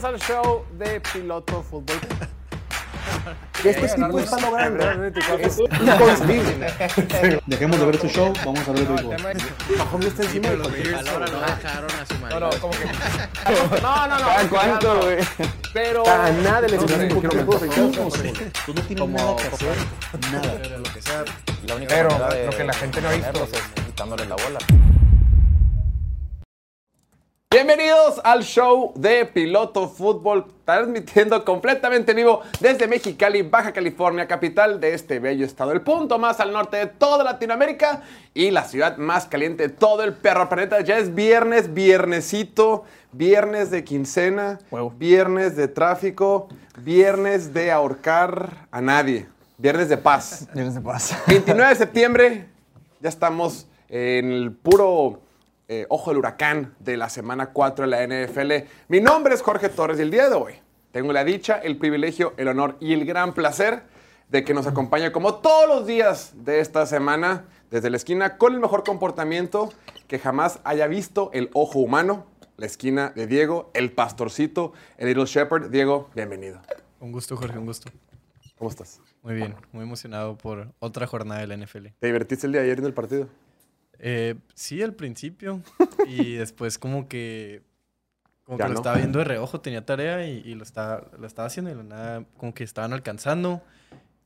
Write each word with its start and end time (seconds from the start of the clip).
Bienvenidos 0.00 0.04
al 0.04 0.20
show 0.20 0.64
de 0.78 1.00
Piloto 1.00 1.60
Fútbol. 1.62 1.98
Que 3.62 3.70
este 3.70 3.88
tipo 3.88 4.18
está 4.20 4.40
logrando 4.40 4.84
es 5.40 5.58
inconcebible. 5.58 7.40
Dejemos 7.46 7.80
de 7.80 7.86
ver 7.86 7.98
tu 7.98 8.06
show, 8.08 8.32
vamos 8.44 8.68
a 8.68 8.72
ver 8.72 8.86
tu 8.86 8.96
show. 8.96 9.12
Mahomes 9.76 10.06
está 10.08 10.22
encima 10.22 10.50
de 10.50 10.56
Los 10.58 10.68
cualquier- 10.68 10.88
Bills 10.94 11.08
ahora 11.08 11.26
no 11.26 11.40
su 12.06 12.14
No, 12.28 12.40
no, 12.40 12.50
como 12.60 12.72
que. 12.74 12.84
No, 13.82 14.06
no, 14.06 14.18
no. 14.18 14.26
¿Cada 14.26 14.48
cuánto, 14.48 15.00
güey? 15.02 15.18
Pero. 15.72 16.08
A 16.08 16.30
nada 16.30 16.60
le 16.60 16.76
No 16.76 16.82
enseñaron 16.82 17.08
sé, 17.10 17.14
un 17.14 17.20
quiero 17.20 17.46
poquito 17.46 17.60
ver. 17.60 17.70
de 18.32 18.50
Tú 18.66 18.74
no 18.74 18.82
tienes 18.82 19.08
nada 19.08 19.36
que 19.36 19.42
hacer. 19.48 19.76
Nada. 20.32 20.52
Pero 20.62 20.78
lo 20.78 20.92
que 20.92 21.02
sea. 21.02 21.24
La 22.64 22.72
gente 22.74 23.00
no 23.00 23.08
ha 23.08 23.12
visto 23.12 23.44
es 23.52 23.84
quitándole 23.86 24.26
la 24.26 24.36
bola. 24.36 24.58
Bienvenidos 27.50 28.20
al 28.24 28.42
show 28.42 28.92
de 28.94 29.24
Piloto 29.24 29.88
Fútbol, 29.88 30.44
transmitiendo 30.66 31.46
completamente 31.46 32.10
en 32.10 32.18
vivo 32.18 32.42
desde 32.60 32.86
Mexicali, 32.86 33.40
Baja 33.40 33.72
California, 33.72 34.28
capital 34.28 34.78
de 34.78 34.92
este 34.92 35.18
bello 35.18 35.46
estado, 35.46 35.72
el 35.72 35.80
punto 35.80 36.18
más 36.18 36.40
al 36.40 36.52
norte 36.52 36.76
de 36.76 36.86
toda 36.88 37.24
Latinoamérica 37.24 38.02
y 38.34 38.50
la 38.50 38.64
ciudad 38.64 38.98
más 38.98 39.24
caliente 39.24 39.62
de 39.62 39.68
todo 39.70 40.04
el 40.04 40.12
perro 40.12 40.46
planeta. 40.50 40.82
Ya 40.82 40.98
es 40.98 41.14
viernes, 41.14 41.72
viernesito, 41.72 42.84
viernes 43.12 43.70
de 43.70 43.82
quincena, 43.82 44.58
viernes 44.98 45.56
de 45.56 45.68
tráfico, 45.68 46.48
viernes 46.76 47.54
de 47.54 47.72
ahorcar 47.72 48.66
a 48.70 48.82
nadie, 48.82 49.26
viernes 49.56 49.88
de 49.88 49.96
paz. 49.96 50.46
Viernes 50.52 50.74
de 50.74 50.82
paz. 50.82 51.16
29 51.26 51.70
de 51.70 51.76
septiembre, 51.76 52.48
ya 53.00 53.08
estamos 53.08 53.66
en 53.88 54.32
el 54.32 54.52
puro 54.52 55.22
eh, 55.68 55.86
ojo 55.90 56.10
del 56.10 56.18
huracán 56.18 56.74
de 56.78 56.96
la 56.96 57.10
semana 57.10 57.52
4 57.52 57.86
de 57.86 57.90
la 57.90 58.06
NFL. 58.06 58.66
Mi 58.88 59.00
nombre 59.00 59.34
es 59.34 59.42
Jorge 59.42 59.68
Torres 59.68 59.98
y 59.98 60.02
el 60.02 60.10
día 60.10 60.28
de 60.28 60.34
hoy 60.34 60.54
tengo 60.92 61.12
la 61.12 61.24
dicha, 61.24 61.58
el 61.58 61.76
privilegio, 61.76 62.32
el 62.38 62.48
honor 62.48 62.76
y 62.80 62.94
el 62.94 63.04
gran 63.04 63.34
placer 63.34 63.82
de 64.30 64.44
que 64.44 64.54
nos 64.54 64.66
acompañe 64.66 65.12
como 65.12 65.36
todos 65.36 65.68
los 65.68 65.86
días 65.86 66.32
de 66.34 66.60
esta 66.60 66.86
semana 66.86 67.44
desde 67.70 67.90
la 67.90 67.98
esquina 67.98 68.38
con 68.38 68.54
el 68.54 68.60
mejor 68.60 68.82
comportamiento 68.82 69.70
que 70.06 70.18
jamás 70.18 70.60
haya 70.64 70.86
visto 70.86 71.30
el 71.34 71.50
ojo 71.52 71.80
humano. 71.80 72.26
La 72.56 72.66
esquina 72.66 73.12
de 73.14 73.26
Diego, 73.26 73.70
el 73.74 73.92
pastorcito, 73.92 74.72
el 74.96 75.08
Little 75.08 75.26
Shepherd. 75.26 75.70
Diego, 75.70 76.10
bienvenido. 76.14 76.60
Un 76.98 77.12
gusto, 77.12 77.36
Jorge, 77.36 77.56
un 77.58 77.66
gusto. 77.66 77.90
¿Cómo 78.56 78.70
estás? 78.70 79.00
Muy 79.22 79.34
bien, 79.34 79.54
muy 79.70 79.84
emocionado 79.84 80.36
por 80.36 80.72
otra 80.80 81.06
jornada 81.06 81.40
de 81.40 81.46
la 81.46 81.56
NFL. 81.56 81.88
¿Te 82.00 82.06
divertiste 82.06 82.46
el 82.46 82.52
día 82.52 82.62
de 82.62 82.66
ayer 82.68 82.78
en 82.80 82.86
el 82.86 82.94
partido? 82.94 83.28
Eh, 83.98 84.34
sí, 84.54 84.82
al 84.82 84.94
principio. 84.94 85.62
y 86.06 86.34
después 86.36 86.78
como 86.78 87.08
que... 87.08 87.62
Como 88.44 88.58
Ya 88.58 88.64
que 88.66 88.72
lo 88.72 88.76
estaba 88.78 88.96
viendo 88.96 89.18
de 89.18 89.26
reojo, 89.26 89.60
tenía 89.60 89.84
tarea 89.84 90.26
y, 90.26 90.38
y 90.44 90.54
lo, 90.54 90.62
estaba, 90.62 91.06
lo 91.18 91.26
estaba 91.26 91.46
haciendo 91.46 91.70
y 91.70 91.74
la 91.74 91.82
nada 91.82 92.24
como 92.38 92.54
que 92.54 92.64
estaban 92.64 92.94
alcanzando 92.94 93.60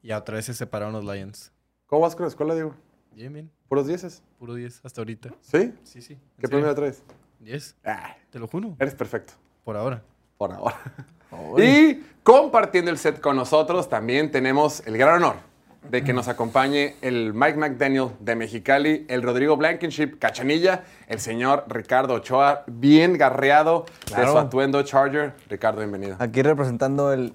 y 0.01 0.12
otra 0.12 0.37
vez 0.37 0.45
se 0.47 0.55
separaron 0.55 0.92
los 0.92 1.05
Lions. 1.05 1.51
¿Cómo 1.87 2.03
vas 2.03 2.14
con 2.14 2.25
la 2.25 2.29
escuela, 2.29 2.55
Diego? 2.55 2.75
Bien, 3.14 3.33
bien. 3.33 3.51
¿Puros 3.69 3.87
dieces? 3.87 4.23
Puro 4.39 4.55
10 4.55 4.81
hasta 4.84 5.01
ahorita. 5.01 5.31
¿Sí? 5.41 5.73
Sí, 5.83 6.01
sí. 6.03 6.12
¿en 6.14 6.20
¿Qué 6.39 6.48
premio 6.48 6.73
traes? 6.75 7.03
10, 7.41 7.77
Ah, 7.84 8.17
te 8.31 8.39
lo 8.39 8.47
juro. 8.47 8.77
eres 8.79 8.95
perfecto. 8.95 9.33
Por 9.64 9.77
ahora. 9.77 10.03
Por 10.39 10.53
ahora. 10.53 10.77
Y 11.59 12.01
compartiendo 12.23 12.91
el 12.91 12.98
set 12.98 13.20
con 13.20 13.34
nosotros 13.36 13.89
también 13.89 14.31
tenemos 14.31 14.86
el 14.86 14.97
gran 14.97 15.17
honor 15.23 15.36
de 15.88 16.05
que 16.05 16.12
nos 16.12 16.28
acompañe 16.28 16.97
el 17.02 17.34
Mike 17.34 17.58
McDaniel 17.58 18.11
de 18.20 18.36
Mexicali, 18.36 19.05
el 19.08 19.22
Rodrigo 19.22 19.56
Blankenship 19.56 20.19
Cachanilla, 20.19 20.84
el 21.06 21.20
señor 21.20 21.64
Ricardo 21.69 22.14
Ochoa, 22.14 22.64
bien 22.66 23.19
garreado 23.19 23.84
de 24.16 24.27
su 24.27 24.39
atuendo 24.39 24.83
Charger. 24.83 25.34
Ricardo, 25.48 25.80
bienvenido. 25.80 26.16
Aquí 26.19 26.42
representando 26.42 27.12
el 27.12 27.33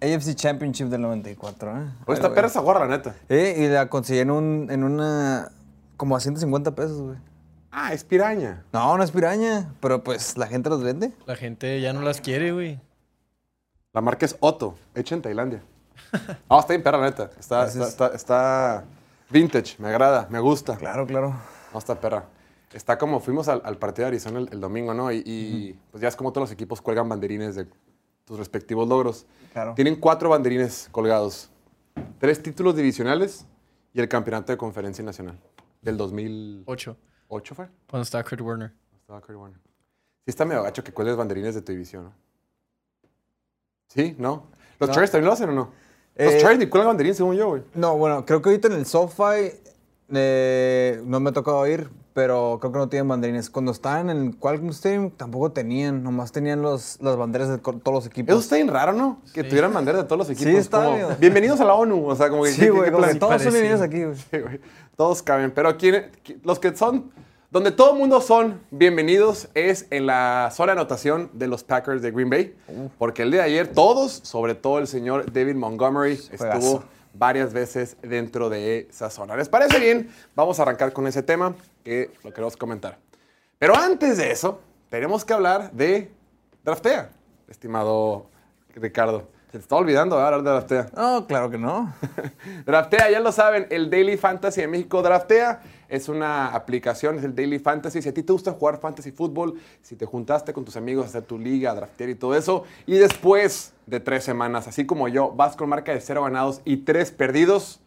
AFC 0.00 0.34
Championship 0.34 0.86
del 0.86 1.02
94, 1.02 1.70
¿eh? 1.70 1.84
Hoy 2.06 2.14
está 2.14 2.32
perra 2.34 2.48
esa 2.48 2.60
gorra, 2.60 2.86
neta. 2.86 3.14
Eh, 3.28 3.56
y 3.58 3.68
la 3.68 3.88
conseguí 3.88 4.20
en, 4.20 4.30
un, 4.30 4.68
en 4.70 4.84
una... 4.84 5.50
como 5.96 6.16
a 6.16 6.20
150 6.20 6.74
pesos, 6.74 7.00
güey. 7.00 7.16
Ah, 7.72 7.92
es 7.92 8.04
piraña. 8.04 8.64
No, 8.72 8.96
no 8.96 9.02
es 9.02 9.10
piraña, 9.10 9.70
pero 9.80 10.02
pues 10.02 10.38
la 10.38 10.46
gente 10.46 10.70
los 10.70 10.82
vende. 10.82 11.12
La 11.26 11.36
gente 11.36 11.80
ya 11.80 11.92
no 11.92 12.02
las 12.02 12.20
quiere, 12.20 12.52
güey. 12.52 12.80
La 13.92 14.00
marca 14.00 14.24
es 14.26 14.36
Otto, 14.40 14.76
hecha 14.94 15.14
en 15.14 15.22
Tailandia. 15.22 15.62
No, 16.50 16.60
está 16.60 16.72
bien 16.72 16.82
perra, 16.82 16.98
la 16.98 17.06
neta. 17.06 17.24
Está, 17.24 17.38
está, 17.40 17.60
Gracias. 17.64 17.88
está- 17.88 18.06
está 18.14 18.84
vintage, 19.30 19.76
me 19.78 19.88
agrada, 19.88 20.26
me 20.30 20.38
gusta. 20.40 20.76
Claro, 20.76 21.06
claro. 21.06 21.34
No, 21.72 21.78
está 21.78 21.98
perra. 22.00 22.26
Está 22.72 22.98
como 22.98 23.20
fuimos 23.20 23.48
al, 23.48 23.62
al 23.64 23.78
partido 23.78 24.04
de 24.04 24.08
Arizona 24.08 24.38
el, 24.40 24.48
el 24.52 24.60
domingo, 24.60 24.92
¿no? 24.94 25.10
Y, 25.12 25.22
y, 25.24 25.78
pues 25.90 26.02
ya 26.02 26.08
es 26.08 26.16
como 26.16 26.32
todos 26.32 26.48
los 26.48 26.52
equipos 26.52 26.80
cuelgan 26.82 27.08
banderines 27.08 27.54
de 27.54 27.66
tus 28.24 28.38
respectivos 28.38 28.88
logros. 28.88 29.24
Claro. 29.52 29.74
Tienen 29.74 29.96
cuatro 29.96 30.28
banderines 30.30 30.88
colgados. 30.90 31.48
Tres 32.18 32.42
títulos 32.42 32.76
divisionales 32.76 33.46
y 33.94 34.00
el 34.00 34.08
campeonato 34.08 34.52
de 34.52 34.58
conferencia 34.58 35.02
nacional 35.04 35.38
del 35.80 35.96
2008 35.96 36.96
8. 37.28 37.54
fue. 37.54 37.68
Cuando 37.88 38.02
estaba 38.02 38.24
Kurt 38.24 38.40
Warner. 38.40 38.72
Estaba 39.00 39.20
Kurt 39.20 39.38
Warner. 39.38 39.58
Sí 39.60 40.30
está 40.30 40.44
medio 40.44 40.62
gacho 40.62 40.82
que 40.84 40.92
cuelgues 40.92 41.16
banderines 41.16 41.54
de 41.54 41.62
tu 41.62 41.72
división, 41.72 42.04
¿no? 42.04 42.12
¿Sí? 43.88 44.14
¿No? 44.18 44.48
¿Los 44.78 44.88
No. 44.88 44.94
Chargers 44.94 45.12
también 45.12 45.26
lo 45.26 45.32
hacen 45.32 45.48
o 45.50 45.52
no? 45.52 45.70
Los 46.18 46.32
Eh, 46.34 46.38
Chargers 46.40 46.58
ni 46.60 46.66
cuelgan 46.66 46.88
banderines 46.88 47.16
según 47.18 47.36
yo, 47.36 47.48
güey. 47.48 47.62
No, 47.74 47.96
bueno, 47.96 48.24
creo 48.24 48.40
que 48.42 48.48
ahorita 48.50 48.68
en 48.68 48.74
el 48.74 48.86
SoFi 48.86 49.52
eh, 50.14 51.00
no 51.04 51.20
me 51.20 51.30
ha 51.30 51.32
tocado 51.32 51.66
ir, 51.66 51.90
pero 52.14 52.58
creo 52.60 52.72
que 52.72 52.78
no 52.78 52.88
tienen 52.88 53.08
banderines. 53.08 53.50
Cuando 53.50 53.72
estaban 53.72 54.08
en 54.08 54.16
el 54.28 54.36
Qualcomm 54.38 54.70
Stadium 54.70 55.10
tampoco 55.10 55.52
tenían, 55.52 56.02
nomás 56.02 56.32
tenían 56.32 56.62
los, 56.62 56.98
las 57.02 57.16
banderas 57.16 57.48
de 57.48 57.58
todos 57.58 57.80
los 57.92 58.06
equipos. 58.06 58.30
Eso 58.32 58.40
está 58.40 58.56
bien 58.56 58.68
raro, 58.68 58.92
¿no? 58.92 59.20
Que 59.34 59.44
tuvieran 59.44 59.72
banderas 59.74 60.02
de 60.02 60.06
todos 60.08 60.18
los 60.20 60.30
equipos. 60.30 60.54
está 60.54 60.84
como, 60.84 60.92
medio- 60.96 61.16
Bienvenidos 61.20 61.60
a 61.60 61.64
la 61.64 61.74
ONU. 61.74 62.06
O 62.08 62.16
sea, 62.16 62.30
como 62.30 62.44
que. 62.44 62.52
Sí, 62.52 62.60
¿qué- 62.62 62.70
güey, 62.70 62.90
todos 63.18 63.42
son 63.42 63.52
bienvenidos 63.52 63.80
aquí, 63.82 64.04
güey. 64.04 64.16
Sí, 64.16 64.38
güey. 64.38 64.60
Todos 64.96 65.22
caben. 65.22 65.50
Pero 65.50 65.76
¿quién- 65.76 66.10
qui- 66.24 66.38
los 66.44 66.58
que 66.58 66.74
son. 66.74 67.10
Donde 67.56 67.72
todo 67.72 67.92
el 67.94 67.98
mundo 67.98 68.20
son 68.20 68.60
bienvenidos 68.70 69.48
es 69.54 69.86
en 69.88 70.04
la 70.04 70.50
zona 70.52 70.74
de 70.74 70.80
anotación 70.80 71.30
de 71.32 71.48
los 71.48 71.64
Packers 71.64 72.02
de 72.02 72.10
Green 72.10 72.28
Bay. 72.28 72.54
Porque 72.98 73.22
el 73.22 73.30
día 73.30 73.44
de 73.44 73.46
ayer 73.46 73.68
todos, 73.68 74.12
sobre 74.12 74.54
todo 74.54 74.78
el 74.78 74.86
señor 74.86 75.32
David 75.32 75.54
Montgomery, 75.54 76.20
estuvo 76.30 76.84
varias 77.14 77.54
veces 77.54 77.96
dentro 78.02 78.50
de 78.50 78.88
esa 78.90 79.08
zona. 79.08 79.36
¿Les 79.36 79.48
parece 79.48 79.80
bien? 79.80 80.10
Vamos 80.34 80.58
a 80.58 80.64
arrancar 80.64 80.92
con 80.92 81.06
ese 81.06 81.22
tema 81.22 81.54
que 81.82 82.10
lo 82.22 82.30
queremos 82.30 82.58
comentar. 82.58 82.98
Pero 83.58 83.74
antes 83.74 84.18
de 84.18 84.32
eso, 84.32 84.60
tenemos 84.90 85.24
que 85.24 85.32
hablar 85.32 85.72
de 85.72 86.10
Draftea, 86.62 87.08
estimado 87.48 88.26
Ricardo. 88.74 89.28
Se 89.46 89.52
te 89.52 89.58
está 89.58 89.76
olvidando 89.76 90.18
hablar 90.18 90.42
de 90.42 90.50
Draftea. 90.50 90.90
No, 90.96 91.26
claro 91.26 91.50
que 91.50 91.58
no. 91.58 91.94
Draftea, 92.66 93.10
ya 93.10 93.20
lo 93.20 93.30
saben, 93.30 93.66
el 93.70 93.88
Daily 93.90 94.16
Fantasy 94.16 94.60
de 94.60 94.66
México 94.68 95.02
Draftea 95.02 95.62
es 95.88 96.08
una 96.08 96.48
aplicación, 96.48 97.18
es 97.18 97.24
el 97.24 97.34
Daily 97.34 97.60
Fantasy. 97.60 98.02
Si 98.02 98.08
a 98.08 98.14
ti 98.14 98.24
te 98.24 98.32
gusta 98.32 98.52
jugar 98.52 98.80
fantasy 98.80 99.12
fútbol, 99.12 99.54
si 99.82 99.94
te 99.94 100.04
juntaste 100.04 100.52
con 100.52 100.64
tus 100.64 100.76
amigos 100.76 101.06
a 101.06 101.08
hacer 101.08 101.22
tu 101.22 101.38
liga, 101.38 101.70
a 101.70 101.74
draftear 101.74 102.10
y 102.10 102.16
todo 102.16 102.34
eso, 102.34 102.64
y 102.86 102.98
después 102.98 103.72
de 103.86 104.00
tres 104.00 104.24
semanas, 104.24 104.66
así 104.66 104.84
como 104.84 105.06
yo, 105.06 105.30
vas 105.30 105.54
con 105.54 105.68
marca 105.68 105.92
de 105.92 106.00
cero 106.00 106.24
ganados 106.24 106.60
y 106.64 106.78
tres 106.78 107.12
perdidos, 107.12 107.80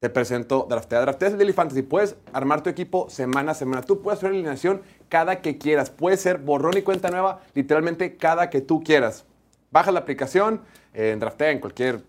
te 0.00 0.10
presento 0.10 0.66
Draftea. 0.68 1.00
Draftea 1.00 1.28
es 1.28 1.32
el 1.32 1.38
Daily 1.38 1.54
Fantasy. 1.54 1.80
Puedes 1.80 2.16
armar 2.32 2.62
tu 2.62 2.68
equipo 2.68 3.08
semana 3.08 3.52
a 3.52 3.54
semana. 3.54 3.80
Tú 3.80 4.02
puedes 4.02 4.18
hacer 4.18 4.30
alineación 4.30 4.82
cada 5.08 5.40
que 5.40 5.56
quieras. 5.56 5.88
Puede 5.88 6.18
ser 6.18 6.38
borrón 6.38 6.76
y 6.76 6.82
cuenta 6.82 7.08
nueva, 7.08 7.40
literalmente 7.54 8.16
cada 8.18 8.50
que 8.50 8.60
tú 8.60 8.82
quieras. 8.82 9.24
Baja 9.74 9.90
la 9.90 9.98
aplicación, 9.98 10.60
eh, 10.92 11.10
en 11.10 11.18
Draftea, 11.18 11.50
en 11.50 11.58
cualquier, 11.58 12.00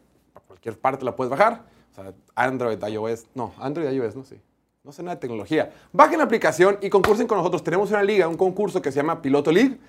cualquier 0.45 0.77
parte 0.77 1.03
la 1.03 1.15
puedes 1.15 1.31
bajar. 1.31 1.63
O 1.91 1.95
sea, 1.95 2.13
Android, 2.35 2.77
iOS. 2.87 3.25
No, 3.33 3.53
Android, 3.59 3.89
iOS, 3.89 4.15
no 4.15 4.23
sé. 4.23 4.39
No 4.83 4.91
sé 4.91 5.01
nada 5.01 5.15
de 5.15 5.21
tecnología. 5.21 5.71
Bajen 5.91 6.19
la 6.19 6.25
aplicación 6.25 6.77
y 6.79 6.91
concursen 6.91 7.25
con 7.25 7.39
nosotros. 7.39 7.63
Tenemos 7.63 7.89
una 7.89 8.03
liga, 8.03 8.27
un 8.27 8.37
concurso 8.37 8.83
que 8.83 8.91
se 8.91 8.97
llama 8.97 9.19
Piloto 9.19 9.51
League. 9.51 9.79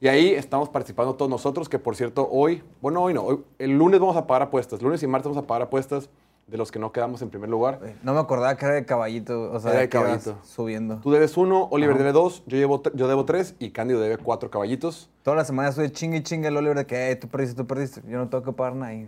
Y 0.00 0.06
ahí 0.06 0.28
estamos 0.30 0.68
participando 0.68 1.14
todos 1.16 1.28
nosotros, 1.28 1.68
que 1.68 1.80
por 1.80 1.96
cierto, 1.96 2.28
hoy, 2.30 2.62
bueno, 2.80 3.02
hoy 3.02 3.14
no, 3.14 3.22
hoy- 3.24 3.40
el 3.58 3.72
lunes 3.76 3.98
vamos 3.98 4.16
a 4.16 4.28
pagar 4.28 4.42
apuestas. 4.42 4.80
Lunes 4.80 5.02
y 5.02 5.08
martes 5.08 5.28
vamos 5.28 5.42
a 5.42 5.46
pagar 5.48 5.62
apuestas 5.62 6.08
de 6.46 6.58
los 6.58 6.70
que 6.70 6.78
no 6.78 6.92
quedamos 6.92 7.22
en 7.22 7.30
primer 7.30 7.48
lugar. 7.48 7.80
No 8.02 8.12
me 8.14 8.20
acordaba 8.20 8.56
que 8.56 8.64
era 8.66 8.74
de 8.74 8.84
caballito, 8.84 9.50
o 9.50 9.58
sea, 9.60 9.70
Era 9.72 9.80
de 9.80 9.88
caballito. 9.88 10.38
subiendo. 10.44 10.96
Tú 11.00 11.10
debes 11.10 11.36
uno, 11.36 11.68
Oliver 11.70 11.96
debe 11.96 12.12
dos, 12.12 12.42
yo, 12.46 12.56
llevo, 12.58 12.82
yo 12.94 13.08
debo 13.08 13.24
tres 13.24 13.54
y 13.58 13.70
Cándido 13.70 14.00
debe 14.00 14.18
cuatro 14.18 14.50
caballitos. 14.50 15.08
Toda 15.22 15.36
la 15.36 15.44
semana 15.44 15.70
estoy 15.70 15.90
chingue 15.90 16.18
y 16.18 16.22
chingue 16.22 16.48
el 16.48 16.56
Oliver 16.56 16.76
de 16.76 16.86
que 16.86 17.10
"Eh, 17.10 17.16
tú 17.16 17.28
perdiste, 17.28 17.56
tú 17.56 17.66
perdiste. 17.66 18.02
Yo 18.06 18.18
no 18.18 18.28
tengo 18.28 18.44
que 18.44 18.52
pagar 18.52 18.74
nada. 18.76 18.92
y- 18.94 19.06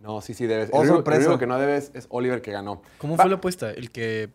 No, 0.00 0.20
sí, 0.20 0.34
sí 0.34 0.46
debes. 0.46 0.68
Oh, 0.72 0.82
el, 0.82 0.90
único, 0.90 0.94
el 0.94 0.96
sorpresa. 0.98 1.20
único 1.28 1.38
que 1.38 1.46
no 1.46 1.58
debes 1.58 1.90
es 1.94 2.06
Oliver 2.10 2.42
que 2.42 2.50
ganó. 2.52 2.82
¿Cómo 2.98 3.16
Va- 3.16 3.22
fue 3.22 3.30
la 3.30 3.36
apuesta? 3.36 3.70
El 3.70 3.90
que... 3.90 4.30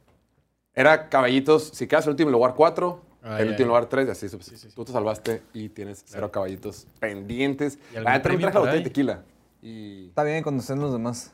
Era 0.74 1.10
caballitos, 1.10 1.72
si 1.74 1.88
quedas 1.88 2.06
en 2.06 2.10
el 2.10 2.14
último 2.14 2.32
lugar 2.32 2.54
cuatro, 2.56 3.02
Ah, 3.22 3.42
el 3.42 3.50
último 3.50 3.68
lugar 3.68 3.88
tres, 3.88 4.08
y 4.08 4.12
así. 4.12 4.30
sí, 4.30 4.56
sí. 4.58 4.70
Tú 4.74 4.86
te 4.86 4.94
salvaste 4.94 5.42
y 5.54 5.68
tienes 5.68 6.04
cero 6.08 6.32
caballitos 6.32 6.88
pendientes. 7.02 7.78
¿Y 7.92 7.98
algún 7.98 8.04
La 8.06 8.12
neta, 8.12 8.14
me 8.14 8.20
premio 8.24 8.40
traje 8.46 8.54
la 8.56 8.60
botella 8.62 8.78
de 8.78 8.84
tequila. 8.84 9.24
Y 9.62 10.08
Está 10.08 10.24
bien 10.24 10.42
cuando 10.42 10.62
estén 10.62 10.80
los 10.80 10.94
demás. 10.94 11.34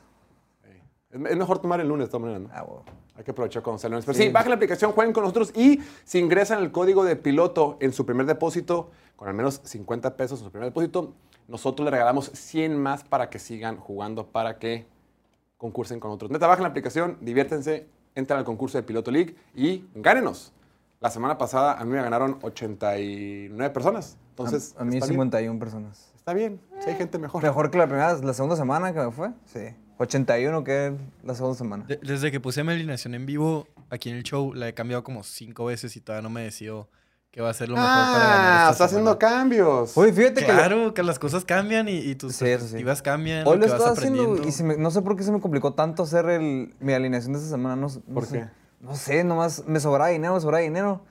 Es 1.16 1.38
mejor 1.38 1.60
tomar 1.60 1.80
el 1.80 1.88
lunes 1.88 2.08
de 2.08 2.12
todas 2.12 2.22
maneras, 2.22 2.42
¿no? 2.42 2.50
Ah, 2.54 2.64
bueno. 2.64 2.84
Hay 3.16 3.24
que 3.24 3.32
aprovechar 3.32 3.64
cuando 3.64 3.80
sea 3.80 3.88
el 3.88 3.94
lunes. 3.94 4.06
Pero 4.06 4.18
sí, 4.18 4.30
bajen 4.30 4.50
la 4.50 4.56
aplicación, 4.56 4.92
jueguen 4.92 5.14
con 5.14 5.24
nosotros 5.24 5.54
y 5.56 5.80
si 6.04 6.20
ingresan 6.20 6.62
el 6.62 6.72
código 6.74 7.06
de 7.06 7.16
piloto 7.16 7.78
en 7.80 7.94
su 7.94 8.06
primer 8.06 8.26
depósito, 8.26 8.92
con 9.16 9.30
al 9.30 9.34
menos 9.34 9.62
50 9.64 10.18
pesos 10.18 10.40
en 10.40 10.46
su 10.46 10.52
primer 10.52 10.70
depósito, 10.70 11.14
nosotros 11.48 11.86
le 11.86 11.92
regalamos 11.92 12.32
100 12.34 12.78
más 12.78 13.06
para 13.06 13.30
que 13.30 13.40
sigan 13.40 13.78
jugando, 13.78 14.28
para 14.28 14.60
que 14.60 14.88
concursen 15.58 16.02
con 16.02 16.12
otros. 16.12 16.30
Neta, 16.30 16.48
bajen 16.48 16.64
la 16.64 16.70
aplicación, 16.70 17.18
diviértense, 17.22 17.88
entran 18.14 18.40
al 18.40 18.46
concurso 18.46 18.78
de 18.78 18.84
Piloto 18.84 19.12
League 19.12 19.38
y 19.54 19.86
gánenos. 19.96 20.52
La 21.00 21.10
semana 21.10 21.38
pasada 21.38 21.80
a 21.80 21.86
mí 21.86 21.92
me 21.92 22.02
ganaron 22.02 22.40
89 22.42 23.70
personas. 23.70 24.18
Entonces, 24.32 24.76
a, 24.78 24.82
a 24.82 24.86
mí 24.86 24.96
está 24.96 25.06
bien. 25.06 25.14
51 25.14 25.60
personas. 25.60 26.12
Está 26.16 26.34
bien, 26.34 26.60
si 26.80 26.90
hay 26.90 26.96
gente 26.96 27.18
mejor. 27.20 27.42
Mejor 27.42 27.72
que 27.72 27.78
la 27.78 27.86
primera, 27.86 28.14
la 28.16 28.34
segunda 28.34 28.56
semana 28.58 28.92
que 28.92 29.00
me 29.00 29.12
fue. 29.12 29.30
Sí. 29.46 29.76
81 29.98 30.64
que 30.64 30.94
la 31.24 31.36
segunda 31.36 31.58
semana. 31.58 31.86
De- 31.86 32.00
desde 32.02 32.32
que 32.32 32.40
puse 32.40 32.64
mi 32.64 32.72
alineación 32.74 33.16
en 33.16 33.26
vivo 33.26 33.68
aquí 33.90 34.10
en 34.10 34.18
el 34.18 34.24
show, 34.24 34.54
la 34.54 34.68
he 34.68 34.74
cambiado 34.74 35.04
como 35.04 35.24
cinco 35.24 35.66
veces 35.66 35.96
y 35.96 36.02
todavía 36.02 36.24
no 36.24 36.30
me 36.30 36.42
decido 36.42 36.90
qué 37.32 37.42
va 37.42 37.50
a 37.50 37.54
ser 37.54 37.70
lo 37.70 37.76
mejor 37.76 37.90
para 37.90 38.10
ganar. 38.20 38.68
Ah, 38.68 38.70
está 38.72 38.86
haciendo 38.86 39.18
cambios. 39.20 39.98
Oye, 39.98 40.14
fíjate 40.14 40.42
que. 40.42 40.46
Claro, 40.52 40.94
que 40.94 41.04
las 41.04 41.20
cosas 41.20 41.44
cambian 41.46 41.88
y, 41.90 41.98
y 41.98 42.16
tus 42.16 42.36
Sí, 42.36 42.46
perspectivas 42.46 43.02
cambian. 43.02 43.46
Hoy 43.48 43.56
lo 43.58 43.66
que 43.66 43.72
estaba 43.72 43.92
haciendo 43.92 44.22
aprendiendo. 44.22 44.50
y 44.50 44.52
se 44.52 44.64
me- 44.64 44.78
no 44.78 44.92
sé 44.92 45.02
por 45.02 45.16
qué 45.16 45.24
se 45.24 45.32
me 45.32 45.40
complicó 45.42 45.74
tanto 45.74 46.04
hacer 46.04 46.30
el, 46.30 46.74
mi 46.80 46.94
alineación 46.94 47.34
de 47.34 47.40
esta 47.40 47.52
semana. 47.52 47.76
No, 47.76 47.88
no 47.88 48.14
¿Por 48.14 48.26
sé. 48.26 48.40
qué? 48.40 48.46
No 48.82 48.96
sé, 48.96 49.24
nomás 49.24 49.64
me 49.66 49.80
sobraba 49.80 50.10
dinero, 50.10 50.34
me 50.36 50.42
sobraba 50.42 50.62
dinero. 50.62 51.04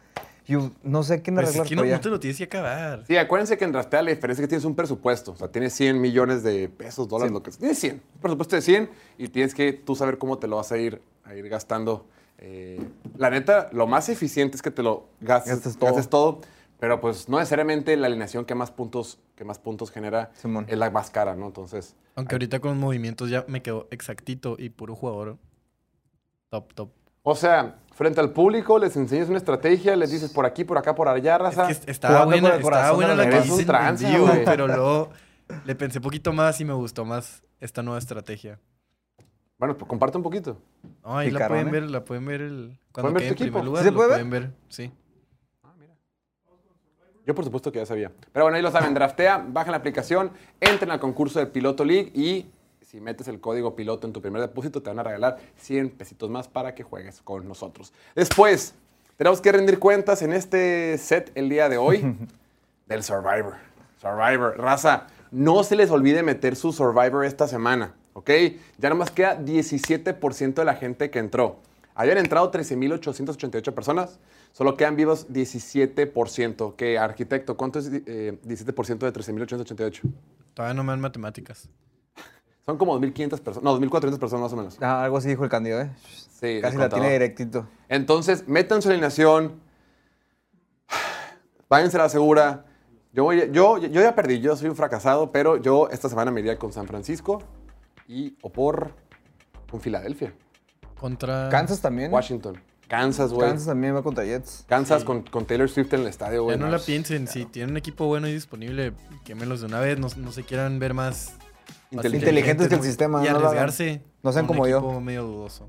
Yo 0.46 0.70
no 0.82 1.02
sé 1.02 1.22
quién 1.22 1.36
Pues 1.36 1.46
arreglar 1.48 1.64
es 1.66 1.68
que 1.70 1.76
no, 1.76 2.00
te 2.00 2.08
lo 2.10 2.20
tienes 2.20 2.36
que 2.36 2.44
acabar. 2.44 3.04
Sí, 3.06 3.16
acuérdense 3.16 3.56
que 3.56 3.64
en 3.64 3.72
Draftea 3.72 4.02
la 4.02 4.10
diferencia 4.10 4.42
es 4.42 4.46
que 4.46 4.48
tienes 4.48 4.64
un 4.66 4.74
presupuesto. 4.74 5.32
O 5.32 5.36
sea, 5.36 5.48
tienes 5.48 5.72
100 5.72 6.00
millones 6.00 6.42
de 6.42 6.68
pesos, 6.68 7.08
dólares, 7.08 7.32
lo 7.32 7.42
que 7.42 7.50
sea. 7.50 7.60
Tienes 7.60 7.78
100. 7.78 7.94
Un 8.14 8.20
presupuesto 8.20 8.56
de 8.56 8.62
100 8.62 8.90
y 9.18 9.28
tienes 9.28 9.54
que 9.54 9.72
tú 9.72 9.96
saber 9.96 10.18
cómo 10.18 10.38
te 10.38 10.46
lo 10.46 10.56
vas 10.56 10.70
a 10.72 10.76
ir, 10.76 11.00
a 11.24 11.34
ir 11.34 11.48
gastando. 11.48 12.06
Eh, 12.38 12.78
la 13.16 13.30
neta, 13.30 13.70
lo 13.72 13.86
más 13.86 14.08
eficiente 14.10 14.56
es 14.56 14.62
que 14.62 14.70
te 14.70 14.82
lo 14.82 15.08
gastes, 15.20 15.54
Gastes 15.54 15.76
todo. 15.78 15.86
gastes 15.90 16.08
todo. 16.10 16.40
Pero 16.78 17.00
pues 17.00 17.28
no 17.30 17.38
necesariamente 17.38 17.96
la 17.96 18.08
alineación 18.08 18.44
que 18.44 18.54
más 18.54 18.70
puntos, 18.70 19.18
que 19.36 19.44
más 19.44 19.58
puntos 19.58 19.90
genera 19.90 20.30
Simón. 20.34 20.66
es 20.68 20.76
la 20.76 20.90
más 20.90 21.08
cara, 21.10 21.34
¿no? 21.36 21.46
Entonces, 21.46 21.94
Aunque 22.16 22.34
ahorita 22.34 22.60
con 22.60 22.78
movimientos 22.78 23.30
ya 23.30 23.44
me 23.48 23.62
quedó 23.62 23.88
exactito 23.90 24.56
y 24.58 24.68
puro 24.68 24.94
jugador. 24.94 25.38
Top, 26.50 26.74
top. 26.74 26.90
O 27.26 27.34
sea, 27.34 27.76
frente 27.94 28.20
al 28.20 28.30
público 28.30 28.78
les 28.78 28.96
enseñas 28.96 29.28
una 29.28 29.38
estrategia, 29.38 29.96
les 29.96 30.10
dices 30.10 30.30
por 30.30 30.44
aquí, 30.46 30.62
por 30.62 30.76
acá, 30.78 30.94
por 30.94 31.08
allá, 31.08 31.38
raza. 31.38 31.68
Es 31.70 31.80
que 31.80 31.90
estaba 31.90 32.24
jugando 32.24 32.42
buena, 32.48 32.60
con 32.62 32.72
el 32.74 32.78
estaba 32.78 32.92
buena 32.94 33.14
la 33.14 33.24
que 33.24 33.30
revés. 33.30 33.46
hice 33.46 33.48
Es 33.48 33.52
un 33.54 33.58
en- 33.60 33.60
en 33.60 33.66
tranza, 33.66 34.08
vivo, 34.10 34.26
güey. 34.26 34.44
pero 34.44 34.66
luego 34.68 35.10
le 35.64 35.74
pensé 35.74 36.00
poquito 36.00 36.32
más 36.32 36.60
y 36.60 36.64
me 36.64 36.74
gustó 36.74 37.04
más 37.04 37.42
esta 37.60 37.82
nueva 37.82 37.98
estrategia. 37.98 38.60
Bueno, 39.58 39.76
pues 39.76 39.88
comparte 39.88 40.16
un 40.18 40.22
poquito. 40.22 40.58
No, 41.02 41.16
ahí 41.18 41.30
la 41.30 41.48
pueden 41.48 41.70
ver, 41.70 41.84
la 41.90 42.04
pueden 42.04 42.26
ver 42.26 42.42
el, 42.42 42.50
¿Pueden 42.52 42.78
cuando 42.92 43.12
ver 43.14 43.22
quede 43.22 43.28
tu 43.28 43.32
en 43.32 43.36
primer 43.38 43.48
equipo? 43.60 43.64
lugar. 43.64 43.82
¿Sí 43.82 43.88
se 43.88 43.92
puede 43.94 44.08
ver? 44.08 44.16
pueden 44.16 44.30
ver, 44.30 44.50
sí. 44.68 44.92
Yo 47.26 47.34
por 47.34 47.42
supuesto 47.44 47.72
que 47.72 47.78
ya 47.78 47.86
sabía. 47.86 48.12
Pero 48.32 48.44
bueno, 48.44 48.56
ahí 48.56 48.62
lo 48.62 48.70
saben, 48.70 48.92
draftea, 48.92 49.46
bajan 49.48 49.70
la 49.70 49.78
aplicación, 49.78 50.30
entren 50.60 50.90
al 50.90 51.00
concurso 51.00 51.38
de 51.38 51.46
Piloto 51.46 51.82
League 51.82 52.12
y 52.14 52.50
si 52.86 53.00
metes 53.00 53.28
el 53.28 53.40
código 53.40 53.74
piloto 53.74 54.06
en 54.06 54.12
tu 54.12 54.20
primer 54.20 54.42
depósito 54.42 54.82
te 54.82 54.90
van 54.90 54.98
a 54.98 55.02
regalar 55.02 55.38
100 55.56 55.90
pesitos 55.90 56.28
más 56.30 56.48
para 56.48 56.74
que 56.74 56.82
juegues 56.82 57.20
con 57.22 57.48
nosotros. 57.48 57.92
Después, 58.14 58.74
tenemos 59.16 59.40
que 59.40 59.52
rendir 59.52 59.78
cuentas 59.78 60.22
en 60.22 60.32
este 60.32 60.98
set 60.98 61.32
el 61.34 61.48
día 61.48 61.68
de 61.68 61.78
hoy 61.78 62.16
del 62.86 63.02
Survivor. 63.02 63.54
Survivor, 64.00 64.58
raza, 64.58 65.06
no 65.30 65.64
se 65.64 65.76
les 65.76 65.90
olvide 65.90 66.22
meter 66.22 66.56
su 66.56 66.72
Survivor 66.72 67.24
esta 67.24 67.48
semana, 67.48 67.94
¿ok? 68.12 68.30
Ya 68.78 68.90
nomás 68.90 69.10
queda 69.10 69.40
17% 69.40 70.54
de 70.54 70.64
la 70.64 70.74
gente 70.74 71.10
que 71.10 71.18
entró. 71.18 71.60
Habían 71.94 72.18
entrado 72.18 72.50
13.888 72.50 73.72
personas, 73.72 74.18
solo 74.52 74.76
quedan 74.76 74.96
vivos 74.96 75.28
17%. 75.28 76.74
¿Qué, 76.76 76.98
arquitecto? 76.98 77.56
¿Cuánto 77.56 77.78
es 77.78 77.90
eh, 78.06 78.36
17% 78.44 78.98
de 78.98 79.12
13.888? 79.12 80.00
Todavía 80.54 80.74
no 80.74 80.82
me 80.82 80.92
dan 80.92 81.00
matemáticas. 81.00 81.68
Son 82.66 82.78
como 82.78 82.98
2.500 82.98 83.40
personas, 83.40 83.62
no, 83.62 83.78
2.400 83.78 84.18
personas 84.18 84.42
más 84.42 84.52
o 84.52 84.56
menos. 84.56 84.78
Ah, 84.80 85.04
algo 85.04 85.18
así 85.18 85.28
dijo 85.28 85.44
el 85.44 85.50
candido, 85.50 85.80
¿eh? 85.82 85.90
Sí, 86.40 86.60
Casi 86.62 86.76
la 86.78 86.88
tiene 86.88 87.10
directito. 87.12 87.66
Entonces, 87.88 88.48
metan 88.48 88.80
su 88.80 88.88
alineación. 88.88 89.60
Váyanse 91.68 91.96
a 91.96 92.02
la 92.02 92.08
segura. 92.08 92.64
Yo, 93.12 93.24
voy- 93.24 93.50
yo, 93.52 93.78
yo 93.78 94.00
ya 94.00 94.14
perdí, 94.14 94.40
yo 94.40 94.56
soy 94.56 94.68
un 94.68 94.76
fracasado, 94.76 95.30
pero 95.30 95.56
yo 95.56 95.88
esta 95.90 96.08
semana 96.08 96.30
me 96.30 96.40
iría 96.40 96.58
con 96.58 96.72
San 96.72 96.86
Francisco 96.86 97.42
y 98.08 98.36
o 98.42 98.50
por 98.50 98.92
con 99.70 99.80
Filadelfia, 99.80 100.34
Contra. 100.98 101.48
Kansas 101.50 101.80
también. 101.80 102.12
Washington, 102.12 102.60
Kansas, 102.88 103.32
güey. 103.32 103.48
Kansas 103.48 103.66
también 103.68 103.94
va 103.94 104.02
contra 104.02 104.24
Jets. 104.24 104.64
Kansas 104.68 105.04
con, 105.04 105.22
con 105.22 105.46
Taylor 105.46 105.68
Swift 105.68 105.92
en 105.94 106.00
el 106.00 106.06
estadio, 106.08 106.40
Ya 106.40 106.42
güey. 106.42 106.58
no 106.58 106.68
la 106.68 106.78
piensen, 106.78 107.26
si 107.28 107.44
tienen 107.44 107.70
un 107.72 107.76
equipo 107.76 108.06
bueno 108.06 108.26
y 108.28 108.32
disponible, 108.32 108.92
quémelos 109.24 109.60
de 109.60 109.66
una 109.66 109.80
vez, 109.80 109.98
no, 109.98 110.08
no 110.16 110.32
se 110.32 110.42
quieran 110.44 110.78
ver 110.78 110.92
más 110.94 111.34
Inteligentes. 111.94 112.28
Inteligentes 112.28 112.68
que 112.68 112.74
el 112.74 112.82
sistema, 112.82 113.24
Y 113.26 113.30
no 113.30 113.36
arriesgarse. 113.36 114.02
No 114.22 114.32
sean 114.32 114.46
como 114.46 114.62
un 114.64 114.68
yo. 114.68 115.00
medio 115.00 115.24
dudoso. 115.24 115.68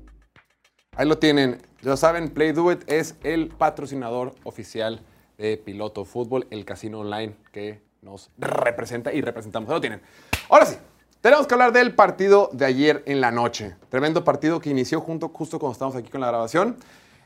Ahí 0.96 1.06
lo 1.06 1.18
tienen. 1.18 1.60
Ya 1.82 1.96
saben, 1.96 2.30
Play 2.30 2.52
Do 2.52 2.72
It 2.72 2.82
es 2.90 3.16
el 3.22 3.48
patrocinador 3.48 4.34
oficial 4.44 5.00
de 5.38 5.56
Piloto 5.58 6.04
Fútbol, 6.04 6.46
el 6.50 6.64
casino 6.64 7.00
online 7.00 7.36
que 7.52 7.82
nos 8.02 8.30
representa 8.38 9.12
y 9.12 9.20
representamos. 9.20 9.68
Ahí 9.68 9.74
lo 9.76 9.80
tienen. 9.80 10.00
Ahora 10.48 10.64
sí, 10.66 10.76
tenemos 11.20 11.46
que 11.46 11.54
hablar 11.54 11.72
del 11.72 11.94
partido 11.94 12.48
de 12.52 12.64
ayer 12.64 13.02
en 13.06 13.20
la 13.20 13.30
noche. 13.30 13.74
Tremendo 13.90 14.24
partido 14.24 14.60
que 14.60 14.70
inició 14.70 15.00
junto, 15.00 15.28
justo 15.28 15.58
cuando 15.58 15.72
estamos 15.74 15.96
aquí 15.96 16.08
con 16.10 16.20
la 16.22 16.28
grabación. 16.28 16.76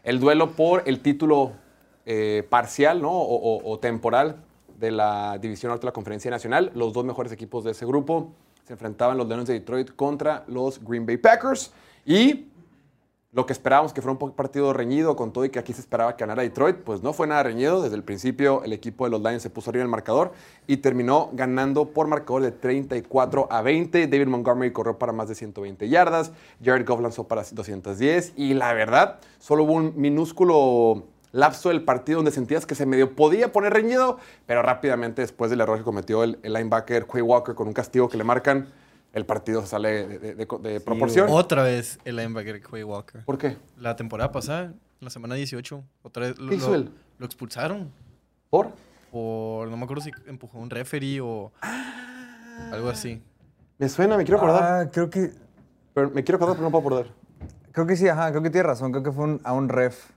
El 0.03 0.19
duelo 0.19 0.53
por 0.53 0.83
el 0.87 1.01
título 1.01 1.53
eh, 2.07 2.45
parcial 2.51 3.01
¿no? 3.03 3.11
o, 3.13 3.35
o- 3.37 3.71
o 3.73 3.79
temporal 3.79 4.43
de 4.79 4.91
la 4.91 5.37
División 5.39 5.69
Norte 5.71 5.83
de 5.83 5.87
la 5.89 5.93
Conferencia 5.93 6.31
Nacional. 6.31 6.73
Los 6.75 6.93
dos 6.95 7.05
mejores 7.05 7.31
equipos 7.31 7.63
de 7.63 7.73
ese 7.73 7.85
grupo 7.87 8.33
se 8.71 8.75
enfrentaban 8.75 9.19
los 9.19 9.27
Leones 9.27 9.49
de 9.49 9.55
Detroit 9.55 9.97
contra 9.97 10.45
los 10.47 10.81
Green 10.85 11.05
Bay 11.05 11.17
Packers. 11.17 11.73
Y 12.07 12.47
lo 13.33 13.45
que 13.45 13.53
esperábamos 13.53 13.93
que 13.93 14.01
fuera 14.01 14.17
un 14.17 14.31
partido 14.31 14.73
reñido 14.73 15.17
con 15.17 15.33
todo 15.33 15.45
y 15.45 15.51
que 15.51 15.59
aquí 15.59 15.73
se 15.73 15.81
esperaba 15.81 16.15
que 16.15 16.21
ganara 16.21 16.43
Detroit, 16.43 16.77
pues 16.77 17.03
no 17.03 17.13
fue 17.13 17.27
nada 17.27 17.43
reñido. 17.43 17.83
Desde 17.83 17.97
el 17.97 18.05
principio 18.05 18.63
el 18.63 18.73
equipo 18.73 19.07
de 19.07 19.11
los 19.11 19.21
Lions 19.23 19.43
se 19.43 19.51
puso 19.51 19.71
arriba 19.71 19.83
el 19.83 19.89
marcador 19.89 20.31
y 20.69 20.77
terminó 20.77 21.31
ganando 21.33 21.87
por 21.87 22.07
marcador 22.07 22.43
de 22.43 22.53
34 22.53 23.49
a 23.51 23.61
20. 23.61 24.07
David 24.07 24.29
Montgomery 24.29 24.73
corrió 24.73 24.97
para 24.97 25.13
más 25.13 25.29
de 25.29 25.35
120 25.35 25.89
yardas, 25.89 26.31
Jared 26.65 26.87
Goff 26.87 27.01
lanzó 27.01 27.27
para 27.27 27.43
210 27.43 28.35
y 28.37 28.55
la 28.55 28.73
verdad, 28.73 29.19
solo 29.41 29.65
hubo 29.65 29.73
un 29.73 29.95
minúsculo 29.97 31.09
lapso 31.33 31.69
del 31.69 31.83
partido 31.85 32.17
donde 32.19 32.31
sentías 32.33 32.67
que 32.67 32.75
se 32.75 32.87
medio 32.87 33.15
podía 33.15 33.53
poner 33.53 33.73
reñido, 33.73 34.19
pero 34.47 34.63
rápidamente 34.63 35.23
después 35.23 35.51
del 35.51 35.61
error 35.61 35.79
que 35.79 35.85
cometió 35.85 36.25
el, 36.25 36.39
el 36.43 36.53
linebacker 36.53 37.07
Quay 37.07 37.23
Walker 37.23 37.55
con 37.55 37.69
un 37.69 37.73
castigo 37.73 38.09
que 38.09 38.17
le 38.17 38.25
marcan, 38.25 38.69
el 39.13 39.27
partido 39.27 39.65
sale 39.67 40.07
de, 40.07 40.19
de- 40.19 40.35
de- 40.35 40.47
de 40.63 40.81
proporción. 40.81 41.27
Otra 41.31 41.63
vez 41.63 41.99
el 42.05 42.17
linebacker 42.17 42.63
Quay 42.63 42.83
Walker. 42.85 43.25
¿Por 43.25 43.39
qué? 43.39 43.57
La 43.77 43.97
temporada 43.97 44.33
pasada, 44.33 44.73
la 45.01 45.11
semana 45.11 45.35
18, 45.35 45.83
otra 46.03 46.27
vez 46.29 46.39
lo, 46.39 46.49
¿Qué 46.49 46.57
hizo 46.57 46.69
lo- 46.69 46.75
él? 46.75 46.91
lo 47.19 47.27
expulsaron. 47.27 47.91
¿Por? 48.51 48.71
Por, 49.11 49.69
no 49.69 49.77
me 49.77 49.85
acuerdo 49.85 50.03
si 50.05 50.11
empujó 50.27 50.59
a 50.59 50.61
un 50.63 50.71
referee 50.71 51.21
o 51.21 51.53
algo 52.73 52.89
así. 52.89 53.21
Me 53.79 53.89
suena, 53.89 54.17
me 54.17 54.25
quiero 54.25 54.39
acordar. 54.39 54.63
Ah, 54.63 54.91
creo 54.93 55.09
que. 55.11 55.33
Pero 55.95 56.11
me 56.11 56.23
quiero 56.23 56.37
acordar, 56.37 56.57
pero 56.57 56.69
no 56.69 56.71
puedo 56.71 56.97
acordar. 56.97 57.15
Creo 57.73 57.87
que 57.87 57.97
sí, 57.97 58.07
ajá, 58.09 58.31
creo 58.31 58.43
que 58.43 58.51
tiene 58.51 58.67
razón. 58.67 58.93
Creo 58.93 59.03
que 59.03 59.13
fue 59.13 59.25
un- 59.25 59.41
a 59.45 59.53
un 59.53 59.69
ref. 59.69 60.11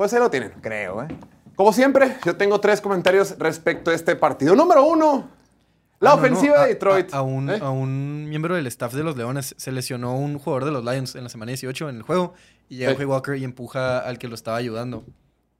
Pues 0.00 0.14
ahí 0.14 0.18
lo 0.18 0.30
tienen. 0.30 0.52
Creo, 0.62 1.02
¿eh? 1.02 1.08
Como 1.54 1.74
siempre, 1.74 2.16
yo 2.24 2.34
tengo 2.34 2.58
tres 2.58 2.80
comentarios 2.80 3.38
respecto 3.38 3.90
a 3.90 3.94
este 3.94 4.16
partido. 4.16 4.56
Número 4.56 4.82
uno, 4.82 5.28
la 5.98 6.12
Ah, 6.12 6.16
no, 6.16 6.22
no, 6.22 6.26
ofensiva 6.26 6.56
a- 6.62 6.62
de 6.62 6.68
Detroit. 6.68 7.12
A, 7.12 7.18
a 7.18 7.20
un, 7.22 7.50
¿Eh? 7.50 7.58
a 7.60 7.68
un 7.68 8.26
miembro 8.30 8.54
del 8.54 8.66
staff 8.68 8.94
de 8.94 9.02
los 9.02 9.14
Leones 9.18 9.54
se 9.58 9.70
lesionó 9.72 10.16
un 10.16 10.38
jugador 10.38 10.64
de 10.64 10.70
los 10.70 10.82
Lions 10.82 11.16
en 11.16 11.24
la 11.24 11.28
semana 11.28 11.50
18 11.50 11.90
en 11.90 11.96
el 11.96 12.02
juego 12.02 12.32
y 12.70 12.76
llega 12.78 12.96
Sí. 12.96 13.04
Walker 13.04 13.36
y 13.36 13.44
empuja 13.44 13.98
al 13.98 14.16
que 14.18 14.26
lo 14.28 14.34
estaba 14.36 14.56
ayudando, 14.56 15.04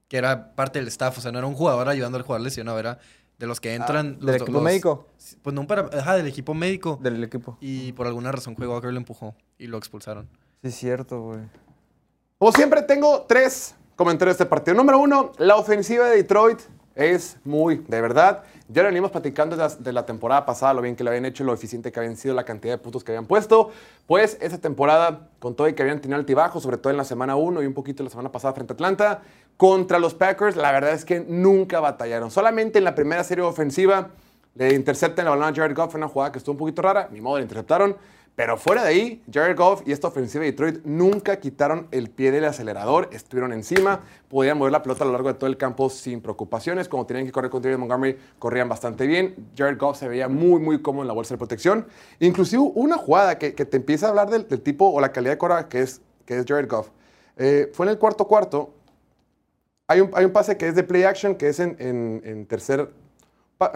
que 0.08 0.16
era 0.16 0.54
parte 0.54 0.78
del 0.78 0.88
staff, 0.88 1.18
o 1.18 1.20
sea, 1.20 1.32
no 1.32 1.36
era 1.38 1.46
un 1.46 1.54
jugador 1.54 1.86
ayudando 1.90 2.16
al 2.16 2.24
jugador 2.24 2.42
lesionado, 2.42 2.78
era 2.78 2.98
de 3.36 3.46
los 3.46 3.60
que 3.60 3.74
entran. 3.74 4.16
¿Del 4.20 4.26
los- 4.26 4.36
equipo 4.36 4.52
los- 4.52 4.62
médico? 4.62 5.06
Pues 5.42 5.52
no, 5.54 5.66
para, 5.66 5.82
ajá, 5.98 6.16
del 6.16 6.26
equipo 6.28 6.54
médico. 6.54 6.98
Del 7.02 7.22
equipo. 7.22 7.58
Y 7.60 7.92
por 7.92 8.06
alguna 8.06 8.32
razón 8.32 8.54
Quay 8.54 8.66
Walker 8.68 8.90
lo 8.90 8.96
empujó 8.96 9.34
y 9.58 9.66
lo 9.66 9.76
expulsaron. 9.76 10.30
Sí, 10.62 10.68
es 10.68 10.74
cierto, 10.76 11.20
güey. 11.20 11.40
Como 12.38 12.52
siempre, 12.52 12.80
tengo 12.80 13.26
tres 13.28 13.74
comentarios 14.00 14.38
de 14.38 14.44
este 14.44 14.48
partido. 14.48 14.74
Número 14.74 14.98
uno, 14.98 15.32
la 15.36 15.56
ofensiva 15.56 16.08
de 16.08 16.16
Detroit 16.16 16.58
es 16.94 17.36
muy, 17.44 17.84
de 17.86 18.00
verdad. 18.00 18.44
Ya 18.68 18.80
lo 18.80 18.88
venimos 18.88 19.10
platicando 19.10 19.54
de 19.58 19.62
la, 19.62 19.92
la 19.92 20.06
temporada 20.06 20.46
pasada, 20.46 20.72
lo 20.72 20.80
bien 20.80 20.96
que 20.96 21.04
lo 21.04 21.10
habían 21.10 21.26
hecho, 21.26 21.44
lo 21.44 21.52
eficiente 21.52 21.92
que 21.92 22.00
habían 22.00 22.16
sido, 22.16 22.34
la 22.34 22.44
cantidad 22.44 22.72
de 22.72 22.78
puntos 22.78 23.04
que 23.04 23.12
habían 23.12 23.26
puesto. 23.26 23.72
Pues 24.06 24.38
esa 24.40 24.56
temporada, 24.56 25.28
con 25.38 25.54
todo 25.54 25.68
y 25.68 25.74
que 25.74 25.82
habían 25.82 26.00
tenido 26.00 26.18
altibajos, 26.18 26.62
sobre 26.62 26.78
todo 26.78 26.90
en 26.90 26.96
la 26.96 27.04
semana 27.04 27.36
1 27.36 27.62
y 27.62 27.66
un 27.66 27.74
poquito 27.74 28.02
la 28.02 28.08
semana 28.08 28.32
pasada 28.32 28.54
frente 28.54 28.72
a 28.72 28.74
Atlanta, 28.74 29.20
contra 29.58 29.98
los 29.98 30.14
Packers, 30.14 30.56
la 30.56 30.72
verdad 30.72 30.92
es 30.92 31.04
que 31.04 31.20
nunca 31.20 31.78
batallaron. 31.80 32.30
Solamente 32.30 32.78
en 32.78 32.84
la 32.84 32.94
primera 32.94 33.22
serie 33.22 33.44
ofensiva 33.44 34.12
le 34.54 34.72
interceptan 34.72 35.26
el 35.26 35.30
balón 35.32 35.52
a 35.52 35.54
Jared 35.54 35.76
Goff, 35.76 35.90
fue 35.90 35.98
una 35.98 36.08
jugada 36.08 36.32
que 36.32 36.38
estuvo 36.38 36.54
un 36.54 36.58
poquito 36.58 36.80
rara, 36.80 37.10
ni 37.12 37.20
modo, 37.20 37.36
le 37.36 37.42
interceptaron. 37.42 37.98
Pero 38.40 38.56
fuera 38.56 38.84
de 38.84 38.88
ahí, 38.88 39.22
Jared 39.30 39.54
Goff 39.54 39.82
y 39.84 39.92
esta 39.92 40.08
ofensiva 40.08 40.42
de 40.44 40.52
Detroit 40.52 40.80
nunca 40.86 41.38
quitaron 41.38 41.88
el 41.90 42.08
pie 42.08 42.30
del 42.30 42.46
acelerador, 42.46 43.10
estuvieron 43.12 43.52
encima, 43.52 44.00
podían 44.30 44.56
mover 44.56 44.72
la 44.72 44.82
pelota 44.82 45.04
a 45.04 45.06
lo 45.06 45.12
largo 45.12 45.28
de 45.28 45.34
todo 45.34 45.46
el 45.50 45.58
campo 45.58 45.90
sin 45.90 46.22
preocupaciones. 46.22 46.88
Como 46.88 47.04
tenían 47.04 47.26
que 47.26 47.32
correr 47.32 47.50
con 47.50 47.60
David 47.60 47.76
Montgomery, 47.76 48.16
corrían 48.38 48.66
bastante 48.66 49.06
bien. 49.06 49.50
Jared 49.54 49.76
Goff 49.76 49.98
se 49.98 50.08
veía 50.08 50.26
muy, 50.28 50.58
muy 50.58 50.80
cómodo 50.80 51.02
en 51.02 51.08
la 51.08 51.12
bolsa 51.12 51.34
de 51.34 51.38
protección. 51.38 51.86
Inclusive 52.18 52.62
una 52.76 52.96
jugada 52.96 53.36
que, 53.36 53.52
te 53.52 53.76
empieza 53.76 54.06
a 54.06 54.08
hablar 54.08 54.30
del, 54.30 54.46
tipo 54.62 54.88
o 54.88 54.98
la 55.02 55.12
calidad 55.12 55.32
de 55.32 55.36
cora 55.38 55.68
que 55.68 55.82
es, 55.82 56.00
que 56.24 56.38
es 56.38 56.46
Jared 56.48 56.66
Goff. 56.66 56.88
Eh, 57.36 57.70
fue 57.74 57.84
en 57.84 57.90
el 57.90 57.98
cuarto 57.98 58.26
cuarto. 58.26 58.72
Hay 59.86 60.00
un, 60.00 60.12
hay 60.14 60.24
un 60.24 60.32
pase 60.32 60.56
que 60.56 60.66
es 60.66 60.74
de 60.74 60.82
play 60.82 61.02
action, 61.02 61.34
que 61.34 61.50
es 61.50 61.60
en, 61.60 61.76
en- 61.78 62.46
tercer, 62.46 62.90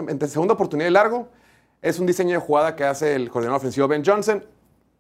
en 0.08 0.26
segunda 0.26 0.54
oportunidad 0.54 0.88
y 0.88 0.92
largo. 0.92 1.28
Es 1.82 1.98
un 1.98 2.06
diseño 2.06 2.30
de 2.30 2.38
jugada 2.38 2.74
que 2.74 2.84
hace 2.84 3.14
el 3.14 3.28
coordinador 3.28 3.58
ofensivo 3.58 3.86
Ben 3.86 4.02
Johnson. 4.02 4.42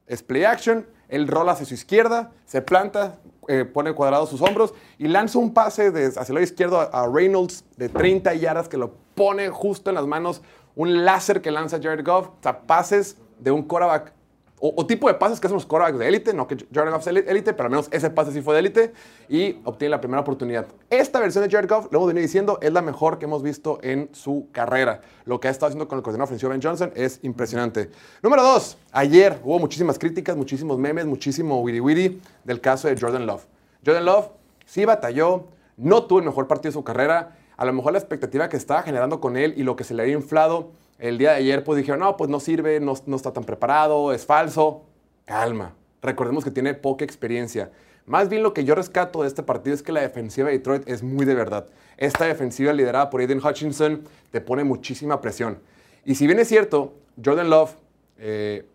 Es 0.06 0.22
play 0.22 0.44
action. 0.44 0.86
Él 1.08 1.28
rola 1.28 1.52
hacia 1.52 1.66
su 1.66 1.74
izquierda, 1.74 2.32
se 2.46 2.62
planta, 2.62 3.18
eh, 3.46 3.64
pone 3.64 3.92
cuadrado 3.92 4.26
sus 4.26 4.40
hombros 4.40 4.74
y 4.98 5.06
lanza 5.08 5.38
un 5.38 5.52
pase 5.52 5.88
hacia 5.88 6.22
el 6.28 6.34
lado 6.34 6.44
izquierdo 6.44 6.80
a, 6.80 6.84
a 6.84 7.08
Reynolds 7.08 7.64
de 7.76 7.88
30 7.88 8.34
yardas 8.34 8.68
que 8.68 8.78
lo 8.78 8.94
pone 9.14 9.50
justo 9.50 9.90
en 9.90 9.96
las 9.96 10.06
manos. 10.06 10.42
Un 10.76 11.04
láser 11.04 11.40
que 11.40 11.50
lanza 11.50 11.78
Jared 11.80 12.04
Goff. 12.04 12.28
O 12.28 12.36
sea, 12.42 12.62
pases 12.62 13.16
de 13.38 13.50
un 13.50 13.62
quarterback 13.62 14.12
o, 14.60 14.86
tipo 14.86 15.08
de 15.08 15.14
pases 15.14 15.40
que 15.40 15.46
hacen 15.46 15.56
los 15.56 15.66
quarterbacks 15.66 15.98
de 15.98 16.08
élite, 16.08 16.32
no 16.32 16.46
que 16.46 16.56
Jared 16.72 16.90
Goff 16.92 17.06
éli- 17.06 17.24
élite, 17.26 17.52
pero 17.52 17.64
al 17.64 17.70
menos 17.70 17.88
ese 17.90 18.08
pase 18.08 18.32
sí 18.32 18.40
fue 18.40 18.54
de 18.54 18.60
élite 18.60 18.92
y 19.28 19.60
obtiene 19.64 19.90
la 19.90 20.00
primera 20.00 20.22
oportunidad. 20.22 20.66
Esta 20.88 21.20
versión 21.20 21.44
de 21.44 21.50
Jared 21.50 21.68
Goff, 21.68 21.88
lo 21.90 21.98
hemos 21.98 22.08
venido 22.08 22.22
diciendo, 22.22 22.58
es 22.62 22.72
la 22.72 22.80
mejor 22.80 23.18
que 23.18 23.26
hemos 23.26 23.42
visto 23.42 23.78
en 23.82 24.08
su 24.12 24.48
carrera. 24.52 25.02
Lo 25.26 25.38
que 25.38 25.48
ha 25.48 25.50
estado 25.50 25.66
haciendo 25.66 25.86
con 25.86 25.98
el 25.98 26.02
coordinador 26.02 26.28
ofensivo 26.28 26.50
Ben 26.50 26.62
Johnson 26.62 26.92
es 26.94 27.18
impresionante. 27.22 27.90
Número 28.22 28.42
dos, 28.42 28.78
ayer 28.92 29.38
hubo 29.44 29.58
muchísimas 29.58 29.98
críticas, 29.98 30.36
muchísimos 30.36 30.78
memes, 30.78 31.04
muchísimo 31.04 31.60
witty 31.60 31.80
witty 31.80 32.22
del 32.44 32.60
caso 32.60 32.88
de 32.88 32.96
Jordan 32.98 33.26
Love. 33.26 33.44
Jordan 33.84 34.04
Love 34.06 34.28
sí 34.64 34.84
batalló, 34.86 35.44
no 35.76 36.04
tuvo 36.04 36.20
el 36.20 36.24
mejor 36.24 36.46
partido 36.46 36.70
de 36.70 36.74
su 36.74 36.84
carrera. 36.84 37.36
A 37.56 37.64
lo 37.66 37.72
mejor 37.72 37.92
la 37.92 37.98
expectativa 37.98 38.48
que 38.48 38.56
estaba 38.56 38.82
generando 38.82 39.20
con 39.20 39.36
él 39.36 39.52
y 39.56 39.62
lo 39.62 39.76
que 39.76 39.84
se 39.84 39.94
le 39.94 40.02
había 40.02 40.14
inflado 40.14 40.70
el 40.98 41.18
día 41.18 41.30
de 41.30 41.36
ayer, 41.36 41.64
pues 41.64 41.76
dijeron, 41.76 42.00
no, 42.00 42.16
pues 42.16 42.30
no 42.30 42.40
sirve, 42.40 42.80
no, 42.80 42.94
no 43.06 43.16
está 43.16 43.32
tan 43.32 43.44
preparado, 43.44 44.12
es 44.12 44.24
falso. 44.24 44.84
Calma. 45.24 45.74
Recordemos 46.02 46.44
que 46.44 46.50
tiene 46.50 46.74
poca 46.74 47.04
experiencia. 47.04 47.70
Más 48.06 48.28
bien 48.28 48.42
lo 48.42 48.52
que 48.52 48.64
yo 48.64 48.74
rescato 48.74 49.22
de 49.22 49.28
este 49.28 49.42
partido 49.42 49.74
es 49.74 49.82
que 49.82 49.92
la 49.92 50.02
defensiva 50.02 50.48
de 50.48 50.58
Detroit 50.58 50.86
es 50.86 51.02
muy 51.02 51.24
de 51.24 51.34
verdad. 51.34 51.66
Esta 51.96 52.26
defensiva 52.26 52.72
liderada 52.72 53.08
por 53.08 53.20
Aiden 53.20 53.40
Hutchinson 53.44 54.02
te 54.30 54.40
pone 54.40 54.62
muchísima 54.64 55.20
presión. 55.20 55.58
Y 56.04 56.16
si 56.16 56.26
bien 56.26 56.38
es 56.38 56.48
cierto, 56.48 56.92
Jordan 57.24 57.48
Love 57.48 57.70
eh, 58.18 58.66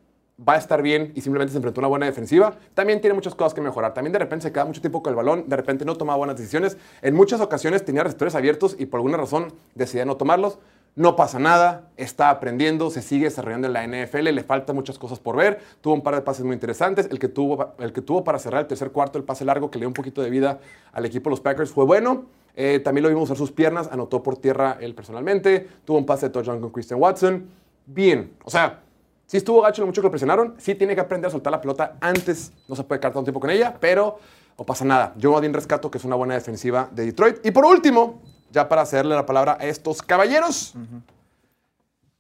va 0.48 0.54
a 0.54 0.58
estar 0.58 0.82
bien 0.82 1.12
y 1.16 1.22
simplemente 1.22 1.52
se 1.52 1.58
enfrentó 1.58 1.80
a 1.80 1.82
una 1.82 1.88
buena 1.90 2.06
defensiva, 2.06 2.58
también 2.74 3.02
tiene 3.02 3.14
muchas 3.14 3.36
cosas 3.36 3.54
que 3.54 3.62
mejorar. 3.62 3.94
También 3.94 4.14
de 4.14 4.20
repente 4.20 4.44
se 4.44 4.52
queda 4.52 4.66
mucho 4.66 4.82
tiempo 4.82 5.04
con 5.04 5.12
el 5.12 5.18
balón, 5.18 5.48
de 5.48 5.56
repente 5.56 5.86
no 5.86 5.96
toma 5.96 6.16
buenas 6.16 6.38
decisiones. 6.38 6.78
En 7.02 7.14
muchas 7.14 7.42
ocasiones 7.42 7.86
tenía 7.86 8.04
receptores 8.04 8.34
abiertos 8.34 8.76
y 8.80 8.88
por 8.88 9.00
alguna 9.00 9.18
razón 9.18 9.54
decidía 9.76 10.06
no 10.06 10.18
tomarlos. 10.18 10.58
No 11.00 11.16
pasa 11.16 11.40
nada, 11.40 11.88
está 11.96 12.30
aprendiendo, 12.30 12.90
se 12.90 13.02
sigue 13.02 13.24
desarrollando 13.24 13.68
en 13.68 13.74
la 13.74 13.88
NFL, 13.88 14.34
le 14.34 14.44
faltan 14.44 14.76
muchas 14.76 15.00
cosas 15.00 15.18
por 15.18 15.38
ver. 15.38 15.62
Tuvo 15.80 15.94
un 15.94 16.02
par 16.02 16.14
de 16.14 16.22
pases 16.22 16.44
muy 16.44 16.54
interesantes. 16.54 17.08
El 17.10 17.20
que 17.20 17.30
tuvo, 17.30 17.74
el 17.80 17.94
que 17.94 18.02
tuvo 18.02 18.26
para 18.26 18.38
cerrar 18.38 18.64
el 18.64 18.68
tercer 18.68 18.92
cuarto, 18.92 19.18
el 19.18 19.24
pase 19.24 19.46
largo 19.46 19.72
que 19.72 19.80
le 19.80 19.84
dio 19.84 19.88
un 19.88 19.94
poquito 19.94 20.22
de 20.22 20.30
vida 20.30 20.60
al 20.92 21.06
equipo 21.06 21.30
de 21.30 21.36
los 21.36 21.40
Packers, 21.40 21.72
fue 21.72 21.86
bueno. 21.86 22.26
Eh, 22.54 22.82
también 22.84 23.04
lo 23.04 23.08
vimos 23.08 23.24
usar 23.24 23.38
sus 23.38 23.54
piernas, 23.54 23.88
anotó 23.90 24.22
por 24.22 24.36
tierra 24.36 24.78
él 24.82 24.94
personalmente. 24.94 25.70
Tuvo 25.86 26.00
un 26.00 26.06
pase 26.06 26.26
de 26.26 26.34
touchdown 26.34 26.60
con 26.60 26.70
Christian 26.72 27.00
Watson. 27.00 27.50
Bien, 27.86 28.34
o 28.44 28.50
sea, 28.50 28.82
sí 29.26 29.38
estuvo 29.38 29.62
gacho 29.62 29.82
lo 29.82 29.86
mucho 29.86 30.02
que 30.02 30.08
lo 30.08 30.12
presionaron. 30.12 30.56
Sí 30.58 30.76
tiene 30.76 30.96
que 30.96 31.02
aprender 31.02 31.30
a 31.30 31.32
soltar 31.32 31.52
la 31.52 31.62
pelota 31.62 31.96
antes. 32.02 32.52
No 32.68 32.76
se 32.76 32.84
puede 32.84 33.00
quedar 33.00 33.14
tanto 33.14 33.24
tiempo 33.24 33.40
con 33.40 33.52
ella, 33.52 33.74
pero 33.80 34.20
no 34.58 34.66
pasa 34.66 34.84
nada. 34.84 35.14
Yo 35.16 35.40
bien 35.40 35.54
rescato 35.54 35.90
que 35.90 35.98
es 35.98 36.04
una 36.04 36.18
buena 36.18 36.34
defensiva 36.34 36.90
de 36.92 37.06
Detroit. 37.06 37.38
Y 37.46 37.52
por 37.52 37.64
último, 37.64 38.20
ya 38.52 38.68
para 38.68 38.82
hacerle 38.82 39.16
la 39.16 39.26
palabra 39.26 39.58
a 39.60 39.66
estos 39.66 40.02
caballeros. 40.02 40.74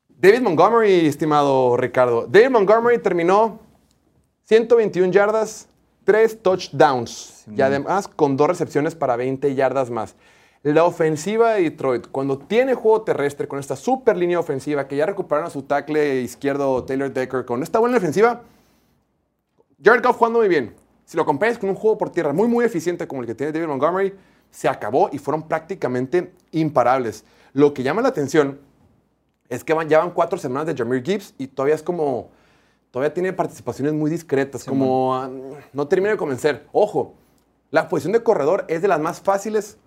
David 0.09 0.41
Montgomery, 0.41 1.07
estimado 1.07 1.77
Ricardo. 1.77 2.27
David 2.27 2.49
Montgomery 2.49 2.99
terminó 2.99 3.59
121 4.45 5.11
yardas, 5.11 5.67
3 6.03 6.41
touchdowns 6.41 7.45
y 7.55 7.61
además 7.61 8.07
con 8.07 8.35
dos 8.35 8.47
recepciones 8.47 8.95
para 8.95 9.15
20 9.15 9.55
yardas 9.55 9.89
más. 9.89 10.15
La 10.61 10.83
ofensiva 10.83 11.53
de 11.53 11.61
Detroit, 11.63 12.07
cuando 12.07 12.37
tiene 12.37 12.73
juego 12.73 13.03
terrestre 13.03 13.47
con 13.47 13.59
esta 13.59 13.77
super 13.77 14.17
línea 14.17 14.39
ofensiva 14.39 14.87
que 14.87 14.97
ya 14.97 15.05
recuperaron 15.05 15.47
a 15.47 15.51
su 15.51 15.61
tackle 15.61 16.19
izquierdo 16.19 16.83
Taylor 16.83 17.13
Decker 17.13 17.45
con 17.45 17.63
esta 17.63 17.79
buena 17.79 17.97
ofensiva, 17.97 18.41
Jared 19.81 20.03
Goff 20.03 20.17
jugando 20.17 20.39
muy 20.39 20.49
bien. 20.49 20.75
Si 21.05 21.15
lo 21.15 21.25
comparas 21.25 21.57
con 21.57 21.69
un 21.69 21.75
juego 21.75 21.97
por 21.97 22.09
tierra 22.09 22.33
muy, 22.33 22.49
muy 22.49 22.65
eficiente 22.65 23.07
como 23.07 23.21
el 23.21 23.27
que 23.27 23.35
tiene 23.35 23.53
David 23.53 23.67
Montgomery, 23.67 24.13
se 24.51 24.67
acabó 24.67 25.09
y 25.11 25.17
fueron 25.17 25.47
prácticamente 25.47 26.33
imparables. 26.51 27.23
Lo 27.53 27.73
que 27.73 27.83
llama 27.83 28.01
la 28.01 28.09
atención 28.09 28.59
es 29.49 29.63
que 29.63 29.73
van, 29.73 29.89
ya 29.89 29.99
van 29.99 30.11
cuatro 30.11 30.37
semanas 30.37 30.67
de 30.67 30.75
Jameer 30.75 31.03
Gibbs 31.03 31.33
y 31.37 31.47
todavía 31.47 31.75
es 31.75 31.83
como, 31.83 32.29
todavía 32.91 33.13
tiene 33.13 33.33
participaciones 33.33 33.93
muy 33.93 34.11
discretas, 34.11 34.63
como 34.63 35.15
ah, 35.15 35.29
no 35.73 35.87
termina 35.87 36.11
de 36.11 36.17
convencer. 36.17 36.67
Ojo, 36.71 37.15
la 37.71 37.87
posición 37.87 38.13
de 38.13 38.23
corredor 38.23 38.65
es 38.67 38.81
de 38.81 38.87
las 38.87 38.99
más 38.99 39.19
fáciles 39.21 39.77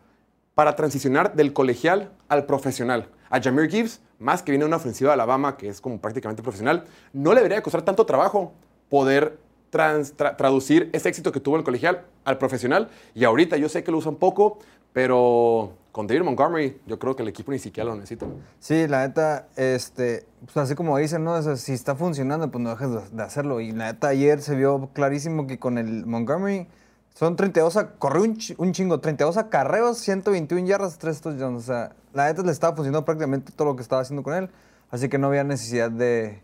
para 0.54 0.76
transicionar 0.76 1.34
del 1.34 1.52
colegial 1.52 2.12
al 2.28 2.46
profesional. 2.46 3.08
A 3.30 3.40
Jameer 3.40 3.70
Gibbs, 3.70 4.00
más 4.18 4.42
que 4.42 4.52
viene 4.52 4.64
de 4.64 4.68
una 4.68 4.76
ofensiva 4.76 5.10
de 5.10 5.14
Alabama, 5.14 5.56
que 5.56 5.68
es 5.68 5.80
como 5.80 6.00
prácticamente 6.00 6.42
profesional, 6.42 6.84
no 7.12 7.30
le 7.30 7.36
debería 7.36 7.56
de 7.56 7.62
costar 7.62 7.82
tanto 7.82 8.04
trabajo 8.04 8.52
poder 8.88 9.38
traducir 9.72 10.90
ese 10.92 11.08
éxito 11.08 11.32
que 11.32 11.40
tuvo 11.40 11.56
el 11.56 11.64
colegial 11.64 12.04
al 12.24 12.38
profesional. 12.38 12.88
Y 13.14 13.24
ahorita 13.24 13.56
yo 13.56 13.68
sé 13.68 13.82
que 13.82 13.90
lo 13.90 13.98
usan 13.98 14.16
poco, 14.16 14.58
pero 14.92 15.72
con 15.90 16.06
David 16.06 16.22
Montgomery 16.22 16.78
yo 16.86 16.98
creo 16.98 17.16
que 17.16 17.22
el 17.22 17.28
equipo 17.28 17.50
ni 17.52 17.58
siquiera 17.58 17.88
lo 17.90 17.96
necesita. 17.96 18.26
Sí, 18.60 18.86
la 18.86 19.06
neta, 19.06 19.48
este, 19.56 20.26
pues 20.44 20.56
así 20.58 20.74
como 20.74 20.96
dicen, 20.98 21.24
¿no? 21.24 21.40
Si 21.56 21.72
está 21.72 21.94
funcionando, 21.96 22.50
pues 22.50 22.62
no 22.62 22.70
dejes 22.70 22.88
de- 23.12 23.22
hacerlo. 23.22 23.60
Y 23.60 23.72
la 23.72 23.92
neta, 23.92 24.08
ayer 24.08 24.40
se 24.40 24.54
vio 24.54 24.90
clarísimo 24.92 25.46
que 25.46 25.58
con 25.58 25.78
el 25.78 26.06
Montgomery 26.06 26.66
son 27.14 27.36
32, 27.36 27.76
a, 27.76 27.90
corrió 27.96 28.22
un, 28.22 28.36
chi- 28.36 28.54
un 28.58 28.72
chingo, 28.72 29.00
32 29.00 29.36
acarreos, 29.36 29.98
121 29.98 30.66
yardas, 30.66 30.98
3 30.98 31.20
touchdowns. 31.20 31.62
O 31.62 31.66
sea, 31.66 31.92
la 32.14 32.26
neta 32.26 32.42
le 32.42 32.52
estaba 32.52 32.74
funcionando 32.74 33.04
prácticamente 33.04 33.52
todo 33.52 33.68
lo 33.68 33.76
que 33.76 33.82
estaba 33.82 34.00
haciendo 34.02 34.22
con 34.22 34.34
él. 34.34 34.48
Así 34.90 35.08
que 35.08 35.18
no 35.18 35.26
había 35.28 35.44
necesidad 35.44 35.90
de, 35.90 36.40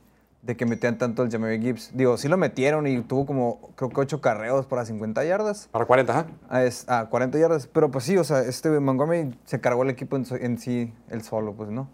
de 0.48 0.56
que 0.56 0.64
metían 0.64 0.96
tanto 0.96 1.22
el 1.22 1.30
Jameer 1.30 1.60
Gibbs. 1.60 1.90
Digo, 1.92 2.16
sí 2.16 2.26
lo 2.26 2.38
metieron 2.38 2.86
y 2.86 3.02
tuvo 3.02 3.26
como, 3.26 3.60
creo 3.76 3.90
que 3.90 4.00
8 4.00 4.22
carreos 4.22 4.64
para 4.64 4.86
50 4.86 5.22
yardas. 5.22 5.68
Para 5.70 5.84
40, 5.84 6.18
¿ah? 6.20 6.26
A, 6.48 6.64
es- 6.64 6.88
a 6.88 7.04
40 7.10 7.38
yardas. 7.38 7.66
Pero 7.66 7.90
pues 7.90 8.04
sí, 8.04 8.16
o 8.16 8.24
sea, 8.24 8.40
este 8.40 8.70
Montgomery 8.80 9.38
se 9.44 9.60
cargó 9.60 9.82
el 9.82 9.90
equipo 9.90 10.16
en, 10.16 10.24
so- 10.24 10.36
en 10.36 10.56
sí, 10.56 10.94
él 11.10 11.20
solo, 11.22 11.52
pues, 11.52 11.68
¿no? 11.68 11.90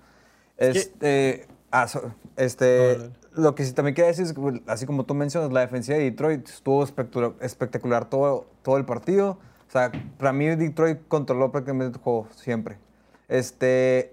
Este, 0.57 1.49
ah, 1.73 1.89
so- 1.89 2.15
este, 2.37 2.97
No, 2.97 3.05
no. 3.07 3.43
lo 3.43 3.55
que 3.57 3.65
sí 3.65 3.73
también 3.73 3.97
quería 3.97 4.07
decir 4.11 4.25
es 4.25 4.33
que, 4.33 4.41
pues, 4.41 4.61
así 4.69 4.87
como 4.87 5.03
tú 5.05 5.15
mencionas, 5.15 5.53
la 5.53 5.59
defensiva 5.59 5.99
de 5.99 6.05
Detroit 6.05 6.49
estuvo 6.49 6.85
espectacular, 6.85 7.33
espectacular 7.41 8.05
todo, 8.09 8.47
todo 8.63 8.77
el 8.77 8.85
partido. 8.85 9.37
O 9.69 9.73
sea, 9.73 9.91
para 10.17 10.33
mí 10.33 10.47
Detroit 10.47 11.01
controló 11.09 11.51
prácticamente 11.51 11.99
el 11.99 12.05
juego 12.05 12.29
siempre. 12.37 12.79
Este, 13.27 14.13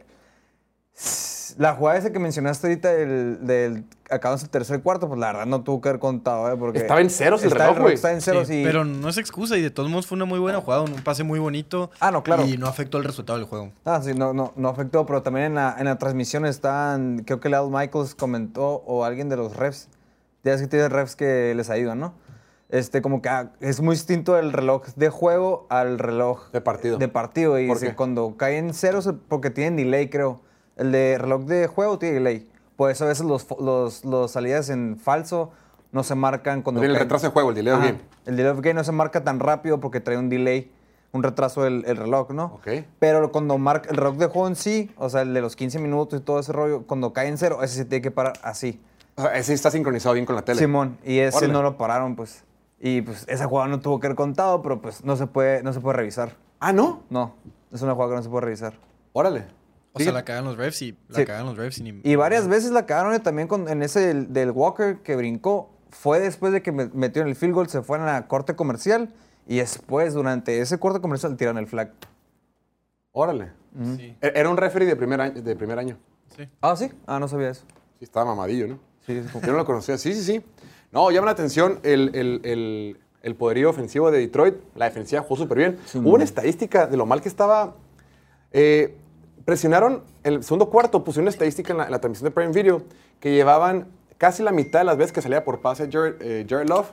la 1.58 1.74
jugada 1.74 1.98
esa 1.98 2.12
que 2.12 2.20
mencionaste 2.20 2.68
ahorita 2.68 2.92
del, 2.94 3.46
del 3.46 3.86
acabamos 4.10 4.44
el 4.44 4.50
tercer 4.50 4.82
cuarto, 4.82 5.08
pues 5.08 5.20
la 5.20 5.28
verdad 5.28 5.46
no 5.46 5.64
tuvo 5.64 5.82
que 5.82 5.90
haber 5.90 6.00
contado, 6.00 6.52
¿eh? 6.52 6.58
Porque 6.58 6.80
Estaba 6.80 7.02
en 7.02 7.10
ceros 7.10 7.44
el 7.44 7.52
reloj, 7.52 7.80
güey. 7.80 7.96
Está 7.96 8.12
en 8.12 8.22
ceros 8.22 8.48
Sí, 8.48 8.62
y... 8.62 8.64
Pero 8.64 8.86
no 8.86 9.10
es 9.10 9.18
excusa 9.18 9.58
y 9.58 9.62
de 9.62 9.72
todos 9.72 9.90
modos 9.90 10.08
fue 10.08 10.16
una 10.16 10.26
muy 10.26 10.40
buena 10.40 10.62
jugada, 10.62 10.82
un 10.82 10.94
pase 11.04 11.24
muy 11.24 11.40
bonito. 11.40 11.90
Ah, 12.00 12.12
no, 12.12 12.24
claro. 12.24 12.46
Y 12.46 12.58
no 12.58 12.68
afectó 12.68 12.98
el 12.98 13.04
resultado 13.04 13.40
del 13.40 13.48
juego. 13.48 13.72
Ah, 13.86 14.02
sí, 14.04 14.14
no, 14.14 14.34
no, 14.34 14.54
no 14.56 14.70
afectó, 14.70 15.06
pero 15.06 15.24
también 15.24 15.48
en 15.48 15.56
la, 15.56 15.76
en 15.78 15.86
la 15.86 15.98
transmisión 15.98 16.46
están, 16.46 17.24
creo 17.26 17.40
que 17.40 17.50
Lal 17.50 17.70
Michaels 17.70 18.16
comentó, 18.16 18.84
o 18.86 19.06
alguien 19.06 19.30
de 19.30 19.38
los 19.38 19.56
refs, 19.56 19.88
ya 20.44 20.54
es 20.54 20.62
que 20.62 20.68
tiene 20.68 20.90
refs 20.90 21.16
que 21.16 21.54
les 21.56 21.70
ayudan, 21.70 22.00
¿no? 22.00 22.14
Este, 22.70 23.02
como 23.02 23.22
que 23.22 23.28
ah, 23.28 23.52
es 23.60 23.82
muy 23.82 23.96
distinto 23.96 24.38
el 24.40 24.54
reloj 24.54 24.86
de 24.96 25.10
juego 25.10 25.68
al 25.70 26.00
reloj 26.00 26.50
De 26.52 26.62
partido. 26.62 26.98
De 26.98 27.10
partido. 27.10 27.60
Y 27.60 27.68
¿Por 27.68 27.80
qué? 27.80 27.94
cuando 27.96 28.38
caen 28.38 28.74
ceros, 28.74 29.14
porque 29.28 29.50
tienen 29.50 29.76
delay, 29.76 30.10
creo. 30.10 30.42
El 30.82 30.92
de 30.92 31.20
reloj 31.20 31.44
de 31.44 31.68
juego 31.68 32.00
tiene 32.00 32.16
delay. 32.16 32.50
Por 32.76 32.90
eso 32.90 33.06
a 33.06 33.10
veces 33.10 33.24
los, 33.24 33.46
los, 33.60 34.04
los 34.04 34.32
salidas 34.32 34.72
en 34.72 34.98
falso 34.98 35.52
no 35.92 36.02
se 36.02 36.16
marcan 36.16 36.64
cuando 36.64 36.82
Viene 36.82 36.96
el 36.96 37.00
retraso 37.00 37.28
de 37.28 37.32
juego, 37.32 37.50
el 37.50 37.56
delay 37.56 37.74
of 37.74 37.82
game. 37.82 38.00
El 38.26 38.36
delay 38.36 38.52
of 38.52 38.62
game 38.62 38.74
no 38.74 38.84
se 38.84 38.92
marca 38.92 39.24
tan 39.24 39.40
rápido 39.40 39.80
porque 39.80 40.00
trae 40.00 40.18
un 40.18 40.28
delay, 40.28 40.72
un 41.12 41.22
retraso 41.22 41.62
del 41.62 41.84
el 41.86 41.98
reloj, 41.98 42.32
¿no? 42.32 42.46
Ok. 42.56 42.68
Pero 42.98 43.32
cuando 43.32 43.60
marca 43.60 43.92
el 43.92 43.98
reloj 43.98 44.16
de 44.16 44.26
juego 44.26 44.48
en 44.48 44.56
sí, 44.56 44.90
o 44.98 45.08
sea, 45.08 45.22
el 45.22 45.36
de 45.36 45.42
los 45.42 45.56
15 45.56 45.78
minutos 45.78 46.20
y 46.20 46.24
todo 46.24 46.40
ese 46.40 46.52
rollo, 46.52 46.82
cuando 46.88 47.14
cae 47.14 47.28
en 47.28 47.38
cero, 47.38 47.60
ese 47.62 47.84
sí 47.84 47.86
tiene 47.86 48.02
que 48.02 48.10
parar 48.10 48.34
así. 48.42 48.82
O 49.18 49.22
sea, 49.22 49.38
ese 49.38 49.54
está 49.54 49.70
sincronizado 49.70 50.16
bien 50.16 50.26
con 50.26 50.36
la 50.36 50.42
tele. 50.42 50.60
Simón, 50.60 50.98
y 51.06 51.20
ese 51.20 51.38
Órale. 51.38 51.54
no 51.54 51.62
lo 51.62 51.78
pararon, 51.78 52.16
pues. 52.16 52.44
Y 52.80 53.04
pues 53.04 53.26
esa 53.28 53.46
jugada 53.46 53.68
no 53.68 53.82
tuvo 53.82 54.00
que 54.00 54.08
haber 54.08 54.16
contado, 54.16 54.64
pero 54.64 54.82
pues 54.82 55.04
no 55.04 55.16
se 55.16 55.28
puede, 55.28 55.62
no 55.62 55.74
se 55.74 55.80
puede 55.80 55.98
revisar. 55.98 56.32
Ah, 56.60 56.74
¿no? 56.74 57.04
No, 57.12 57.36
es 57.72 57.84
una 57.84 57.94
jugada 57.94 58.14
que 58.14 58.16
no 58.16 58.24
se 58.24 58.30
puede 58.30 58.46
revisar. 58.46 58.74
Órale. 59.14 59.61
O 59.94 60.00
sea, 60.00 60.12
la 60.14 60.24
cagan 60.24 60.46
los 60.46 60.58
refs 60.58 60.82
y 60.84 60.98
la 61.10 61.20
Sí. 61.20 61.26
cagan 61.26 61.46
los 61.46 61.58
refs 61.58 61.80
y 61.80 61.84
ni- 61.84 62.02
Y 62.04 62.16
varias 62.16 62.48
veces 62.48 62.72
la 62.72 62.86
cagaron 62.86 63.14
eh, 63.14 63.20
también 63.20 63.48
con, 63.48 63.68
en 63.68 63.82
ese 63.84 64.00
del, 64.00 64.32
del 64.34 64.52
Walker 64.52 64.98
que 65.04 65.16
brincó. 65.16 65.70
fue 65.90 66.22
después 66.22 66.54
de 66.54 66.62
que 66.62 66.72
me- 66.72 66.88
metieron 66.94 67.28
el 67.30 67.36
field 67.36 67.54
goal, 67.54 67.68
se 67.68 67.82
fue 67.82 67.98
a 67.98 68.06
la 68.06 68.28
corte 68.30 68.56
comercial 68.56 69.14
y 69.46 69.58
después, 69.58 70.14
durante 70.14 70.62
ese 70.62 70.80
corte 70.80 71.02
comercial, 71.02 71.36
tiraron 71.36 71.58
el 71.58 71.68
flag. 71.68 71.92
Órale. 73.12 73.52
Sí, 73.98 74.16
E- 74.22 74.32
Era 74.36 74.50
un 74.50 74.56
referee 74.58 74.86
de 74.88 74.96
primer 74.96 75.20
año. 75.20 75.42
De 75.42 75.56
primer 75.56 75.78
año. 75.80 75.98
sí. 76.36 76.48
Ah, 76.62 76.76
sí. 76.78 76.92
Ah, 77.06 77.20
no 77.20 77.28
sabía 77.28 77.50
eso. 77.50 77.64
Sí, 78.00 78.06
estaba 78.06 78.26
mamadillo, 78.26 78.68
¿no? 78.68 78.80
Sí, 79.06 79.22
como- 79.32 79.46
Yo 79.46 79.52
no 79.52 79.58
lo 79.58 79.66
conocía. 79.66 79.98
Sí, 79.98 80.14
sí, 80.14 80.24
sí. 80.24 80.42
No, 80.94 81.12
llama 81.12 81.26
la 81.26 81.32
atención 81.32 81.80
el, 81.84 82.16
el- 82.16 82.40
el- 82.46 82.98
el 83.22 83.36
poderío 83.36 83.70
ofensivo 83.70 84.12
de 84.12 84.20
Detroit. 84.20 84.56
La 84.76 84.86
defensiva 84.86 85.22
jugó 85.24 85.36
súper 85.36 85.58
bien. 85.58 85.78
Sí, 85.86 85.98
Hubo 85.98 86.06
man. 86.06 86.14
una 86.16 86.24
estadística 86.24 86.88
de 86.88 86.96
lo 86.98 87.06
mal 87.06 87.22
que 87.22 87.28
estaba. 87.30 87.76
eh, 88.54 88.98
presionaron 89.52 90.04
el 90.24 90.46
segundo 90.46 90.70
cuarto, 90.70 91.04
pusieron 91.04 91.24
una 91.26 91.32
estadística 91.32 91.74
en 91.74 91.80
la, 91.80 91.84
en 91.84 91.92
la 91.92 92.00
transmisión 92.00 92.30
de 92.30 92.32
Prime 92.32 92.54
Video 92.54 92.84
que 93.20 93.34
llevaban 93.34 93.90
casi 94.18 94.44
la 94.44 94.54
mitad 94.54 94.80
de 94.80 94.86
las 94.86 94.96
veces 94.96 95.12
que 95.12 95.22
salía 95.22 95.44
por 95.44 95.60
pase 95.60 95.90
Jared, 95.92 96.16
eh, 96.22 96.46
Jared 96.48 96.70
Love. 96.70 96.88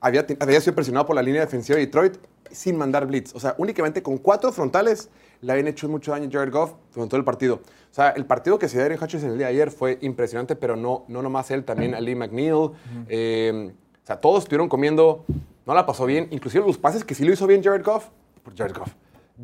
Había, 0.00 0.24
había 0.40 0.62
sido 0.62 0.74
presionado 0.74 1.04
por 1.04 1.14
la 1.14 1.20
línea 1.20 1.42
defensiva 1.42 1.76
de 1.76 1.84
Detroit 1.84 2.16
sin 2.50 2.78
mandar 2.78 3.04
blitz. 3.04 3.34
O 3.34 3.40
sea, 3.40 3.54
únicamente 3.58 4.02
con 4.02 4.16
cuatro 4.16 4.50
frontales 4.50 5.10
le 5.42 5.52
habían 5.52 5.68
hecho 5.68 5.90
mucho 5.90 6.12
daño 6.12 6.26
a 6.26 6.32
Jared 6.32 6.50
Goff 6.50 6.72
durante 6.94 7.10
todo 7.10 7.18
el 7.18 7.24
partido. 7.26 7.56
O 7.56 7.94
sea, 7.94 8.08
el 8.12 8.24
partido 8.24 8.58
que 8.58 8.66
se 8.66 8.78
dio 8.78 8.86
en 8.86 9.02
Hutchinson 9.02 9.32
el 9.32 9.36
día 9.36 9.48
de 9.48 9.52
ayer 9.52 9.70
fue 9.70 9.98
impresionante, 10.00 10.56
pero 10.56 10.74
no, 10.74 11.04
no 11.08 11.20
nomás 11.20 11.50
él, 11.50 11.64
también 11.64 11.94
Ali 11.94 12.14
McNeil. 12.14 12.70
eh, 13.10 13.72
o 14.02 14.06
sea, 14.06 14.18
todos 14.18 14.44
estuvieron 14.44 14.70
comiendo, 14.70 15.26
no 15.66 15.74
la 15.74 15.84
pasó 15.84 16.06
bien. 16.06 16.28
Inclusive 16.30 16.66
los 16.66 16.78
pases 16.78 17.04
que 17.04 17.14
sí 17.14 17.26
lo 17.26 17.32
hizo 17.34 17.46
bien 17.46 17.62
Jared 17.62 17.84
Goff, 17.84 18.06
por 18.42 18.56
Jared 18.56 18.74
Goff. 18.74 18.94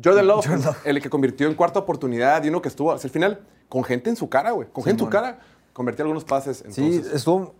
Jordan 0.03 0.27
Love, 0.27 0.45
el 0.85 1.01
que 1.01 1.09
convirtió 1.09 1.47
en 1.47 1.55
cuarta 1.55 1.79
oportunidad 1.79 2.43
y 2.43 2.49
uno 2.49 2.61
que 2.61 2.69
estuvo 2.69 2.91
hasta 2.91 3.07
el 3.07 3.11
final 3.11 3.41
con 3.69 3.83
gente 3.83 4.09
en 4.09 4.15
su 4.15 4.29
cara, 4.29 4.51
güey. 4.51 4.67
Con 4.71 4.83
gente 4.83 5.03
en 5.03 5.07
su 5.07 5.09
cara, 5.09 5.39
convirtió 5.73 6.03
algunos 6.03 6.25
pases. 6.25 6.63
Sí, 6.69 6.81
Entonces, 6.83 7.13
estuvo, 7.13 7.55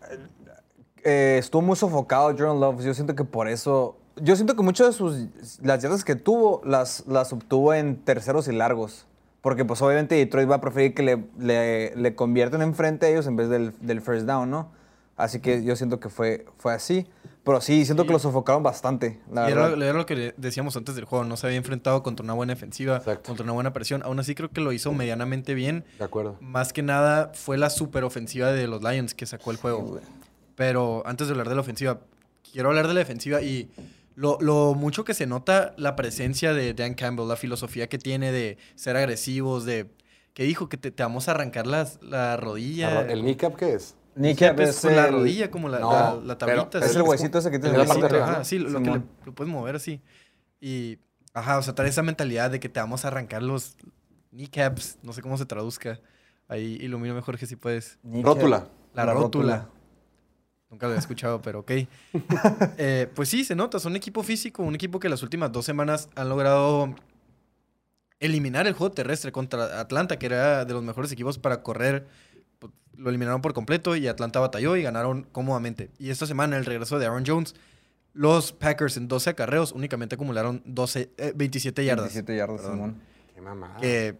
eh, 1.03 1.37
estuvo 1.39 1.61
muy 1.61 1.75
sofocado 1.75 2.29
Jordan 2.31 2.59
Love. 2.59 2.83
Yo 2.83 2.93
siento 2.93 3.15
que 3.15 3.23
por 3.23 3.47
eso. 3.47 3.97
Yo 4.17 4.35
siento 4.35 4.55
que 4.55 4.63
muchas 4.63 4.87
de 4.87 4.93
sus. 4.93 5.27
Las 5.61 5.81
yardas 5.81 6.03
que 6.03 6.15
tuvo 6.15 6.61
las, 6.63 7.05
las 7.07 7.33
obtuvo 7.33 7.73
en 7.73 7.97
terceros 8.03 8.47
y 8.47 8.53
largos. 8.53 9.07
Porque, 9.41 9.63
pues, 9.63 9.81
obviamente 9.81 10.15
Detroit 10.15 10.49
va 10.49 10.55
a 10.55 10.61
preferir 10.61 10.95
que 10.95 11.03
le, 11.03 11.23
le, 11.37 11.95
le 11.95 12.15
conviertan 12.15 12.63
enfrente 12.63 13.05
a 13.05 13.09
ellos 13.09 13.27
en 13.27 13.35
vez 13.35 13.47
del, 13.47 13.73
del 13.79 14.01
first 14.01 14.25
down, 14.25 14.49
¿no? 14.49 14.71
Así 15.17 15.39
que 15.39 15.63
yo 15.63 15.75
siento 15.75 15.99
que 15.99 16.09
fue, 16.09 16.45
fue 16.57 16.73
así. 16.73 17.07
Pero 17.45 17.61
sí, 17.61 17.85
siento 17.85 18.05
que 18.07 18.11
lo 18.11 18.19
sofocaron 18.19 18.63
bastante. 18.63 19.21
La 19.31 19.47
Y 19.47 19.51
era, 19.53 19.69
verdad. 19.69 19.83
era 19.87 19.93
lo 19.97 20.05
que 20.07 20.33
decíamos 20.35 20.75
antes 20.75 20.95
del 20.95 21.05
juego, 21.05 21.23
no 21.25 21.37
se 21.37 21.45
había 21.45 21.57
enfrentado 21.57 22.01
contra 22.03 22.23
una 22.23 22.33
buena 22.33 22.53
defensiva, 22.55 22.97
Exacto. 22.97 23.27
contra 23.27 23.43
una 23.43 23.53
buena 23.53 23.71
presión. 23.71 24.01
Aún 24.03 24.19
así 24.19 24.33
creo 24.35 24.49
que 24.49 24.61
lo 24.61 24.71
hizo 24.73 24.91
medianamente 24.91 25.53
bien. 25.53 25.85
de 25.99 26.05
acuerdo. 26.05 26.37
Más 26.41 26.73
que 26.73 26.81
nada 26.81 27.31
fue 27.35 27.57
la 27.57 27.69
superofensiva 27.69 28.51
de 28.51 28.67
los 28.67 28.81
Lions 28.81 29.13
que 29.13 29.25
sacó 29.27 29.51
el 29.51 29.57
juego. 29.57 29.99
Pero 30.55 31.03
antes 31.05 31.27
de 31.27 31.33
hablar 31.33 31.49
de 31.49 31.55
la 31.55 31.61
ofensiva, 31.61 31.99
quiero 32.51 32.69
hablar 32.69 32.87
de 32.87 32.93
la 32.95 32.99
defensiva 32.99 33.41
y 33.41 33.69
lo, 34.15 34.37
lo 34.41 34.73
mucho 34.73 35.03
que 35.03 35.13
se 35.13 35.27
nota 35.27 35.73
la 35.77 35.95
presencia 35.95 36.53
de 36.53 36.73
Dan 36.73 36.93
Campbell, 36.95 37.27
la 37.27 37.35
filosofía 37.35 37.87
que 37.87 37.97
tiene 37.97 38.31
de 38.31 38.57
ser 38.75 38.95
agresivos, 38.95 39.65
de 39.65 39.91
que 40.33 40.43
dijo 40.43 40.67
que 40.69 40.77
te, 40.77 40.91
te 40.91 41.03
vamos 41.03 41.27
a 41.27 41.31
arrancar 41.31 41.67
las, 41.67 41.99
la 42.01 42.37
rodilla. 42.37 43.01
¿El 43.01 43.21
kneecap 43.21 43.55
qué 43.55 43.73
es? 43.73 43.95
Kneecap 44.15 44.60
es 44.62 44.69
es 44.69 44.81
con 44.81 44.95
la 44.95 45.05
el- 45.07 45.13
rodilla, 45.13 45.51
como 45.51 45.69
la, 45.69 45.79
No, 45.79 45.91
la, 45.91 46.15
la 46.24 46.38
pero 46.38 46.67
tablita. 46.67 46.86
Es 46.86 46.95
el 46.95 47.01
huesito 47.03 47.38
ese 47.39 47.51
que 47.51 47.60
tiene 47.60 47.77
la 47.77 47.84
el 47.84 47.88
parte 47.89 48.05
arriba, 48.05 48.43
sí, 48.43 48.57
lo, 48.60 48.69
lo 48.69 48.79
que 48.79 48.86
le, 48.86 48.91
Simón. 48.93 49.10
lo 49.25 49.36
puedes 49.36 49.51
mover 49.53 49.75
así. 49.75 50.01
Y, 50.62 50.98
ajá, 51.34 51.57
o 51.57 51.62
sea, 51.62 51.75
trae 51.75 51.89
esa 51.89 52.01
mentalidad 52.01 52.50
de 52.50 52.60
que 52.60 52.69
te 52.69 52.79
vamos 52.79 53.03
a 53.05 53.10
arrancar 53.10 53.43
los 53.43 53.75
kneecaps, 54.31 54.98
no 55.03 55.13
sé 55.13 55.22
cómo 55.22 55.38
se 55.38 55.45
traduzca. 55.45 56.00
Ahí 56.48 56.77
ilumino 56.81 57.13
mejor 57.13 57.38
que 57.38 57.45
si 57.45 57.55
puedes. 57.55 57.98
Kneecap. 58.03 58.36
Rótula. 58.36 58.67
La, 58.93 59.05
rótula. 59.13 59.69
Nunca 60.69 60.86
lo 60.88 60.91
había 60.93 61.00
escuchado, 61.00 61.41
pero 61.41 61.60
ok. 61.60 61.72
Eh, 62.77 63.10
pues 63.15 63.29
sí, 63.29 63.43
se 63.43 63.55
nota, 63.55 63.79
son 63.79 63.91
un 63.93 63.95
equipo 63.98 64.24
físico, 64.24 64.63
un 64.63 64.75
equipo 64.75 65.00
que 65.00 65.10
las 65.10 65.24
últimas 65.24 65.51
dos 65.51 65.65
semanas 65.65 66.10
han 66.15 66.29
logrado 66.29 66.93
eliminar 68.19 68.65
el 68.67 68.74
juego 68.74 68.93
terrestre 68.93 69.31
contra 69.31 69.79
Atlanta, 69.79 70.17
que 70.17 70.25
era 70.27 70.65
de 70.65 70.74
los 70.74 70.84
mejores 70.84 71.12
equipos 71.12 71.38
para 71.38 71.62
correr. 71.62 72.07
Pues, 72.69 73.00
Lo 73.00 73.10
eliminaron 73.10 73.41
por 73.41 73.53
completo 73.53 73.95
y 73.95 74.07
Atlanta 74.07 74.39
batalló 74.39 74.75
y 74.75 74.84
ganaron 74.84 75.24
cómodamente. 75.31 75.91
Y 76.00 76.10
esta 76.10 76.25
semana, 76.25 76.57
el 76.57 76.65
regreso 76.65 76.98
de 77.00 77.05
Aaron 77.05 77.24
Jones, 77.25 77.55
los 78.13 78.53
Packers 78.53 78.96
en 78.98 79.07
12 79.07 79.31
acarreos 79.31 79.72
únicamente 79.74 80.16
acumularon 80.16 80.61
12, 80.66 81.11
eh, 81.18 81.33
27 81.35 81.83
yardas. 81.83 82.05
27 82.13 82.37
yardas, 82.37 82.61
Perdón. 82.61 82.75
Simón. 82.77 83.01
Qué 83.33 83.42
mamada. 83.42 83.77
Que, 83.81 84.16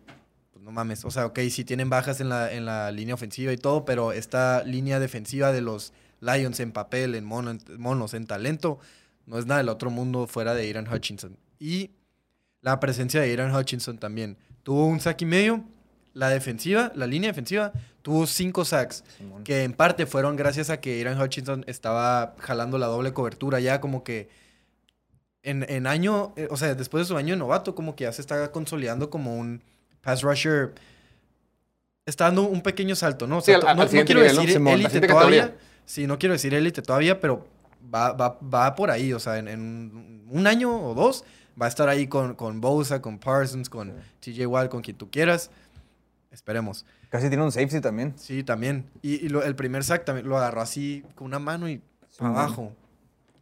pues, 0.52 0.64
no 0.66 0.72
mames, 0.72 1.06
o 1.06 1.12
sea, 1.12 1.26
ok, 1.28 1.40
sí 1.50 1.64
tienen 1.64 1.90
bajas 1.90 2.20
en 2.20 2.28
la, 2.30 2.52
en 2.52 2.66
la 2.66 2.92
línea 2.92 3.14
ofensiva 3.16 3.54
y 3.54 3.58
todo, 3.58 3.86
pero 3.86 4.12
esta 4.12 4.64
línea 4.66 5.00
defensiva 5.00 5.52
de 5.54 5.62
los 5.62 5.94
Lions 6.20 6.60
en 6.60 6.72
papel, 6.74 7.16
en, 7.16 7.24
mono- 7.26 7.52
en 7.52 7.62
monos, 7.80 8.14
en 8.14 8.26
talento, 8.26 8.80
no 9.26 9.38
es 9.40 9.46
nada 9.46 9.60
del 9.60 9.70
otro 9.70 9.90
mundo 9.90 10.28
fuera 10.28 10.54
de 10.54 10.70
Aaron 10.70 10.92
Hutchinson. 10.94 11.38
Y 11.60 11.92
la 12.62 12.80
presencia 12.82 13.22
de 13.22 13.32
Aaron 13.34 13.56
Hutchinson 13.56 13.98
también. 13.98 14.38
Tuvo 14.64 14.86
un 14.88 15.00
sack 15.00 15.22
y 15.22 15.26
medio, 15.26 15.64
la 16.16 16.30
defensiva, 16.30 16.92
la 16.96 17.06
línea 17.06 17.30
defensiva, 17.30 17.72
tuvo 18.02 18.26
cinco 18.26 18.66
sacks, 18.66 19.04
Simón. 19.18 19.44
que 19.44 19.64
en 19.64 19.74
parte 19.74 20.08
fueron 20.08 20.36
gracias 20.36 20.72
a 20.72 20.80
que 20.82 21.00
Aaron 21.06 21.22
Hutchinson 21.22 21.64
estaba 21.68 22.34
jalando 22.40 22.78
la 22.80 22.88
doble 22.88 23.14
cobertura 23.14 23.60
ya 23.60 23.80
como 23.80 24.04
que 24.04 24.30
en, 25.44 25.64
en 25.70 25.86
año, 25.86 26.34
eh, 26.38 26.48
o 26.50 26.58
sea, 26.58 26.74
después 26.74 27.04
de 27.04 27.08
su 27.08 27.18
año 27.18 27.36
de 27.36 27.38
novato, 27.38 27.76
como 27.76 27.96
que 27.96 28.06
ya 28.06 28.12
se 28.12 28.22
está 28.22 28.52
consolidando 28.52 29.12
como 29.12 29.36
un 29.38 29.62
pass 30.02 30.24
rusher. 30.24 30.74
Está 32.06 32.26
dando 32.26 32.44
un 32.44 32.62
pequeño 32.62 32.96
salto, 32.96 33.28
¿no? 33.28 33.38
O 33.38 33.42
Sí, 33.42 33.48
sea, 33.48 33.56
al- 33.56 33.62
to- 33.62 33.68
al 33.70 33.78
no, 33.78 34.06
quiero 34.06 34.22
decir 34.22 34.58
élite 34.68 35.02
todavía. 35.08 35.56
Sí, 35.86 36.08
no 36.08 36.18
quiero 36.18 36.34
decir 36.34 36.54
élite 36.54 36.82
todavía, 36.82 37.20
pero 37.20 37.48
va, 37.94 38.14
va, 38.14 38.40
va 38.42 38.76
por 38.76 38.90
ahí. 38.92 39.14
O 39.14 39.20
sea, 39.20 39.38
en, 39.38 39.48
en 39.48 40.24
un 40.30 40.48
año 40.48 40.76
o 40.84 40.94
dos 40.94 41.24
va 41.60 41.66
a 41.66 41.70
estar 41.70 41.90
ahí 41.90 42.08
con, 42.08 42.36
con 42.36 42.62
Bosa, 42.62 43.02
con 43.02 43.18
Parsons, 43.20 43.70
con 43.70 43.94
TJ 44.20 44.46
Watt, 44.48 44.70
con 44.70 44.82
quien 44.82 44.98
tú 44.98 45.10
quieras. 45.10 45.50
Esperemos. 46.36 46.86
Casi 47.10 47.30
tiene 47.30 47.44
un 47.44 47.52
safety 47.52 47.80
también. 47.82 48.14
Sí, 48.18 48.44
también. 48.44 48.90
Y, 49.02 49.26
y 49.26 49.30
lo- 49.30 49.42
el 49.44 49.56
primer 49.56 49.84
sack 49.84 50.04
también 50.06 50.28
lo 50.28 50.38
agarró 50.38 50.62
así 50.62 51.04
con 51.16 51.26
una 51.28 51.40
mano 51.40 51.68
y 51.70 51.82
para 52.20 52.30
abajo. 52.32 52.74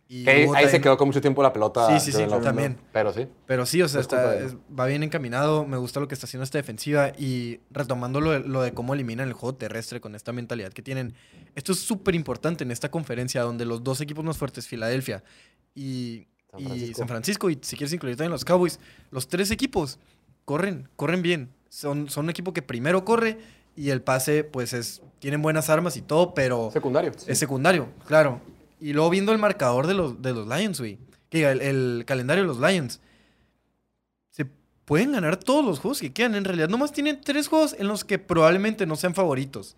Y 0.07 0.25
Que 0.25 0.29
ahí, 0.55 0.69
se 0.69 0.79
quedó 0.79 0.95
con 0.95 1.07
mucho 1.07 1.21
tiempo 1.21 1.41
la 1.41 1.51
pelota. 1.51 1.87
Sí, 1.99 2.11
sí, 2.11 2.15
sí, 2.15 2.23
también. 2.43 2.77
Pero 2.91 3.11
sí. 3.13 3.27
Pero 3.47 3.65
sí, 3.65 3.81
o 3.81 3.87
sea, 3.87 3.97
No 3.97 4.01
está, 4.01 4.37
es- 4.37 4.55
va 4.79 4.85
bien 4.85 5.01
encaminado. 5.01 5.65
Me 5.65 5.77
gusta 5.77 5.99
lo 5.99 6.07
que 6.07 6.13
está 6.13 6.27
haciendo 6.27 6.43
esta 6.43 6.59
defensiva. 6.59 7.09
Y 7.17 7.61
retomando 7.71 8.21
lo, 8.21 8.29
de- 8.31 8.41
lo 8.41 8.61
de 8.61 8.73
cómo 8.73 8.93
eliminan 8.93 9.27
el 9.27 9.33
juego 9.33 9.55
terrestre 9.55 9.99
con 10.01 10.13
esta 10.13 10.31
mentalidad 10.31 10.71
que 10.71 10.83
tienen. 10.83 11.15
Esto 11.55 11.71
es 11.71 11.79
súper 11.79 12.13
importante 12.13 12.63
en 12.63 12.69
esta 12.69 12.91
conferencia 12.91 13.41
donde 13.41 13.65
los 13.65 13.83
dos 13.83 14.01
equipos 14.01 14.23
más 14.23 14.37
fuertes, 14.37 14.67
Filadelfia 14.67 15.23
y 15.73 16.27
San 16.51 16.59
y 16.59 16.65
Francisco. 16.65 16.97
San 16.99 17.07
Francisco, 17.07 17.49
y 17.49 17.57
si 17.63 17.75
quieres 17.75 17.93
incluir 17.93 18.15
también 18.15 18.31
los 18.31 18.45
Cowboys, 18.45 18.79
los 19.09 19.27
tres 19.27 19.49
equipos 19.49 19.97
corren, 20.45 20.89
corren 20.95 21.23
bien. 21.23 21.49
Son, 21.73 22.07
son 22.07 22.25
un 22.25 22.29
equipo 22.29 22.53
que 22.53 22.61
primero 22.61 23.03
corre 23.03 23.39
y 23.75 23.89
el 23.89 24.03
pase, 24.03 24.43
pues 24.43 24.73
es, 24.73 25.01
tienen 25.17 25.41
buenas 25.41 25.71
armas 25.71 25.97
y 25.97 26.03
todo, 26.03 26.35
pero 26.35 26.69
Secundario. 26.71 27.11
es 27.25 27.39
secundario, 27.39 27.89
claro. 28.05 28.39
Y 28.79 28.93
luego 28.93 29.09
viendo 29.09 29.31
el 29.31 29.39
marcador 29.39 29.87
de 29.87 29.95
los, 29.95 30.21
de 30.21 30.33
los 30.33 30.47
Lions, 30.47 30.79
güey. 30.79 30.99
Que 31.31 31.49
el, 31.49 31.61
el 31.61 32.03
calendario 32.05 32.43
de 32.43 32.47
los 32.47 32.59
Lions. 32.59 33.01
Se 34.29 34.45
pueden 34.85 35.13
ganar 35.13 35.37
todos 35.37 35.65
los 35.65 35.79
juegos 35.79 35.99
que 35.99 36.13
quedan. 36.13 36.35
En 36.35 36.45
realidad, 36.45 36.69
nomás 36.69 36.91
tienen 36.91 37.19
tres 37.21 37.47
juegos 37.47 37.75
en 37.79 37.87
los 37.87 38.03
que 38.03 38.19
probablemente 38.19 38.85
no 38.85 38.95
sean 38.95 39.15
favoritos. 39.15 39.75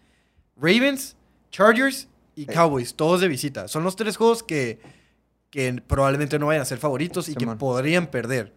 Ravens, 0.58 1.16
Chargers 1.50 2.10
y 2.36 2.46
Cowboys, 2.46 2.94
todos 2.94 3.22
de 3.22 3.30
visita. 3.30 3.70
Son 3.70 3.86
los 3.86 3.96
tres 3.96 4.18
juegos 4.18 4.44
que, 4.44 4.82
que 5.50 5.82
probablemente 5.88 6.38
no 6.40 6.48
vayan 6.48 6.64
a 6.64 6.66
ser 6.66 6.78
favoritos 6.78 7.30
y 7.30 7.36
que 7.36 7.48
podrían 7.48 8.08
perder. 8.08 8.52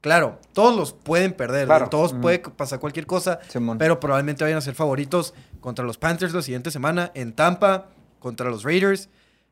Claro, 0.00 0.38
todos 0.52 0.76
los 0.76 0.92
pueden 0.92 1.32
perder. 1.32 1.66
Claro. 1.66 1.88
Todos 1.88 2.14
puede 2.14 2.38
pasar 2.38 2.78
cualquier 2.78 3.06
cosa. 3.06 3.40
Simón. 3.48 3.78
Pero 3.78 3.98
probablemente 3.98 4.44
vayan 4.44 4.58
a 4.58 4.60
ser 4.60 4.74
favoritos 4.74 5.34
contra 5.60 5.84
los 5.84 5.98
Panthers 5.98 6.32
la 6.32 6.42
siguiente 6.42 6.70
semana, 6.70 7.10
en 7.14 7.32
Tampa, 7.32 7.86
contra 8.20 8.48
los 8.50 8.62
Raiders, 8.62 9.08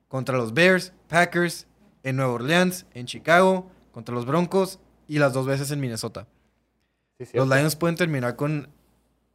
contra 0.08 0.36
los 0.36 0.54
Bears, 0.54 0.92
Packers, 1.08 1.66
en 2.02 2.16
Nueva 2.16 2.34
Orleans, 2.34 2.86
en 2.94 3.06
Chicago, 3.06 3.70
contra 3.92 4.14
los 4.14 4.26
Broncos 4.26 4.78
y 5.08 5.18
las 5.18 5.32
dos 5.32 5.46
veces 5.46 5.70
en 5.70 5.80
Minnesota. 5.80 6.26
Sí. 7.18 7.26
Los 7.34 7.48
Lions 7.48 7.76
pueden 7.76 7.96
terminar 7.96 8.36
con 8.36 8.68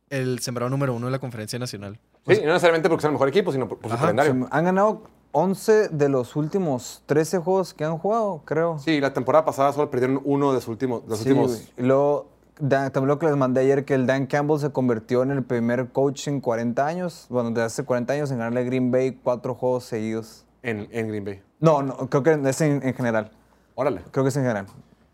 el 0.10 0.39
sembrado 0.39 0.69
número 0.69 0.93
uno 0.93 1.08
de 1.08 1.12
la 1.12 1.19
conferencia 1.19 1.60
nacional. 1.60 2.00
Sí, 2.28 2.39
no 2.43 2.48
necesariamente 2.48 2.89
porque 2.89 3.02
sea 3.02 3.10
el 3.10 3.13
mejor 3.13 3.30
equipo, 3.30 3.52
sino 3.52 3.67
por, 3.67 3.80
por 3.80 3.91
su 3.91 3.98
calendario. 3.98 4.48
Han 4.52 4.65
ganado 4.65 5.04
11 5.31 5.89
de 5.89 6.09
los 6.09 6.35
últimos 6.35 7.03
13 7.05 7.37
juegos 7.39 7.73
que 7.73 7.85
han 7.85 7.97
jugado, 7.97 8.41
creo. 8.45 8.79
Sí, 8.79 8.99
la 8.99 9.13
temporada 9.13 9.45
pasada 9.45 9.71
solo 9.73 9.89
perdieron 9.91 10.21
uno 10.25 10.53
de 10.53 10.59
sus 10.59 10.69
últimos. 10.69 11.03
de 11.03 11.09
los 11.09 11.19
Sí, 11.19 11.29
últimos. 11.29 11.69
Y 11.77 11.83
luego, 11.83 12.27
Dan- 12.59 12.91
también 12.91 13.07
lo 13.09 13.19
que 13.19 13.27
les 13.27 13.37
mandé 13.37 13.61
ayer, 13.61 13.85
que 13.85 13.93
el 13.93 14.05
Dan 14.05 14.25
Campbell 14.27 14.59
se 14.59 14.71
convirtió 14.71 15.23
en 15.23 15.31
el 15.31 15.43
primer 15.43 15.89
coach 15.89 16.27
en 16.27 16.41
40 16.41 16.85
años, 16.85 17.25
bueno, 17.29 17.49
desde 17.51 17.63
hace 17.63 17.83
40 17.85 18.13
años, 18.13 18.31
en 18.31 18.39
ganarle 18.39 18.59
a 18.61 18.63
Green 18.63 18.91
Bay 18.91 19.17
cuatro 19.23 19.55
juegos 19.55 19.85
seguidos. 19.85 20.45
en, 20.63 20.87
en 20.91 21.07
Green 21.07 21.23
Bay. 21.23 21.41
No, 21.61 21.81
no, 21.83 21.95
creo 22.09 22.21
que 22.23 22.33
es 22.49 22.61
en, 22.61 22.81
en 22.85 22.93
general. 22.93 23.31
Órale. 23.75 24.01
Creo 24.11 24.25
que 24.25 24.29
es 24.29 24.35
en 24.35 24.43
general. 24.43 24.65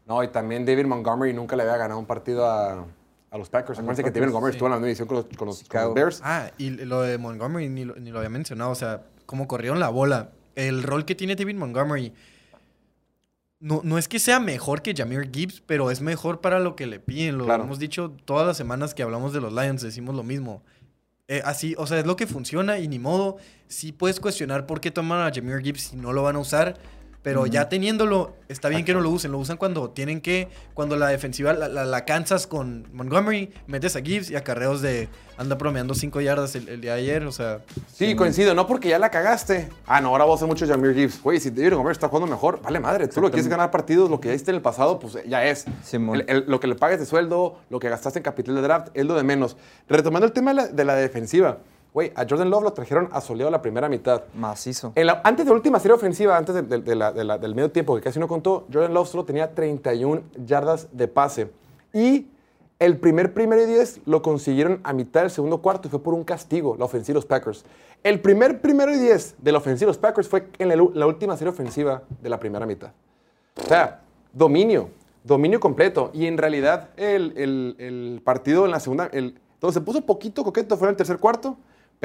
No, 0.08 0.24
y 0.24 0.28
también 0.30 0.66
David 0.66 0.86
Montgomery 0.88 1.34
nunca 1.34 1.56
le 1.56 1.64
había 1.64 1.78
ganado 1.78 2.00
un 2.00 2.06
partido 2.08 2.46
a, 2.48 2.86
a 3.32 3.38
los 3.38 3.50
Packers. 3.50 3.78
Acuérdense 3.80 4.04
que 4.04 4.10
David 4.12 4.28
Montgomery 4.32 4.54
estuvo 4.54 4.68
en 4.68 4.74
la 4.74 4.80
misma 4.80 5.06
con 5.06 5.18
los, 5.18 5.26
con 5.26 5.30
los- 5.32 5.38
con 5.38 5.48
los 5.50 5.60
Chicago. 5.64 5.94
Bears. 5.94 6.22
Ah, 6.24 6.50
y 6.58 6.70
lo 6.72 7.02
de 7.02 7.18
Montgomery 7.20 7.70
ni 7.70 7.86
lo, 7.86 7.96
ni 7.96 8.10
lo 8.12 8.18
había 8.20 8.30
mencionado. 8.30 8.72
O 8.72 8.76
sea, 8.76 9.04
cómo 9.26 9.48
corrieron 9.48 9.80
la 9.80 9.90
bola 9.90 10.32
el 10.56 10.84
rol 10.84 11.06
que 11.06 11.16
tiene 11.16 11.36
David 11.36 11.56
Montgomery 11.56 12.14
no, 13.60 13.82
no 13.84 13.98
es 13.98 14.08
que 14.08 14.20
sea 14.20 14.40
mejor 14.40 14.82
que 14.82 14.94
Jameer 14.94 15.32
Gibbs, 15.32 15.64
pero 15.66 15.90
es 15.90 16.02
mejor 16.02 16.42
para 16.42 16.60
lo 16.60 16.76
que 16.76 16.86
le 16.86 17.00
piden. 17.00 17.38
Lo 17.38 17.46
Claro. 17.46 17.64
hemos 17.64 17.80
dicho 17.80 18.12
todas 18.26 18.46
las 18.46 18.58
semanas 18.58 18.94
que 18.94 19.02
hablamos 19.02 19.34
de 19.34 19.42
los 19.42 19.54
Lions, 19.54 19.82
decimos 19.82 20.14
lo 20.14 20.24
mismo. 20.24 20.62
Eh, 21.28 21.42
así, 21.44 21.74
o 21.78 21.88
sea, 21.88 21.98
es 22.00 22.06
lo 22.06 22.16
que 22.16 22.28
funciona 22.28 22.78
y 22.78 22.88
ni 22.88 23.00
modo. 23.00 23.38
Sí 23.68 23.92
puedes 23.92 24.20
cuestionar 24.20 24.68
por 24.68 24.82
qué 24.82 24.92
toman 24.92 25.26
a 25.26 25.34
Jameer 25.34 25.62
Gibbs 25.64 25.82
si 25.82 25.96
no 25.96 26.14
lo 26.14 26.22
van 26.22 26.36
a 26.36 26.40
usar. 26.40 26.78
Pero 27.26 27.48
ya 27.48 27.68
teniéndolo, 27.70 28.36
está 28.50 28.70
bien 28.70 28.86
que 28.86 28.94
no 28.94 29.02
lo 29.02 29.10
usen. 29.10 29.32
Lo 29.32 29.40
usan 29.40 29.58
cuando 29.58 29.90
tienen 29.90 30.22
que, 30.22 30.48
cuando 30.76 30.96
la 30.96 31.08
defensiva 31.08 31.54
la, 31.54 31.68
la- 31.68 31.84
la 31.84 32.06
cansas 32.06 32.46
con 32.46 32.86
Montgomery, 32.94 33.52
metes 33.66 33.96
a 33.96 34.02
Gibbs 34.02 34.30
y 34.30 34.36
acarreos 34.36 34.82
de 34.84 35.10
anda 35.38 35.58
promeando 35.58 35.96
5 35.96 36.22
yardas 36.22 36.56
el, 36.56 36.70
el 36.70 36.82
día 36.82 36.94
de 36.94 37.00
ayer. 37.02 37.26
O 37.26 37.32
sea, 37.32 37.62
Sí, 37.92 38.16
coincido, 38.16 38.54
no 38.54 38.68
porque 38.68 38.90
ya 38.90 39.00
la 39.00 39.10
cagaste. 39.10 39.70
Ah, 39.88 40.02
no, 40.02 40.10
ahora 40.10 40.26
vos 40.26 40.36
haces 40.40 40.48
mucho 40.48 40.68
Jameer 40.68 40.94
Gibbs. 40.94 41.20
Güey, 41.24 41.40
si 41.40 41.50
David 41.50 41.70
Montgomery 41.72 41.94
está 41.94 42.08
jugando 42.10 42.28
mejor, 42.28 42.62
vale 42.62 42.80
madre. 42.80 43.08
Tú 43.08 43.20
lo 43.22 43.30
quieres 43.30 43.46
es 43.48 43.50
ganar 43.50 43.72
partidos, 43.72 44.08
lo 44.10 44.20
que 44.22 44.28
ya 44.28 44.36
hiciste 44.36 44.52
en 44.52 44.58
el 44.58 44.62
pasado, 44.62 45.00
pues 45.00 45.18
ya 45.28 45.44
es. 45.46 45.66
Simón. 45.84 46.18
El- 46.22 46.26
el- 46.30 46.46
lo 46.48 46.60
que 46.60 46.68
le 46.68 46.76
pagues 46.76 47.00
de 47.00 47.08
sueldo, 47.08 47.58
lo 47.72 47.80
que 47.80 47.90
gastaste 47.90 48.20
en 48.20 48.24
capital 48.24 48.54
de 48.54 48.62
draft, 48.62 48.90
es 48.94 49.04
lo 49.04 49.16
de 49.16 49.24
menos. 49.24 49.58
Retomando 49.90 50.28
el 50.28 50.32
tema 50.32 50.52
de 50.52 50.56
la, 50.58 50.68
de 50.68 50.86
la 50.86 50.96
defensiva. 50.96 51.58
Güey, 51.96 52.12
a 52.14 52.26
Jordan 52.30 52.50
Love 52.50 52.64
lo 52.64 52.74
trajeron 52.74 53.08
a 53.14 53.22
soleado 53.22 53.50
la 53.50 53.62
primera 53.62 53.88
mitad. 53.88 54.24
Macizo. 54.36 54.92
En 54.96 55.08
la- 55.08 55.22
antes 55.24 55.46
de 55.46 55.50
la 55.52 55.56
última 55.56 55.80
serie 55.80 55.96
ofensiva, 55.96 56.36
antes 56.36 56.54
de- 56.54 56.62
de- 56.64 56.80
de 56.82 56.94
la- 56.94 57.12
la- 57.12 57.38
del 57.38 57.56
medio 57.56 57.72
tiempo, 57.72 57.96
que 57.96 58.02
casi 58.02 58.20
no 58.20 58.28
contó, 58.28 58.68
Jordan 58.72 58.94
Love 58.94 59.08
solo 59.08 59.24
tenía 59.24 59.56
31 59.56 60.24
yardas 60.46 60.90
de 60.92 61.08
pase. 61.08 61.50
Y 61.94 62.28
el 62.80 62.98
primer 62.98 63.34
primero 63.34 63.62
y 63.64 63.66
10 63.66 64.02
lo 64.06 64.22
consiguieron 64.22 64.82
a 64.84 64.92
mitad 64.92 65.22
del 65.22 65.30
segundo 65.32 65.60
cuarto 65.62 65.88
y 65.88 65.92
fue 65.92 66.04
por 66.04 66.14
un 66.14 66.26
castigo, 66.26 66.76
la 66.78 66.84
ofensiva 66.84 67.14
de 67.14 67.20
los 67.20 67.26
Packers. 67.26 67.64
El 68.04 68.20
primer 68.20 68.60
primero 68.60 68.94
y 68.94 68.98
10 69.00 69.36
de 69.38 69.54
la 69.54 69.60
ofensiva 69.60 69.86
de 69.88 69.92
los 69.92 69.98
Packers 69.98 70.28
fue 70.28 70.50
en 70.60 70.68
la, 70.68 70.76
la 70.76 71.08
última 71.08 71.38
serie 71.38 71.54
ofensiva 71.54 72.02
de 72.22 72.28
la 72.30 72.38
primera 72.42 72.66
mitad. 72.66 72.92
O 73.64 73.68
sea, 73.70 74.02
dominio, 74.34 74.90
dominio 75.24 75.62
completo. 75.62 76.12
Y 76.14 76.26
en 76.26 76.38
realidad 76.38 76.90
el, 76.98 77.32
el- 77.38 77.76
el 77.80 78.22
partido 78.22 78.66
en 78.66 78.72
la 78.72 78.82
segunda, 78.82 79.08
el, 79.14 79.40
donde 79.62 79.74
se 79.76 79.80
puso 79.80 80.02
poquito 80.02 80.44
coqueto 80.44 80.76
fue 80.76 80.88
en 80.88 80.92
el 80.92 80.98
tercer 80.98 81.20
cuarto, 81.20 81.56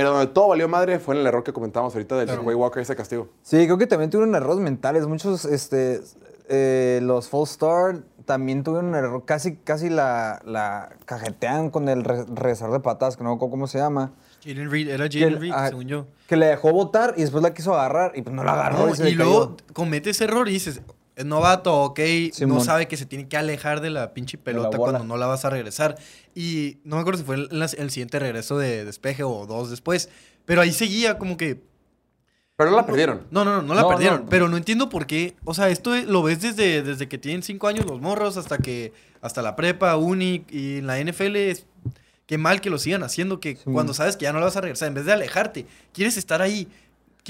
pero 0.00 0.12
donde 0.14 0.32
todo 0.32 0.48
valió 0.48 0.66
madre 0.66 0.98
fue 0.98 1.14
en 1.14 1.20
el 1.20 1.26
error 1.26 1.44
que 1.44 1.52
comentábamos 1.52 1.94
ahorita 1.94 2.16
del 2.16 2.38
Way 2.40 2.56
Walker, 2.56 2.80
ese 2.82 2.96
castigo. 2.96 3.28
Sí, 3.42 3.66
creo 3.66 3.76
que 3.76 3.86
también 3.86 4.08
tuvieron 4.08 4.34
errores 4.34 4.58
mentales. 4.58 5.06
Muchos, 5.06 5.44
este, 5.44 6.00
eh, 6.48 7.00
los 7.02 7.28
false 7.28 7.52
start 7.52 8.02
también 8.24 8.62
tuvieron 8.64 8.86
un 8.88 8.94
error. 8.94 9.24
Casi, 9.26 9.56
casi 9.56 9.90
la, 9.90 10.40
la 10.46 10.88
cajetean 11.04 11.68
con 11.68 11.90
el 11.90 12.02
re- 12.02 12.24
regresador 12.24 12.72
de 12.72 12.80
patadas, 12.80 13.18
que 13.18 13.24
no 13.24 13.28
me 13.28 13.36
acuerdo 13.36 13.50
cómo 13.50 13.66
se 13.66 13.76
llama. 13.76 14.12
Jaden 14.42 14.70
Reed, 14.70 14.88
era 14.88 15.04
Jaden 15.04 15.38
Reed, 15.38 15.52
ah, 15.54 15.68
según 15.68 15.86
yo. 15.86 16.06
Que 16.26 16.36
le 16.36 16.46
dejó 16.46 16.72
botar 16.72 17.12
y 17.18 17.20
después 17.20 17.42
la 17.42 17.52
quiso 17.52 17.74
agarrar 17.74 18.12
y 18.14 18.22
pues 18.22 18.34
no 18.34 18.42
la 18.42 18.52
agarró. 18.54 18.86
No, 18.86 19.06
y, 19.06 19.12
luego 19.12 19.56
cayó. 19.56 19.72
comete 19.74 20.08
ese 20.08 20.24
error 20.24 20.48
y 20.48 20.52
dices, 20.52 20.80
es 21.20 21.26
novato, 21.26 21.83
ok, 21.83 22.00
no 22.46 22.61
sabe 22.61 22.88
que 22.88 22.96
se 22.96 23.04
tiene 23.04 23.28
que 23.28 23.37
alejar 23.37 23.83
de 23.83 23.90
la 23.90 24.14
pinche 24.14 24.38
pelota 24.38 24.78
cuando 24.78 25.04
no 25.04 25.18
la 25.18 25.26
vas 25.26 25.44
a 25.44 25.50
regresar. 25.50 25.96
Y 26.35 26.78
no 26.85 26.96
me 26.96 27.02
acuerdo 27.02 27.18
si 27.18 27.24
fue 27.24 27.37
el, 27.37 27.90
siguiente 27.90 28.18
regreso 28.18 28.56
de 28.59 28.87
despeje 28.87 29.22
o 29.22 29.46
dos 29.46 29.68
después, 29.70 30.09
pero 30.46 30.62
ahí 30.62 30.72
seguía 30.72 31.18
como 31.18 31.37
que... 31.37 31.62
Pero 32.56 32.70
no 32.70 32.76
la 32.76 32.87
perdieron. 32.87 33.26
No, 33.30 33.44
no, 33.44 33.56
no, 33.56 33.62
no 33.62 33.74
la 33.74 33.83
No, 33.83 33.88
perdieron, 33.88 34.20
no. 34.22 34.28
pero 34.28 34.48
no 34.48 34.56
entiendo 34.56 34.88
por 34.88 35.06
qué. 35.06 35.37
O 35.44 35.54
sea, 35.54 35.68
esto 35.68 35.94
lo 35.96 36.22
ves 36.22 36.40
desde, 36.42 36.83
desde 36.83 37.09
que 37.09 37.18
tienen 37.18 37.42
cinco 37.42 37.68
años 37.68 37.87
los 37.87 38.00
morros 38.00 38.37
hasta 38.37 38.59
que 38.59 38.92
hasta 39.20 39.42
la 39.42 39.56
prepa, 39.56 39.96
uni 39.96 40.44
y 40.50 40.78
en 40.78 40.87
la 40.87 40.98
NFL 40.98 41.37
es... 41.37 41.66
Qué 42.26 42.38
mal 42.38 42.61
que 42.61 42.70
lo 42.70 42.78
sigan 42.78 43.02
haciendo, 43.02 43.40
que 43.40 43.56
cuando 43.56 43.92
sabes 43.92 44.16
que 44.16 44.22
ya 44.22 44.33
no 44.33 44.38
la 44.38 44.44
vas 44.44 44.56
a 44.56 44.61
regresar, 44.61 44.87
en 44.87 44.94
vez 44.94 45.04
de 45.04 45.12
alejarte, 45.12 45.66
quieres 45.92 46.16
estar 46.16 46.40
ahí. 46.40 46.68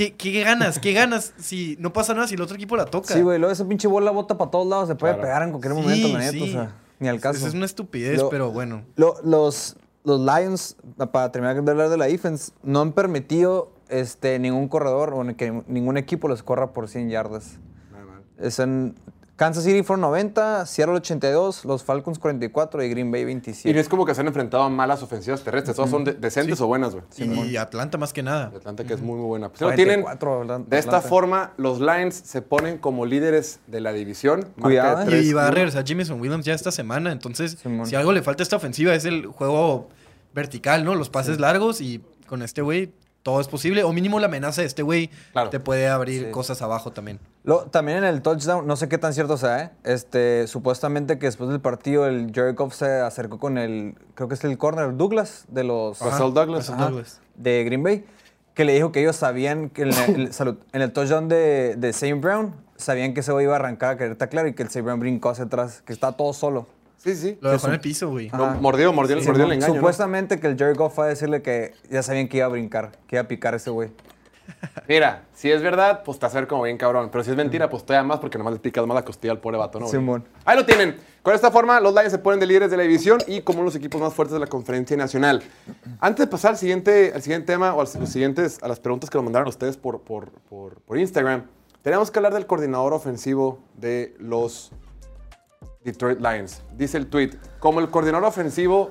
¿Qué, 0.01 0.15
qué 0.17 0.43
ganas? 0.43 0.79
¿Qué 0.79 0.95
ganas 0.95 1.35
si 1.37 1.77
no 1.79 1.93
pasa 1.93 2.15
nada 2.15 2.27
si 2.27 2.35
el 2.35 2.41
otro 2.41 2.57
equipo 2.57 2.75
la 2.75 2.87
toca? 2.87 3.13
Sí, 3.13 3.21
güey, 3.21 3.39
luego 3.39 3.53
esa 3.53 3.69
pinche 3.69 3.87
bola 3.87 4.11
bota 4.11 4.39
para 4.39 4.51
todos 4.51 4.67
lados, 4.67 4.89
se 4.89 4.95
puede 4.95 5.13
Claro. 5.13 5.23
pegar 5.27 5.43
en 5.43 5.51
cualquier 5.51 5.75
Sí, 5.75 5.79
momento, 5.83 6.09
la 6.09 6.19
neta, 6.21 6.33
sí. 6.33 6.43
o 6.43 6.47
sea, 6.47 6.75
ni 7.01 7.09
al 7.09 7.21
caso. 7.21 7.39
Es, 7.41 7.45
es 7.45 7.53
una 7.55 7.67
estupidez, 7.67 8.17
Lo- 8.19 8.31
pero 8.31 8.51
bueno. 8.51 8.83
Lo- 8.97 9.17
los, 9.23 9.77
los 10.05 10.19
Lions, 10.19 10.77
para 11.13 11.31
terminar 11.31 11.63
de 11.63 11.71
hablar 11.71 11.91
de 11.91 11.99
la 11.99 12.07
defense, 12.07 12.53
no 12.63 12.81
han 12.81 12.93
permitido 12.93 13.73
este, 13.91 14.39
ningún 14.39 14.69
corredor 14.69 15.13
o 15.13 15.37
que 15.37 15.63
ningún 15.67 15.99
equipo 15.99 16.31
les 16.31 16.43
corra 16.43 16.73
por 16.73 16.89
100 16.89 17.11
yardas. 17.11 17.59
Nada 17.93 18.05
mal. 18.07 18.23
Es 18.39 18.59
en 18.59 18.95
Kansas 19.41 19.65
City 19.65 19.83
fueron 19.83 20.03
90, 20.03 20.67
Seattle 20.67 20.97
82, 20.97 21.65
los 21.65 21.83
Falcons 21.83 22.19
44 22.19 22.85
y 22.85 22.91
Green 22.91 23.11
Bay 23.11 23.23
Y 23.23 23.25
no 23.25 23.29
27. 23.29 23.81
es 23.81 23.89
como 23.89 24.05
que 24.05 24.15
se 24.15 24.21
han 24.21 24.27
enfrentado 24.27 24.65
a 24.65 24.69
malas 24.69 25.03
ofensivas 25.03 25.41
terrestres. 25.43 25.75
Todas 25.75 25.91
son 25.91 26.05
de- 26.05 26.13
decentes 26.13 26.61
o 26.61 26.67
buenas, 26.67 26.93
güey. 26.95 27.05
y 27.51 27.57
Atlanta 27.57 27.97
más 27.97 28.13
que 28.13 28.23
nada. 28.23 28.51
De 28.51 28.59
Atlanta 28.59 28.85
que 28.85 28.93
es 28.93 29.01
muy, 29.01 29.17
muy 29.17 29.25
buena. 29.27 29.49
Pues, 29.49 29.63
lo 29.63 29.73
tienen. 29.73 30.03
44, 30.03 30.41
¿verdad? 30.41 30.61
De 30.67 30.79
esta 30.79 30.91
Atlanta. 30.99 31.09
forma, 31.09 31.53
los 31.57 31.81
Lions 31.81 32.17
se 32.23 32.43
ponen 32.43 32.77
como 32.77 33.07
líderes 33.07 33.61
de 33.67 33.81
la 33.81 33.95
división. 33.95 34.47
Cuidado, 34.61 35.11
Y 35.11 35.33
va 35.33 35.47
a 35.47 35.51
regresar 35.51 35.85
Jameson 35.87 36.21
Williams 36.21 36.45
ya 36.45 36.53
esta 36.53 36.71
semana. 36.71 37.11
Entonces, 37.11 37.57
Simón. 37.63 37.87
si 37.87 37.97
algo 37.97 38.13
le 38.13 38.21
falta 38.21 38.43
a 38.43 38.45
esta 38.45 38.57
ofensiva 38.57 38.95
es 38.95 39.07
el 39.07 39.25
juego 39.25 39.89
vertical, 40.35 40.85
¿no? 40.85 40.95
Los 40.95 41.09
pases 41.09 41.41
largos 41.41 41.81
y 41.81 42.03
con 42.27 42.43
este 42.43 42.61
güey 42.61 42.93
todo 43.23 43.41
es 43.41 43.49
posible. 43.49 43.85
O 43.85 43.93
mínimo 43.95 44.21
la 44.21 44.27
amenaza 44.27 44.61
de 44.61 44.67
este 44.67 44.83
güey 44.83 45.09
Claro. 45.33 45.49
te 45.49 45.61
puede 45.61 45.89
abrir 45.89 46.27
Sí. 46.27 46.31
cosas 46.31 46.61
abajo 46.61 46.93
también. 46.93 47.21
Lo- 47.43 47.63
también 47.67 47.99
en 47.99 48.05
el 48.05 48.21
touchdown, 48.21 48.67
no 48.67 48.77
sé 48.77 48.89
qué 48.89 48.99
tan 48.99 49.15
cierto 49.15 49.37
sea, 49.39 49.63
¿eh? 49.63 49.71
Este, 49.85 50.47
supuestamente 50.47 51.19
que 51.19 51.27
después 51.27 51.49
del 51.51 51.61
partido 51.61 52.07
el 52.07 52.33
Jared 52.35 52.55
Goff 52.55 52.75
se 52.75 52.87
acercó 53.01 53.39
con 53.39 53.57
el, 53.57 53.95
creo 54.15 54.29
que 54.29 54.35
es 54.35 54.45
el 54.45 54.59
corner 54.59 54.97
Douglas 54.97 55.47
de 55.49 55.65
los... 55.65 56.01
Russell 56.01 56.35
Douglas. 56.35 56.69
Ajá, 56.69 56.89
Douglas. 56.91 57.21
de 57.37 57.65
Green 57.65 57.83
Bay, 57.83 58.05
que 58.55 58.65
le 58.67 58.75
dijo 58.75 58.93
que 58.93 59.01
ellos 59.01 59.17
sabían 59.17 59.71
que 59.71 59.83
en 59.83 59.89
el, 60.17 60.33
salud, 60.35 60.57
en 60.73 60.83
el 60.83 60.93
touchdown 60.93 61.29
de, 61.29 61.77
de 61.79 61.89
St. 61.91 62.15
Brown, 62.21 62.55
sabían 62.77 63.15
que 63.15 63.21
ese 63.21 63.33
güey 63.33 63.45
iba 63.47 63.55
a 63.55 63.57
arrancar 63.59 63.95
a 63.95 63.97
querer 63.97 64.17
taclear 64.17 64.47
y 64.47 64.53
que 64.53 64.63
el 64.63 64.69
St. 64.69 64.83
Brown 64.83 65.01
brincó 65.01 65.31
hacia 65.31 65.45
atrás, 65.45 65.83
que 65.87 65.95
está 65.95 66.13
todo 66.13 66.35
solo. 66.35 66.67
Sí, 66.99 67.17
sí. 67.17 67.39
Lo 67.41 67.51
dejó 67.53 67.69
en 67.69 67.73
el 67.73 67.81
piso, 67.81 68.11
güey. 68.11 68.29
No, 68.29 68.57
mordió, 68.61 68.93
mordió, 68.93 69.19
Sí, 69.19 69.27
mordió 69.27 69.47
el 69.47 69.53
engaño. 69.53 69.73
¿no? 69.73 69.81
Supuestamente 69.81 70.39
que 70.39 70.47
el 70.49 70.59
Jared 70.59 70.77
Goff 70.77 70.97
fue 70.97 71.07
a 71.07 71.09
decirle 71.09 71.41
que 71.41 71.73
ya 71.91 72.03
sabían 72.03 72.29
que 72.29 72.37
iba 72.37 72.45
a 72.45 72.51
brincar, 72.51 72.93
que 73.07 73.17
iba 73.17 73.23
a 73.23 73.29
picar 73.29 73.55
ese 73.55 73.71
güey. 73.71 73.89
Mira, 74.89 75.25
si 75.33 75.51
es 75.51 75.63
verdad, 75.63 76.03
pues 76.05 76.19
te 76.19 76.27
ver 76.29 76.47
como 76.47 76.63
bien 76.63 76.77
cabrón. 76.77 77.11
Pero 77.13 77.25
si 77.25 77.31
es 77.31 77.37
mentira, 77.37 77.71
pues 77.71 77.85
todavía 77.85 78.07
más 78.07 78.19
porque 78.19 78.39
nomás 78.39 78.55
le 78.55 78.59
picas 78.59 78.87
más 78.87 78.95
la 78.95 79.05
costilla 79.05 79.33
al 79.33 79.39
pobre 79.39 79.57
vato, 79.57 79.79
¿no? 79.79 79.87
güey? 79.87 79.99
Simón. 79.99 80.25
Ahí 80.45 80.57
lo 80.57 80.67
tienen. 80.67 80.97
Con 81.23 81.35
esta 81.35 81.51
forma, 81.51 81.81
los 81.81 81.93
Lions 81.95 82.11
se 82.11 82.19
ponen 82.19 82.41
de 82.41 82.47
líderes 82.47 82.71
de 82.71 82.77
la 82.77 82.83
división 82.83 83.21
y 83.27 83.43
como 83.43 83.63
los 83.63 83.75
equipos 83.77 84.01
más 84.01 84.15
fuertes 84.15 84.33
de 84.33 84.41
la 84.41 84.47
conferencia 84.47 84.97
nacional. 84.97 85.43
Antes 86.01 86.27
de 86.27 86.31
pasar 86.31 86.53
al 86.53 86.57
siguiente, 86.57 87.13
al 87.15 87.23
siguiente 87.23 87.53
tema 87.53 87.75
o 87.75 87.81
a 87.81 87.85
los 87.85 88.09
siguientes, 88.09 88.59
a 88.63 88.69
las 88.69 88.81
preguntas 88.81 89.11
que 89.11 89.19
nos 89.19 89.25
mandaron 89.25 89.49
ustedes 89.49 89.77
por, 89.77 90.01
por, 90.01 90.31
por, 90.49 90.81
por 90.81 90.99
Instagram, 90.99 91.45
tenemos 91.83 92.11
que 92.11 92.19
hablar 92.19 92.35
del 92.35 92.47
coordinador 92.47 92.93
ofensivo 92.93 93.59
de 93.75 94.15
los 94.19 94.73
Detroit 95.85 96.21
Lions. 96.21 96.63
Dice 96.77 96.99
el 96.99 97.07
tweet, 97.07 97.31
como 97.59 97.81
el 97.81 97.91
coordinador 97.91 98.27
ofensivo, 98.27 98.91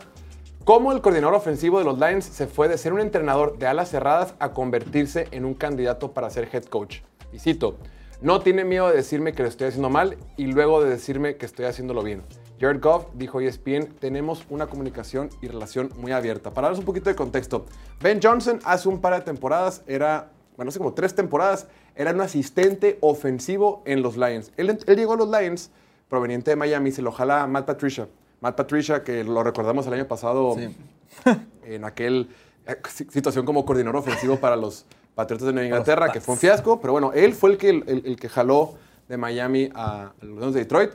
como 0.63 0.91
el 0.91 1.01
coordinador 1.01 1.35
ofensivo 1.35 1.79
de 1.79 1.85
los 1.85 1.97
Lions 1.97 2.25
se 2.25 2.47
fue 2.47 2.67
de 2.67 2.77
ser 2.77 2.93
un 2.93 2.99
entrenador 2.99 3.57
de 3.57 3.67
alas 3.67 3.89
cerradas 3.89 4.35
a 4.39 4.53
convertirse 4.53 5.27
en 5.31 5.45
un 5.45 5.53
candidato 5.53 6.11
para 6.11 6.29
ser 6.29 6.47
head 6.51 6.65
coach. 6.65 6.99
Y 7.33 7.39
cito, 7.39 7.77
no 8.21 8.41
tiene 8.41 8.65
miedo 8.65 8.89
de 8.89 8.97
decirme 8.97 9.33
que 9.33 9.43
lo 9.43 9.49
estoy 9.49 9.67
haciendo 9.67 9.89
mal 9.89 10.17
y 10.37 10.47
luego 10.47 10.83
de 10.83 10.89
decirme 10.89 11.37
que 11.37 11.45
estoy 11.45 11.65
haciéndolo 11.65 12.03
bien. 12.03 12.21
Jared 12.59 12.81
Goff 12.81 13.05
dijo 13.13 13.39
ESPN, 13.39 13.95
tenemos 13.99 14.45
una 14.49 14.67
comunicación 14.67 15.29
y 15.41 15.47
relación 15.47 15.89
muy 15.97 16.11
abierta. 16.11 16.51
Para 16.51 16.67
darles 16.67 16.79
un 16.79 16.85
poquito 16.85 17.09
de 17.09 17.15
contexto, 17.15 17.65
Ben 18.01 18.19
Johnson 18.21 18.59
hace 18.65 18.89
un 18.89 18.99
par 18.99 19.13
de 19.13 19.21
temporadas 19.21 19.83
era, 19.87 20.31
bueno, 20.57 20.69
hace 20.69 20.79
como 20.79 20.93
tres 20.93 21.15
temporadas, 21.15 21.67
era 21.95 22.11
un 22.11 22.19
asistente 22.19 22.97
ofensivo 22.99 23.81
en 23.85 24.01
los 24.01 24.17
Lions. 24.17 24.51
Él, 24.57 24.77
él 24.85 24.95
llegó 24.97 25.13
a 25.13 25.17
los 25.17 25.29
Lions 25.29 25.71
proveniente 26.09 26.51
de 26.51 26.57
Miami, 26.57 26.91
se 26.91 27.01
lo 27.01 27.13
jala 27.13 27.47
Matt 27.47 27.65
Patricia. 27.65 28.09
Matt 28.41 28.55
Patricia, 28.55 29.03
que 29.03 29.23
lo 29.23 29.43
recordamos 29.43 29.85
el 29.87 29.93
año 29.93 30.07
pasado 30.07 30.55
en 31.63 31.83
aquel 31.83 32.29
eh, 32.67 32.75
si- 32.89 33.05
situación 33.05 33.45
como 33.45 33.65
coordinador 33.65 33.97
ofensivo 33.97 34.37
para 34.37 34.55
los 34.55 34.85
Patriotas 35.15 35.47
de 35.47 35.53
Nueva 35.53 35.65
Inglaterra, 35.67 36.11
que 36.13 36.21
fue 36.21 36.33
un 36.35 36.39
fiasco, 36.39 36.79
pero 36.79 36.93
bueno, 36.93 37.11
él 37.13 37.33
fue 37.33 37.51
el 37.51 37.57
que, 37.57 37.69
el, 37.69 38.03
el 38.05 38.15
que 38.15 38.29
jaló 38.29 38.75
de 39.09 39.17
Miami 39.17 39.69
a 39.75 40.13
los 40.21 40.53
de 40.53 40.61
Detroit. 40.61 40.91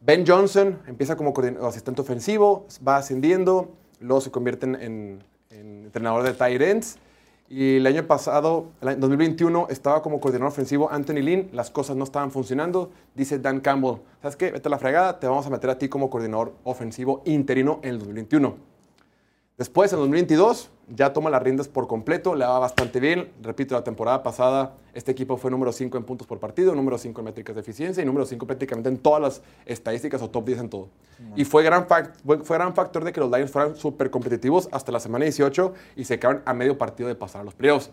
Ben 0.00 0.24
Johnson 0.26 0.78
empieza 0.86 1.16
como 1.16 1.32
asistente 1.66 2.00
ofensivo, 2.02 2.66
va 2.86 2.96
ascendiendo, 2.96 3.70
luego 4.00 4.20
se 4.20 4.30
convierte 4.30 4.66
en, 4.66 4.74
en- 4.74 5.24
en 5.50 5.84
entrenador 5.86 6.24
de 6.24 6.32
tight 6.34 6.60
ends. 6.60 6.98
Y 7.54 7.76
el 7.76 7.86
año 7.86 8.06
pasado, 8.06 8.70
el 8.80 8.88
año 8.88 9.00
2021, 9.00 9.66
estaba 9.68 10.00
como 10.00 10.20
coordinador 10.20 10.50
ofensivo 10.50 10.90
Anthony 10.90 11.20
Lynn. 11.20 11.50
Las 11.52 11.70
cosas 11.70 11.96
no 11.96 12.04
estaban 12.04 12.30
funcionando. 12.30 12.90
Dice 13.14 13.38
Dan 13.38 13.60
Campbell, 13.60 13.96
¿sabes 14.22 14.36
qué? 14.36 14.50
Vete 14.50 14.68
a 14.68 14.70
la 14.70 14.78
fregada, 14.78 15.20
te 15.20 15.26
vamos 15.26 15.44
a 15.44 15.50
meter 15.50 15.68
a 15.68 15.76
ti 15.76 15.90
como 15.90 16.08
coordinador 16.08 16.54
ofensivo 16.64 17.20
interino 17.26 17.78
en 17.82 17.90
el 17.90 17.98
2021. 17.98 18.56
Después, 19.58 19.92
en 19.92 19.98
2022, 19.98 20.70
ya 20.94 21.12
toma 21.12 21.30
las 21.30 21.42
riendas 21.42 21.68
por 21.68 21.86
completo, 21.86 22.34
le 22.34 22.44
va 22.44 22.58
bastante 22.58 23.00
bien. 23.00 23.32
Repito, 23.42 23.74
la 23.74 23.82
temporada 23.82 24.22
pasada 24.22 24.74
este 24.92 25.10
equipo 25.10 25.38
fue 25.38 25.50
número 25.50 25.72
5 25.72 25.96
en 25.96 26.04
puntos 26.04 26.26
por 26.26 26.38
partido, 26.38 26.74
número 26.74 26.98
5 26.98 27.20
en 27.20 27.24
métricas 27.24 27.54
de 27.54 27.62
eficiencia 27.62 28.02
y 28.02 28.06
número 28.06 28.26
5 28.26 28.46
prácticamente 28.46 28.90
en 28.90 28.98
todas 28.98 29.22
las 29.22 29.42
estadísticas 29.64 30.20
o 30.20 30.28
top 30.28 30.44
10 30.44 30.60
en 30.60 30.68
todo. 30.68 30.88
Y 31.34 31.44
fue 31.44 31.62
gran, 31.62 31.86
fue 31.86 32.56
gran 32.56 32.74
factor 32.74 33.04
de 33.04 33.12
que 33.12 33.20
los 33.20 33.30
Lions 33.30 33.50
fueran 33.50 33.74
súper 33.74 34.10
competitivos 34.10 34.68
hasta 34.70 34.92
la 34.92 35.00
semana 35.00 35.24
18 35.24 35.72
y 35.96 36.04
se 36.04 36.18
quedaron 36.18 36.42
a 36.44 36.52
medio 36.52 36.76
partido 36.76 37.08
de 37.08 37.14
pasar 37.14 37.40
a 37.40 37.44
los 37.44 37.54
playoffs. 37.54 37.90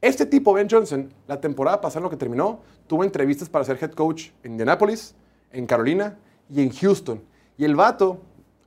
Este 0.00 0.26
tipo, 0.26 0.52
Ben 0.52 0.68
Johnson, 0.68 1.12
la 1.28 1.40
temporada 1.40 1.80
pasada, 1.80 2.00
en 2.00 2.04
lo 2.04 2.10
que 2.10 2.16
terminó, 2.16 2.60
tuvo 2.86 3.04
entrevistas 3.04 3.48
para 3.48 3.64
ser 3.64 3.78
head 3.80 3.92
coach 3.92 4.30
en 4.42 4.52
Indianapolis, 4.52 5.14
en 5.52 5.66
Carolina 5.66 6.18
y 6.50 6.62
en 6.62 6.70
Houston. 6.70 7.22
Y 7.56 7.64
el 7.64 7.76
vato, 7.76 8.18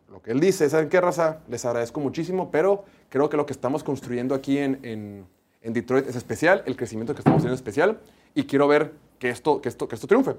lo 0.09 0.21
que 0.21 0.31
él 0.31 0.39
dice, 0.39 0.69
¿saben 0.69 0.89
qué 0.89 1.01
raza? 1.01 1.41
Les 1.49 1.65
agradezco 1.65 1.99
muchísimo, 1.99 2.49
pero 2.49 2.85
creo 3.09 3.29
que 3.29 3.37
lo 3.37 3.45
que 3.45 3.53
estamos 3.53 3.83
construyendo 3.83 4.35
aquí 4.35 4.57
en, 4.57 4.79
en- 4.83 5.25
en 5.61 5.73
Detroit 5.73 6.07
es 6.07 6.15
especial, 6.15 6.63
el 6.65 6.75
crecimiento 6.77 7.13
que 7.13 7.19
estamos 7.21 7.39
teniendo 7.41 7.55
es 7.55 7.59
especial, 7.59 7.99
y 8.33 8.43
quiero 8.45 8.67
ver 8.67 8.93
que 9.19 9.29
esto, 9.29 9.59
que 9.61 9.67
esto, 9.69 9.87
que 9.87 9.95
esto 9.95 10.07
triunfe. 10.07 10.35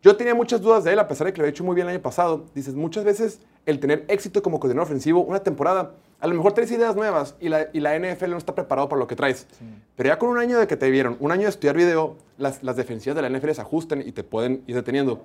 Yo 0.00 0.16
tenía 0.16 0.34
muchas 0.34 0.60
dudas 0.60 0.84
de 0.84 0.92
él, 0.92 0.98
a 1.00 1.08
pesar 1.08 1.26
de 1.26 1.32
que 1.32 1.38
lo 1.38 1.42
había 1.42 1.50
hecho 1.50 1.64
muy 1.64 1.74
bien 1.74 1.88
el 1.88 1.94
año 1.94 2.02
pasado. 2.02 2.44
Dices, 2.54 2.74
muchas 2.76 3.04
veces 3.04 3.40
el 3.66 3.80
tener 3.80 4.04
éxito 4.06 4.40
como 4.42 4.60
coordinador 4.60 4.86
ofensivo, 4.86 5.20
una 5.22 5.40
temporada, 5.40 5.92
a 6.20 6.26
lo 6.28 6.34
mejor 6.36 6.52
traes 6.52 6.70
ideas 6.70 6.94
nuevas 6.94 7.34
y 7.40 7.48
la, 7.48 7.66
y 7.72 7.80
la 7.80 7.98
NFL 7.98 8.30
no 8.30 8.38
está 8.38 8.54
preparado 8.54 8.88
para 8.88 9.00
lo 9.00 9.08
que 9.08 9.16
traes. 9.16 9.46
Pero 9.96 10.08
ya 10.08 10.18
con 10.18 10.28
un 10.30 10.38
año 10.38 10.56
de 10.58 10.68
que 10.68 10.76
te 10.76 10.88
vieron, 10.90 11.16
un 11.18 11.32
año 11.32 11.42
de 11.42 11.48
estudiar 11.48 11.76
video, 11.76 12.16
las, 12.38 12.62
las 12.62 12.76
defensivas 12.76 13.16
de 13.16 13.22
la 13.22 13.28
NFL 13.36 13.50
se 13.50 13.60
ajustan 13.60 14.00
y 14.06 14.12
te 14.12 14.22
pueden 14.22 14.62
ir 14.68 14.76
deteniendo. 14.76 15.24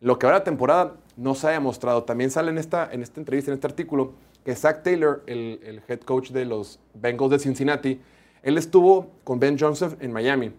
Lo 0.00 0.18
que 0.18 0.26
va 0.26 0.32
la 0.32 0.44
temporada 0.44 0.94
no 1.16 1.34
se 1.34 1.48
ha 1.48 1.50
demostrado. 1.50 2.04
También 2.04 2.30
sale 2.30 2.50
en 2.50 2.58
esta, 2.58 2.88
en 2.92 3.02
esta 3.02 3.20
entrevista, 3.20 3.50
en 3.50 3.54
este 3.54 3.66
artículo, 3.66 4.12
que 4.44 4.54
Zach 4.54 4.82
Taylor, 4.82 5.22
el, 5.26 5.60
el 5.64 5.82
head 5.88 6.00
coach 6.00 6.30
de 6.30 6.44
los 6.44 6.80
Bengals 6.94 7.30
de 7.30 7.38
Cincinnati, 7.38 8.00
él 8.42 8.58
estuvo 8.58 9.10
con 9.24 9.38
Ben 9.38 9.56
Johnson 9.58 9.96
en 10.00 10.12
Miami. 10.12 10.52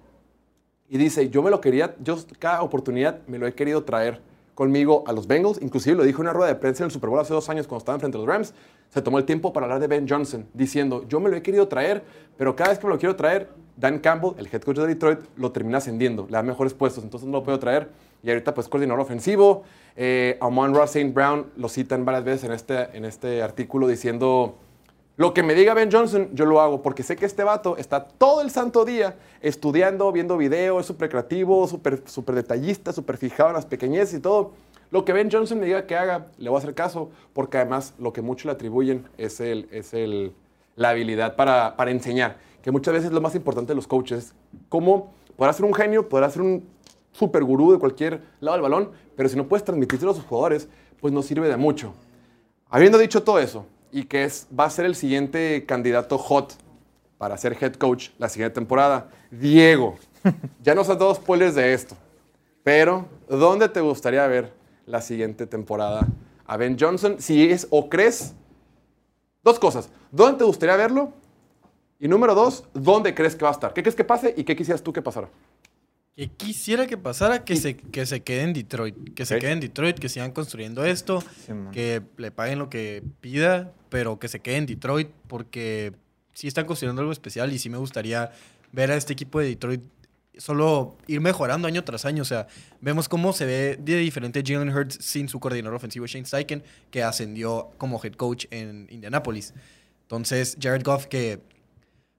Y 0.89 0.97
dice, 0.97 1.29
yo 1.29 1.41
me 1.41 1.49
lo 1.49 1.59
quería, 1.59 1.95
yo 2.01 2.17
cada 2.39 2.61
oportunidad 2.61 3.25
me 3.27 3.37
lo 3.39 3.47
he 3.47 3.53
querido 3.53 3.83
traer 3.83 4.21
conmigo 4.53 5.03
a 5.07 5.13
los 5.13 5.27
Bengals. 5.27 5.61
Inclusive 5.61 5.95
lo 5.95 6.03
dijo 6.03 6.21
en 6.21 6.27
una 6.27 6.33
rueda 6.33 6.49
de 6.49 6.55
prensa 6.55 6.83
en 6.83 6.85
el 6.85 6.91
Super 6.91 7.09
Bowl 7.09 7.19
hace 7.19 7.33
dos 7.33 7.49
años 7.49 7.67
cuando 7.67 7.79
estaban 7.79 7.99
frente 7.99 8.17
a 8.17 8.19
los 8.19 8.27
Rams. 8.27 8.53
Se 8.89 9.01
tomó 9.01 9.17
el 9.17 9.25
tiempo 9.25 9.51
para 9.51 9.65
hablar 9.65 9.79
de 9.79 9.87
Ben 9.87 10.07
Johnson, 10.07 10.45
diciendo, 10.53 11.05
yo 11.09 11.19
me 11.19 11.29
lo 11.29 11.35
he 11.35 11.41
querido 11.41 11.67
traer, 11.67 12.03
pero 12.37 12.55
cada 12.55 12.69
vez 12.69 12.79
que 12.79 12.85
me 12.85 12.93
lo 12.93 12.99
quiero 12.99 13.15
traer, 13.15 13.49
Dan 13.75 13.97
Campbell, 13.99 14.33
el 14.37 14.47
head 14.51 14.61
coach 14.61 14.77
de 14.77 14.85
Detroit, 14.85 15.19
lo 15.35 15.51
termina 15.51 15.79
ascendiendo, 15.79 16.25
le 16.27 16.33
da 16.33 16.43
mejores 16.43 16.75
puestos, 16.75 17.03
entonces 17.03 17.27
no 17.27 17.39
lo 17.39 17.43
puedo 17.43 17.57
traer. 17.57 17.89
Y 18.21 18.29
ahorita 18.29 18.53
pues 18.53 18.67
coordinador 18.67 19.01
ofensivo. 19.01 19.63
Eh, 19.95 20.37
Amon 20.41 20.73
Ross 20.73 20.95
St. 20.95 21.11
Brown 21.13 21.51
lo 21.55 21.69
citan 21.69 22.05
varias 22.05 22.23
veces 22.23 22.43
en 22.45 22.51
este, 22.51 22.97
en 22.97 23.05
este 23.05 23.41
artículo 23.41 23.87
diciendo... 23.87 24.57
Lo 25.15 25.35
que 25.35 25.43
me 25.43 25.53
diga 25.53 25.75
Ben 25.75 25.91
Johnson, 25.91 26.29
yo 26.33 26.45
lo 26.45 26.59
hago, 26.59 26.81
porque 26.81 27.03
sé 27.03 27.15
que 27.15 27.27
este 27.27 27.43
vato 27.43 27.77
está 27.77 28.03
todo 28.03 28.41
el 28.41 28.49
santo 28.49 28.83
día 28.83 29.15
estudiando, 29.41 30.11
viendo 30.11 30.37
videos, 30.37 30.81
es 30.81 30.87
súper 30.87 31.07
creativo, 31.09 31.67
súper 31.67 32.01
súper 32.07 32.33
detallista, 32.33 32.91
súper 32.91 33.17
fijado 33.17 33.49
en 33.49 33.55
las 33.55 33.67
pequeñeces 33.67 34.15
y 34.15 34.19
todo. 34.19 34.53
Lo 34.89 35.05
que 35.05 35.13
Ben 35.13 35.29
Johnson 35.31 35.59
me 35.59 35.67
diga 35.67 35.85
que 35.85 35.95
haga, 35.95 36.29
le 36.39 36.49
voy 36.49 36.57
a 36.57 36.59
hacer 36.59 36.73
caso, 36.73 37.11
porque 37.33 37.57
además 37.57 37.93
lo 37.99 38.11
que 38.11 38.23
muchos 38.23 38.45
le 38.45 38.53
atribuyen 38.53 39.07
es, 39.19 39.39
el, 39.39 39.67
es 39.71 39.93
el, 39.93 40.33
la 40.75 40.89
habilidad 40.89 41.35
para, 41.35 41.75
para 41.77 41.91
enseñar, 41.91 42.37
que 42.63 42.71
muchas 42.71 42.95
veces 42.95 43.09
es 43.09 43.13
lo 43.13 43.21
más 43.21 43.35
importante 43.35 43.73
de 43.73 43.75
los 43.75 43.85
coaches, 43.85 44.33
cómo 44.67 45.13
podrás 45.35 45.57
ser 45.57 45.65
un 45.65 45.75
genio, 45.75 46.09
podrás 46.09 46.33
ser 46.33 46.41
un 46.41 46.67
super 47.13 47.43
gurú 47.43 47.71
de 47.71 47.79
cualquier 47.79 48.21
lado 48.41 48.57
del 48.57 48.63
balón, 48.63 48.91
pero 49.15 49.29
si 49.29 49.37
no 49.37 49.47
puedes 49.47 49.63
transmitírselo 49.63 50.11
a 50.11 50.15
sus 50.15 50.25
jugadores, 50.25 50.67
pues 50.99 51.13
no 51.13 51.21
sirve 51.21 51.47
de 51.47 51.55
mucho. 51.55 51.93
Habiendo 52.69 52.97
dicho 52.97 53.23
todo 53.23 53.39
eso, 53.39 53.65
y 53.91 54.03
que 54.05 54.25
es, 54.25 54.47
va 54.57 54.65
a 54.65 54.69
ser 54.69 54.85
el 54.85 54.95
siguiente 54.95 55.65
candidato 55.65 56.17
hot 56.17 56.55
para 57.17 57.37
ser 57.37 57.55
head 57.61 57.75
coach 57.75 58.09
la 58.17 58.27
siguiente 58.27 58.55
temporada, 58.55 59.09
Diego. 59.31 59.95
Ya 60.63 60.73
nos 60.73 60.89
has 60.89 60.97
dado 60.97 61.13
spoilers 61.13 61.53
de 61.53 61.73
esto, 61.73 61.97
pero 62.63 63.07
¿dónde 63.27 63.67
te 63.67 63.81
gustaría 63.81 64.25
ver 64.25 64.53
la 64.85 65.01
siguiente 65.01 65.45
temporada 65.45 66.07
a 66.45 66.55
Ben 66.55 66.77
Johnson? 66.79 67.17
Si 67.19 67.51
es 67.51 67.67
o 67.69 67.89
crees, 67.89 68.33
dos 69.43 69.59
cosas, 69.59 69.89
¿dónde 70.11 70.37
te 70.37 70.45
gustaría 70.45 70.77
verlo? 70.77 71.11
Y 71.99 72.07
número 72.07 72.33
dos, 72.33 72.63
¿dónde 72.73 73.13
crees 73.13 73.35
que 73.35 73.43
va 73.43 73.49
a 73.49 73.53
estar? 73.53 73.73
¿Qué 73.73 73.83
crees 73.83 73.95
que 73.95 74.05
pase 74.05 74.33
y 74.37 74.45
qué 74.45 74.55
quisieras 74.55 74.81
tú 74.81 74.93
que 74.93 75.01
pasara? 75.01 75.27
Que 76.15 76.27
quisiera 76.27 76.85
que 76.85 76.95
pasara 76.97 77.43
que 77.43 77.55
se, 77.55 77.75
que 77.75 78.05
se 78.05 78.21
quede 78.21 78.43
en 78.43 78.53
Detroit. 78.53 79.13
Que 79.15 79.25
se 79.25 79.39
quede 79.39 79.51
en 79.51 79.59
Detroit, 79.59 79.97
que 79.97 80.09
sigan 80.09 80.31
construyendo 80.31 80.85
esto, 80.85 81.23
que 81.71 82.03
le 82.17 82.29
paguen 82.29 82.59
lo 82.59 82.69
que 82.69 83.03
pida, 83.19 83.71
pero 83.89 84.19
que 84.19 84.27
se 84.27 84.39
quede 84.39 84.57
en 84.57 84.65
Detroit 84.67 85.09
porque 85.27 85.93
sí 86.33 86.47
están 86.47 86.65
construyendo 86.65 87.01
algo 87.01 87.11
especial 87.11 87.51
y 87.51 87.57
sí 87.57 87.69
me 87.69 87.77
gustaría 87.77 88.31
ver 88.71 88.91
a 88.91 88.95
este 88.95 89.13
equipo 89.13 89.39
de 89.39 89.47
Detroit 89.47 89.81
solo 90.37 90.97
ir 91.07 91.21
mejorando 91.21 91.67
año 91.67 91.83
tras 91.83 92.05
año. 92.05 92.21
O 92.21 92.25
sea, 92.25 92.47
vemos 92.79 93.09
cómo 93.09 93.33
se 93.33 93.45
ve 93.45 93.79
de 93.79 93.97
diferente 93.97 94.43
Jalen 94.45 94.69
Hurts 94.69 94.97
sin 95.01 95.29
su 95.29 95.39
coordinador 95.39 95.75
ofensivo 95.75 96.05
Shane 96.05 96.25
Steichen, 96.25 96.63
que 96.91 97.03
ascendió 97.03 97.71
como 97.77 97.99
head 98.03 98.13
coach 98.13 98.45
en 98.51 98.87
Indianapolis. 98.91 99.53
Entonces, 100.03 100.57
Jared 100.61 100.83
Goff, 100.83 101.07
que 101.07 101.39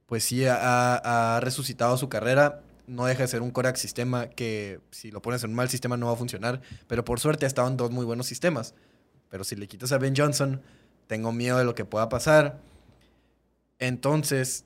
pues 0.07 0.24
sí 0.24 0.44
ha, 0.46 1.37
ha 1.37 1.40
resucitado 1.40 1.96
su 1.96 2.09
carrera, 2.09 2.61
no 2.86 3.06
deja 3.06 3.22
de 3.22 3.28
ser 3.28 3.42
un 3.42 3.50
Korak 3.50 3.76
sistema 3.76 4.26
que 4.28 4.80
si 4.90 5.10
lo 5.10 5.22
pones 5.22 5.42
en 5.44 5.50
un 5.50 5.56
mal 5.56 5.68
sistema 5.68 5.96
no 5.96 6.06
va 6.06 6.12
a 6.12 6.16
funcionar, 6.16 6.60
pero 6.86 7.04
por 7.04 7.20
suerte 7.20 7.46
ha 7.46 7.48
estado 7.48 7.68
en 7.68 7.76
dos 7.76 7.90
muy 7.90 8.04
buenos 8.04 8.26
sistemas. 8.26 8.74
Pero 9.30 9.42
si 9.44 9.56
le 9.56 9.66
quitas 9.66 9.90
a 9.92 9.98
Ben 9.98 10.14
Johnson, 10.16 10.60
tengo 11.06 11.32
miedo 11.32 11.58
de 11.58 11.64
lo 11.64 11.74
que 11.74 11.84
pueda 11.84 12.08
pasar. 12.08 12.60
Entonces, 13.78 14.64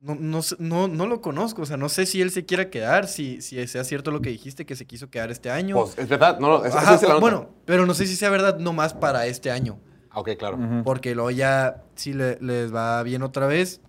no, 0.00 0.14
no, 0.16 0.40
no, 0.58 0.88
no 0.88 1.06
lo 1.06 1.20
conozco, 1.22 1.62
o 1.62 1.66
sea, 1.66 1.76
no 1.78 1.88
sé 1.88 2.04
si 2.04 2.20
él 2.20 2.30
se 2.30 2.44
quiera 2.44 2.68
quedar, 2.68 3.08
si, 3.08 3.40
si 3.40 3.66
sea 3.66 3.84
cierto 3.84 4.10
lo 4.10 4.20
que 4.20 4.28
dijiste, 4.30 4.66
que 4.66 4.76
se 4.76 4.84
quiso 4.84 5.08
quedar 5.10 5.30
este 5.30 5.50
año. 5.50 5.76
Pues, 5.76 5.96
es 5.96 6.08
verdad, 6.08 6.38
no, 6.38 6.58
no, 6.58 6.64
Ajá, 6.64 7.00
nota. 7.00 7.18
bueno, 7.18 7.50
pero 7.64 7.86
no 7.86 7.94
sé 7.94 8.06
si 8.06 8.14
sea 8.16 8.28
verdad 8.28 8.58
nomás 8.58 8.92
para 8.92 9.26
este 9.26 9.50
año. 9.50 9.78
Ah, 10.10 10.20
Ok, 10.20 10.30
claro. 10.38 10.58
Porque 10.84 11.14
luego 11.14 11.30
ya, 11.30 11.82
si 11.96 12.12
le- 12.12 12.38
les 12.40 12.72
va 12.74 13.02
bien 13.02 13.22
otra 13.22 13.46
vez, 13.46 13.80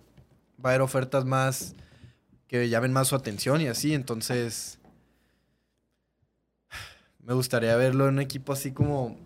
va 0.64 0.70
a 0.70 0.72
haber 0.72 0.80
ofertas 0.80 1.24
más 1.26 1.74
que 2.48 2.68
llamen 2.68 2.92
más 2.92 3.08
su 3.08 3.14
atención 3.16 3.60
y 3.60 3.68
así. 3.68 3.94
Entonces, 3.94 4.78
me 7.22 7.34
gustaría 7.34 7.74
verlo 7.76 8.04
en 8.08 8.14
un 8.14 8.20
equipo 8.20 8.52
así 8.52 8.72
como. 8.72 9.16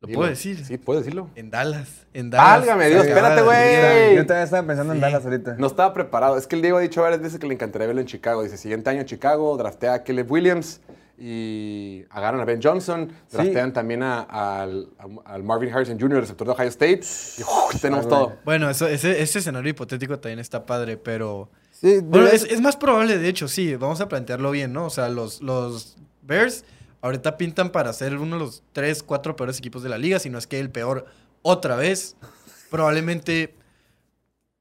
¿Lo 0.00 0.06
Dilo. 0.06 0.18
puedo 0.18 0.30
decir? 0.30 0.64
Sí, 0.64 0.78
puedes 0.78 1.02
decirlo. 1.04 1.28
En 1.34 1.50
Dallas. 1.50 2.06
En 2.14 2.30
Dallas. 2.30 2.60
Válgame 2.60 2.88
Dios, 2.88 3.04
espérate, 3.04 3.42
güey. 3.42 4.14
Yo 4.16 4.26
también 4.26 4.44
estaba 4.44 4.64
pensando 4.66 4.92
en. 4.92 5.00
Dallas 5.00 5.24
ahorita. 5.24 5.56
No 5.58 5.66
estaba 5.66 5.92
preparado. 5.92 6.36
Es 6.38 6.46
que 6.46 6.54
el 6.56 6.62
Diego 6.62 6.78
ha 6.78 6.80
dicho 6.80 7.02
varias 7.02 7.20
veces 7.20 7.40
que 7.40 7.46
le 7.48 7.54
encantaría 7.54 7.86
verlo 7.86 8.00
en 8.00 8.06
Chicago. 8.06 8.42
Dice, 8.44 8.56
siguiente 8.58 8.90
año 8.90 9.02
Chicago, 9.04 9.56
draftea 9.56 9.94
a 9.94 10.04
Caleb 10.04 10.30
Williams 10.30 10.80
y 11.18 12.04
agarran 12.10 12.40
a 12.40 12.44
Ben 12.44 12.60
Johnson. 12.62 13.10
Draftean 13.32 13.72
también 13.72 14.04
a- 14.04 14.20
al, 14.22 14.88
a- 15.24 15.38
Marvin 15.38 15.72
Harrison 15.72 15.98
Jr., 15.98 16.20
receptor 16.20 16.46
de 16.46 16.52
Ohio 16.52 16.68
State. 16.68 17.00
Y 17.38 17.42
¡uf! 17.42 17.80
tenemos 17.80 18.06
todo. 18.06 18.36
Bueno, 18.44 18.70
eso, 18.70 18.86
ese, 18.86 19.20
ese 19.20 19.40
escenario 19.40 19.70
hipotético 19.70 20.20
también 20.20 20.38
está 20.38 20.64
padre, 20.64 20.96
pero. 20.96 21.50
Sí, 21.80 22.00
Bueno, 22.02 22.26
es, 22.26 22.42
es 22.44 22.60
más 22.60 22.76
probable, 22.76 23.18
de 23.18 23.28
hecho, 23.28 23.46
sí. 23.46 23.76
Vamos 23.76 24.00
a 24.00 24.08
plantearlo 24.08 24.50
bien, 24.50 24.72
¿no? 24.72 24.86
O 24.86 24.90
sea, 24.90 25.08
los, 25.08 25.40
los 25.42 25.96
Bears 26.22 26.64
ahorita 27.00 27.36
pintan 27.36 27.70
para 27.70 27.92
ser 27.92 28.16
uno 28.16 28.36
de 28.36 28.44
los 28.44 28.62
tres, 28.72 29.02
cuatro 29.02 29.36
peores 29.36 29.58
equipos 29.58 29.82
de 29.82 29.88
la 29.88 29.98
liga, 29.98 30.18
si 30.18 30.28
no 30.30 30.38
es 30.38 30.46
que 30.46 30.58
el 30.58 30.70
peor 30.70 31.06
otra 31.42 31.76
vez. 31.76 32.16
Probablemente, 32.70 33.54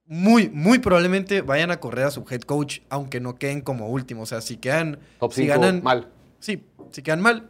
muy, 0.06 0.50
muy 0.50 0.80
probablemente 0.80 1.42
vayan 1.42 1.72
a 1.72 1.80
correr 1.80 2.06
a 2.06 2.12
su 2.12 2.24
head 2.30 2.42
coach, 2.42 2.80
aunque 2.90 3.20
no 3.20 3.36
queden 3.36 3.62
como 3.62 3.90
último. 3.90 4.22
O 4.22 4.26
sea, 4.26 4.42
si 4.42 4.58
quedan. 4.58 5.00
Top 5.20 5.34
si 5.34 5.42
5 5.42 5.54
ganan, 5.54 5.84
mal. 5.84 6.10
Sí, 6.40 6.64
si 6.92 7.02
quedan 7.02 7.22
mal, 7.22 7.50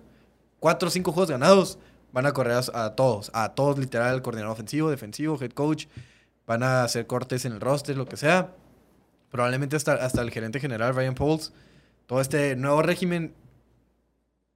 cuatro 0.60 0.88
o 0.88 0.92
cinco 0.92 1.12
juegos 1.12 1.30
ganados, 1.30 1.78
van 2.14 2.26
a 2.26 2.32
correr 2.32 2.54
a, 2.54 2.86
a 2.86 2.96
todos. 2.96 3.30
A 3.34 3.54
todos, 3.54 3.78
literal, 3.78 4.22
coordinador 4.22 4.54
ofensivo, 4.54 4.90
defensivo, 4.90 5.38
head 5.42 5.52
coach. 5.52 5.88
Van 6.46 6.64
a 6.64 6.84
hacer 6.86 7.06
cortes 7.06 7.44
en 7.44 7.52
el 7.52 7.60
roster, 7.60 7.98
lo 7.98 8.06
que 8.06 8.16
sea. 8.16 8.54
Probablemente 9.38 9.76
hasta, 9.76 9.94
hasta 9.94 10.24
el 10.24 10.32
gerente 10.32 10.60
general, 10.60 10.96
Ryan 10.96 11.14
Pauls. 11.14 11.54
Todo 12.08 12.22
este 12.22 12.56
nuevo 12.56 12.82
régimen. 12.82 13.36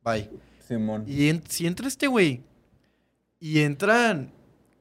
Bye. 0.03 0.27
Simón. 0.67 1.03
Y 1.07 1.29
en- 1.29 1.43
si 1.47 1.67
entra 1.67 1.87
este 1.87 2.07
güey 2.07 2.41
y 3.39 3.59
entran 3.59 4.31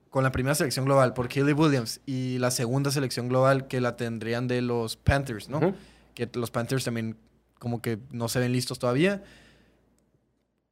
con 0.08 0.24
la 0.24 0.32
primera 0.32 0.54
selección 0.54 0.86
global 0.86 1.12
por 1.12 1.28
Caleb 1.28 1.58
Williams 1.60 2.00
y 2.06 2.38
la 2.38 2.50
segunda 2.50 2.90
selección 2.90 3.28
global 3.28 3.66
que 3.66 3.82
la 3.82 3.96
tendrían 3.98 4.48
de 4.48 4.62
los 4.62 4.96
Panthers, 4.96 5.50
¿no? 5.50 5.74
Que 6.14 6.26
los 6.32 6.50
Panthers 6.50 6.82
también 6.84 7.18
como 7.58 7.82
que 7.82 7.98
no 8.10 8.28
se 8.30 8.38
ven 8.38 8.52
listos 8.52 8.78
todavía. 8.78 9.22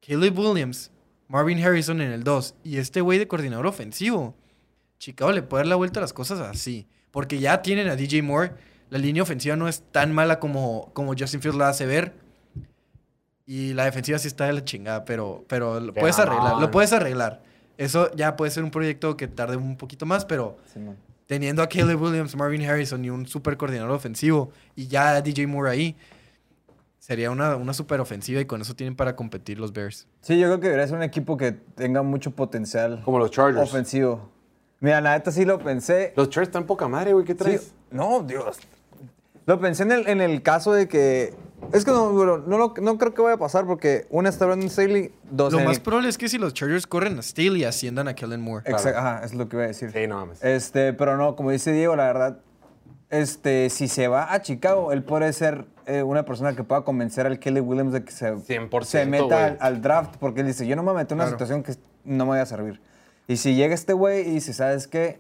Caleb 0.01 0.39
Williams, 0.39 0.91
Marvin 1.29 1.63
Harrison 1.63 2.01
en 2.01 2.13
el 2.13 2.25
2 2.25 2.55
y 2.65 2.79
este 2.79 3.03
güey 3.03 3.19
de 3.19 3.29
coordinador 3.29 3.67
ofensivo. 3.67 4.35
Chicago 4.99 5.33
le 5.33 5.43
puede 5.43 5.65
dar 5.65 5.67
la 5.67 5.77
vuelta 5.77 6.01
a 6.01 6.03
las 6.03 6.15
cosas 6.15 6.41
así. 6.41 6.87
Porque 7.11 7.39
ya 7.41 7.61
tienen 7.61 7.89
a 7.89 7.95
DJ 7.97 8.23
Moore. 8.23 8.53
La 8.91 8.99
línea 8.99 9.23
ofensiva 9.23 9.57
no 9.57 9.69
es 9.69 9.83
tan 9.93 10.13
mala 10.13 10.41
como, 10.41 10.91
como 10.95 11.13
Justin 11.19 11.41
Fields 11.41 11.59
la 11.59 11.69
hace 11.69 11.87
ver. 11.87 12.15
Y 13.47 13.73
la 13.75 13.85
defensiva 13.85 14.19
sí 14.19 14.29
está 14.29 14.47
de 14.47 14.53
la 14.53 14.65
chingada, 14.65 15.05
pero, 15.05 15.45
pero 15.49 15.81
lo 15.81 15.95
puedes 15.95 16.19
arreglar. 16.19 16.59
Lo 16.61 16.71
puedes 16.71 16.93
arreglar. 16.93 17.43
Eso 17.79 18.11
ya 18.15 18.37
puede 18.37 18.51
ser 18.51 18.65
un 18.65 18.71
proyecto 18.71 19.17
que 19.17 19.29
tarde 19.29 19.57
un 19.57 19.77
poquito 19.77 20.05
más, 20.05 20.25
pero 20.25 20.57
teniendo 21.27 21.63
a 21.63 21.69
Caleb 21.69 22.01
Williams, 22.03 22.35
Marvin 22.37 22.65
Harrison 22.67 23.05
y 23.05 23.11
un 23.11 23.27
super 23.27 23.57
coordinador 23.57 23.93
ofensivo 23.93 24.51
y 24.75 24.89
ya 24.89 25.11
a 25.17 25.23
DJ 25.23 25.47
Moore 25.47 25.71
ahí, 25.71 25.97
sería 26.99 27.31
una, 27.31 27.57
una 27.57 27.73
super 27.73 28.01
ofensiva 28.01 28.41
y 28.41 28.45
con 28.45 28.61
eso 28.61 28.75
tienen 28.75 28.97
para 28.97 29.15
competir 29.17 29.59
los 29.59 29.73
Bears. 29.73 30.07
Sí, 30.21 30.39
yo 30.39 30.49
creo 30.49 30.61
que 30.61 30.67
debería 30.67 30.87
ser 30.87 30.97
un 30.97 31.03
equipo 31.03 31.37
que 31.37 31.53
tenga 31.53 32.03
mucho 32.03 32.33
potencial 32.33 33.01
Como 33.05 33.19
los 33.19 33.31
Chargers. 33.31 33.69
ofensivo. 33.71 34.29
Mira, 34.81 35.01
la 35.01 35.13
neta 35.17 35.31
sí 35.33 35.45
lo 35.45 35.59
pensé. 35.59 36.13
Los 36.17 36.29
Chargers 36.31 36.49
están 36.49 36.67
poca 36.67 36.87
madre, 36.89 37.13
güey. 37.13 37.25
¿Qué 37.25 37.35
traes? 37.35 37.63
Sí, 37.63 37.73
no, 37.91 38.23
Dios. 38.23 38.59
Lo 39.49 39.59
pensé 39.59 39.83
en 39.83 39.91
el, 39.93 40.07
en 40.09 40.21
el 40.21 40.43
caso 40.43 40.73
de 40.73 40.87
que. 40.87 41.35
Es 41.73 41.85
que 41.85 41.91
no, 41.91 42.13
bueno, 42.13 42.39
no, 42.39 42.57
lo- 42.59 42.75
no 42.81 42.99
creo 42.99 43.15
que 43.15 43.23
vaya 43.23 43.35
a 43.35 43.39
pasar 43.39 43.67
porque 43.67 44.07
una 44.11 44.29
está 44.29 44.47
Brandon 44.47 44.71
Staley, 44.71 45.11
dos 45.29 45.53
Lo 45.53 45.59
en 45.59 45.65
más 45.65 45.79
el- 45.79 45.83
probable 45.83 46.09
es 46.09 46.17
que 46.19 46.29
si 46.29 46.39
los 46.39 46.55
Chargers 46.55 46.87
corren 46.87 47.19
a 47.19 47.23
Steele 47.23 47.59
y 47.59 47.65
asciendan 47.65 48.07
a 48.09 48.15
Kellen 48.15 48.41
Moore. 48.41 48.71
Exacto, 48.71 48.99
ajá, 48.99 49.23
es 49.25 49.35
lo 49.35 49.49
que 49.49 49.57
iba 49.57 49.65
a 49.65 49.69
decir. 49.69 49.91
Sí, 49.91 50.07
no 50.07 50.17
mames. 50.21 50.45
Este, 50.45 50.93
pero 50.93 51.17
no, 51.17 51.35
como 51.35 51.51
dice 51.51 51.73
Diego, 51.73 51.97
la 51.97 52.05
verdad, 52.07 52.39
este, 53.11 53.71
si 53.71 53.89
se 53.89 54.07
va 54.07 54.33
a 54.33 54.43
Chicago, 54.43 54.93
él 54.93 55.03
puede 55.03 55.33
ser 55.33 55.65
eh, 55.87 56.03
una 56.03 56.25
persona 56.25 56.55
que 56.55 56.63
pueda 56.63 56.83
convencer 56.83 57.27
al 57.27 57.39
Kelly 57.39 57.61
Williams 57.61 57.93
de 57.95 58.05
que 58.05 58.13
se, 58.13 58.35
100%, 58.35 58.85
se 58.85 59.07
meta 59.07 59.25
güey. 59.25 59.39
al, 59.39 59.57
al 59.61 59.81
draft, 59.83 60.17
porque 60.21 60.43
él 60.43 60.47
dice, 60.47 60.67
yo 60.67 60.77
no 60.77 60.83
me 60.83 60.93
meto 60.93 61.15
en 61.15 61.21
una 61.21 61.25
Claro. 61.31 61.39
situación 61.39 61.63
que 61.63 61.75
no 62.05 62.25
me 62.27 62.31
vaya 62.33 62.43
a 62.43 62.47
servir. 62.47 62.81
Y 63.27 63.39
si 63.39 63.55
llega 63.55 63.75
este 63.75 63.95
güey 63.95 64.21
y 64.29 64.35
dice, 64.35 64.53
¿sabes 64.53 64.87
qué? 64.87 65.19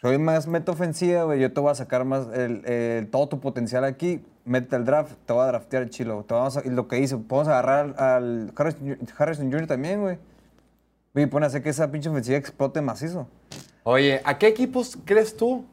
Soy 0.00 0.16
más 0.18 0.46
meta 0.46 0.72
ofensiva, 0.72 1.24
güey, 1.24 1.40
yo 1.40 1.52
te 1.52 1.60
voy 1.60 1.70
a 1.70 1.74
sacar 1.74 2.04
más 2.06 2.26
el, 2.32 2.64
el- 2.64 3.08
todo 3.10 3.28
tu 3.28 3.38
potencial 3.40 3.84
aquí, 3.84 4.24
métete 4.46 4.76
al 4.76 4.86
draft, 4.86 5.12
te 5.26 5.32
voy 5.34 5.42
a 5.42 5.46
draftear 5.48 5.90
chilo. 5.90 6.24
Te 6.26 6.32
vamos 6.32 6.56
a- 6.56 6.62
y 6.66 6.70
lo 6.70 6.88
que 6.88 6.98
hice, 6.98 7.18
podemos 7.18 7.48
agarrar 7.48 7.94
al, 7.98 7.98
al 7.98 8.52
Harrison, 8.56 8.98
Harrison 9.18 9.52
Jr. 9.52 9.66
también, 9.66 10.00
güey. 10.00 10.18
Y 11.14 11.26
pone 11.26 11.44
a 11.44 11.48
hacer 11.48 11.62
que 11.62 11.68
esa 11.68 11.90
pinche 11.90 12.08
ofensiva 12.08 12.38
explote 12.38 12.80
macizo. 12.80 13.26
Oye, 13.82 14.22
¿a 14.24 14.38
qué 14.38 14.46
equipos 14.46 14.96
crees 15.04 15.36
tú 15.36 15.66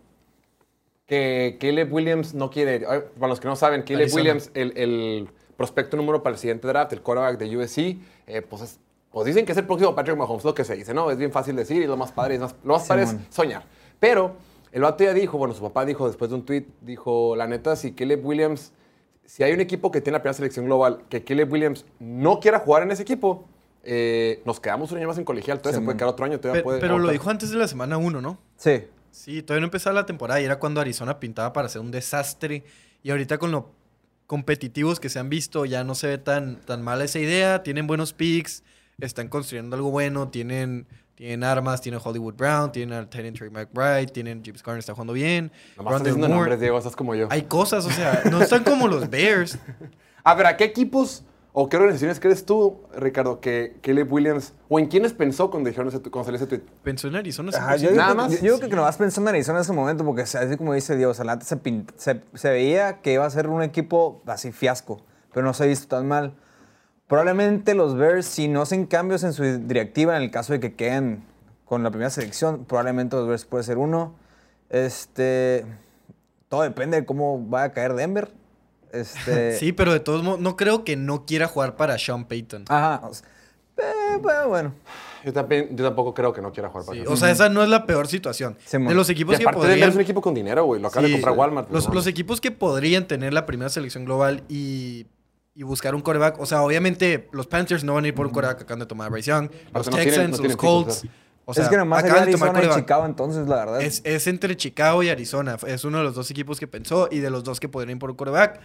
que 1.05 1.57
Caleb 1.61 1.93
Williams 1.93 2.33
no 2.33 2.49
quiere 2.49 2.75
ir? 2.77 2.85
Para 3.17 3.27
los 3.29 3.39
que 3.39 3.47
no 3.47 3.55
saben, 3.55 3.83
Caleb 3.83 4.01
Arizona. 4.03 4.21
Williams, 4.23 4.51
el, 4.55 4.73
el 4.77 5.29
prospecto 5.55 5.95
número 5.95 6.21
para 6.21 6.33
el 6.33 6.39
siguiente 6.39 6.67
draft, 6.67 6.91
el 6.91 7.01
quarterback 7.01 7.37
de 7.39 7.55
USC, 7.57 7.77
eh, 8.27 8.41
pues, 8.41 8.61
es- 8.63 8.79
pues 9.11 9.25
dicen 9.25 9.45
que 9.45 9.53
es 9.53 9.57
el 9.57 9.65
próximo 9.65 9.95
Patrick 9.95 10.17
Mahomes, 10.17 10.43
lo 10.43 10.53
que 10.53 10.65
se 10.65 10.75
dice, 10.75 10.93
¿no? 10.93 11.09
Es 11.11 11.17
bien 11.17 11.31
fácil 11.31 11.55
decir 11.55 11.81
y 11.81 11.87
lo 11.87 11.95
más 11.95 12.11
padre, 12.11 12.35
es 12.35 12.41
más, 12.41 12.55
lo 12.65 12.73
más 12.73 12.85
padre 12.87 13.03
es 13.03 13.15
soñar. 13.29 13.63
Pero 13.99 14.35
el 14.71 14.81
vato 14.81 15.03
ya 15.03 15.13
dijo, 15.13 15.37
bueno, 15.37 15.53
su 15.53 15.61
papá 15.61 15.85
dijo 15.85 16.07
después 16.07 16.29
de 16.29 16.35
un 16.35 16.45
tweet, 16.45 16.65
dijo, 16.81 17.35
la 17.35 17.47
neta, 17.47 17.75
si 17.75 17.93
Caleb 17.93 18.25
Williams, 18.25 18.71
si 19.25 19.43
hay 19.43 19.53
un 19.53 19.59
equipo 19.61 19.91
que 19.91 20.01
tiene 20.01 20.17
la 20.17 20.21
primera 20.21 20.33
selección 20.33 20.65
global, 20.65 21.03
que 21.09 21.23
Caleb 21.23 21.51
Williams 21.51 21.85
no 21.99 22.39
quiera 22.39 22.59
jugar 22.59 22.83
en 22.83 22.91
ese 22.91 23.01
equipo, 23.03 23.45
eh, 23.83 24.41
nos 24.45 24.59
quedamos 24.59 24.91
un 24.91 24.97
año 24.97 25.07
más 25.07 25.17
en 25.17 25.23
colegial, 25.23 25.59
todavía 25.59 25.79
se 25.79 25.85
puede 25.85 25.97
quedar 25.97 26.09
otro 26.09 26.25
año, 26.25 26.39
todavía 26.39 26.61
Pe- 26.61 26.63
puede 26.63 26.79
pero 26.79 26.99
lo 26.99 27.09
dijo 27.09 27.29
antes 27.29 27.49
de 27.51 27.57
la 27.57 27.67
semana 27.67 27.97
1, 27.97 28.21
¿no? 28.21 28.37
Sí. 28.57 28.83
Sí, 29.11 29.41
todavía 29.41 29.61
no 29.61 29.67
empezaba 29.67 29.93
la 29.95 30.05
temporada 30.05 30.39
y 30.41 30.45
era 30.45 30.59
cuando 30.59 30.79
Arizona 30.81 31.19
pintaba 31.19 31.51
para 31.53 31.69
ser 31.69 31.81
un 31.81 31.89
desastre. 31.89 32.63
Y 33.01 33.09
ahorita 33.09 33.37
con 33.39 33.51
lo 33.51 33.71
competitivos 34.27 34.99
que 34.99 35.09
se 35.09 35.17
han 35.19 35.29
visto, 35.29 35.65
ya 35.65 35.83
no 35.83 35.95
se 35.95 36.07
ve 36.07 36.17
tan, 36.17 36.57
tan 36.65 36.83
mala 36.83 37.05
esa 37.05 37.17
idea. 37.19 37.63
Tienen 37.63 37.87
buenos 37.87 38.13
picks, 38.13 38.63
están 38.99 39.29
construyendo 39.29 39.75
algo 39.75 39.89
bueno, 39.89 40.27
tienen, 40.29 40.85
tienen 41.17 41.43
armas, 41.43 41.81
tienen 41.81 41.99
Hollywood 42.03 42.35
Brown, 42.35 42.71
tienen 42.71 42.95
al 42.95 43.09
Teddy 43.09 43.31
Trey 43.31 43.49
McBride, 43.49 44.05
tienen 44.05 44.43
James 44.45 44.61
Garner, 44.61 44.77
está 44.79 44.93
jugando 44.93 45.13
bien. 45.13 45.51
Nomás 45.75 45.95
estás 45.95 46.05
diciendo 46.13 46.27
nombres, 46.29 46.59
Diego, 46.59 46.77
estás 46.77 46.95
como 46.95 47.15
yo. 47.15 47.27
Hay 47.31 47.41
cosas, 47.41 47.85
o 47.87 47.89
sea, 47.89 48.21
no 48.29 48.39
están 48.41 48.63
como 48.63 48.87
los 48.87 49.09
Bears. 49.09 49.57
A 50.23 50.35
ver, 50.35 50.45
¿a 50.45 50.55
qué 50.57 50.65
equipos 50.65 51.23
o 51.53 51.67
qué 51.69 51.77
organizaciones 51.77 52.19
crees 52.19 52.45
tú, 52.45 52.83
Ricardo, 52.95 53.39
que 53.39 53.77
Caleb 53.81 54.13
Williams, 54.13 54.53
o 54.69 54.77
en 54.77 54.85
quiénes 54.85 55.13
pensó 55.13 55.49
cuando, 55.49 55.69
dijeron 55.69 55.87
ese, 55.87 55.99
cuando 56.01 56.25
salió 56.25 56.35
ese 56.37 56.45
tweet? 56.45 56.61
Pensó 56.83 57.07
en 57.07 57.15
Arizona. 57.15 57.51
Ajá, 57.57 57.77
100%. 57.77 57.79
yo, 57.79 57.91
Nada 57.95 58.09
que, 58.11 58.15
más. 58.15 58.31
yo 58.33 58.55
digo 58.55 58.59
que 58.59 58.75
nomás 58.75 58.97
pensando 58.97 59.31
en 59.31 59.37
Arizona 59.37 59.57
en 59.57 59.61
ese 59.63 59.73
momento, 59.73 60.05
porque 60.05 60.21
así 60.21 60.55
como 60.55 60.73
dice 60.75 60.95
Dios, 60.95 61.17
se, 61.17 61.23
pint- 61.57 61.89
se, 61.95 62.21
se 62.35 62.49
veía 62.51 63.01
que 63.01 63.13
iba 63.13 63.25
a 63.25 63.29
ser 63.31 63.47
un 63.47 63.63
equipo 63.63 64.21
así 64.27 64.51
fiasco, 64.51 65.01
pero 65.33 65.43
no 65.47 65.55
se 65.55 65.63
ha 65.63 65.65
visto 65.65 65.87
tan 65.87 66.07
mal. 66.07 66.35
Probablemente 67.07 67.73
los 67.73 67.95
Bears, 67.95 68.25
si 68.25 68.47
no 68.47 68.61
hacen 68.61 68.85
cambios 68.85 69.23
en 69.23 69.33
su 69.33 69.43
directiva, 69.43 70.17
en 70.17 70.23
el 70.23 70.31
caso 70.31 70.53
de 70.53 70.59
que 70.59 70.75
queden 70.75 71.23
con 71.63 71.83
la 71.83 71.89
primera 71.89 72.09
selección, 72.09 72.65
probablemente 72.65 73.15
los 73.15 73.27
Bears 73.27 73.45
puede 73.45 73.63
ser 73.63 73.77
uno. 73.77 74.15
Este, 74.69 75.65
todo 76.49 76.63
depende 76.63 76.99
de 76.99 77.05
cómo 77.05 77.41
vaya 77.47 77.65
a 77.65 77.71
caer 77.71 77.93
Denver. 77.93 78.29
Este, 78.91 79.53
Sí, 79.57 79.71
pero 79.71 79.93
de 79.93 80.01
todos 80.01 80.21
modos, 80.23 80.39
no 80.41 80.57
creo 80.57 80.83
que 80.83 80.97
no 80.97 81.25
quiera 81.25 81.47
jugar 81.47 81.77
para 81.77 81.97
Sean 81.97 82.25
Payton. 82.25 82.65
Ajá. 82.67 83.01
o 83.07 83.13
sea, 83.13 83.27
eh, 83.77 84.17
bueno, 84.21 84.47
bueno. 84.49 84.73
Yo, 85.23 85.31
también, 85.33 85.75
yo 85.75 85.85
tampoco 85.85 86.13
creo 86.13 86.33
que 86.33 86.41
no 86.41 86.51
quiera 86.51 86.69
jugar 86.69 86.85
para 86.85 86.99
Sí, 86.99 87.05
o 87.07 87.15
sea, 87.15 87.31
esa 87.31 87.47
no 87.47 87.63
es 87.63 87.69
la 87.69 87.85
peor 87.85 88.07
situación. 88.07 88.57
Simón. 88.65 88.89
de 88.89 88.95
los 88.95 89.09
Y 89.09 89.13
equipos 89.13 89.37
que 89.37 89.43
aparte 89.43 89.59
podrían... 89.59 89.89
es 89.89 89.95
un 89.95 90.01
equipo 90.01 90.21
con 90.21 90.33
dinero, 90.33 90.65
güey. 90.65 90.81
Lo 90.81 90.87
acaba 90.87 91.03
de 91.03 91.07
Sí, 91.09 91.13
comprar 91.13 91.37
Walmart. 91.37 91.71
Los, 91.71 91.87
no 91.87 91.93
los 91.93 92.07
equipos 92.07 92.41
que 92.41 92.51
podrían 92.51 93.07
tener 93.07 93.33
la 93.33 93.45
primera 93.45 93.69
selección 93.69 94.05
global 94.05 94.43
y, 94.49 95.05
y 95.57 95.63
buscar 95.63 95.95
un 95.95 96.01
coreback. 96.01 96.39
O 96.39 96.45
sea, 96.45 96.61
obviamente 96.61 97.27
los 97.31 97.47
Panthers 97.47 97.83
no 97.83 97.95
van 97.95 98.05
a 98.05 98.07
ir 98.09 98.13
por 98.15 98.27
un 98.27 98.31
coreback 98.31 98.57
que 98.59 98.63
acaban 98.63 98.79
de 98.79 98.85
tomar 98.85 99.07
a 99.07 99.09
Bryce 99.09 99.29
Young. 99.31 99.49
Los 99.73 99.87
no 99.87 99.97
tienen- 99.97 100.13
Texans, 100.13 100.37
no 100.39 100.43
los 100.47 100.55
Colts. 100.55 101.03
O 101.45 101.53
sea, 101.53 101.63
es 101.63 101.69
que 101.69 101.77
nomás 101.77 102.03
acaban 102.03 102.25
de 102.25 102.31
tomar 102.33 102.49
Arizona 102.55 102.75
y. 102.77 102.79
Chicago, 102.81 103.05
entonces, 103.05 103.47
la 103.47 103.55
verdad. 103.55 103.81
Es, 103.81 104.01
es 104.05 104.27
entre 104.27 104.55
Chicago 104.55 105.01
y 105.01 105.09
Arizona. 105.09 105.57
Es 105.65 105.83
uno 105.85 105.97
de 105.97 106.03
los 106.03 106.13
dos 106.13 106.29
equipos 106.29 106.59
que 106.59 106.67
pensó 106.67 107.07
y 107.11 107.19
de 107.19 107.29
los 107.29 107.43
dos 107.43 107.59
que 107.59 107.67
podrían 107.69 107.95
ir 107.97 107.99
por 107.99 108.11
un 108.11 108.17
coreback. 108.17 108.59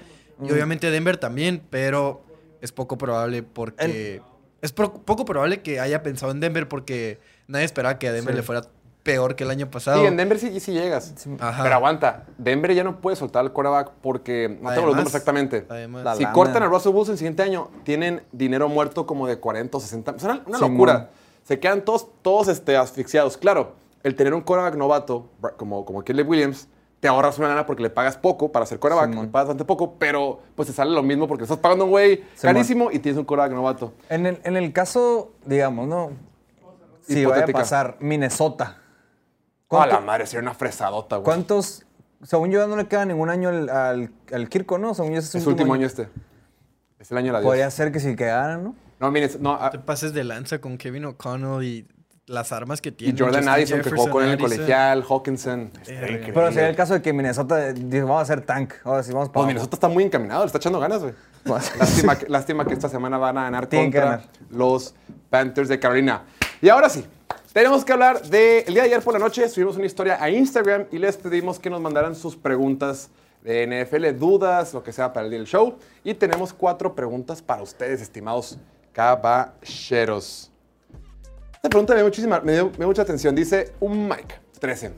Y 0.44 0.50
obviamente 0.52 0.90
Denver 0.90 1.16
también, 1.16 1.62
pero 1.70 2.22
es 2.60 2.72
poco 2.72 2.98
probable 2.98 3.42
porque... 3.42 4.20
Es 4.60 4.72
pro- 4.72 4.92
poco 4.92 5.24
probable 5.24 5.62
que 5.62 5.80
haya 5.80 6.02
pensado 6.02 6.30
en 6.30 6.38
Denver 6.40 6.68
porque 6.68 7.18
nadie 7.48 7.64
esperaba 7.64 7.98
que 7.98 8.06
a 8.08 8.12
Denver 8.12 8.34
Sí. 8.34 8.36
le 8.36 8.42
fuera 8.44 8.62
peor 9.02 9.34
que 9.34 9.44
el 9.44 9.50
año 9.50 9.70
pasado. 9.70 10.00
Sí, 10.00 10.06
en 10.06 10.16
Denver 10.16 10.38
sí, 10.38 10.60
sí 10.60 10.72
llegas. 10.72 11.14
Ajá. 11.40 11.62
Pero 11.62 11.74
aguanta, 11.74 12.24
Denver 12.38 12.74
ya 12.74 12.84
no 12.84 13.00
puede 13.00 13.16
soltar 13.16 13.44
al 13.44 13.52
quarterback 13.52 13.90
porque, 14.00 14.48
no 14.60 14.70
tengo 14.70 14.86
los 14.86 14.96
números 14.96 15.06
exactamente. 15.06 15.66
además- 15.68 16.16
si 16.16 16.22
lana. 16.22 16.34
cortan 16.34 16.62
a 16.62 16.66
Russell 16.66 16.92
Wilson 16.94 17.12
el 17.12 17.18
siguiente 17.18 17.42
año, 17.42 17.70
tienen 17.84 18.22
dinero 18.32 18.68
muerto 18.68 19.06
como 19.06 19.26
de 19.26 19.38
40 19.38 19.76
o 19.76 19.80
60. 19.80 20.12
O 20.12 20.18
sea, 20.18 20.42
una, 20.46 20.58
locura. 20.58 21.10
Se 21.42 21.58
quedan 21.58 21.84
todos, 21.84 22.08
todos 22.22 22.48
este, 22.48 22.76
asfixiados. 22.76 23.36
Claro, 23.36 23.74
el 24.02 24.14
tener 24.14 24.34
un 24.34 24.42
quarterback 24.42 24.76
novato, 24.76 25.28
como, 25.56 25.84
como 25.84 26.04
Caleb 26.04 26.28
Williams, 26.28 26.68
te 27.00 27.08
ahorras 27.08 27.36
una 27.40 27.48
lana 27.48 27.66
porque 27.66 27.82
le 27.82 27.90
pagas 27.90 28.16
poco 28.16 28.52
para 28.52 28.64
ser 28.64 28.78
quarterback, 28.78 29.10
Simón. 29.10 29.24
le 29.26 29.32
pagas 29.32 29.48
bastante 29.48 29.64
poco, 29.64 29.94
pero 29.98 30.40
pues 30.54 30.68
te 30.68 30.74
sale 30.74 30.92
lo 30.92 31.02
mismo 31.02 31.26
porque 31.26 31.42
estás 31.42 31.58
pagando 31.58 31.86
un 31.86 31.90
güey 31.90 32.22
carísimo 32.40 32.92
y 32.92 33.00
tienes 33.00 33.18
un 33.18 33.24
quarterback 33.24 33.56
novato. 33.56 33.92
En 34.08 34.26
el, 34.26 34.40
en 34.44 34.56
el 34.56 34.72
caso, 34.72 35.32
digamos, 35.44 35.88
¿no? 35.88 36.10
Si 37.00 37.24
vaya 37.24 37.44
a 37.44 37.48
pasar 37.48 37.96
Minnesota. 37.98 38.81
A 39.76 39.80
¿cuánto- 39.80 39.94
la 39.96 40.00
madre, 40.00 40.26
sería 40.26 40.42
una 40.42 40.54
fresadota, 40.54 41.16
güey. 41.16 41.24
¿Cuántos? 41.24 41.84
Según 42.22 42.50
yo, 42.50 42.66
no 42.68 42.76
le 42.76 42.86
queda 42.86 43.04
ningún 43.04 43.30
año 43.30 43.48
al, 43.48 43.68
al, 43.68 44.10
al 44.32 44.48
Kirko, 44.48 44.78
¿no? 44.78 44.94
Según 44.94 45.12
yo, 45.12 45.18
ese 45.18 45.38
Es 45.38 45.44
su 45.44 45.50
último 45.50 45.74
año 45.74 45.86
este. 45.86 46.08
Es 46.98 47.10
el 47.10 47.18
año 47.18 47.26
de 47.32 47.32
la 47.38 47.40
Podría 47.42 47.64
Dios. 47.64 47.74
ser 47.74 47.90
que 47.90 47.98
si 48.00 48.14
quedaran, 48.14 48.62
¿no? 48.62 48.74
No, 49.00 49.10
mire, 49.10 49.28
no, 49.40 49.58
ah, 49.60 49.70
te 49.70 49.80
pases 49.80 50.12
de 50.12 50.22
lanza 50.22 50.60
con 50.60 50.78
Kevin 50.78 51.06
O'Connell 51.06 51.64
y 51.64 51.88
las 52.26 52.52
armas 52.52 52.80
que 52.80 52.90
y 52.90 52.92
tiene. 52.92 53.18
Jordan 53.18 53.42
Justin 53.42 53.48
Addison, 53.48 53.80
que 53.80 53.90
jugó 53.90 54.08
con 54.10 54.22
él 54.22 54.28
en 54.28 54.34
el 54.34 54.40
colegial, 54.40 55.02
Hawkinson. 55.08 55.60
Está 55.74 55.92
Verga. 55.92 56.06
increíble. 56.06 56.32
Pero 56.32 56.52
sería 56.52 56.68
el 56.68 56.76
caso 56.76 56.94
de 56.94 57.02
que 57.02 57.12
Minnesota 57.12 57.72
dice, 57.72 58.02
vamos 58.02 58.18
a 58.20 58.22
hacer 58.22 58.42
tank. 58.42 58.74
Ahora 58.84 59.02
sí, 59.02 59.10
vamos 59.12 59.30
para 59.30 59.32
Pues 59.32 59.36
abajo. 59.42 59.46
Minnesota 59.48 59.74
está 59.76 59.88
muy 59.88 60.04
encaminado, 60.04 60.42
le 60.42 60.46
está 60.46 60.58
echando 60.58 60.78
ganas, 60.78 61.00
güey. 61.02 61.14
lástima, 61.44 62.16
que, 62.16 62.28
lástima 62.28 62.64
que 62.64 62.74
esta 62.74 62.88
semana 62.88 63.18
van 63.18 63.36
a 63.38 63.42
ganar 63.42 63.66
Tienen 63.66 63.90
que 63.90 63.98
contra 63.98 64.18
ganar. 64.18 64.30
los 64.50 64.94
Panthers 65.28 65.68
de 65.68 65.80
Carolina. 65.80 66.22
Y 66.60 66.68
ahora 66.68 66.88
sí, 66.88 67.04
tenemos 67.52 67.84
que 67.84 67.92
hablar 67.92 68.22
de... 68.22 68.60
El 68.60 68.74
día 68.74 68.82
de 68.82 68.88
ayer 68.88 69.02
por 69.02 69.12
la 69.12 69.18
noche 69.18 69.48
subimos 69.48 69.76
una 69.76 69.86
historia 69.86 70.22
a 70.22 70.30
Instagram 70.30 70.86
y 70.90 70.98
les 70.98 71.16
pedimos 71.16 71.58
que 71.58 71.68
nos 71.68 71.80
mandaran 71.80 72.14
sus 72.14 72.36
preguntas 72.36 73.10
de 73.42 73.66
NFL, 73.66 74.18
dudas, 74.18 74.72
lo 74.72 74.82
que 74.82 74.92
sea 74.92 75.12
para 75.12 75.26
el 75.26 75.44
show. 75.44 75.76
Y 76.04 76.14
tenemos 76.14 76.52
cuatro 76.52 76.94
preguntas 76.94 77.42
para 77.42 77.62
ustedes, 77.62 78.00
estimados 78.00 78.58
caballeros. 78.92 80.50
Esta 81.54 81.68
pregunta 81.68 81.92
me 81.92 82.00
dio, 82.00 82.06
muchísima, 82.06 82.40
me 82.40 82.52
dio 82.52 82.72
mucha 82.78 83.02
atención. 83.02 83.34
Dice 83.34 83.72
un 83.80 84.08
Mike 84.08 84.34
13. 84.58 84.92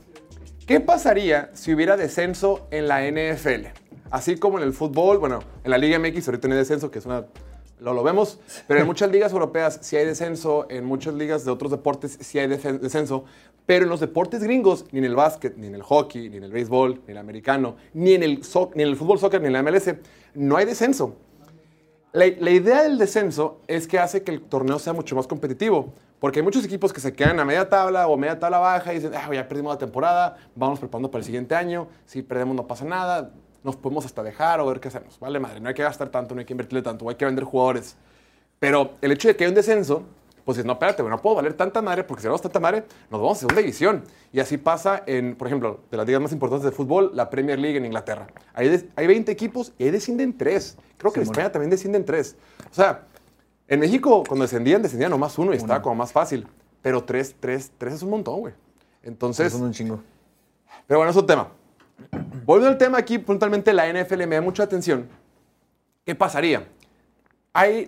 ¿Qué 0.67 0.81
pasaría 0.81 1.51
si 1.55 1.75
hubiera 1.75 1.97
descenso 1.97 2.67
en 2.71 2.89
la 2.89 3.03
NFL? 3.03 3.67
Así 4.11 4.37
como 4.37 4.59
en 4.59 4.65
el 4.65 4.73
fútbol, 4.73 5.19
bueno, 5.19 5.41
en 5.65 5.71
la 5.71 5.77
Liga 5.77 5.99
MX 5.99 6.29
ahorita 6.29 6.49
no 6.49 6.55
hay 6.55 6.61
descenso, 6.61 6.91
que 6.91 7.01
es 7.01 7.07
una... 7.07 7.25
Lo, 7.85 7.93
lo 7.93 8.03
vemos, 8.03 8.41
pero 8.67 8.81
en 8.81 8.87
muchas 8.87 9.11
ligas 9.11 9.33
europeas 9.33 9.79
sí 9.83 9.97
hay 9.97 10.07
descenso, 10.07 10.67
en 10.71 10.85
muchas 10.85 11.15
ligas 11.15 11.45
de 11.45 11.51
otros 11.51 11.71
deportes 11.71 12.17
sí 12.21 12.39
hay 12.39 12.47
descenso, 12.49 13.25
pero 13.67 13.85
en 13.85 13.91
los 13.91 14.01
deportes 14.01 14.43
gringos, 14.43 14.87
ni 14.91 14.99
en 14.99 15.05
el 15.05 15.15
básquet, 15.15 15.57
ni 15.57 15.67
en 15.67 15.75
el 15.75 15.83
hockey, 15.83 16.29
ni 16.31 16.39
en 16.39 16.45
el 16.45 16.51
béisbol, 16.53 16.95
ni 16.95 17.05
en 17.05 17.11
el 17.11 17.19
americano, 17.19 17.77
ni 17.93 18.15
en 18.15 18.23
el, 18.23 18.43
soc- 18.43 18.73
ni 18.75 18.83
en 18.83 18.89
el 18.89 18.97
fútbol 18.97 19.19
soccer, 19.19 19.41
ni 19.41 19.49
en 19.49 19.53
la 19.53 19.63
MLS, 19.63 19.95
no 20.35 20.57
hay 20.57 20.65
descenso. 20.65 21.15
La, 22.13 22.27
la 22.39 22.51
idea 22.51 22.83
del 22.85 22.97
descenso 22.97 23.61
es 23.67 23.87
que 23.89 23.99
hace 23.99 24.23
que 24.23 24.31
el 24.33 24.41
torneo 24.41 24.79
sea 24.79 24.93
mucho 24.93 25.15
más 25.17 25.27
competitivo. 25.27 25.93
Porque 26.21 26.39
hay 26.39 26.45
muchos 26.45 26.65
equipos 26.65 26.91
que 26.93 27.01
se 27.01 27.13
quedan 27.13 27.39
a 27.41 27.45
media 27.45 27.69
tabla 27.69 28.07
o 28.09 28.17
media 28.17 28.39
tabla 28.39 28.59
baja 28.59 28.93
y 28.95 28.97
dicen, 28.97 29.13
ah, 29.15 29.29
ya 29.35 29.47
perdimos 29.47 29.75
la 29.75 29.79
temporada, 29.79 30.39
vamos 30.55 30.79
preparando 30.79 31.11
para 31.11 31.19
el 31.21 31.25
siguiente 31.27 31.55
año. 31.55 31.89
Si 32.07 32.23
perdemos 32.23 32.57
no 32.57 32.67
pasa 32.67 32.87
nada, 32.87 33.31
nos 33.65 33.75
podemos 33.77 34.05
hasta 34.07 34.23
dejar 34.23 34.61
o 34.61 34.67
ver 34.67 34.79
qué 34.79 34.89
hacemos. 34.89 35.19
Vale, 35.19 35.41
madre, 35.41 35.59
no 35.61 35.69
hay 35.69 35.75
que 35.75 35.83
gastar 35.83 36.11
tanto, 36.11 36.35
no 36.35 36.39
hay 36.41 36.45
que 36.45 36.53
invertirle 36.53 36.83
tanto, 36.83 37.09
hay 37.09 37.17
que 37.17 37.25
vender 37.25 37.45
jugadores. 37.45 37.97
Pero 38.61 38.93
el 39.01 39.11
hecho 39.13 39.27
de 39.29 39.35
que 39.37 39.45
hay 39.45 39.49
un 39.49 39.55
descenso, 39.55 40.05
pues 40.45 40.59
es, 40.59 40.65
no, 40.65 40.75
espérate, 40.75 41.03
no 41.03 41.21
puedo 41.23 41.37
valer 41.37 41.55
tanta 41.55 41.81
madre 41.83 42.05
porque 42.05 42.21
si 42.21 42.29
vamos 42.29 42.43
tanta 42.43 42.61
madre, 42.61 42.85
nos 43.11 43.21
vamos 43.21 43.39
a 43.39 43.41
segunda 43.41 43.61
división. 43.63 44.05
Y 44.33 44.41
así 44.41 44.59
pasa 44.59 45.03
en, 45.07 45.35
por 45.37 45.47
ejemplo, 45.49 45.81
de 45.91 45.97
las 45.97 46.07
ligas 46.07 46.21
más 46.21 46.33
importantes 46.33 46.65
de 46.65 46.71
fútbol, 46.73 47.11
la 47.15 47.31
Premier 47.31 47.59
League 47.59 47.79
en 47.79 47.87
Inglaterra. 47.87 48.27
Hay, 48.53 48.69
des- 48.69 48.85
hay 48.97 49.07
20 49.07 49.33
equipos 49.33 49.73
y 49.79 49.85
ahí 49.85 49.91
descienden 49.91 50.37
3. 50.37 50.77
Creo 50.99 51.13
que 51.13 51.21
en 51.21 51.25
España 51.25 51.51
también 51.51 51.71
descienden 51.71 52.05
3. 52.05 52.37
O 52.71 52.75
sea, 52.75 53.07
en 53.69 53.81
México 53.81 54.23
cuando 54.29 54.45
descendían, 54.45 54.83
descendían 54.83 55.11
nomás 55.11 55.39
uno 55.39 55.55
y 55.55 55.57
estaba 55.57 55.81
como 55.81 55.95
más 55.95 56.13
fácil. 56.13 56.47
Pero 56.83 57.03
3, 57.03 57.37
3, 57.41 57.73
3 57.79 57.95
es 57.95 58.03
un 58.03 58.11
montón, 58.11 58.41
güey. 58.41 58.55
Entonces, 59.03 59.53
Son 59.53 59.63
un 59.63 59.73
chingo. 59.73 60.01
pero 60.87 60.99
bueno, 61.01 61.11
es 61.11 61.17
un 61.17 61.27
tema. 61.27 61.49
Volviendo 62.45 62.71
al 62.71 62.79
tema 62.79 62.99
aquí, 62.99 63.19
puntualmente 63.19 63.73
la 63.73 63.91
NFL 63.91 64.27
me 64.27 64.37
da 64.37 64.41
mucha 64.41 64.63
atención. 64.63 65.09
¿Qué 66.05 66.15
pasaría? 66.15 66.67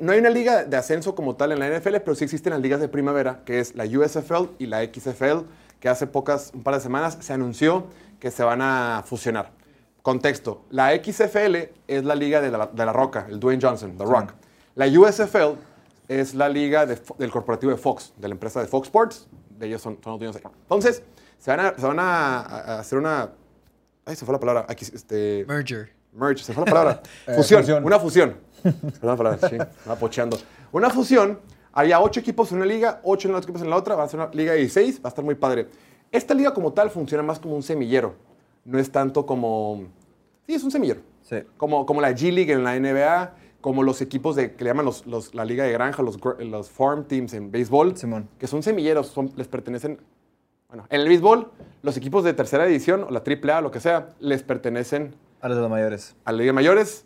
No 0.01 0.13
hay 0.13 0.19
una 0.21 0.31
liga 0.31 0.65
de 0.65 0.77
ascenso 0.77 1.15
como 1.15 1.35
tal 1.35 1.53
en 1.53 1.59
la 1.59 1.69
NFL, 1.69 1.97
pero 1.97 2.15
sí 2.15 2.25
existen 2.25 2.53
las 2.53 2.63
ligas 2.63 2.81
de 2.81 2.89
primavera, 2.89 3.43
que 3.45 3.59
es 3.59 3.75
la 3.75 3.85
USFL 3.85 4.51
y 4.59 4.67
la 4.67 4.85
XFL, 4.85 5.45
que 5.81 5.89
hace 5.89 6.07
pocas, 6.07 6.53
un 6.55 6.63
par 6.63 6.75
de 6.75 6.81
semanas, 6.81 7.19
se 7.21 7.33
anunció 7.33 7.87
que 8.21 8.31
se 8.31 8.45
van 8.45 8.63
a 8.63 9.03
fusionar. 9.05 9.51
Contexto, 10.03 10.65
la 10.71 10.93
XFL 10.95 11.57
es 11.89 12.05
la 12.05 12.15
liga 12.15 12.41
de 12.41 12.53
la, 12.53 12.67
de 12.67 12.87
la 12.87 12.93
Roca, 12.93 13.27
el 13.29 13.41
Dwayne 13.41 13.61
Johnson, 13.61 13.99
The 13.99 14.05
Rock. 14.05 14.35
La 14.77 14.87
USFL 14.87 15.59
es 16.09 16.35
la 16.35 16.49
liga 16.49 16.87
del 16.87 17.31
corporativo 17.31 17.73
de 17.73 17.79
Fox, 17.79 18.13
de 18.17 18.29
la 18.29 18.35
empresa 18.35 18.61
de 18.61 18.69
Fox 18.69 18.87
Sports, 18.87 19.27
de 19.51 19.67
ellos 19.67 19.83
son, 19.83 19.99
los 20.05 20.19
dueños. 20.19 20.37
Entonces, 20.37 21.03
se 21.39 21.51
van 21.51 21.61
a, 21.61 21.75
se 21.77 21.87
van 21.87 21.99
a 21.99 22.79
hacer 22.79 22.99
una... 22.99 23.31
Ay, 24.07 24.17
se 24.17 24.25
fue 24.25 24.33
la 24.33 24.41
palabra. 24.41 24.65
Aquí, 24.69 24.85
este, 24.85 25.45
Merger. 25.49 25.93
merge, 26.13 26.43
se 26.45 26.53
fue 26.55 26.65
la 26.65 26.71
palabra. 26.71 27.03
fusión, 27.37 27.61
fusión. 27.63 27.85
una 27.85 27.99
fusión. 27.99 28.37
Se 28.63 28.73
fue 28.73 29.09
la 29.09 29.17
palabra, 29.17 29.49
sí, 29.49 29.57
pocheando. 30.01 30.39
Una 30.73 30.91
fusión, 30.91 31.39
había 31.73 32.01
ocho 32.01 32.19
equipos 32.21 32.51
en 32.51 32.57
una 32.59 32.67
liga, 32.67 33.01
ocho 33.05 33.29
en 33.29 33.35
otros 33.35 33.45
equipos 33.47 33.63
en 33.63 33.71
la 33.71 33.77
otra, 33.77 33.95
va 33.95 34.05
a 34.05 34.09
ser 34.09 34.19
una 34.21 34.31
liga 34.33 34.53
de 34.53 34.59
16, 34.61 34.97
va 34.99 35.03
a 35.05 35.09
estar 35.09 35.25
muy 35.25 35.35
padre. 35.35 35.69
Esta 36.11 36.35
liga 36.35 36.53
como 36.55 36.73
tal 36.73 36.91
funciona 36.91 37.23
más 37.23 37.39
como 37.39 37.55
un 37.55 37.63
semillero, 37.63 38.15
no 38.65 38.79
es 38.79 38.91
tanto 38.91 39.27
como... 39.27 39.85
Sí, 40.47 40.55
es 40.55 40.65
un 40.65 40.71
semillero. 40.71 41.01
Sí. 41.23 41.37
Como, 41.57 41.85
como 41.87 42.01
la 42.01 42.11
G-League 42.13 42.53
en 42.53 42.65
la 42.65 42.79
NBA, 42.79 43.35
como 43.61 43.83
los 43.83 44.01
equipos 44.01 44.35
de, 44.37 44.55
que 44.55 44.65
le 44.65 44.71
llaman 44.71 44.87
los, 44.87 45.07
los- 45.07 45.35
la 45.35 45.45
liga 45.45 45.65
de 45.65 45.73
granja, 45.73 46.03
los, 46.03 46.19
los 46.41 46.71
farm 46.71 47.05
teams 47.05 47.35
en 47.35 47.51
béisbol, 47.51 47.97
Simón. 47.97 48.29
que 48.39 48.47
son 48.47 48.63
semilleros, 48.63 49.09
son, 49.09 49.33
les 49.37 49.47
pertenecen... 49.49 50.01
Bueno, 50.69 50.87
en 50.91 51.01
el 51.01 51.09
béisbol, 51.09 51.51
los 51.83 51.97
equipos 51.97 52.25
de 52.25 52.33
tercera 52.35 52.65
división, 52.67 53.05
o 53.05 53.11
la 53.11 53.23
AAA, 53.25 53.61
lo 53.61 53.71
que 53.71 53.81
sea, 53.81 54.15
les 54.19 54.43
pertenecen 54.43 55.15
A 55.41 55.49
los 55.49 55.57
de 55.57 55.61
los 55.63 55.71
mayores. 55.71 56.17
a 56.25 56.33
la 56.33 56.39
Liga 56.39 56.49
de 56.49 56.53
Mayores. 56.55 57.05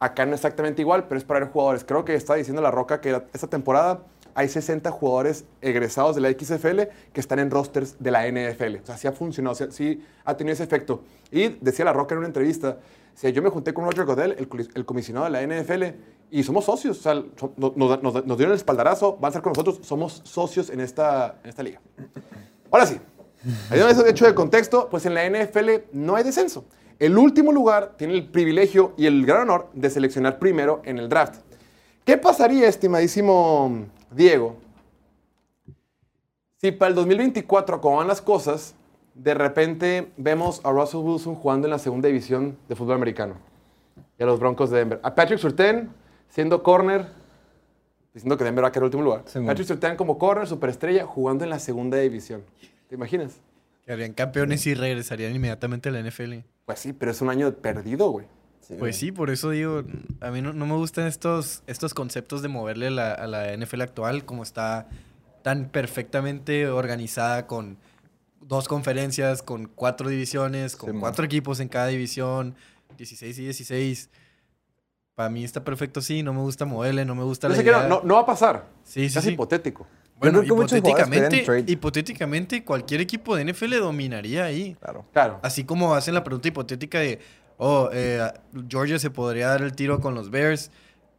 Acá 0.00 0.26
no 0.26 0.34
exactamente 0.34 0.82
igual, 0.82 1.06
pero 1.08 1.18
es 1.18 1.24
para 1.24 1.40
ver 1.40 1.48
jugadores. 1.50 1.84
Creo 1.84 2.04
que 2.04 2.14
está 2.14 2.34
diciendo 2.34 2.60
La 2.62 2.70
Roca 2.70 3.00
que 3.00 3.22
esta 3.32 3.46
temporada 3.46 4.00
hay 4.34 4.48
60 4.48 4.90
jugadores 4.90 5.44
egresados 5.62 6.16
de 6.16 6.20
la 6.22 6.30
XFL 6.30 6.80
que 7.12 7.20
están 7.20 7.38
en 7.38 7.50
rosters 7.50 7.96
de 8.00 8.10
la 8.10 8.26
NFL. 8.26 8.82
O 8.82 8.86
sea, 8.86 8.96
sí 8.96 9.06
ha 9.06 9.12
funcionado, 9.12 9.54
sí 9.70 10.04
ha 10.24 10.36
tenido 10.36 10.52
ese 10.54 10.64
efecto. 10.64 11.02
Y 11.30 11.48
decía 11.60 11.84
La 11.84 11.92
Roca 11.92 12.14
en 12.14 12.18
una 12.18 12.26
entrevista, 12.26 12.78
sea, 13.14 13.30
yo 13.30 13.42
me 13.42 13.50
junté 13.50 13.72
con 13.72 13.84
Roger 13.84 14.04
Godel, 14.04 14.32
el, 14.32 14.48
el 14.74 14.84
comisionado 14.84 15.26
de 15.26 15.30
la 15.30 15.42
NFL, 15.42 15.84
y 16.30 16.42
somos 16.42 16.64
socios. 16.64 16.98
O 16.98 17.02
sea, 17.02 17.14
nos, 17.56 17.76
nos- 17.76 18.02
nos 18.26 18.36
dieron 18.36 18.52
el 18.52 18.56
espaldarazo, 18.56 19.16
van 19.16 19.26
a 19.26 19.28
estar 19.28 19.42
con 19.42 19.52
nosotros, 19.52 19.78
somos 19.82 20.20
socios 20.24 20.68
en 20.70 20.80
esta, 20.80 21.36
en 21.44 21.50
esta 21.50 21.62
liga. 21.62 21.80
Ahora 22.74 22.86
sí, 22.86 23.00
habiendo 23.70 23.88
eso 23.88 24.04
hecho 24.04 24.26
de 24.26 24.34
contexto, 24.34 24.88
pues 24.90 25.06
en 25.06 25.14
la 25.14 25.30
NFL 25.30 25.70
no 25.92 26.16
hay 26.16 26.24
descenso. 26.24 26.64
El 26.98 27.16
último 27.16 27.52
lugar 27.52 27.94
tiene 27.96 28.14
el 28.14 28.26
privilegio 28.26 28.94
y 28.96 29.06
el 29.06 29.24
gran 29.24 29.42
honor 29.42 29.70
de 29.74 29.88
seleccionar 29.90 30.40
primero 30.40 30.82
en 30.84 30.98
el 30.98 31.08
draft. 31.08 31.36
¿Qué 32.04 32.18
pasaría, 32.18 32.66
estimadísimo 32.66 33.86
Diego, 34.10 34.56
si 36.56 36.72
para 36.72 36.88
el 36.88 36.96
2024, 36.96 37.80
como 37.80 37.98
van 37.98 38.08
las 38.08 38.20
cosas, 38.20 38.74
de 39.14 39.34
repente 39.34 40.10
vemos 40.16 40.60
a 40.64 40.72
Russell 40.72 40.98
Wilson 40.98 41.36
jugando 41.36 41.68
en 41.68 41.70
la 41.70 41.78
segunda 41.78 42.08
división 42.08 42.58
de 42.68 42.74
fútbol 42.74 42.96
americano 42.96 43.36
y 44.18 44.22
a 44.24 44.26
los 44.26 44.40
Broncos 44.40 44.70
de 44.70 44.78
Denver? 44.78 45.00
A 45.04 45.14
Patrick 45.14 45.38
Surtain 45.38 45.90
siendo 46.28 46.64
corner, 46.64 47.06
diciendo 48.14 48.36
que 48.38 48.44
Denver 48.44 48.64
va 48.64 48.68
a 48.68 48.72
quedar 48.72 48.82
en 48.82 48.86
último 48.86 49.02
lugar. 49.02 49.22
Simón. 49.26 49.48
Patrick 49.48 49.66
Surtain 49.68 49.96
como 49.96 50.16
corner, 50.18 50.46
superestrella, 50.46 51.04
jugando 51.04 51.44
en 51.44 51.50
la 51.50 51.58
segunda 51.58 51.98
división. 51.98 52.42
¿Te 52.88 52.94
imaginas? 52.94 53.34
Quedarían 53.84 54.12
campeones 54.14 54.66
y 54.66 54.74
regresarían 54.74 55.34
inmediatamente 55.34 55.88
a 55.90 55.92
la 55.92 56.00
NFL. 56.00 56.36
Pues 56.64 56.78
sí, 56.78 56.92
pero 56.94 57.10
es 57.10 57.20
un 57.20 57.28
año 57.28 57.52
perdido, 57.52 58.08
güey. 58.10 58.26
Pues 58.78 58.96
sí, 58.96 59.12
por 59.12 59.28
eso 59.28 59.50
digo, 59.50 59.82
a 60.20 60.30
mí 60.30 60.40
no, 60.40 60.54
no 60.54 60.64
me 60.64 60.74
gustan 60.74 61.06
estos, 61.06 61.62
estos 61.66 61.92
conceptos 61.92 62.40
de 62.40 62.48
moverle 62.48 62.90
la- 62.90 63.12
a 63.12 63.26
la 63.26 63.52
NFL 63.54 63.82
actual 63.82 64.24
como 64.24 64.42
está 64.42 64.88
tan 65.42 65.68
perfectamente 65.68 66.68
organizada 66.68 67.46
con 67.46 67.76
dos 68.40 68.66
conferencias, 68.66 69.42
con 69.42 69.66
cuatro 69.66 70.08
divisiones, 70.08 70.76
con 70.76 70.88
Sí, 70.88 70.92
man. 70.94 71.00
cuatro 71.00 71.26
equipos 71.26 71.60
en 71.60 71.68
cada 71.68 71.88
división, 71.88 72.54
16 72.96 73.38
y 73.38 73.42
16. 73.42 74.08
Para 75.14 75.28
mí 75.28 75.44
está 75.44 75.62
perfecto 75.62 76.00
así, 76.00 76.22
no 76.22 76.32
me 76.32 76.40
gusta 76.40 76.64
moverle, 76.64 77.04
no 77.04 77.14
me 77.14 77.22
gusta 77.22 77.46
Yo 77.46 77.52
la 77.52 77.56
sé 77.56 77.64
que 77.64 77.70
no, 77.70 77.78
idea. 77.78 77.88
no, 77.88 78.02
no 78.02 78.14
va 78.14 78.22
a 78.22 78.26
pasar. 78.26 78.66
Sí, 78.82 79.08
sí, 79.08 79.18
es 79.18 79.24
sí. 79.24 79.30
hipotético. 79.32 79.86
Bueno, 80.18 80.42
hipotéticamente, 80.42 81.64
hipotéticamente 81.66 82.64
cualquier 82.64 83.00
equipo 83.00 83.36
de 83.36 83.44
NFL 83.52 83.78
dominaría 83.78 84.44
ahí. 84.44 84.76
Claro. 84.80 85.04
Claro. 85.12 85.40
Así 85.42 85.64
como 85.64 85.94
hacen 85.94 86.14
la 86.14 86.24
pregunta 86.24 86.48
hipotética 86.48 86.98
de, 86.98 87.20
oh, 87.58 87.90
eh, 87.92 88.28
Georgia 88.68 88.98
se 88.98 89.10
podría 89.10 89.48
dar 89.48 89.62
el 89.62 89.74
tiro 89.74 90.00
con 90.00 90.14
los 90.14 90.30
Bears. 90.30 90.70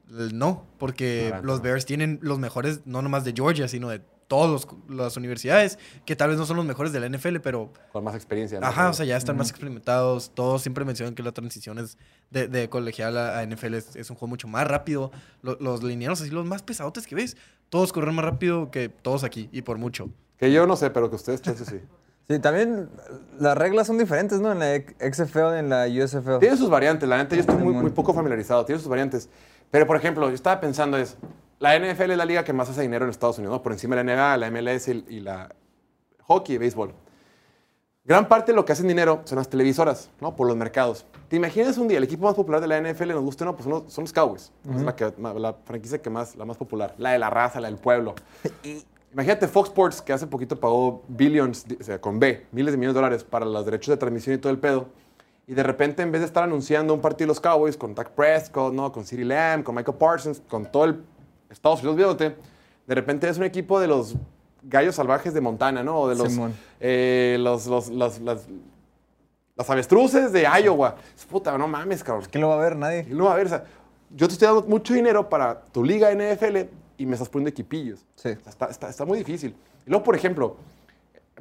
No, 0.07 0.65
porque 0.77 1.31
no. 1.33 1.41
los 1.41 1.61
Bears 1.61 1.85
tienen 1.85 2.19
los 2.21 2.37
mejores, 2.37 2.81
no 2.85 3.01
nomás 3.01 3.23
de 3.23 3.33
Georgia, 3.33 3.67
sino 3.67 3.89
de 3.89 4.01
todas 4.27 4.65
las 4.89 5.17
universidades, 5.17 5.77
que 6.05 6.15
tal 6.15 6.29
vez 6.29 6.37
no 6.39 6.45
son 6.45 6.57
los 6.57 6.65
mejores 6.65 6.91
de 6.91 6.99
la 6.99 7.07
NFL, 7.09 7.37
pero, 7.43 7.71
Con 7.91 8.03
más 8.03 8.15
experiencia. 8.15 8.59
¿no? 8.59 8.65
ajá, 8.65 8.89
o 8.89 8.93
sea, 8.93 9.05
ya 9.05 9.17
están 9.17 9.37
más 9.37 9.49
experimentados. 9.49 10.31
Todos 10.33 10.61
siempre 10.61 10.83
mencionan 10.85 11.13
que 11.15 11.23
la 11.23 11.31
transición 11.31 11.77
es 11.79 11.97
de, 12.31 12.47
de 12.47 12.69
colegial 12.69 13.17
a, 13.17 13.39
a 13.39 13.45
NFL 13.45 13.75
es, 13.75 13.95
es 13.95 14.09
un 14.09 14.15
juego 14.15 14.27
mucho 14.29 14.47
más 14.47 14.67
rápido. 14.67 15.11
Lo- 15.41 15.57
los 15.59 15.83
lineanos, 15.83 16.21
así 16.21 16.31
los 16.31 16.45
más 16.45 16.63
pesadotes 16.63 17.05
que 17.07 17.15
ves, 17.15 17.37
todos 17.69 17.93
corren 17.93 18.15
más 18.15 18.25
rápido 18.25 18.71
que 18.71 18.89
todos 18.89 19.23
aquí, 19.23 19.49
y 19.51 19.61
por 19.61 19.77
mucho. 19.77 20.09
Que 20.37 20.51
yo 20.51 20.65
no 20.67 20.75
sé, 20.75 20.89
pero 20.89 21.09
que 21.09 21.15
ustedes, 21.17 21.41
chance, 21.41 21.63
sí. 21.65 21.79
Sí, 22.27 22.39
también 22.39 22.89
las 23.39 23.55
reglas 23.55 23.85
son 23.85 23.99
diferentes, 23.99 24.39
¿no? 24.41 24.51
En 24.51 24.57
la 24.57 24.77
XFL 25.13 25.57
y 25.57 25.59
en 25.59 25.69
la 25.69 25.85
USFL. 25.85 26.39
Tiene 26.39 26.57
sus 26.57 26.71
variantes, 26.71 27.07
la 27.07 27.17
neta, 27.17 27.35
yo 27.35 27.41
estoy 27.41 27.57
muy, 27.57 27.71
muy 27.75 27.91
poco 27.91 28.15
familiarizado, 28.15 28.65
tiene 28.65 28.79
sus 28.81 28.89
variantes. 28.89 29.29
Pero, 29.69 29.85
por 29.85 29.95
ejemplo, 29.95 30.27
yo 30.27 30.33
estaba 30.33 30.59
pensando 30.59 30.97
es, 30.97 31.17
la 31.59 31.77
NFL 31.79 32.11
es 32.11 32.17
la 32.17 32.25
liga 32.25 32.43
que 32.43 32.53
más 32.53 32.69
hace 32.69 32.81
dinero 32.81 33.05
en 33.05 33.11
Estados 33.11 33.37
Unidos, 33.37 33.55
¿no? 33.57 33.63
por 33.63 33.71
encima 33.71 33.95
de 33.95 34.03
la 34.03 34.15
NBA, 34.15 34.37
la 34.37 34.51
MLS 34.51 34.87
y, 34.87 35.05
y 35.09 35.19
la 35.21 35.53
hockey 36.23 36.55
y 36.55 36.57
béisbol. 36.57 36.93
Gran 38.03 38.27
parte 38.27 38.51
de 38.51 38.55
lo 38.55 38.65
que 38.65 38.71
hacen 38.73 38.87
dinero 38.87 39.21
son 39.25 39.37
las 39.39 39.49
televisoras, 39.49 40.11
¿no? 40.21 40.35
Por 40.35 40.45
los 40.47 40.55
mercados. 40.55 41.07
¿Te 41.27 41.37
imaginas 41.37 41.75
un 41.79 41.87
día 41.87 41.97
el 41.97 42.03
equipo 42.03 42.25
más 42.25 42.35
popular 42.35 42.61
de 42.61 42.67
la 42.67 42.79
NFL, 42.79 43.09
nos 43.09 43.23
gusta 43.23 43.43
o 43.43 43.47
no? 43.47 43.53
Pues 43.55 43.63
son 43.63 43.71
los, 43.73 43.91
son 43.91 44.03
los 44.03 44.13
Cowboys. 44.13 44.51
Es 44.75 44.81
la, 44.83 44.95
que- 44.95 45.11
la 45.17 45.55
franquicia 45.65 45.99
que 45.99 46.11
más, 46.11 46.35
la 46.35 46.45
más 46.45 46.55
popular. 46.55 46.93
La 46.99 47.13
de 47.13 47.19
la 47.19 47.31
raza, 47.31 47.59
la 47.59 47.67
del 47.67 47.77
pueblo. 47.79 48.13
Imagínate 49.13 49.47
Fox 49.47 49.69
Sports, 49.69 50.01
que 50.03 50.13
hace 50.13 50.27
poquito 50.27 50.59
pagó 50.59 51.01
billions, 51.07 51.65
o 51.79 51.83
sea, 51.83 51.99
con 51.99 52.19
B, 52.19 52.45
miles 52.51 52.73
de 52.73 52.77
millones 52.77 52.93
de 52.93 52.99
dólares 53.01 53.23
para 53.23 53.45
los 53.45 53.65
derechos 53.65 53.87
de 53.93 53.97
transmisión 53.97 54.35
y 54.35 54.37
todo 54.37 54.51
el 54.51 54.59
pedo. 54.59 54.87
Y 55.47 55.53
de 55.55 55.63
repente, 55.63 56.03
en 56.03 56.11
vez 56.11 56.21
de 56.21 56.27
estar 56.27 56.43
anunciando 56.43 56.93
un 56.93 57.01
partido 57.01 57.25
de 57.25 57.29
los 57.29 57.39
Cowboys 57.39 57.75
con 57.77 57.95
Dak 57.95 58.11
Prescott, 58.11 58.73
¿no? 58.73 58.91
con 58.91 59.03
CeeDee 59.05 59.25
Lamb, 59.25 59.63
con 59.63 59.73
Michael 59.73 59.97
Parsons, 59.97 60.41
con 60.47 60.65
todo 60.71 60.85
el 60.85 61.03
Estados 61.55 61.79
Unidos 61.79 61.95
viéndote, 61.97 62.35
de 62.87 62.95
repente 62.95 63.27
es 63.27 63.37
un 63.37 63.43
equipo 63.43 63.79
de 63.79 63.87
los 63.87 64.15
gallos 64.63 64.95
salvajes 64.95 65.33
de 65.33 65.41
Montana, 65.41 65.83
¿no? 65.83 65.99
O 66.01 66.07
de 66.09 66.15
los, 66.15 66.33
eh, 66.79 67.37
los, 67.39 67.65
los- 67.67 67.89
las, 67.89 68.19
las- 68.21 68.47
las 69.55 69.69
avestruces 69.69 70.31
de 70.33 70.43
Iowa. 70.63 70.95
Es 71.17 71.25
puta, 71.25 71.57
no 71.57 71.67
mames, 71.67 72.03
cabrón. 72.03 72.25
¿Quién 72.29 72.41
lo 72.41 72.49
va 72.49 72.55
a 72.55 72.59
ver? 72.59 72.75
Nadie. 72.75 73.07
Y 73.09 73.13
no 73.13 73.25
va 73.25 73.33
a 73.33 73.37
ver, 73.37 73.45
o 73.45 73.49
sea, 73.49 73.63
yo 74.13 74.27
te 74.27 74.33
estoy 74.33 74.47
dando 74.47 74.63
mucho 74.63 74.93
dinero 74.93 75.29
para 75.29 75.61
tu 75.71 75.83
liga 75.83 76.11
NFL 76.11 76.67
y 76.97 77.05
me 77.05 77.13
estás 77.13 77.29
poniendo 77.29 77.49
equipillos. 77.49 77.99
Sí. 78.15 78.29
O 78.29 78.33
sea, 78.41 78.49
Está, 78.49 78.65
está- 78.67 78.89
está 78.89 79.05
muy 79.05 79.17
difícil. 79.17 79.55
Y 79.85 79.89
luego, 79.89 80.03
por 80.03 80.15
ejemplo, 80.15 80.57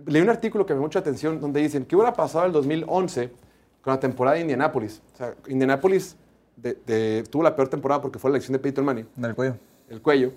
leí 0.07 0.23
un 0.23 0.29
artículo 0.31 0.65
que 0.65 0.73
me 0.75 0.79
dio 0.79 0.87
mucha 0.87 1.01
atención 1.01 1.41
donde 1.41 1.61
dicen, 1.61 1.85
¿qué 1.85 1.97
hubiera 1.97 2.13
pasado 2.13 2.45
el 2.47 2.53
2011 2.53 3.31
con 3.83 3.93
la 3.95 3.99
temporada 4.01 4.37
de 4.37 4.43
Indianapolis? 4.43 5.03
O 5.13 5.17
sea, 5.17 5.35
Indianapolis 5.49 6.17
de- 6.57 6.79
de- 6.87 7.25
tuvo 7.31 7.43
la 7.43 7.57
peor 7.57 7.69
temporada 7.69 8.01
porque 8.01 8.19
fue 8.21 8.31
la 8.31 8.37
elección 8.37 8.53
de 8.53 8.59
Peyton 8.61 8.85
Manning, 8.85 9.09
Del 9.17 9.35
cuello. 9.35 9.57
El 9.89 10.01
cuello. 10.01 10.33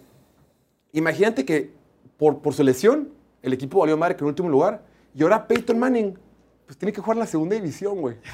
Imagínate 0.93 1.45
que 1.45 1.71
por, 2.17 2.39
por 2.39 2.53
su 2.53 2.63
lesión, 2.63 3.09
el 3.41 3.53
equipo 3.53 3.79
valió 3.79 3.97
madre 3.97 4.15
que 4.15 4.23
en 4.23 4.27
último 4.27 4.49
lugar, 4.49 4.83
y 5.13 5.23
ahora 5.23 5.47
Peyton 5.47 5.77
Manning, 5.77 6.17
pues 6.65 6.77
tiene 6.77 6.91
que 6.91 7.01
jugar 7.01 7.17
en 7.17 7.21
la 7.21 7.27
segunda 7.27 7.55
división, 7.55 8.01
güey. 8.01 8.17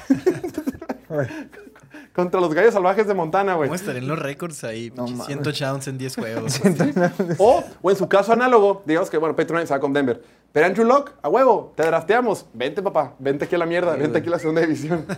Contra 2.14 2.40
los 2.40 2.54
gallos 2.54 2.74
salvajes 2.74 3.06
de 3.08 3.14
Montana, 3.14 3.54
güey. 3.54 3.68
¿Cómo 3.68 3.74
estarían 3.74 4.06
los 4.06 4.18
récords 4.18 4.62
ahí? 4.62 4.92
No 4.94 5.06
mames. 5.08 5.26
100 5.26 5.42
touchdowns 5.42 5.88
en 5.88 5.98
10 5.98 6.16
juegos. 6.16 6.60
O, 7.38 7.64
o 7.82 7.90
en 7.90 7.96
su 7.96 8.08
caso 8.08 8.32
análogo, 8.32 8.82
digamos 8.86 9.10
que, 9.10 9.18
bueno, 9.18 9.34
Peyton 9.34 9.54
Manning 9.54 9.66
se 9.66 9.74
va 9.74 9.80
con 9.80 9.92
Denver. 9.92 10.22
Pero 10.52 10.66
Andrew 10.66 10.86
Locke, 10.86 11.12
a 11.22 11.28
huevo, 11.28 11.72
te 11.74 11.84
drafteamos. 11.84 12.46
Vente, 12.54 12.82
papá, 12.82 13.14
vente 13.18 13.46
aquí 13.46 13.56
a 13.56 13.58
la 13.58 13.66
mierda, 13.66 13.96
vente 13.96 14.18
aquí 14.18 14.28
a 14.28 14.32
la 14.32 14.38
segunda 14.38 14.60
división. 14.60 15.04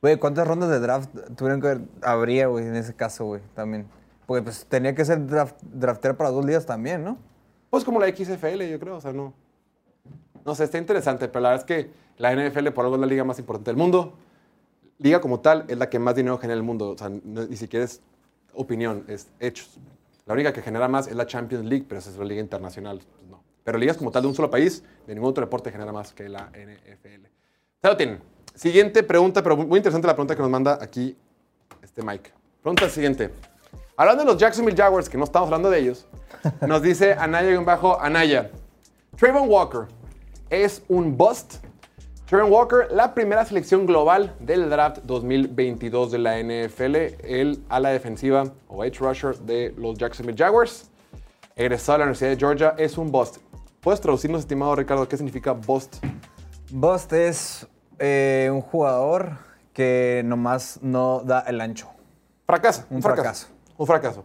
Güey, 0.00 0.16
¿cuántas 0.16 0.46
rondas 0.46 0.70
de 0.70 0.78
draft 0.78 1.10
tuvieron 1.34 1.60
que 1.60 1.66
haber? 1.66 1.80
Habría, 2.02 2.46
güey, 2.46 2.64
en 2.64 2.76
ese 2.76 2.94
caso, 2.94 3.24
güey, 3.24 3.40
también. 3.56 3.88
Porque 4.28 4.42
pues 4.42 4.66
tenía 4.66 4.94
que 4.94 5.06
ser 5.06 5.26
draft, 5.26 5.56
draftear 5.62 6.14
para 6.14 6.28
dos 6.30 6.44
ligas 6.44 6.66
también, 6.66 7.02
¿no? 7.02 7.16
Pues 7.70 7.82
como 7.82 7.98
la 7.98 8.08
XFL, 8.14 8.68
yo 8.70 8.78
creo, 8.78 8.96
o 8.96 9.00
sea, 9.00 9.10
no. 9.10 9.32
No 10.44 10.54
sé, 10.54 10.64
está 10.64 10.76
interesante, 10.76 11.28
pero 11.28 11.40
la 11.44 11.48
verdad 11.52 11.64
es 11.66 11.66
que 11.66 11.90
la 12.18 12.34
NFL 12.34 12.68
por 12.72 12.84
algo 12.84 12.96
es 12.96 13.00
la 13.00 13.06
liga 13.06 13.24
más 13.24 13.38
importante 13.38 13.70
del 13.70 13.78
mundo. 13.78 14.12
Liga 14.98 15.22
como 15.22 15.40
tal 15.40 15.64
es 15.68 15.78
la 15.78 15.88
que 15.88 15.98
más 15.98 16.14
dinero 16.14 16.36
genera 16.36 16.56
en 16.56 16.58
el 16.58 16.62
mundo, 16.66 16.90
o 16.90 16.98
sea, 16.98 17.08
no- 17.08 17.46
ni 17.46 17.56
siquiera 17.56 17.86
es 17.86 18.02
opinión, 18.52 19.04
es 19.08 19.28
hechos. 19.40 19.78
La 20.26 20.34
única 20.34 20.52
que 20.52 20.60
genera 20.60 20.88
más 20.88 21.06
es 21.06 21.14
la 21.16 21.26
Champions 21.26 21.64
League, 21.64 21.86
pero 21.88 21.98
esa 22.00 22.10
es 22.10 22.18
la 22.18 22.24
liga 22.26 22.42
internacional, 22.42 22.98
pues 22.98 23.30
no. 23.30 23.42
Pero 23.64 23.78
ligas 23.78 23.96
como 23.96 24.10
tal 24.10 24.20
de 24.22 24.28
un 24.28 24.34
solo 24.34 24.50
país, 24.50 24.84
de 25.06 25.14
ningún 25.14 25.30
otro 25.30 25.42
deporte 25.42 25.70
genera 25.72 25.90
más 25.90 26.12
que 26.12 26.28
la 26.28 26.50
NFL. 26.52 27.28
Ya 27.82 27.88
lo 27.88 27.96
tienen. 27.96 28.20
Siguiente 28.54 29.02
pregunta, 29.02 29.42
pero 29.42 29.56
muy 29.56 29.78
interesante 29.78 30.06
la 30.06 30.12
pregunta 30.14 30.36
que 30.36 30.42
nos 30.42 30.50
manda 30.50 30.78
aquí 30.82 31.16
este 31.80 32.02
Mike. 32.02 32.30
Pregunta 32.60 32.90
siguiente. 32.90 33.30
Hablando 34.00 34.22
de 34.22 34.30
los 34.30 34.38
Jacksonville 34.38 34.76
Jaguars, 34.76 35.08
que 35.08 35.18
no 35.18 35.24
estamos 35.24 35.48
hablando 35.48 35.70
de 35.70 35.80
ellos, 35.80 36.06
nos 36.60 36.82
dice 36.82 37.14
Anaya 37.14 37.58
bajo 37.58 38.00
Anaya. 38.00 38.48
Trayvon 39.16 39.48
Walker 39.48 39.88
es 40.50 40.84
un 40.86 41.16
bust. 41.16 41.56
Trayvon 42.26 42.52
Walker, 42.52 42.86
la 42.92 43.12
primera 43.12 43.44
selección 43.44 43.86
global 43.86 44.36
del 44.38 44.70
draft 44.70 44.98
2022 44.98 46.12
de 46.12 46.18
la 46.18 46.38
NFL, 46.40 46.94
el 47.24 47.64
ala 47.68 47.88
defensiva 47.88 48.44
o 48.68 48.84
edge 48.84 49.00
rusher 49.00 49.36
de 49.36 49.74
los 49.76 49.98
Jacksonville 49.98 50.38
Jaguars, 50.38 50.88
egresado 51.56 51.96
a 51.96 51.98
la 51.98 52.04
Universidad 52.04 52.30
de 52.30 52.36
Georgia, 52.36 52.74
es 52.78 52.98
un 52.98 53.10
bust. 53.10 53.38
¿Puedes 53.80 54.00
traducirnos, 54.00 54.42
estimado 54.42 54.76
Ricardo, 54.76 55.08
qué 55.08 55.16
significa 55.16 55.50
bust? 55.50 55.96
Bust 56.70 57.12
es 57.14 57.66
eh, 57.98 58.48
un 58.52 58.60
jugador 58.60 59.38
que 59.72 60.22
nomás 60.24 60.78
no 60.82 61.20
da 61.24 61.40
el 61.40 61.60
ancho. 61.60 61.90
Fracasa. 62.46 62.86
Un 62.90 63.02
fracaso. 63.02 63.22
fracaso. 63.22 63.57
Un 63.78 63.86
fracaso. 63.86 64.24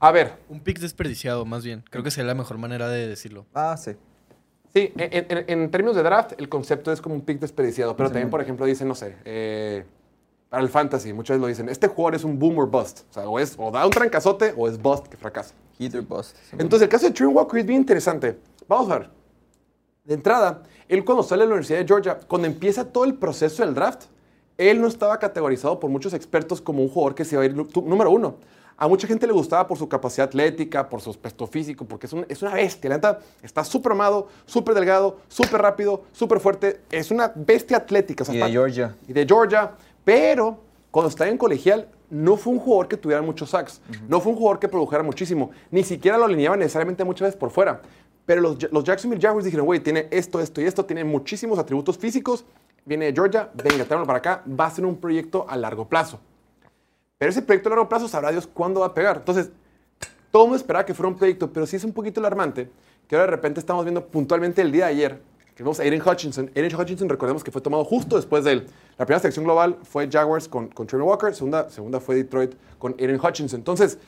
A 0.00 0.12
ver, 0.12 0.34
Un 0.50 0.60
pick 0.60 0.78
desperdiciado, 0.78 1.44
más 1.46 1.64
bien. 1.64 1.82
Creo 1.90 2.04
que 2.04 2.10
sería 2.10 2.28
la 2.28 2.34
mejor 2.34 2.58
manera 2.58 2.88
de 2.88 3.08
decirlo. 3.08 3.46
Ah, 3.54 3.76
sí. 3.76 3.92
Sí, 4.72 4.92
en, 4.98 5.26
en- 5.30 5.44
en 5.48 5.70
términos 5.70 5.96
de 5.96 6.02
draft, 6.02 6.32
el 6.38 6.48
concepto 6.50 6.92
es 6.92 7.00
como 7.00 7.14
un 7.14 7.22
pick 7.22 7.40
desperdiciado, 7.40 7.96
pero 7.96 8.10
también, 8.10 8.28
por 8.30 8.40
ejemplo, 8.42 8.66
dicen, 8.66 8.86
no 8.86 8.94
sé, 8.94 9.16
eh, 9.24 9.84
para 10.50 10.62
el 10.62 10.68
fantasy, 10.68 11.12
muchas 11.12 11.36
veces 11.36 11.40
lo 11.40 11.46
dicen, 11.46 11.68
este 11.70 11.88
jugador 11.88 12.14
es 12.16 12.24
un 12.24 12.38
boom 12.38 12.58
or 12.58 12.70
bust. 12.70 13.00
O 13.10 13.12
sea, 13.14 13.28
o, 13.28 13.38
es, 13.38 13.54
o 13.58 13.70
da 13.70 13.84
un 13.86 13.90
trancazote 13.90 14.52
o 14.56 14.68
es 14.68 14.80
bust 14.80 15.06
que 15.08 15.16
fracasa. 15.16 15.54
Hit 15.78 15.94
or 15.94 16.02
bust. 16.02 16.36
Entonces, 16.52 16.82
el 16.82 16.88
caso 16.88 17.06
de 17.06 17.12
Trent 17.12 17.34
Walker 17.34 17.58
es 17.58 17.66
bien 17.66 17.80
interesante. 17.80 18.38
Vamos 18.68 18.90
a 18.90 18.98
ver. 18.98 19.10
De 20.04 20.14
entrada, 20.14 20.62
él 20.88 21.04
cuando 21.04 21.22
sale 21.22 21.42
de 21.42 21.48
la 21.48 21.54
Universidad 21.54 21.78
de 21.80 21.86
Georgia, 21.86 22.18
cuando 22.28 22.46
empieza 22.46 22.84
todo 22.92 23.04
el 23.04 23.14
proceso 23.14 23.64
del 23.64 23.74
draft, 23.74 24.04
él 24.56 24.80
no 24.80 24.86
estaba 24.86 25.18
categorizado 25.18 25.78
por 25.80 25.90
muchos 25.90 26.12
expertos 26.14 26.60
como 26.60 26.82
un 26.82 26.88
jugador 26.88 27.14
que 27.14 27.24
se 27.24 27.34
iba 27.34 27.42
a 27.42 27.46
ir 27.46 27.54
número 27.54 28.10
uno. 28.10 28.36
A 28.80 28.86
mucha 28.86 29.08
gente 29.08 29.26
le 29.26 29.32
gustaba 29.32 29.66
por 29.66 29.76
su 29.76 29.88
capacidad 29.88 30.28
atlética, 30.28 30.88
por 30.88 31.00
su 31.00 31.10
aspecto 31.10 31.46
físico, 31.48 31.84
porque 31.84 32.06
es, 32.06 32.12
un- 32.12 32.24
es 32.28 32.40
una 32.42 32.54
bestia. 32.54 32.88
La 32.90 32.96
neta, 32.96 33.18
está 33.42 33.64
súper 33.64 33.92
amado, 33.92 34.28
súper 34.46 34.74
delgado, 34.74 35.18
súper 35.28 35.60
rápido, 35.60 36.02
súper 36.12 36.38
fuerte. 36.38 36.80
Es 36.90 37.10
una 37.10 37.32
bestia 37.34 37.78
atlética. 37.78 38.22
o 38.22 38.24
sea, 38.24 38.34
Y 38.34 38.38
de 38.38 38.44
está- 38.44 38.52
Georgia. 38.52 38.96
y 39.08 39.12
de 39.12 39.26
Georgia, 39.26 39.72
pero 40.04 40.58
cuando 40.92 41.08
estaba 41.10 41.28
en 41.28 41.36
colegial 41.38 41.88
no 42.08 42.36
fue 42.36 42.52
un 42.52 42.60
jugador 42.60 42.86
que 42.88 42.96
tuviera 42.96 43.20
muchos 43.20 43.50
sacks, 43.50 43.80
no 44.08 44.20
fue 44.20 44.32
un 44.32 44.38
jugador 44.38 44.58
que 44.60 44.68
produjera 44.68 45.02
muchísimo, 45.02 45.50
ni 45.72 45.82
siquiera 45.82 46.16
lo 46.16 46.24
alineaban 46.26 46.58
necesariamente 46.60 47.02
muchas 47.04 47.26
veces 47.28 47.36
por 47.38 47.50
fuera. 47.50 47.82
Pero 48.24 48.40
los, 48.42 48.72
los 48.72 48.84
Jacksonville 48.84 49.20
Jaguars 49.20 49.44
dijeron, 49.44 49.66
güey, 49.66 49.80
tiene 49.80 50.06
esto, 50.12 50.38
esto 50.40 50.60
y 50.60 50.64
esto, 50.64 50.84
tiene 50.84 51.02
muchísimos 51.02 51.58
atributos 51.58 51.98
físicos, 51.98 52.44
viene 52.84 53.06
de 53.06 53.12
Georgia, 53.12 53.50
venga, 53.54 53.84
tráemelo 53.84 54.06
para 54.06 54.18
acá, 54.18 54.42
va 54.48 54.66
a 54.66 54.70
ser 54.70 54.86
un 54.86 54.96
proyecto 54.96 55.44
a 55.48 55.56
largo 55.56 55.88
plazo. 55.88 56.20
Pero 57.18 57.30
ese 57.30 57.42
proyecto 57.42 57.68
a 57.68 57.70
largo 57.70 57.88
plazo 57.88 58.08
sabrá 58.08 58.30
Dios 58.30 58.46
cuándo 58.46 58.80
va 58.80 58.86
a 58.86 58.94
pegar. 58.94 59.16
Entonces, 59.18 59.50
todo 60.30 60.44
el 60.44 60.48
mundo 60.48 60.56
esperaba 60.56 60.86
que 60.86 60.94
fuera 60.94 61.08
un 61.08 61.16
proyecto, 61.16 61.52
pero 61.52 61.66
sí 61.66 61.76
es 61.76 61.84
un 61.84 61.92
poquito 61.92 62.20
alarmante 62.20 62.70
que 63.08 63.16
ahora 63.16 63.26
de 63.26 63.30
repente 63.32 63.58
estamos 63.58 63.84
viendo 63.84 64.06
puntualmente 64.06 64.62
el 64.62 64.70
día 64.70 64.86
de 64.86 64.92
ayer 64.92 65.22
que 65.56 65.64
vemos 65.64 65.80
a 65.80 65.82
Aiden 65.82 66.00
Hutchinson. 66.00 66.52
Aiden 66.54 66.72
Hutchinson, 66.76 67.08
recordemos 67.08 67.42
que 67.42 67.50
fue 67.50 67.60
tomado 67.60 67.84
justo 67.84 68.14
después 68.14 68.44
de 68.44 68.52
él. 68.52 68.66
La 68.96 69.04
primera 69.04 69.18
selección 69.18 69.44
global 69.44 69.76
fue 69.82 70.08
Jaguars 70.08 70.46
con, 70.46 70.68
con 70.68 70.86
Trevor 70.86 71.08
Walker, 71.08 71.34
segunda, 71.34 71.68
segunda 71.68 71.98
fue 71.98 72.14
Detroit 72.14 72.54
con 72.78 72.94
Aiden 73.00 73.18
Hutchinson. 73.18 73.58
Entonces, 73.58 73.98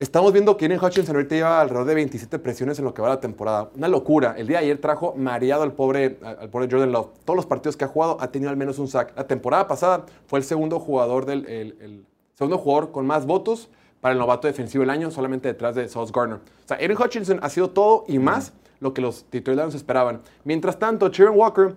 estamos 0.00 0.32
viendo 0.32 0.56
que 0.56 0.66
Aiden 0.66 0.78
Hutchinson 0.82 1.16
ahorita 1.16 1.34
lleva 1.34 1.60
alrededor 1.60 1.86
de 1.86 1.94
27 1.96 2.38
presiones 2.38 2.78
en 2.78 2.84
lo 2.84 2.94
que 2.94 3.02
va 3.02 3.08
la 3.08 3.20
temporada. 3.20 3.70
Una 3.76 3.88
locura. 3.88 4.34
El 4.38 4.46
día 4.46 4.58
de 4.58 4.64
ayer 4.66 4.80
trajo 4.80 5.14
mareado 5.16 5.64
al 5.64 5.72
pobre, 5.72 6.18
al 6.22 6.48
pobre 6.50 6.68
Jordan 6.70 6.92
Love. 6.92 7.08
Todos 7.24 7.36
los 7.36 7.46
partidos 7.46 7.76
que 7.76 7.84
ha 7.84 7.88
jugado 7.88 8.16
ha 8.20 8.30
tenido 8.30 8.50
al 8.50 8.56
menos 8.56 8.78
un 8.78 8.86
sack. 8.86 9.12
La 9.16 9.26
temporada 9.26 9.66
pasada 9.66 10.06
fue 10.26 10.38
el 10.38 10.44
segundo 10.44 10.78
jugador 10.78 11.26
del 11.26 11.46
el- 11.46 11.76
el 11.80 12.06
segundo 12.34 12.58
jugador 12.58 12.92
con 12.92 13.06
más 13.06 13.26
votos 13.26 13.68
para 14.00 14.12
el 14.12 14.18
novato 14.20 14.46
defensivo 14.46 14.82
del 14.82 14.90
año, 14.90 15.10
solamente 15.10 15.48
detrás 15.48 15.74
de 15.74 15.88
Sauce 15.88 16.12
Gardner. 16.14 16.38
O 16.38 16.68
sea, 16.68 16.76
Aiden 16.76 16.96
Hutchinson 16.96 17.40
ha 17.42 17.48
sido 17.48 17.70
todo 17.70 18.04
y 18.06 18.20
más 18.20 18.52
lo 18.78 18.94
que 18.94 19.00
los 19.00 19.26
Lions 19.32 19.74
esperaban. 19.74 20.20
Mientras 20.44 20.78
tanto, 20.78 21.10
Trevor 21.10 21.34
Walker 21.36 21.74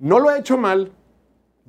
no 0.00 0.18
lo 0.18 0.28
ha 0.30 0.38
hecho 0.38 0.58
mal, 0.58 0.90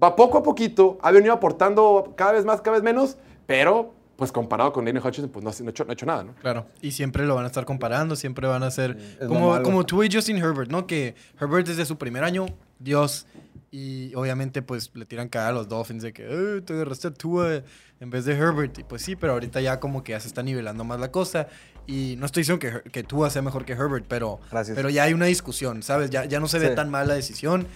va 0.02 0.16
poco 0.16 0.40
a 0.40 0.44
poquito, 0.44 0.98
ha 1.04 1.12
venido 1.12 1.32
aportando 1.32 2.14
cada 2.16 2.32
vez 2.32 2.44
más, 2.44 2.62
cada 2.62 2.78
vez 2.78 2.84
menos, 2.84 3.18
pero 3.46 3.92
pues 4.18 4.32
comparado 4.32 4.72
con 4.74 4.88
Aiden 4.88 5.01
Hutchinson, 5.05 5.30
pues 5.30 5.43
no, 5.43 5.49
ha- 5.51 5.53
no 5.61 5.68
ha 5.68 5.72
hecho, 5.72 5.84
no 5.86 5.89
ha 5.91 5.93
hecho 5.93 6.05
nada, 6.05 6.24
¿no? 6.24 6.36
Claro. 6.36 6.66
Y 6.82 6.91
siempre 6.91 7.26
lo 7.26 7.36
van 7.36 7.43
a 7.43 7.47
estar 7.47 7.66
comparando, 7.66 8.16
siempre 8.16 8.47
van 8.47 8.63
a 8.63 8.72
ser 8.72 8.97
como, 9.28 9.61
como 9.61 9.86
tú 9.86 10.03
y 10.03 10.09
Justin 10.11 10.38
Herbert, 10.38 10.72
¿no? 10.72 10.88
Que 10.88 11.16
Herbert 11.39 11.68
desde 11.68 11.86
su 11.86 11.97
primer 11.97 12.24
año, 12.24 12.45
Dios. 12.80 13.28
Y 13.72 14.16
obviamente 14.16 14.61
pues 14.61 14.89
le 14.93 15.05
tiran 15.05 15.28
cara 15.28 15.49
a 15.49 15.51
los 15.51 15.68
Dolphins 15.68 16.01
de 16.01 16.13
que 16.13 16.24
"Eh, 16.30 16.61
te 16.61 16.72
agarraste 16.74 17.09
a 17.09 17.13
Tua 17.13 17.61
en 17.99 18.09
vez 18.09 18.24
de 18.24 18.34
Herbert. 18.34 18.78
Y 18.80 18.84
pues 18.86 19.01
sí, 19.01 19.18
pero 19.18 19.34
ahorita 19.34 19.59
ya 19.59 19.82
como 19.82 20.01
que 20.01 20.13
ya 20.13 20.20
se 20.22 20.30
está 20.30 20.41
nivelando 20.43 20.86
más 20.86 20.97
la 20.99 21.11
cosa. 21.11 21.47
Y 21.86 22.16
no 22.18 22.26
estoy 22.26 22.41
diciendo 22.41 22.59
que, 22.59 22.89
que 22.89 23.03
Tua 23.03 23.30
sea 23.30 23.41
mejor 23.41 23.66
que 23.66 23.74
Herbert, 23.74 24.05
pero, 24.07 24.39
Gracias. 24.49 24.76
pero 24.78 24.89
ya 24.89 25.03
hay 25.03 25.13
una 25.13 25.26
discusión, 25.26 25.84
¿sabes? 25.84 26.09
Ya, 26.09 26.24
ya 26.24 26.39
no 26.39 26.47
se 26.47 26.57
ve 26.59 26.70
Sí. 26.70 26.76
tan 26.76 26.89
mal 26.89 27.07
la 27.09 27.16
decisión. 27.16 27.68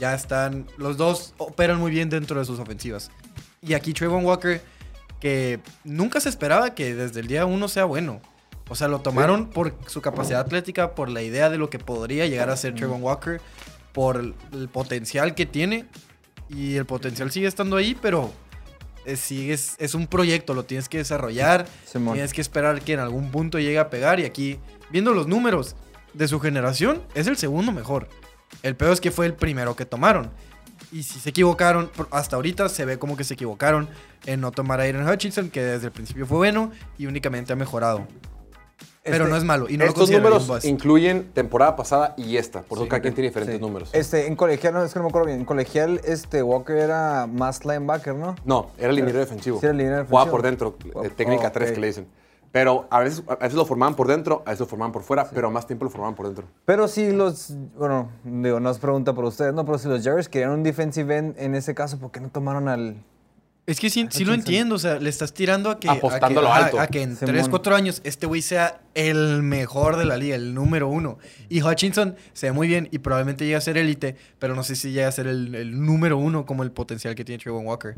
Ya 0.00 0.14
están, 0.14 0.66
los 0.78 0.96
dos 0.96 1.34
operan 1.36 1.78
muy 1.78 1.90
bien 1.90 2.08
dentro 2.08 2.38
de 2.40 2.46
sus 2.46 2.58
ofensivas. 2.58 3.10
Y 3.60 3.74
aquí 3.74 3.92
Trayvon 3.92 4.24
Walker, 4.24 4.62
que 5.22 5.60
nunca 5.84 6.18
se 6.18 6.28
esperaba 6.28 6.74
que 6.74 6.96
desde 6.96 7.20
el 7.20 7.28
día 7.28 7.46
uno 7.46 7.68
sea 7.68 7.84
bueno. 7.84 8.20
O 8.68 8.74
sea, 8.74 8.88
lo 8.88 9.02
tomaron 9.02 9.50
por 9.50 9.72
su 9.86 10.02
capacidad 10.02 10.40
atlética, 10.40 10.96
por 10.96 11.08
la 11.08 11.22
idea 11.22 11.48
de 11.48 11.58
lo 11.58 11.70
que 11.70 11.78
podría 11.78 12.26
llegar 12.26 12.50
a 12.50 12.56
ser 12.56 12.74
Trayvon 12.74 13.00
Walker, 13.00 13.40
por 13.92 14.16
el, 14.16 14.34
potencial 14.68 15.36
que 15.36 15.46
tiene. 15.46 15.86
Y 16.48 16.74
el 16.74 16.86
potencial 16.86 17.30
sigue 17.30 17.46
estando 17.46 17.76
ahí, 17.76 17.96
pero 18.02 18.32
es, 19.04 19.20
sigue- 19.20 19.52
es, 19.52 19.76
es 19.78 19.94
un 19.94 20.08
proyecto, 20.08 20.54
lo 20.54 20.64
tienes 20.64 20.88
que 20.88 20.98
desarrollar. 20.98 21.66
Simón. 21.86 22.14
Tienes 22.14 22.32
que 22.32 22.40
esperar 22.40 22.82
que 22.82 22.94
en 22.94 22.98
algún 23.00 23.30
punto 23.30 23.60
llegue 23.60 23.78
a 23.78 23.90
pegar. 23.90 24.18
Y 24.18 24.24
aquí, 24.24 24.58
viendo 24.90 25.12
los 25.14 25.28
números 25.28 25.76
de 26.14 26.26
su 26.26 26.40
generación, 26.40 27.00
es 27.14 27.28
el 27.28 27.36
segundo 27.36 27.70
mejor. 27.70 28.08
El 28.64 28.74
peor 28.74 28.92
es 28.92 29.00
que 29.00 29.12
fue 29.12 29.26
el 29.26 29.34
primero 29.34 29.76
que 29.76 29.84
tomaron. 29.86 30.32
Y 30.90 31.04
si 31.04 31.20
se 31.20 31.30
equivocaron, 31.30 31.92
hasta 32.10 32.34
ahorita 32.34 32.68
se 32.68 32.84
ve 32.84 32.98
como 32.98 33.16
que 33.16 33.22
se 33.22 33.34
equivocaron 33.34 33.88
en 34.26 34.40
no 34.40 34.50
tomar 34.52 34.80
a 34.80 34.84
Aiden 34.84 35.08
Hutchinson, 35.08 35.50
que 35.50 35.62
desde 35.62 35.86
el 35.86 35.92
principio 35.92 36.26
fue 36.26 36.38
bueno 36.38 36.70
y 36.98 37.06
únicamente 37.06 37.52
ha 37.52 37.56
mejorado. 37.56 38.06
Pero 39.04 39.16
Este- 39.16 39.30
no 39.30 39.36
es 39.36 39.42
malo. 39.42 39.68
Y 39.68 39.76
no 39.76 39.84
lo 39.84 39.90
Estos 39.90 40.10
un 40.10 40.14
números 40.16 40.64
incluyen 40.64 41.32
temporada 41.32 41.74
pasada 41.74 42.14
y 42.16 42.36
esta, 42.36 42.62
por 42.62 42.78
eso 42.78 42.84
Sí. 42.84 42.88
cada 42.88 43.02
quien 43.02 43.14
tiene 43.14 43.28
diferentes 43.30 43.56
Sí. 43.56 43.60
números. 43.60 43.90
Este, 43.92 44.28
en 44.28 44.36
colegial, 44.36 44.74
no, 44.74 44.84
es 44.84 44.92
que 44.92 44.98
no 45.00 45.04
me 45.04 45.08
acuerdo 45.08 45.26
bien. 45.26 45.40
En 45.40 45.44
colegial, 45.44 46.00
este 46.04 46.40
Walker 46.44 46.76
era 46.76 47.26
más 47.26 47.64
linebacker, 47.64 48.14
¿no? 48.14 48.36
No, 48.44 48.70
era 48.78 48.90
el 48.90 48.94
liniero 48.96 49.18
defensivo. 49.18 49.58
Sí, 49.58 49.66
era 49.66 49.72
el 49.72 49.78
liniero 49.78 50.04
Jugaba 50.06 50.26
defensivo. 50.26 50.30
por 50.30 50.42
dentro, 50.42 51.02
de 51.02 51.08
Oh, 51.08 51.12
técnica 51.14 51.48
ok. 51.48 51.52
3 51.52 51.72
que 51.72 51.80
le 51.80 51.86
dicen. 51.88 52.06
Pero 52.52 52.86
a 52.90 53.00
veces, 53.00 53.24
a 53.26 53.34
veces 53.36 53.54
lo 53.54 53.64
formaban 53.64 53.96
por 53.96 54.06
dentro, 54.06 54.42
a 54.46 54.50
veces 54.50 54.60
lo 54.60 54.66
formaban 54.66 54.92
por 54.92 55.02
fuera, 55.02 55.28
pero 55.30 55.50
más 55.50 55.66
tiempo 55.66 55.84
lo 55.86 55.90
formaban 55.90 56.14
por 56.14 56.26
dentro. 56.26 56.44
Pero 56.64 56.86
si 56.86 57.10
los, 57.10 57.52
bueno, 57.76 58.10
digo, 58.22 58.60
no 58.60 58.70
es 58.70 58.78
pregunta 58.78 59.14
por 59.14 59.24
ustedes, 59.24 59.52
no, 59.52 59.64
pero 59.64 59.78
si 59.78 59.88
los 59.88 60.04
Jaguars 60.04 60.28
querían 60.28 60.50
un 60.52 60.62
defensive 60.62 61.16
end 61.16 61.34
en 61.38 61.54
ese 61.56 61.74
caso, 61.74 61.98
¿por 61.98 62.12
qué 62.12 62.20
no 62.20 62.28
tomaron 62.28 62.68
al... 62.68 63.02
Es 63.64 63.78
que 63.78 63.90
sí, 63.90 64.08
sí 64.10 64.24
lo 64.24 64.34
entendo, 64.34 64.74
o 64.74 64.78
sea, 64.78 64.96
le 64.98 65.08
estás 65.08 65.32
tirando 65.32 65.70
a 65.70 65.78
que, 65.78 65.88
Apostando 65.88 66.40
a 66.40 66.58
que, 66.58 66.64
alto. 66.64 66.80
a 66.80 66.86
que 66.88 67.02
en 67.02 67.16
Simón. 67.16 67.34
3, 67.34 67.48
4 67.48 67.74
años 67.76 68.00
este 68.02 68.26
güey 68.26 68.42
sea 68.42 68.80
el 68.94 69.42
mejor 69.44 69.96
de 69.96 70.04
la 70.04 70.16
liga, 70.16 70.34
el 70.34 70.52
número 70.52 70.88
uno. 70.88 71.18
Y 71.48 71.62
Hutchinson 71.62 72.16
se 72.32 72.46
ve 72.46 72.52
muy 72.52 72.66
bien 72.66 72.88
y 72.90 72.98
probablemente 72.98 73.44
llegue 73.44 73.54
a 73.56 73.60
ser 73.60 73.78
élite, 73.78 74.16
pero 74.40 74.56
no 74.56 74.64
sé 74.64 74.74
si 74.74 74.90
llega 74.90 75.06
a 75.06 75.12
ser 75.12 75.28
el, 75.28 75.54
el 75.54 75.80
número 75.80 76.18
uno 76.18 76.44
como 76.44 76.64
el 76.64 76.72
potencial 76.72 77.14
que 77.14 77.24
tiene 77.24 77.40
Trayvon 77.40 77.64
Walker. 77.66 77.94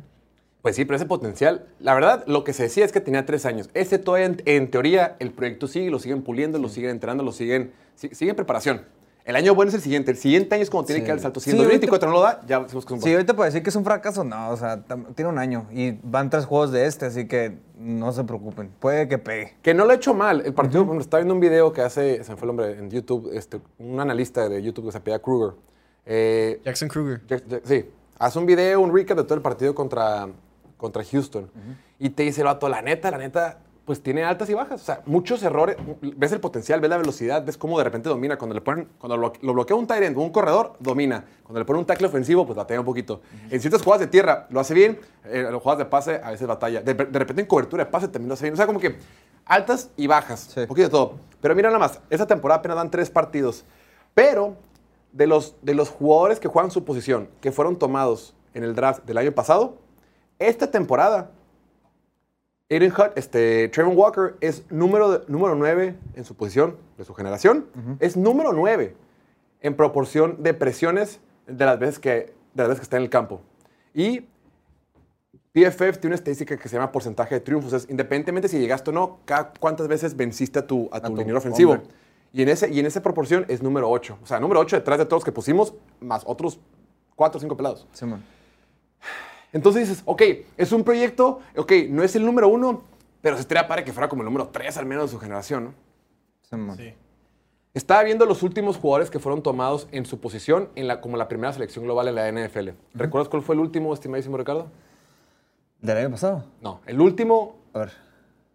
Pues 0.60 0.76
sí, 0.76 0.84
pero 0.84 0.96
ese 0.96 1.06
potencial, 1.06 1.66
la 1.80 1.94
verdad, 1.94 2.24
lo 2.26 2.44
que 2.44 2.52
se 2.52 2.64
decía 2.64 2.84
es 2.84 2.92
que 2.92 3.00
tenía 3.00 3.24
tres 3.24 3.46
años. 3.46 3.70
Ese 3.72 3.98
todavía, 3.98 4.26
en, 4.26 4.42
en 4.44 4.70
teoría, 4.70 5.16
el 5.18 5.30
proyecto 5.30 5.66
sigue, 5.66 5.90
lo 5.90 5.98
siguen 5.98 6.22
puliendo, 6.22 6.58
lo 6.58 6.68
siguen 6.68 6.90
entrenando, 6.90 7.22
lo 7.24 7.32
siguen, 7.32 7.72
si- 7.96 8.14
sigue 8.14 8.30
en 8.30 8.36
preparación. 8.36 8.82
El 9.24 9.36
año 9.36 9.54
bueno 9.54 9.70
es 9.70 9.74
el 9.74 9.80
siguiente. 9.80 10.10
El 10.10 10.18
siguiente 10.18 10.54
año 10.54 10.62
es 10.62 10.68
cuando 10.70 10.86
tiene 10.86 11.00
Sí. 11.00 11.04
que 11.04 11.08
dar 11.08 11.16
el 11.16 11.22
salto. 11.22 11.40
Si 11.40 11.44
Sí, 11.46 11.50
en 11.52 11.56
2024 11.56 12.08
no 12.08 12.14
lo 12.14 12.20
da, 12.20 12.42
ya 12.46 12.60
decimos 12.60 12.84
que 12.84 12.92
es 12.94 12.98
un 13.00 13.02
Sí, 13.02 13.12
ahorita 13.12 13.34
puede 13.34 13.48
decir 13.48 13.62
que 13.62 13.70
es 13.70 13.76
un 13.76 13.84
fracaso, 13.84 14.22
no, 14.22 14.50
o 14.50 14.56
sea, 14.58 14.82
tiene 15.14 15.30
un 15.30 15.38
año 15.38 15.66
y 15.72 15.92
van 16.02 16.28
tres 16.28 16.44
juegos 16.44 16.72
de 16.72 16.84
este, 16.86 17.06
así 17.06 17.26
que 17.26 17.56
no 17.78 18.12
se 18.12 18.22
preocupen, 18.24 18.70
puede 18.78 19.08
que 19.08 19.16
pegue. 19.16 19.54
Que 19.62 19.72
no 19.72 19.86
lo 19.86 19.92
ha 19.92 19.94
hecho 19.94 20.12
mal. 20.12 20.42
El 20.44 20.52
partido, 20.52 20.82
por 20.82 20.88
ejemplo, 20.90 21.00
estaba 21.02 21.20
viendo 21.22 21.34
un 21.34 21.40
video 21.40 21.72
que 21.72 21.80
hace, 21.80 22.22
se 22.22 22.30
me 22.32 22.36
fue 22.36 22.44
el 22.44 22.48
nombre, 22.56 22.78
en 22.78 22.90
YouTube, 22.90 23.30
este, 23.32 23.60
un 23.78 23.98
analista 23.98 24.46
de 24.48 24.62
YouTube 24.62 24.84
que 24.86 24.92
se 24.92 24.98
apellida 24.98 25.18
Kruger. 25.20 25.54
Eh, 26.04 26.60
Jackson 26.64 26.88
Kruger. 26.88 27.22
Jack- 27.26 27.46
Jack- 27.48 27.62
sí, 27.64 27.86
hace 28.18 28.38
un 28.38 28.44
video, 28.44 28.80
un 28.80 28.94
recap 28.94 29.16
de 29.16 29.24
todo 29.24 29.34
el 29.36 29.40
partido 29.42 29.74
contra, 29.74 30.28
contra 30.76 31.02
Houston. 31.02 31.50
Y 31.98 32.10
te 32.10 32.24
dice 32.24 32.42
el 32.42 32.44
vato, 32.46 32.68
la 32.68 32.82
neta, 32.82 33.10
la 33.10 33.16
neta, 33.16 33.60
pues 33.84 34.02
tiene 34.02 34.24
altas 34.24 34.48
y 34.48 34.54
bajas. 34.54 34.80
O 34.80 34.84
sea, 34.84 35.02
muchos 35.06 35.42
errores. 35.42 35.76
Ves 36.00 36.32
el 36.32 36.40
potencial, 36.40 36.80
ves 36.80 36.90
la 36.90 36.96
velocidad, 36.96 37.44
ves 37.44 37.58
cómo 37.58 37.76
de 37.78 37.84
repente 37.84 38.08
domina. 38.08 38.38
Cuando 38.38 38.54
le 38.54 38.60
ponen, 38.60 38.88
cuando 38.98 39.16
lo, 39.16 39.32
lo 39.42 39.52
bloquea 39.52 39.76
un 39.76 39.86
tight 39.86 40.16
o 40.16 40.20
un 40.20 40.30
corredor, 40.30 40.74
domina. 40.80 41.24
Cuando 41.42 41.60
le 41.60 41.64
ponen 41.64 41.80
un 41.80 41.86
tackle 41.86 42.06
ofensivo, 42.06 42.46
pues 42.46 42.56
batea 42.56 42.80
un 42.80 42.86
poquito. 42.86 43.20
En 43.50 43.60
ciertas 43.60 43.82
jugadas 43.82 44.00
de 44.00 44.06
tierra 44.06 44.46
lo 44.50 44.60
hace 44.60 44.74
bien, 44.74 44.98
eh, 45.24 45.44
en 45.46 45.52
las 45.52 45.62
jugadas 45.62 45.78
de 45.78 45.84
pase 45.84 46.20
a 46.22 46.30
veces 46.30 46.46
batalla. 46.46 46.80
De, 46.80 46.94
de 46.94 47.18
repente 47.18 47.42
en 47.42 47.48
cobertura 47.48 47.84
de 47.84 47.90
pase 47.90 48.08
también 48.08 48.28
lo 48.28 48.34
hace 48.34 48.44
bien. 48.44 48.54
O 48.54 48.56
sea, 48.56 48.66
como 48.66 48.80
que 48.80 48.96
altas 49.44 49.90
y 49.96 50.06
bajas. 50.06 50.50
Sí. 50.54 50.60
Un 50.60 50.66
poquito 50.66 50.88
de 50.88 50.92
todo. 50.92 51.14
Pero 51.40 51.54
mira 51.54 51.68
nada 51.68 51.78
más, 51.78 52.00
esta 52.08 52.26
temporada 52.26 52.60
apenas 52.60 52.76
dan 52.78 52.90
tres 52.90 53.10
partidos. 53.10 53.64
Pero 54.14 54.56
de 55.12 55.26
los, 55.26 55.56
de 55.62 55.74
los 55.74 55.90
jugadores 55.90 56.40
que 56.40 56.48
juegan 56.48 56.70
su 56.70 56.84
posición, 56.84 57.28
que 57.40 57.52
fueron 57.52 57.78
tomados 57.78 58.34
en 58.54 58.64
el 58.64 58.74
draft 58.74 59.04
del 59.04 59.18
año 59.18 59.32
pasado, 59.32 59.76
esta 60.38 60.70
temporada 60.70 61.30
Aiden 62.70 62.92
Hutt, 62.92 63.12
este, 63.16 63.68
Trayvon 63.68 63.96
Walker 63.96 64.36
es 64.40 64.64
número, 64.70 65.10
de- 65.18 65.24
número 65.28 65.54
9 65.54 65.96
en 66.14 66.24
su 66.24 66.34
posición, 66.34 66.76
de 66.96 67.04
su 67.04 67.14
generación. 67.14 67.66
Es 68.00 68.16
número 68.16 68.52
9 68.52 68.96
en 69.60 69.76
proporción 69.76 70.42
de 70.42 70.54
presiones 70.54 71.20
de 71.46 71.64
las, 71.66 71.78
veces 71.78 71.98
que, 71.98 72.10
de 72.54 72.62
las 72.62 72.68
veces 72.68 72.80
que 72.80 72.84
está 72.84 72.96
en 72.96 73.02
el 73.04 73.10
campo. 73.10 73.40
Y 73.92 74.26
PFF 75.52 75.98
tiene 75.98 76.08
una 76.08 76.14
estadística 76.16 76.56
que 76.56 76.68
se 76.68 76.76
llama 76.76 76.90
porcentaje 76.90 77.34
de 77.34 77.40
triunfos. 77.40 77.72
Es 77.74 77.88
independientemente 77.88 78.48
si 78.48 78.58
llegaste 78.58 78.90
o 78.90 78.92
no, 78.92 79.18
cada 79.24 79.52
cuántas 79.60 79.86
veces 79.86 80.16
venciste 80.16 80.58
a 80.58 80.66
tu, 80.66 80.88
a 80.90 81.00
tu 81.00 81.08
tu 81.10 81.16
liniero 81.18 81.38
ofensivo. 81.38 81.72
hombre. 81.74 81.88
Y 82.32 82.42
en, 82.42 82.48
ese, 82.48 82.68
y 82.70 82.80
en 82.80 82.86
esa 82.86 83.00
proporción 83.02 83.44
es 83.48 83.62
número 83.62 83.88
8. 83.88 84.18
O 84.22 84.26
sea, 84.26 84.40
número 84.40 84.58
8 84.58 84.76
detrás 84.76 84.98
de 84.98 85.06
todos 85.06 85.22
que 85.22 85.30
pusimos, 85.30 85.74
más 86.00 86.22
otros 86.26 86.58
4 87.14 87.38
o 87.38 87.40
5 87.40 87.56
pelados. 87.56 87.86
Simón. 87.92 88.24
Entonces 89.54 89.88
dices, 89.88 90.02
ok, 90.04 90.22
es 90.58 90.72
un 90.72 90.84
proyecto, 90.84 91.38
ok, 91.56 91.72
no 91.88 92.02
es 92.02 92.14
el 92.16 92.26
número 92.26 92.48
uno, 92.48 92.82
pero 93.22 93.36
se 93.36 93.42
estaría 93.42 93.66
padre 93.66 93.84
que 93.84 93.92
fuera 93.92 94.08
como 94.08 94.20
el 94.22 94.26
número 94.26 94.48
tres 94.48 94.76
al 94.76 94.84
menos 94.84 95.04
de 95.04 95.10
su 95.12 95.18
generación, 95.20 95.72
¿no? 96.52 96.74
Sí. 96.76 96.92
Estaba 97.72 98.02
viendo 98.02 98.26
los 98.26 98.42
últimos 98.42 98.76
jugadores 98.76 99.10
que 99.10 99.18
fueron 99.18 99.42
tomados 99.42 99.88
en 99.92 100.06
su 100.06 100.20
posición 100.20 100.68
en 100.74 100.86
la, 100.88 101.00
como 101.00 101.16
la 101.16 101.26
primera 101.28 101.52
selección 101.52 101.84
global 101.84 102.08
en 102.08 102.14
la 102.16 102.30
NFL. 102.30 102.70
¿Recuerdas 102.94 103.28
cuál 103.28 103.42
fue 103.42 103.54
el 103.54 103.60
último, 103.60 103.94
estimadísimo 103.94 104.36
Ricardo? 104.36 104.66
¿Del 105.80 105.96
año 105.98 106.10
pasado? 106.10 106.44
No, 106.60 106.80
el 106.86 107.00
último 107.00 107.56
A 107.72 107.80
ver. 107.80 107.92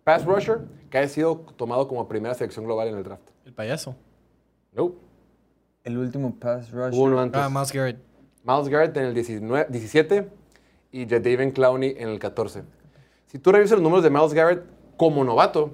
pass 0.03 0.25
rusher 0.25 0.59
que 0.89 0.97
haya 0.97 1.07
sido 1.09 1.37
tomado 1.57 1.87
como 1.87 2.07
primera 2.07 2.33
selección 2.33 2.65
global 2.65 2.87
en 2.89 2.97
el 2.97 3.03
draft. 3.03 3.23
El 3.45 3.53
payaso. 3.53 3.95
No, 4.73 4.93
El 5.83 5.97
último 5.97 6.35
pass 6.35 6.71
rush. 6.71 6.93
hubo 6.93 7.03
uno 7.03 7.19
antes. 7.19 7.41
Ah, 7.41 7.49
Miles 7.49 7.71
Garrett. 7.71 7.99
Miles 8.43 8.67
Garrett 8.69 8.95
en 8.97 9.05
el 9.05 9.13
19 9.13 9.67
17 9.69 10.29
y 10.91 11.07
Jadavion 11.07 11.51
Clowney 11.51 11.95
en 11.97 12.09
el 12.09 12.19
14. 12.19 12.63
Si 13.27 13.39
tú 13.39 13.51
revisas 13.51 13.73
los 13.77 13.83
números 13.83 14.03
de 14.03 14.09
Miles 14.09 14.33
Garrett 14.33 14.63
como 14.97 15.23
novato, 15.23 15.71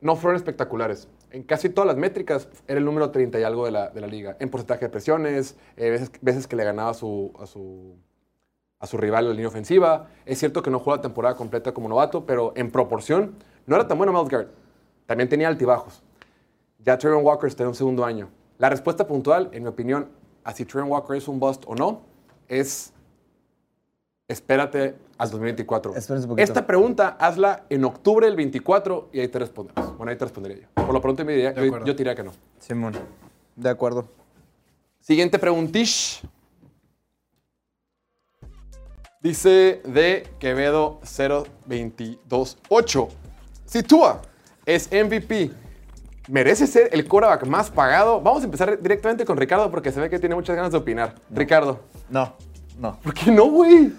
no 0.00 0.16
fueron 0.16 0.36
espectaculares. 0.36 1.08
En 1.30 1.42
casi 1.42 1.68
todas 1.68 1.86
las 1.86 1.96
métricas 1.96 2.48
era 2.66 2.78
el 2.78 2.84
número 2.84 3.10
30 3.10 3.40
y 3.40 3.42
algo 3.42 3.64
de 3.66 3.72
la, 3.72 3.90
de 3.90 4.00
la 4.00 4.06
liga. 4.06 4.36
En 4.38 4.48
porcentaje 4.50 4.86
de 4.86 4.88
presiones, 4.88 5.56
eh, 5.76 6.08
veces, 6.22 6.46
que 6.46 6.56
le 6.56 6.64
ganaba 6.64 6.90
a 6.90 6.94
su, 6.94 7.32
a, 7.40 7.46
su, 7.46 7.96
a 8.78 8.86
su 8.86 8.96
rival 8.96 9.24
en 9.24 9.30
la 9.30 9.34
línea 9.34 9.48
ofensiva. 9.48 10.08
Es 10.24 10.38
cierto 10.38 10.62
que 10.62 10.70
no 10.70 10.78
jugó 10.78 10.96
la 10.96 11.02
temporada 11.02 11.34
completa 11.34 11.72
como 11.72 11.88
novato, 11.88 12.24
pero 12.24 12.52
en 12.56 12.70
proporción 12.70 13.34
no 13.66 13.76
era 13.76 13.86
tan 13.86 13.98
bueno 13.98 14.12
Miles 14.12 14.28
Garrett. 14.28 14.50
También 15.06 15.28
tenía 15.28 15.48
altibajos. 15.48 16.02
Ya 16.78 16.96
Trayvon 16.96 17.24
Walker 17.24 17.48
está 17.48 17.64
en 17.64 17.70
un 17.70 17.74
segundo 17.74 18.04
año. 18.04 18.28
La 18.58 18.70
respuesta 18.70 19.06
puntual, 19.06 19.50
en 19.52 19.64
mi 19.64 19.68
opinión, 19.68 20.08
a 20.44 20.52
si 20.52 20.64
Trayvon 20.64 20.90
Walker 20.90 21.16
es 21.16 21.28
un 21.28 21.38
bust 21.38 21.64
o 21.66 21.74
no, 21.74 22.02
es 22.48 22.93
espérate 24.28 24.96
al 25.18 25.30
2024. 25.30 25.94
Espérense 25.96 26.26
un 26.26 26.30
poquito. 26.30 26.44
Esta 26.44 26.66
pregunta 26.66 27.16
hazla 27.18 27.64
en 27.68 27.84
octubre 27.84 28.26
del 28.26 28.36
24 28.36 29.10
y 29.12 29.20
ahí 29.20 29.28
te 29.28 29.38
respondemos. 29.38 29.96
Bueno, 29.96 30.10
ahí 30.10 30.16
te 30.18 30.24
respondería 30.24 30.62
yo. 30.62 30.68
Por 30.84 30.92
lo 30.92 31.00
pronto 31.00 31.24
me 31.24 31.32
diría, 31.32 31.52
De 31.52 31.60
yo, 31.60 31.66
acuerdo. 31.66 31.86
yo 31.86 31.92
te 31.94 31.98
diría 31.98 32.14
que 32.14 32.22
no. 32.24 32.32
Simón. 32.58 32.94
De 33.56 33.70
acuerdo. 33.70 34.08
Siguiente 35.00 35.38
preguntish. 35.38 36.22
Dice 39.20 39.80
de 39.84 40.28
Quevedo 40.38 41.00
0228. 41.02 43.08
Si 43.64 43.82
Tua 43.82 44.20
es 44.66 44.90
MVP, 44.92 45.50
¿merece 46.28 46.66
ser 46.66 46.90
el 46.92 47.08
quarterback 47.08 47.46
más 47.46 47.70
pagado? 47.70 48.20
Vamos 48.20 48.42
a 48.42 48.44
empezar 48.44 48.78
directamente 48.82 49.24
con 49.24 49.38
Ricardo 49.38 49.70
porque 49.70 49.90
se 49.92 50.00
ve 50.00 50.10
que 50.10 50.18
tiene 50.18 50.34
muchas 50.34 50.56
ganas 50.56 50.72
de 50.72 50.78
opinar. 50.78 51.14
Ricardo, 51.30 51.80
No, 52.10 52.34
no. 52.78 52.98
¿por 53.00 53.14
qué 53.14 53.30
no, 53.30 53.46
güey? 53.46 53.92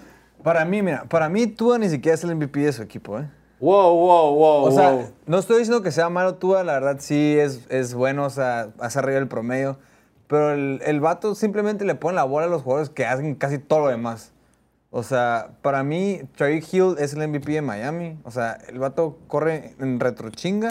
Para 0.46 0.64
mí, 0.64 0.80
mira, 0.80 1.02
para 1.08 1.28
mí 1.28 1.48
Tua 1.48 1.76
ni 1.76 1.88
siquiera 1.88 2.14
es 2.14 2.22
el 2.22 2.32
MVP 2.36 2.60
de 2.60 2.72
su 2.72 2.80
equipo, 2.80 3.18
¿eh? 3.18 3.28
Wow, 3.58 3.96
wow, 3.96 4.32
wow. 4.32 4.64
O 4.66 4.70
sea, 4.70 4.92
wow. 4.92 5.10
no 5.26 5.38
estoy 5.40 5.58
diciendo 5.58 5.82
que 5.82 5.90
sea 5.90 6.08
malo 6.08 6.36
Tua, 6.36 6.62
la 6.62 6.74
verdad 6.74 6.98
sí 7.00 7.36
es, 7.36 7.66
es 7.68 7.94
bueno, 7.94 8.26
o 8.26 8.30
sea, 8.30 8.68
hace 8.78 9.00
arriba 9.00 9.18
del 9.18 9.26
promedio. 9.26 9.76
Pero 10.28 10.52
el, 10.52 10.80
el 10.86 11.00
vato 11.00 11.34
simplemente 11.34 11.84
le 11.84 11.96
pone 11.96 12.14
la 12.14 12.22
bola 12.22 12.46
a 12.46 12.48
los 12.48 12.62
jugadores 12.62 12.90
que 12.90 13.04
hacen 13.04 13.34
casi 13.34 13.58
todo 13.58 13.80
lo 13.80 13.88
demás. 13.88 14.30
O 14.92 15.02
sea, 15.02 15.50
para 15.62 15.82
mí, 15.82 16.20
Tyreek 16.36 16.72
Hill 16.72 16.94
es 17.00 17.14
el 17.14 17.26
MVP 17.26 17.50
de 17.50 17.62
Miami. 17.62 18.16
O 18.22 18.30
sea, 18.30 18.56
el 18.68 18.78
vato 18.78 19.18
corre 19.26 19.74
en 19.80 19.98
retrochinga. 19.98 20.68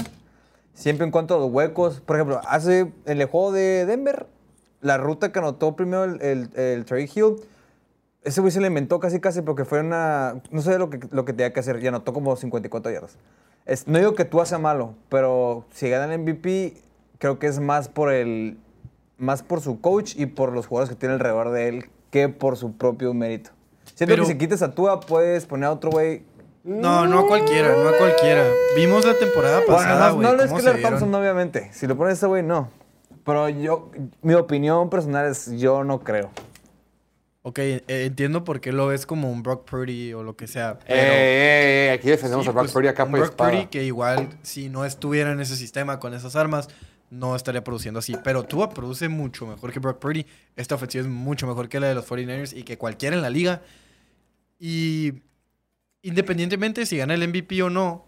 Siempre 0.74 1.06
en 1.06 1.12
cuanto 1.12 1.36
a 1.36 1.38
los 1.38 1.52
huecos. 1.52 2.00
Por 2.00 2.16
ejemplo, 2.16 2.40
hace 2.48 2.94
en 3.06 3.20
el 3.20 3.26
juego 3.28 3.52
de 3.52 3.86
Denver, 3.86 4.26
la 4.80 4.98
ruta 4.98 5.34
que 5.34 5.40
anotó 5.40 5.76
primero 5.76 6.06
el, 6.06 6.22
el, 6.22 6.50
el 6.56 7.10
Hill, 7.14 7.42
ese 8.26 8.42
güey 8.42 8.52
se 8.52 8.60
le 8.60 8.68
inventó 8.68 9.00
casi 9.00 9.20
casi 9.20 9.42
porque 9.42 9.64
fue 9.66 9.80
una... 9.80 10.42
No 10.52 10.62
sé 10.62 10.78
lo 10.78 10.90
que, 10.90 11.00
lo 11.12 11.24
que 11.26 11.32
tenía 11.34 11.54
que 11.54 11.60
hacer. 11.62 11.82
Y 11.82 11.88
anotó 11.88 12.12
como 12.14 12.36
54 12.36 12.92
yardas. 12.92 13.18
Es, 13.66 13.88
no 13.88 13.98
digo 13.98 14.14
que 14.16 14.26
tú 14.26 14.44
sea 14.46 14.58
malo, 14.58 14.96
pero 15.10 15.66
si 15.72 15.90
gana 15.90 16.14
el 16.14 16.20
MVP, 16.20 16.74
creo 17.20 17.40
que 17.40 17.48
es 17.48 17.60
más 17.60 17.88
por 17.88 18.12
el... 18.12 18.58
Más 19.18 19.44
por 19.44 19.62
su 19.62 19.80
coach 19.80 20.16
y 20.18 20.26
por 20.26 20.52
los 20.52 20.68
jugadores 20.68 20.90
que 20.94 21.00
tiene 21.00 21.14
alrededor 21.14 21.52
de 21.52 21.70
él 21.70 21.86
que 22.12 22.28
por 22.28 22.58
su 22.58 22.74
propio 22.76 23.14
mérito. 23.14 23.52
Siento 23.94 24.14
Pero- 24.14 24.24
que 24.24 24.32
si 24.34 24.38
quitas 24.38 24.62
a 24.62 24.74
Tua, 24.74 25.00
puedes 25.00 25.46
poner 25.46 25.66
a 25.68 25.72
otro 25.72 25.92
güey. 25.92 26.24
No, 26.64 27.06
no 27.06 27.20
a 27.20 27.28
cualquiera, 27.28 27.76
no 27.76 27.90
a 27.90 27.98
cualquiera. 27.98 28.44
Vimos 28.76 29.06
la 29.06 29.14
temporada 29.14 29.58
Bueno, 29.60 29.74
pasada, 29.76 30.10
no, 30.10 30.16
güey. 30.16 30.28
no 30.28 30.34
lo 30.34 30.44
es 30.44 30.64
se 30.64 30.74
Thompson, 30.82 31.14
obviamente. 31.14 31.70
Si 31.74 31.86
lo 31.86 31.96
pones 31.96 32.14
a 32.14 32.16
ese 32.16 32.26
güey, 32.26 32.42
no. 32.42 32.70
Pero 33.24 33.50
yo, 33.50 33.92
mi 34.22 34.34
opinión 34.34 34.90
personal 34.90 35.28
es, 35.28 35.52
yo 35.58 35.84
no 35.84 36.00
creo. 36.00 36.30
Ok, 37.48 37.60
eh, 37.60 37.84
entiendo 37.88 38.44
por 38.44 38.60
qué 38.60 38.72
lo 38.72 38.88
ves 38.88 39.06
como 39.06 39.32
un 39.32 39.44
Brock 39.44 39.70
Purdy 39.70 40.14
o 40.14 40.24
lo 40.24 40.36
que 40.36 40.48
sea. 40.48 40.80
Eh, 40.88 40.96
eh, 40.96 41.88
eh, 41.90 41.92
aquí 41.92 42.10
defendemos 42.10 42.44
Sí, 42.44 42.50
a 42.50 42.54
Brock 42.54 42.64
pues, 42.64 42.72
Purdy 42.74 42.88
a 42.88 42.96
capa 42.96 43.12
y 43.12 43.20
Brock 43.20 43.30
espada. 43.30 43.52
Purdy 43.52 43.68
que 43.68 43.84
igual, 43.84 44.30
si 44.42 44.68
no 44.68 44.84
estuviera 44.84 45.32
en 45.32 45.40
ese 45.40 45.56
sistema 45.56 46.00
con 46.00 46.16
esas 46.16 46.36
armas, 46.36 46.70
no 47.12 47.36
estaría 47.36 47.64
produciendo 47.64 48.00
así. 48.00 48.16
Pero 48.24 48.46
Tua 48.46 48.72
produce 48.72 49.10
mucho 49.10 49.46
mejor 49.46 49.72
que 49.72 49.78
Brock 49.78 50.00
Purdy. 50.00 50.26
Esta 50.56 50.74
ofensiva 50.74 51.04
es 51.04 51.08
mucho 51.08 51.46
mejor 51.46 51.70
que 51.70 51.80
la 51.80 51.86
de 51.86 51.94
los 51.94 52.08
49ers 52.08 52.58
y 52.58 52.64
que 52.64 52.80
cualquiera 52.80 53.16
en 53.16 53.22
la 53.22 53.30
liga. 53.30 53.62
Y 54.58 55.14
independientemente 56.02 56.88
si 56.88 56.98
gana 56.98 57.14
el 57.14 57.28
MVP 57.28 57.62
o 57.62 57.70
no, 57.70 58.08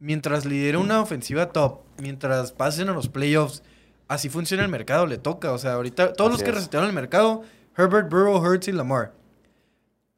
mientras 0.00 0.44
lidera 0.44 0.78
una 0.78 1.00
ofensiva 1.00 1.50
top, 1.50 1.80
mientras 1.96 2.52
pasen 2.52 2.90
a 2.90 2.92
los 2.92 3.08
playoffs, 3.08 3.62
así 4.06 4.28
funciona 4.28 4.62
el 4.64 4.68
mercado, 4.68 5.06
le 5.06 5.16
toca. 5.16 5.50
O 5.52 5.56
sea, 5.56 5.72
ahorita 5.72 6.12
todos 6.12 6.30
los 6.30 6.42
que 6.42 6.50
es. 6.50 6.56
resetearon 6.56 6.90
el 6.90 6.94
mercado, 6.94 7.42
Herbert, 7.80 8.10
Burrow, 8.10 8.36
Hurts 8.38 8.68
y 8.68 8.72
Lamar. 8.72 9.12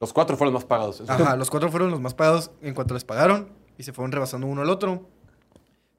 Los 0.00 0.12
cuatro 0.12 0.36
fueron 0.36 0.52
los 0.52 0.62
más 0.62 0.68
pagados. 0.68 1.02
Ajá, 1.08 1.36
los 1.36 1.48
cuatro 1.48 1.70
fueron 1.70 1.90
los 1.90 2.00
más 2.00 2.14
pagados 2.14 2.50
en 2.60 2.74
cuanto 2.74 2.94
les 2.94 3.04
pagaron 3.04 3.48
y 3.78 3.84
se 3.84 3.92
fueron 3.92 4.10
rebasando 4.10 4.46
uno 4.48 4.62
al 4.62 4.70
otro. 4.70 5.08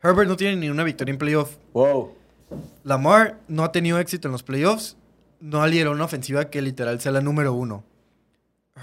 Herbert 0.02 0.28
no 0.28 0.36
tiene 0.36 0.58
ni 0.58 0.70
una 0.70 0.84
victoria 0.84 1.14
en 1.14 1.18
playoff. 1.18 1.56
Wow. 1.72 2.12
Lamar 2.84 3.40
no 3.48 3.64
ha 3.64 3.72
tenido 3.72 4.00
éxito 4.00 4.28
en 4.28 4.34
los 4.34 4.44
playoffs. 4.44 4.98
No 5.40 5.62
ha 5.62 5.68
liderado 5.68 5.96
una 5.96 6.04
ofensiva 6.06 6.50
que 6.50 6.62
literal 6.62 7.00
sea 7.00 7.14
la 7.14 7.22
número 7.22 7.54
uno. 7.54 7.84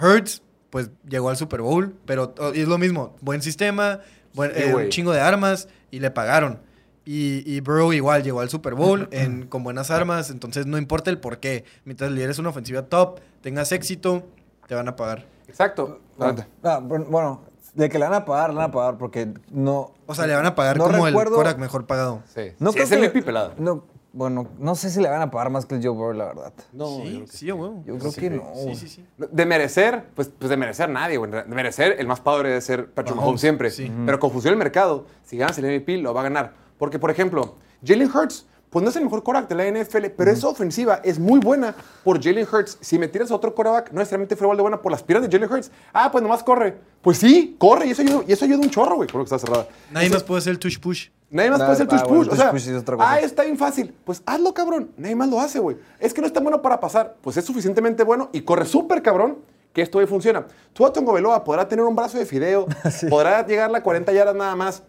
Hurts, 0.00 0.42
pues 0.70 0.90
llegó 1.08 1.28
al 1.28 1.36
Super 1.36 1.60
Bowl, 1.60 1.94
pero 2.06 2.34
oh, 2.38 2.52
es 2.54 2.68
lo 2.68 2.78
mismo. 2.78 3.16
Buen 3.20 3.42
sistema, 3.42 4.00
buen- 4.34 4.54
Sí, 4.54 4.62
eh, 4.62 4.74
un 4.74 4.88
chingo 4.88 5.12
de 5.12 5.20
armas 5.20 5.68
y 5.90 6.00
le 6.00 6.10
pagaron. 6.10 6.60
Y, 7.04 7.42
y 7.50 7.60
Burrow 7.60 7.92
igual 7.92 8.22
llegó 8.22 8.40
al 8.40 8.50
Super 8.50 8.74
Bowl 8.74 9.08
en- 9.10 9.46
con 9.46 9.62
buenas 9.64 9.90
armas, 9.90 10.30
entonces 10.30 10.66
no 10.66 10.76
importa 10.78 11.10
el 11.10 11.18
por 11.18 11.38
qué. 11.38 11.64
Mientras 11.84 12.10
lideres 12.10 12.38
una 12.38 12.50
ofensiva 12.50 12.82
top, 12.82 13.20
tengas 13.40 13.72
éxito, 13.72 14.22
te 14.68 14.74
van 14.74 14.88
a 14.88 14.96
pagar. 14.96 15.24
Exacto. 15.48 16.00
Adelante. 16.18 16.46
Ah, 16.62 16.78
bueno, 16.82 17.06
bueno, 17.08 17.40
de 17.74 17.88
que 17.88 17.98
le 17.98 18.04
van 18.04 18.14
a 18.14 18.24
pagar, 18.24 18.50
le 18.50 18.56
van 18.56 18.66
a 18.70 18.72
pagar 18.72 18.98
porque 18.98 19.32
no. 19.50 19.92
O 20.06 20.14
sea, 20.14 20.26
le 20.26 20.34
van 20.34 20.46
a 20.46 20.54
pagar 20.54 20.76
No 20.76 20.84
como 20.84 21.06
recuerdo- 21.06 21.36
el 21.36 21.42
Korak 21.42 21.58
mejor 21.58 21.86
pagado. 21.86 22.22
Sí. 22.34 22.52
No 22.58 22.70
Sí, 22.70 22.74
creo 22.74 22.84
es 22.84 22.90
que 22.90 22.96
el 22.96 23.02
MVP 23.04 23.22
pelado. 23.22 23.54
No, 23.58 23.84
bueno, 24.12 24.48
no 24.58 24.74
sé 24.74 24.90
si 24.90 25.00
le 25.00 25.08
van 25.08 25.22
a 25.22 25.30
pagar 25.30 25.50
más 25.50 25.66
que 25.66 25.76
el 25.76 25.80
Joe 25.82 25.90
Burrow, 25.94 26.12
la 26.12 26.26
verdad. 26.26 26.52
No, 26.72 26.98
yo 26.98 27.04
sí, 27.04 27.10
creo 27.10 27.20
que 27.26 27.32
sí. 27.32 27.46
Yo 27.46 27.98
creo 27.98 28.12
que 28.12 28.30
no. 28.30 28.52
Sí, 28.54 28.74
sí, 28.74 28.88
sí. 28.88 29.06
De 29.18 29.46
merecer, 29.46 30.04
pues, 30.14 30.28
pues 30.36 30.50
de 30.50 30.56
merecer 30.56 30.88
nadie, 30.90 31.16
güey. 31.16 31.30
De 31.30 31.44
merecer, 31.46 31.96
el 31.98 32.06
más 32.06 32.20
padre 32.20 32.50
debe 32.50 32.60
ser 32.60 32.90
Patrick 32.90 33.16
Mahomes, 33.16 33.40
siempre. 33.40 33.70
sí. 33.70 33.90
Pero 34.04 34.18
con 34.20 34.30
funciona 34.30 34.52
el 34.52 34.58
mercado, 34.58 35.06
si 35.24 35.36
ganas 35.38 35.56
el 35.58 35.64
MVP, 35.64 35.96
lo 35.98 36.12
va 36.12 36.20
a 36.20 36.24
ganar. 36.24 36.52
Porque, 36.80 36.98
por 36.98 37.10
ejemplo, 37.10 37.56
Jalen 37.84 38.10
Hurts 38.10 38.46
pues 38.70 38.84
no 38.84 38.88
es 38.90 38.96
el 38.96 39.02
mejor 39.02 39.24
quarterback 39.24 39.50
de 39.50 39.54
la 39.56 39.82
NFL, 39.82 40.06
pero 40.16 40.30
esa 40.30 40.46
ofensiva 40.46 41.00
es 41.02 41.18
muy 41.18 41.40
buena 41.40 41.74
por 42.04 42.22
Jalen 42.22 42.46
Hurts. 42.50 42.78
Si 42.80 42.98
me 43.00 43.08
tiras 43.08 43.30
a 43.32 43.34
otro 43.34 43.52
quarterback, 43.52 43.90
no 43.90 43.98
necesariamente 43.98 44.36
fue 44.36 44.44
igual 44.46 44.56
de 44.56 44.62
buena 44.62 44.80
por 44.80 44.92
las 44.92 45.02
piernas 45.02 45.28
de 45.28 45.36
Jalen 45.36 45.52
Hurts. 45.52 45.70
Ah, 45.92 46.10
pues 46.10 46.22
nomás 46.22 46.42
corre. 46.44 46.78
Pues 47.02 47.18
sí, 47.18 47.56
corre, 47.58 47.86
y 47.86 47.90
eso 47.90 48.02
ayuda, 48.02 48.22
y 48.26 48.32
eso 48.32 48.44
ayuda 48.44 48.60
un 48.60 48.70
chorro, 48.70 48.94
güey, 48.94 49.08
por 49.08 49.16
lo 49.16 49.24
que 49.24 49.34
está 49.34 49.38
cerrada. 49.44 49.66
Nadie 49.90 50.06
Eso- 50.06 50.14
más 50.14 50.22
puede 50.22 50.38
hacer 50.38 50.52
el 50.52 50.58
touch 50.60 50.78
push. 50.78 51.08
Nadie 51.30 51.50
más 51.50 51.58
puede 51.58 51.72
hacer 51.72 51.86
ah, 51.86 51.90
touch 51.90 52.08
bueno, 52.08 52.24
push. 52.24 52.32
O 52.32 52.36
sea, 52.36 52.50
push 52.52 52.60
sí 52.62 52.70
es 52.70 52.76
otra 52.76 52.96
cosa. 52.96 53.10
ah, 53.10 53.18
está 53.20 53.42
bien 53.42 53.58
fácil. 53.58 53.92
Pues 54.04 54.22
hazlo, 54.24 54.54
cabrón. 54.54 54.92
Nadie 54.96 55.16
más 55.16 55.28
lo 55.28 55.40
hace, 55.40 55.58
güey. 55.58 55.76
Es 55.98 56.14
que 56.14 56.20
no 56.20 56.28
es 56.28 56.32
tan 56.32 56.44
bueno 56.44 56.62
para 56.62 56.78
pasar. 56.78 57.16
Pues 57.20 57.36
es 57.36 57.44
suficientemente 57.44 58.04
bueno 58.04 58.30
y 58.32 58.42
corre 58.42 58.66
súper 58.66 59.02
cabrón 59.02 59.38
que 59.72 59.82
esto 59.82 59.98
hoy 59.98 60.06
funciona. 60.06 60.46
Tua 60.72 60.92
Tagovailoa 60.92 61.44
podrá 61.44 61.68
tener 61.68 61.84
un 61.84 61.94
brazo 61.94 62.18
de 62.18 62.26
fideo, 62.26 62.66
podrá 63.10 63.46
llegar 63.46 63.74
a 63.74 63.82
40 63.82 64.12
yardas 64.12 64.34
nada 64.34 64.56
más, 64.56 64.82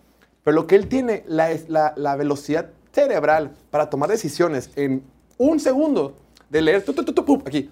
pero 0.43 0.55
lo 0.55 0.67
que 0.67 0.75
él 0.75 0.87
tiene, 0.87 1.23
la, 1.27 1.49
la, 1.67 1.93
la 1.95 2.15
velocidad 2.15 2.69
cerebral 2.91 3.51
para 3.69 3.89
tomar 3.89 4.09
decisiones 4.09 4.69
en 4.75 5.03
un 5.37 5.59
segundo 5.59 6.15
de 6.49 6.61
leer, 6.61 6.83
tu, 6.83 6.93
tu, 6.93 7.03
tu, 7.03 7.25
pum, 7.25 7.41
aquí, 7.45 7.69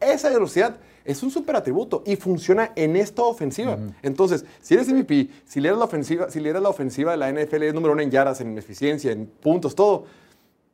esa 0.00 0.28
velocidad 0.28 0.76
es 1.04 1.22
un 1.22 1.30
súper 1.30 1.56
atributo 1.56 2.02
y 2.06 2.16
funciona 2.16 2.72
en 2.76 2.94
esta 2.96 3.22
ofensiva. 3.22 3.78
Entonces, 4.02 4.44
si 4.60 4.74
eres 4.74 4.88
MVP, 4.88 5.30
si 5.46 5.60
lideras 5.60 5.78
la 5.78 5.86
ofensiva, 5.86 6.30
si 6.30 6.38
lideras 6.38 6.62
la 6.62 6.68
ofensiva 6.68 7.12
de 7.12 7.16
la 7.16 7.32
NFL, 7.32 7.62
es 7.62 7.74
número 7.74 7.94
uno 7.94 8.02
en 8.02 8.10
yardas, 8.10 8.40
en 8.42 8.58
eficiencia, 8.58 9.10
en 9.10 9.26
puntos, 9.26 9.74
todo, 9.74 10.04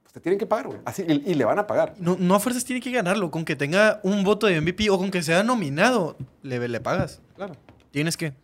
pues 0.03 0.13
te 0.13 0.21
tienen 0.21 0.39
que 0.39 0.47
pagar, 0.47 0.67
güey. 0.67 0.81
Así, 0.85 1.05
y, 1.07 1.31
y 1.31 1.35
le 1.35 1.45
van 1.45 1.59
a 1.61 1.67
pagar. 1.67 1.95
No, 1.99 2.17
no 2.19 2.35
a 2.35 2.41
fuerzas 2.41 2.65
tiene 2.65 2.81
que 2.81 2.91
ganarlo. 2.91 3.31
Con 3.31 3.45
que 3.45 3.55
tenga 3.55 4.01
un 4.03 4.25
voto 4.25 4.49
de 4.49 4.61
MVP 4.61 4.91
o 4.91 4.99
con 4.99 5.13
que 5.13 5.23
sea 5.23 5.45
nominado, 5.45 6.17
le, 6.43 6.69
le 6.69 6.81
pagas. 6.81 7.21
Claro. 7.37 7.55
Tienes 7.93 8.17
que. 8.17 8.35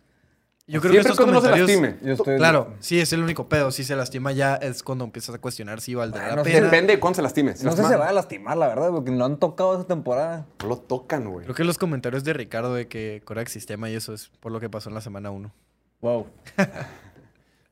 Yo 0.65 0.79
creo 0.79 0.93
que 0.93 0.99
estos 0.99 1.17
cuando 1.17 1.33
no 1.33 1.41
se 1.41 1.49
comentarios... 1.49 1.81
lastime. 1.83 2.07
Yo 2.07 2.13
estoy- 2.13 2.37
Claro, 2.37 2.73
sí, 2.79 2.99
es 2.99 3.11
el 3.11 3.21
único 3.21 3.49
pedo. 3.49 3.69
Si 3.71 3.83
se 3.83 3.95
lastima 3.97 4.31
ya 4.31 4.55
es 4.55 4.81
cuando 4.81 5.03
empiezas 5.03 5.35
a 5.35 5.39
cuestionar 5.39 5.81
si 5.81 5.93
valdrá 5.93 6.25
Ah, 6.25 6.29
la 6.29 6.35
no 6.37 6.43
sé, 6.45 6.51
pena. 6.51 6.65
Depende 6.67 6.93
de 6.93 6.99
cuándo 7.01 7.15
se 7.17 7.21
lastime. 7.21 7.51
No 7.51 7.55
sé 7.57 7.59
si 7.61 7.65
lastima, 7.65 7.89
se 7.89 7.95
va 7.97 8.07
a 8.07 8.13
lastimar, 8.13 8.57
la 8.57 8.67
verdad, 8.67 8.89
porque 8.91 9.11
no 9.11 9.25
han 9.25 9.37
tocado 9.37 9.73
esa 9.75 9.85
temporada. 9.85 10.45
No 10.61 10.69
lo 10.69 10.77
tocan, 10.77 11.29
güey. 11.29 11.43
Creo 11.43 11.55
que 11.55 11.63
los 11.65 11.77
comentarios 11.77 12.23
de 12.23 12.31
Ricardo 12.31 12.73
de 12.73 12.87
que 12.87 13.21
correct 13.25 13.49
sistema 13.51 13.89
y 13.89 13.95
eso 13.95 14.13
es 14.13 14.29
por 14.39 14.53
lo 14.53 14.61
que 14.61 14.69
pasó 14.69 14.87
en 14.87 14.95
la 14.95 15.01
semana 15.01 15.31
1. 15.31 15.51
Wow. 15.99 16.27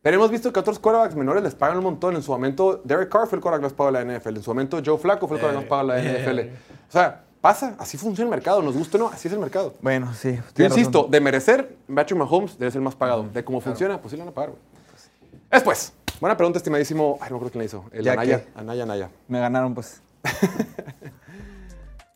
Pero 0.02 0.16
hemos 0.18 0.32
visto 0.32 0.52
que 0.52 0.60
a 0.60 0.62
otros 0.62 0.80
quarterbacks 0.80 1.16
menores 1.16 1.44
les 1.44 1.54
pagan 1.56 1.78
un 1.78 1.84
montón. 1.84 2.16
En 2.16 2.24
su 2.24 2.32
momento, 2.32 2.82
Derek 2.84 3.08
Carr 3.10 3.28
fue 3.28 3.38
el 3.38 3.42
quarterback 3.42 3.64
más 3.64 3.74
pagado 3.74 3.98
de 3.98 4.06
la 4.06 4.18
NFL. 4.20 4.38
En 4.38 4.44
su 4.44 4.50
momento, 4.50 4.82
Joe 4.84 4.98
Flacco 4.98 5.28
fue 5.28 5.38
el 5.38 5.42
quarterback 5.44 5.70
más 5.70 5.70
pagado 5.70 5.90
de 5.90 6.04
la 6.04 6.20
NFL. 6.20 6.40
O 6.90 6.92
sea, 6.92 7.24
pasa. 7.42 7.76
Así 7.80 7.98
funciona 7.98 8.30
el 8.30 8.36
mercado. 8.36 8.62
Nos 8.62 8.78
gusta 8.78 8.98
o 8.98 9.02
no, 9.02 9.08
así 9.08 9.28
es 9.28 9.34
el 9.34 9.40
mercado. 9.40 9.74
Bueno, 9.82 10.14
sí. 10.14 10.40
Yo 10.56 10.66
insisto, 10.66 11.00
razón. 11.00 11.12
de 11.12 11.20
merecer, 11.20 11.78
Patrick 11.94 12.18
Mahomes 12.18 12.58
debe 12.58 12.72
ser 12.72 12.80
el 12.80 12.84
más 12.86 12.96
pagado. 12.96 13.24
De 13.34 13.44
cómo 13.44 13.60
funciona, 13.62 14.00
pues 14.00 14.12
sí 14.12 14.18
le 14.18 14.24
van 14.24 14.32
a 14.32 14.36
pagar, 14.36 14.52
güey. 14.52 14.62
Después, 15.52 15.94
buena 16.22 16.38
pregunta, 16.38 16.58
estimadísimo. 16.58 17.18
Ay, 17.20 17.30
no 17.30 17.36
me 17.36 17.38
acuerdo 17.38 17.52
quién 17.52 17.60
la 17.60 17.66
hizo. 17.66 17.84
El 17.92 18.04
Ya 18.06 18.14
Anaya. 18.14 18.46
que- 18.46 18.60
Anaya, 18.60 18.84
Anaya. 18.84 19.10
Me 19.28 19.40
ganaron, 19.40 19.74
pues. 19.74 20.02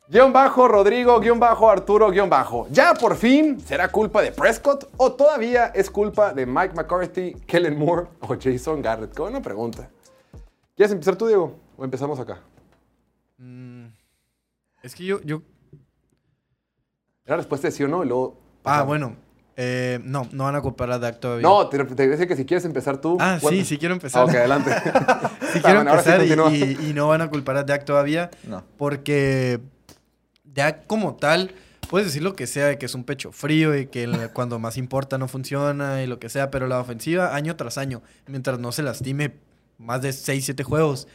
Guión 0.07 0.32
bajo, 0.32 0.67
Rodrigo, 0.67 1.19
guion 1.19 1.39
bajo, 1.39 1.67
Arturo, 1.67 2.11
guion 2.11 2.30
bajo. 2.30 2.67
¿Ya 2.69 2.93
por 2.93 3.15
fin 3.15 3.59
será 3.59 3.88
culpa 3.91 4.21
de 4.21 4.32
Prescott 4.32 4.88
o 4.97 5.13
todavía 5.13 5.71
es 5.73 5.89
culpa 5.89 6.32
de 6.32 6.45
Mike 6.45 6.76
McCarthy, 6.76 7.34
Kellen 7.47 7.76
Moore 7.78 8.07
o 8.21 8.36
Jason 8.39 8.84
Garrett? 8.84 9.11
Qué 9.13 9.21
buena 9.23 9.41
pregunta. 9.41 9.89
¿Quieres 10.76 10.91
empezar 10.91 11.15
tú, 11.15 11.26
Diego? 11.26 11.55
¿O 11.76 11.84
empezamos 11.84 12.19
acá? 12.19 12.38
Es 14.86 14.93
que 14.93 15.03
yo, 15.03 15.19
yo... 15.23 15.41
Era 17.25 17.38
respuesta 17.38 17.67
de 17.67 17.71
sí 17.71 17.83
o 17.83 17.88
no 17.88 18.03
y 18.03 18.07
luego... 18.07 18.39
Ah, 18.63 18.83
bueno. 18.83 19.15
Eh, 19.57 19.99
no, 20.03 20.27
no 20.31 20.43
van 20.43 20.55
a 20.55 20.61
culpar 20.61 20.91
a 20.91 20.99
Dak 20.99 21.19
todavía. 21.19 21.41
No, 21.47 21.67
te, 21.69 21.83
te 21.83 22.07
decía 22.07 22.27
que 22.27 22.36
si 22.36 22.45
quieres 22.45 22.65
empezar 22.65 23.01
tú... 23.01 23.17
Ah, 23.19 23.39
¿cuándo? 23.41 23.59
sí, 23.61 23.65
sí 23.65 23.77
quiero 23.79 23.95
empezar. 23.95 24.21
Ah, 24.21 24.25
ok, 24.25 24.36
adelante. 24.36 24.69
Sí 25.53 25.59
quiero 25.61 25.77
bueno, 25.79 25.89
ahora 25.89 26.03
sí 26.03 26.09
empezar 26.11 26.25
y- 26.27 26.38
continúa. 26.38 26.83
y, 26.83 26.89
y 26.89 26.93
no 26.93 27.07
van 27.07 27.21
a 27.23 27.29
culpar 27.31 27.57
a 27.57 27.63
Dak 27.63 27.83
todavía. 27.83 28.29
No. 28.43 28.63
Porque 28.77 29.59
Dak 30.43 30.86
como 30.86 31.15
tal, 31.15 31.55
puedes 31.89 32.05
decir 32.07 32.21
lo 32.21 32.36
que 32.36 32.45
sea, 32.45 32.67
de 32.67 32.77
que 32.77 32.86
es 32.86 32.93
un 32.93 33.05
pecho 33.05 33.31
frío 33.31 33.75
y 33.75 33.88
que 33.88 34.03
el- 34.03 34.29
cuando 34.33 34.59
más 34.59 34.77
importa 34.77 35.17
no 35.17 35.27
funciona 35.27 36.03
y 36.03 36.07
lo 36.07 36.19
que 36.19 36.29
sea, 36.29 36.51
pero 36.51 36.67
la 36.67 36.79
ofensiva 36.79 37.33
año 37.36 37.55
tras 37.55 37.79
año, 37.79 38.03
mientras 38.27 38.59
no 38.59 38.71
se 38.71 38.83
lastime 38.83 39.33
más 39.79 40.03
de 40.03 40.13
6, 40.13 40.45
7 40.45 40.63
juegos, 40.63 41.07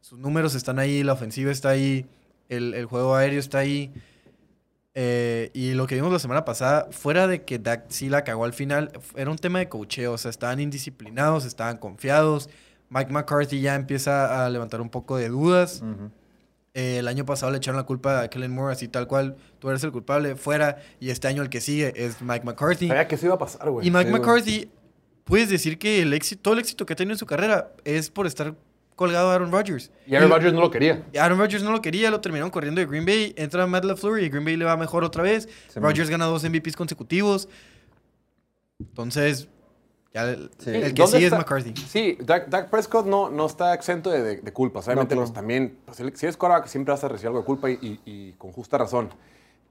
sus 0.00 0.18
números 0.18 0.54
están 0.54 0.78
ahí, 0.78 1.02
la 1.02 1.12
ofensiva 1.12 1.52
está 1.52 1.68
ahí, 1.70 2.06
el, 2.48 2.74
el 2.74 2.86
juego 2.86 3.14
aéreo 3.16 3.40
está 3.40 3.58
ahí. 3.58 3.92
Eh, 4.96 5.50
y 5.54 5.72
lo 5.74 5.86
que 5.86 5.96
vimos 5.96 6.12
la 6.12 6.18
semana 6.20 6.44
pasada, 6.44 6.86
fuera 6.92 7.26
de 7.26 7.42
que 7.42 7.58
Dak 7.58 7.86
sí 7.88 8.08
la 8.08 8.22
cagó 8.22 8.44
al 8.44 8.52
final, 8.52 8.92
era 9.16 9.30
un 9.30 9.38
tema 9.38 9.58
de 9.58 9.68
cocheo. 9.68 10.12
O 10.12 10.18
sea, 10.18 10.30
estaban 10.30 10.60
indisciplinados, 10.60 11.44
estaban 11.44 11.78
confiados. 11.78 12.48
Mike 12.90 13.12
McCarthy 13.12 13.60
ya 13.60 13.74
empieza 13.74 14.44
a 14.44 14.50
levantar 14.50 14.80
un 14.80 14.90
poco 14.90 15.16
de 15.16 15.28
dudas. 15.28 15.82
Eh, 16.74 16.98
el 16.98 17.08
año 17.08 17.24
pasado 17.24 17.50
le 17.52 17.58
echaron 17.58 17.76
la 17.78 17.84
culpa 17.86 18.20
a 18.22 18.28
Kellen 18.28 18.52
Moore, 18.52 18.72
así 18.72 18.88
tal 18.88 19.06
cual. 19.08 19.36
Tú 19.58 19.68
eres 19.68 19.82
el 19.84 19.90
culpable, 19.92 20.36
fuera. 20.36 20.78
Y 21.00 21.10
este 21.10 21.26
año 21.28 21.42
el 21.42 21.48
que 21.48 21.60
sigue 21.60 21.92
es 21.96 22.20
Mike 22.22 22.44
McCarthy. 22.44 22.88
Sabía 22.88 23.08
que 23.08 23.14
eso 23.16 23.26
iba 23.26 23.34
a 23.34 23.38
pasar, 23.38 23.70
güey. 23.70 23.86
Y 23.86 23.90
Mike 23.90 24.06
Sí. 24.06 24.12
McCarthy, 24.12 24.70
puedes 25.24 25.48
decir 25.48 25.78
que 25.78 26.02
el 26.02 26.12
éxito, 26.12 26.42
todo 26.42 26.54
el 26.54 26.60
éxito 26.60 26.86
que 26.86 26.92
ha 26.92 26.96
tenido 26.96 27.14
en 27.14 27.18
su 27.18 27.26
carrera 27.26 27.72
es 27.84 28.10
por 28.10 28.26
estar 28.26 28.54
colgado 28.96 29.30
a 29.30 29.34
Aaron 29.34 29.50
Rodgers. 29.52 29.90
Y 30.06 30.14
Aaron 30.14 30.30
Rodgers 30.30 30.52
no 30.54 30.60
lo 30.60 30.70
quería. 30.70 31.04
Y 31.12 31.18
Aaron 31.18 31.38
Rodgers 31.38 31.62
no 31.62 31.72
lo 31.72 31.82
quería, 31.82 32.10
lo 32.10 32.20
terminaron 32.20 32.50
corriendo 32.50 32.80
de 32.80 32.86
Green 32.86 33.04
Bay. 33.04 33.34
Entra 33.36 33.66
Matt 33.66 33.84
LaFleur 33.84 34.20
y 34.22 34.28
Green 34.28 34.44
Bay 34.44 34.56
le 34.56 34.64
va 34.64 34.76
mejor 34.76 35.02
otra 35.04 35.22
vez. 35.22 35.48
Sí, 35.68 35.80
Rodgers 35.80 36.10
gana 36.10 36.26
dos 36.26 36.44
MVPs 36.44 36.76
consecutivos. 36.76 37.48
Entonces, 38.78 39.48
ya 40.12 40.24
el, 40.30 40.50
Sí. 40.58 40.70
el 40.70 40.82
que 40.94 41.02
¿Dónde 41.02 41.06
sigue 41.16 41.24
está? 41.26 41.36
es 41.36 41.42
McCarthy. 41.42 41.74
Sí, 41.76 42.18
Dak, 42.20 42.48
Dak 42.48 42.70
Prescott 42.70 43.06
no, 43.06 43.30
no 43.30 43.46
está 43.46 43.74
exento 43.74 44.10
de, 44.10 44.22
de, 44.22 44.36
de 44.36 44.52
culpas. 44.52 44.86
Obviamente, 44.86 45.14
No, 45.14 45.20
claro. 45.22 45.32
pues 45.32 45.34
también, 45.34 45.78
pues, 45.84 45.96
si 45.96 46.26
eres 46.26 46.36
quarterback, 46.36 46.66
siempre 46.68 46.92
vas 46.92 47.02
a 47.04 47.08
recibir 47.08 47.28
algo 47.28 47.40
de 47.40 47.44
culpa 47.44 47.70
y, 47.70 47.78
y- 47.80 48.00
y 48.04 48.32
con 48.32 48.52
justa 48.52 48.78
razón. 48.78 49.10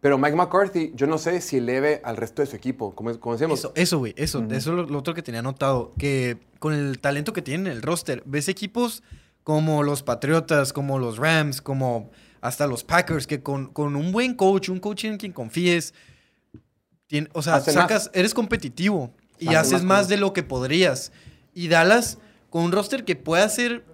Pero 0.04 0.18
Mike 0.18 0.36
McCarthy, 0.36 0.92
yo 0.96 1.08
no 1.08 1.18
sé 1.18 1.40
si 1.40 1.58
eleve 1.58 2.02
al 2.04 2.18
resto 2.18 2.42
de 2.42 2.46
su 2.48 2.58
equipo. 2.58 2.94
Como, 2.94 3.18
como 3.22 3.36
decíamos, 3.36 3.58
Eso, 3.60 3.72
eso, 3.74 4.00
güey, 4.00 4.14
eso. 4.18 4.44
Eso 4.44 4.56
es 4.56 4.66
lo, 4.68 4.84
lo 4.84 5.00
otro 5.00 5.14
que 5.14 5.24
tenía 5.24 5.42
notado. 5.42 5.94
Que 5.98 6.38
con 6.60 6.74
el 6.74 7.00
talento 7.00 7.32
que 7.32 7.42
tienen 7.42 7.68
en 7.68 7.74
el 7.78 7.82
roster, 7.82 8.22
ves 8.26 8.50
equipos 8.50 9.02
como 9.46 9.82
los 9.82 10.04
Patriotas, 10.04 10.74
como 10.74 11.00
los 11.00 11.18
Rams, 11.18 11.62
como 11.62 12.12
hasta 12.42 12.68
los 12.68 12.84
Packers, 12.84 13.28
que 13.28 13.42
con, 13.42 13.68
con 13.68 13.96
un 13.96 14.12
buen 14.12 14.34
coach, 14.36 14.68
un 14.68 14.80
coach 14.82 15.06
en 15.06 15.16
quien 15.16 15.32
confíes, 15.32 15.94
tien- 17.10 17.30
o 17.32 17.42
sea, 17.42 17.56
Hacen 17.56 17.74
más. 17.76 17.84
sacas, 17.84 18.12
eres 18.14 18.34
competitivo 18.34 19.14
y 19.40 19.48
Hacen 19.48 19.58
haces 19.58 19.72
más 19.84 20.00
más 20.00 20.08
de 20.10 20.18
lo 20.18 20.34
que 20.34 20.44
podrías. 20.44 21.14
Y 21.54 21.70
Dallas, 21.70 22.18
con 22.50 22.64
un 22.64 22.74
roster 22.74 23.06
que 23.06 23.16
pueda 23.16 23.48
ser... 23.48 23.86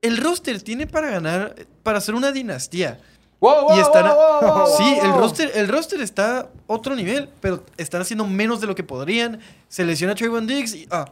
El 0.00 0.16
roster 0.16 0.62
tiene 0.62 0.86
para 0.86 1.10
ganar, 1.10 1.54
para 1.82 2.00
ser 2.00 2.14
una 2.14 2.32
dinastía. 2.32 2.98
¡Wow, 3.40 3.64
wow, 3.68 3.76
Y 3.76 3.80
están. 3.80 4.06
a- 4.06 4.14
wow, 4.14 4.40
wow, 4.40 4.58
wow, 4.66 4.76
sí, 4.78 4.96
el 5.02 5.10
wow! 5.10 5.20
roster, 5.20 5.50
el 5.54 5.68
roster 5.68 6.00
está 6.00 6.40
a 6.40 6.48
otro 6.66 6.96
nivel, 6.96 7.28
pero 7.40 7.64
están 7.76 8.00
haciendo 8.00 8.26
menos 8.26 8.60
de 8.60 8.66
lo 8.66 8.74
que 8.74 8.82
podrían. 8.82 9.40
Se 9.68 9.84
lesiona 9.84 10.14
Trayvon 10.14 10.46
Diggs 10.46 10.74
y. 10.74 10.86
Ah, 10.90 11.06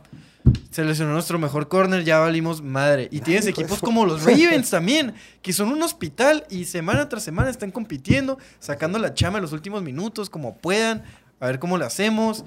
se 0.71 0.85
lesionó 0.85 1.13
nuestro 1.13 1.39
mejor 1.39 1.69
corner, 1.69 2.03
ya 2.05 2.19
valimos 2.19 2.61
madre. 2.63 3.09
Y 3.11 3.21
tienes 3.21 3.47
equipos 3.47 3.79
como 3.81 4.05
los 4.05 4.25
Ravens 4.25 4.69
también, 4.71 5.15
que 5.41 5.53
son 5.53 5.69
un 5.71 5.83
hospital 5.83 6.45
y 6.51 6.65
semana 6.65 7.09
tras 7.09 7.23
semana 7.23 7.49
están 7.51 7.71
compitiendo, 7.71 8.39
sacando 8.59 8.99
la 8.99 9.15
chama 9.15 9.39
en 9.39 9.43
los 9.43 9.53
últimos 9.53 9.83
minutos 9.83 10.29
como 10.29 10.57
puedan, 10.57 11.05
a 11.41 11.47
ver 11.47 11.59
cómo 11.59 11.79
le 11.79 11.85
hacemos. 11.85 12.39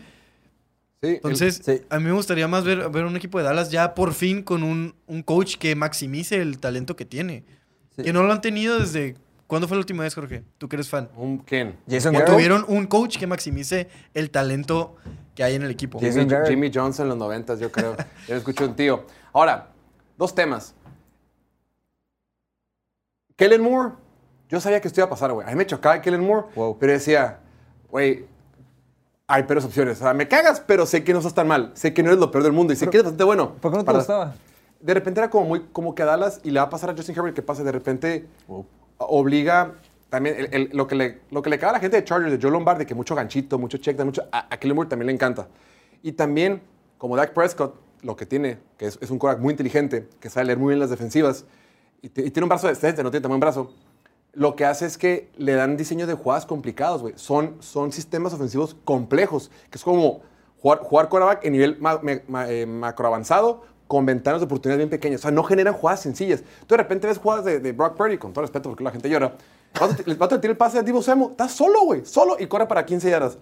Sí, 1.01 1.07
el- 1.07 1.15
Entonces, 1.15 1.61
sí. 1.63 1.81
a 1.89 1.99
mí 1.99 2.05
me 2.05 2.11
gustaría 2.11 2.47
más 2.47 2.63
ver, 2.65 2.89
ver 2.89 3.05
un 3.05 3.15
equipo 3.15 3.37
de 3.37 3.45
Dallas 3.45 3.71
ya 3.71 3.93
por 3.95 4.13
fin 4.13 4.41
con 4.43 4.63
un, 4.63 4.93
un 5.07 5.23
coach 5.23 5.55
que 5.57 5.75
maximice 5.75 6.35
el 6.41 6.59
talento 6.59 6.95
que 6.95 7.05
tiene. 7.05 7.43
Sí. 7.95 8.03
Que 8.03 8.13
no 8.13 8.23
lo 8.23 8.33
han 8.33 8.41
tenido 8.41 8.77
desde. 8.79 9.15
¿Cuándo 9.47 9.67
fue 9.67 9.77
la 9.77 9.79
última 9.79 10.03
vez, 10.03 10.13
Jorge? 10.13 10.43
Tú 10.57 10.67
que 10.67 10.75
eres 10.75 10.89
fan. 10.89 11.09
un 11.15 11.39
Ken. 11.39 11.77
Jason 11.89 12.11
Que 12.11 12.19
Garrett. 12.19 12.33
tuvieron 12.35 12.65
un 12.67 12.85
coach 12.85 13.17
que 13.17 13.27
maximice 13.27 13.87
el 14.13 14.29
talento 14.29 14.95
que 15.35 15.43
hay 15.43 15.55
en 15.55 15.63
el 15.63 15.71
equipo. 15.71 15.99
Jason 15.99 16.21
Jimmy, 16.21 16.29
Garrett. 16.31 16.49
Jimmy 16.49 16.71
Johnson 16.73 17.05
en 17.05 17.09
los 17.09 17.17
90, 17.17 17.55
yo 17.55 17.71
creo. 17.71 17.95
Yo 18.27 18.33
lo 18.33 18.35
escuché 18.37 18.65
un 18.65 18.75
tío. 18.75 19.05
Ahora, 19.31 19.69
dos 20.17 20.35
temas. 20.35 20.73
Kellen 23.35 23.61
Moore, 23.61 23.93
yo 24.49 24.59
sabía 24.59 24.81
que 24.81 24.87
esto 24.87 24.99
iba 24.99 25.05
a 25.05 25.09
pasar, 25.09 25.31
güey. 25.31 25.45
A 25.47 25.51
mí 25.51 25.55
me 25.55 25.65
chocaba 25.65 26.01
Kellen 26.01 26.21
Moore, 26.25 26.47
Wow. 26.55 26.77
pero 26.79 26.91
decía, 26.93 27.39
güey, 27.89 28.25
hay 29.27 29.43
peores 29.43 29.63
opciones. 29.63 29.97
O 29.99 30.03
sea, 30.03 30.13
me 30.13 30.27
cagas, 30.27 30.59
pero 30.59 30.85
sé 30.85 31.03
que 31.03 31.13
no 31.13 31.19
estás 31.19 31.35
tan 31.35 31.47
mal. 31.47 31.71
Sé 31.75 31.93
que 31.93 32.01
no 32.01 32.09
eres 32.09 32.19
lo 32.19 32.31
peor 32.31 32.43
del 32.43 32.53
mundo 32.53 32.73
y 32.73 32.75
sé 32.75 32.85
que 32.89 32.97
eres 32.97 33.03
bastante 33.05 33.23
bueno. 33.23 33.53
¿Por 33.55 33.71
qué 33.71 33.77
no 33.77 33.83
te 33.83 33.85
Para- 33.85 33.99
gustaba? 33.99 34.35
De 34.79 34.93
repente 34.93 35.19
era 35.19 35.29
como 35.29 35.45
muy 35.47 35.65
como 35.71 35.95
que 35.95 36.03
a 36.03 36.05
Dallas 36.05 36.39
y 36.43 36.51
le 36.51 36.59
va 36.59 36.67
a 36.67 36.69
pasar 36.69 36.89
a 36.91 36.95
Justin 36.95 37.15
Herbert 37.15 37.35
que 37.35 37.41
pasa. 37.41 37.63
De 37.63 37.71
repente 37.71 38.27
obliga 38.97 39.75
también 40.09 40.69
lo, 40.73 40.87
que 40.87 40.95
le, 40.95 41.19
lo 41.31 41.41
que 41.41 41.49
le 41.49 41.59
caga 41.59 41.71
a 41.71 41.73
la 41.73 41.79
gente 41.79 41.97
de 41.97 42.03
Chargers, 42.03 42.31
de 42.31 42.39
Joe 42.41 42.51
Lombardi, 42.51 42.85
que 42.85 42.95
mucho 42.95 43.13
ganchito, 43.13 43.59
mucho 43.59 43.77
check, 43.77 43.99
mucho, 44.03 44.23
a, 44.31 44.47
a 44.49 44.73
Moore 44.73 44.89
también 44.89 45.07
le 45.07 45.13
encanta. 45.13 45.47
Y 46.01 46.13
también, 46.13 46.61
como 46.97 47.15
Dak 47.17 47.33
Prescott, 47.33 47.75
lo 48.03 48.15
que 48.15 48.25
tiene, 48.25 48.59
que 48.77 48.85
es, 48.85 48.97
es 49.01 49.09
un 49.09 49.19
quarterback 49.19 49.43
muy 49.43 49.51
inteligente, 49.51 50.07
que 50.19 50.29
sabe 50.29 50.45
leer 50.45 50.59
muy 50.59 50.69
bien 50.69 50.79
las 50.79 50.89
defensivas, 50.89 51.45
y, 52.01 52.09
tiene 52.09 52.43
un 52.43 52.49
brazo 52.49 52.67
de 52.67 52.73
decente, 52.73 53.03
no 53.03 53.11
tiene 53.11 53.21
tan 53.23 53.31
buen 53.31 53.39
brazo, 53.39 53.73
lo 54.33 54.55
que 54.55 54.65
hace 54.65 54.85
es 54.85 54.97
que 54.97 55.29
le 55.35 55.53
dan 55.53 55.77
diseño 55.77 56.05
de 56.05 56.13
jugadas 56.13 56.45
complicados, 56.45 57.01
güey. 57.01 57.15
Son, 57.17 57.57
son 57.59 57.91
sistemas 57.91 58.33
ofensivos 58.33 58.75
complejos, 58.85 59.49
que 59.71 59.77
es 59.77 59.83
como 59.83 60.21
jugar, 60.61 60.79
jugar 60.79 61.39
en 61.41 61.53
nivel 61.53 61.77
ma- 61.79 61.99
eh, 62.47 62.65
macroavanzado 62.67 63.63
con 63.87 64.05
ventanas 64.05 64.41
de 64.41 64.45
oportunidad 64.45 64.77
bien 64.77 64.89
pequeñas. 64.89 65.21
O 65.21 65.23
sea, 65.23 65.31
no 65.31 65.43
generan 65.43 65.73
jugadas 65.73 66.01
sencillas. 66.01 66.41
Tú 66.65 66.75
de 66.75 66.77
repente 66.77 67.07
ves 67.07 67.17
jugadas 67.17 67.45
de, 67.45 67.59
de 67.59 67.71
Brock 67.71 67.95
Purdy, 67.95 68.17
con 68.17 68.33
todo 68.33 68.41
respeto 68.41 68.69
porque 68.69 68.83
la 68.83 68.91
gente 68.91 69.09
llora. 69.09 69.35
El 70.05 70.15
vato 70.15 70.35
le 70.35 70.41
tira 70.41 70.51
el 70.51 70.57
pase 70.57 70.79
a 70.79 70.83
Divo 70.83 71.01
Samuel. 71.01 71.31
Está 71.31 71.47
solo, 71.49 71.81
güey. 71.85 72.05
Solo 72.05 72.35
y 72.39 72.47
corre 72.47 72.67
para 72.67 72.85
15 72.85 73.09
yardas. 73.09 73.37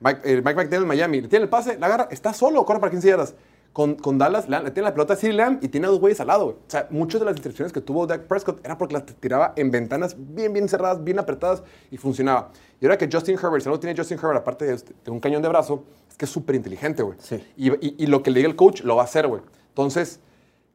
Mike, 0.00 0.20
eh, 0.24 0.36
Mike 0.36 0.54
McDaniel 0.54 0.82
en 0.82 0.88
Miami. 0.88 1.20
Le 1.22 1.28
tiene 1.28 1.44
el 1.44 1.48
pase, 1.48 1.78
la 1.78 1.86
agarra. 1.86 2.08
Está 2.10 2.32
solo, 2.32 2.64
corre 2.64 2.80
para 2.80 2.90
15 2.90 3.08
yardas. 3.08 3.34
Con, 3.72 3.94
con 3.94 4.18
Dallas 4.18 4.48
le, 4.48 4.60
le 4.64 4.70
tiene 4.72 4.88
la 4.88 4.94
pelota 4.94 5.14
a 5.14 5.16
CeeDee 5.16 5.32
Lamb 5.36 5.58
y 5.62 5.68
tiene 5.68 5.86
a 5.86 5.90
dos 5.90 6.00
güeyes 6.00 6.18
al 6.20 6.26
lado. 6.26 6.46
O 6.46 6.58
sea, 6.66 6.88
muchas 6.90 7.20
de 7.20 7.26
las 7.26 7.36
intercepciones 7.36 7.72
que 7.72 7.80
tuvo 7.80 8.04
Dak 8.06 8.22
Prescott 8.22 8.64
era 8.64 8.76
porque 8.76 8.94
las 8.94 9.06
tiraba 9.06 9.52
en 9.54 9.70
ventanas 9.70 10.16
bien, 10.18 10.52
bien 10.52 10.68
cerradas, 10.68 11.04
bien 11.04 11.20
apretadas 11.20 11.62
y 11.90 11.96
funcionaba. 11.96 12.50
Y 12.80 12.86
ahora 12.86 12.98
que 12.98 13.08
Justin 13.10 13.36
Herbert, 13.36 13.62
si 13.62 13.68
algo 13.68 13.78
tiene 13.78 13.96
Justin 13.96 14.18
Herbert, 14.18 14.38
aparte 14.40 14.64
de, 14.64 14.76
de 15.04 15.10
un 15.12 15.20
cañón 15.20 15.40
de 15.40 15.48
brazo, 15.48 15.84
es 16.10 16.16
que 16.16 16.24
es 16.24 16.30
súper 16.32 16.56
inteligente, 16.56 17.04
güey. 17.04 17.16
Sí. 17.20 17.36
Y, 17.56 17.70
y- 17.86 17.94
y 17.98 18.06
lo 18.06 18.24
que 18.24 18.32
le 18.32 18.38
diga 18.40 18.48
el 18.50 18.56
coach 18.56 18.82
lo 18.82 18.96
va 18.96 19.02
a 19.02 19.04
hacer, 19.04 19.28
güey. 19.28 19.40
Entonces, 19.80 20.20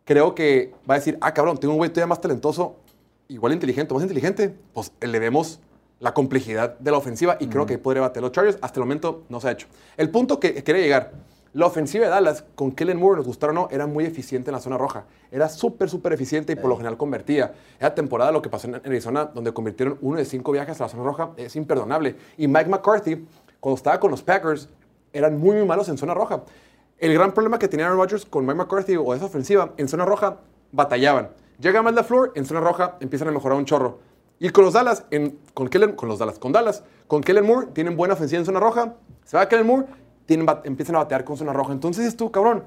creo 0.03 0.33
que 0.33 0.73
va 0.89 0.95
a 0.95 0.97
decir, 0.97 1.17
ah, 1.21 1.31
cabrón, 1.31 1.59
tengo 1.59 1.73
un 1.73 1.77
güey 1.77 1.91
todavía 1.91 2.07
más 2.07 2.21
talentoso, 2.21 2.77
igual 3.27 3.53
inteligente, 3.53 3.93
más 3.93 4.01
inteligente, 4.01 4.55
pues 4.73 4.91
le 4.99 5.19
vemos 5.19 5.59
la 5.99 6.13
complejidad 6.13 6.77
de 6.79 6.91
la 6.91 6.97
ofensiva 6.97 7.37
y 7.39 7.47
creo 7.47 7.67
que 7.67 7.77
podría 7.77 8.01
bater 8.01 8.23
los 8.23 8.31
Chargers. 8.31 8.57
Hasta 8.61 8.79
el 8.79 8.85
momento 8.85 9.23
no 9.29 9.39
se 9.39 9.47
ha 9.47 9.51
hecho. 9.51 9.67
El 9.95 10.09
punto 10.09 10.39
que 10.39 10.63
quería 10.63 10.81
llegar, 10.81 11.11
la 11.53 11.67
ofensiva 11.67 12.05
de 12.05 12.09
Dallas, 12.09 12.43
con 12.55 12.71
Kellen 12.71 12.97
Moore, 12.97 13.17
nos 13.17 13.27
gustara 13.27 13.51
o 13.51 13.53
no, 13.53 13.67
era 13.71 13.85
muy 13.85 14.05
eficiente 14.05 14.49
en 14.49 14.55
la 14.55 14.59
zona 14.59 14.77
roja. 14.77 15.05
Era 15.31 15.49
súper, 15.49 15.87
súper 15.87 16.13
eficiente 16.13 16.53
y 16.53 16.55
por 16.55 16.69
lo 16.69 16.77
general 16.77 16.97
convertía. 16.97 17.53
Era 17.79 17.93
temporada 17.93 18.31
lo 18.31 18.41
que 18.41 18.49
pasó 18.49 18.67
en 18.67 18.75
Arizona, 18.75 19.25
donde 19.25 19.53
convirtieron 19.53 19.99
uno 20.01 20.17
de 20.17 20.25
cinco 20.25 20.51
viajes 20.51 20.81
a 20.81 20.85
la 20.85 20.89
zona 20.89 21.03
roja, 21.03 21.29
es 21.37 21.55
imperdonable. 21.55 22.15
Y 22.37 22.47
Mike 22.47 22.69
McCarthy, 22.69 23.25
cuando 23.59 23.77
estaba 23.77 23.99
con 23.99 24.09
los 24.09 24.23
Packers, 24.23 24.67
eran 25.13 25.39
muy, 25.39 25.55
muy 25.55 25.65
malos 25.65 25.87
en 25.89 25.97
zona 25.97 26.13
roja. 26.13 26.43
El 27.05 27.13
gran 27.13 27.33
problema 27.33 27.59
que 27.59 27.67
tenía 27.67 27.85
Aaron 27.85 27.99
Rodgers 27.99 28.25
con 28.25 28.45
Mike 28.47 28.57
McCarthy 28.57 28.95
o 28.97 29.13
esa 29.13 29.25
ofensiva, 29.25 29.73
en 29.77 29.87
zona 29.87 30.05
roja 30.05 30.37
batallaban. 30.71 31.29
Llega 31.59 31.83
Matt 31.83 31.93
LaFleur, 31.95 32.31
en 32.35 32.45
zona 32.45 32.61
roja 32.61 32.95
empiezan 32.99 33.27
a 33.27 33.31
mejorar 33.31 33.57
un 33.59 33.65
chorro. 33.65 33.99
Y 34.39 34.49
con 34.49 34.65
los 34.65 34.73
Dallas, 34.73 35.03
en- 35.11 35.37
con 35.53 35.67
Kellen, 35.69 35.93
con 35.95 36.09
los 36.09 36.17
Dallas, 36.17 36.39
con 36.39 36.51
Dallas, 36.51 36.83
con 37.07 37.21
Kellen 37.21 37.45
Moore, 37.45 37.67
tienen 37.73 37.95
buena 37.95 38.15
ofensiva 38.15 38.39
en 38.39 38.45
zona 38.45 38.59
roja. 38.59 38.95
Se 39.23 39.37
va 39.37 39.47
Kellen 39.47 39.67
Moore, 39.67 39.85
tienen, 40.25 40.47
bat- 40.47 40.65
empiezan 40.65 40.95
a 40.95 40.99
batear 40.99 41.23
con 41.23 41.37
zona 41.37 41.53
roja. 41.53 41.73
Entonces 41.73 42.05
es 42.07 42.17
tú, 42.17 42.31
cabrón. 42.31 42.63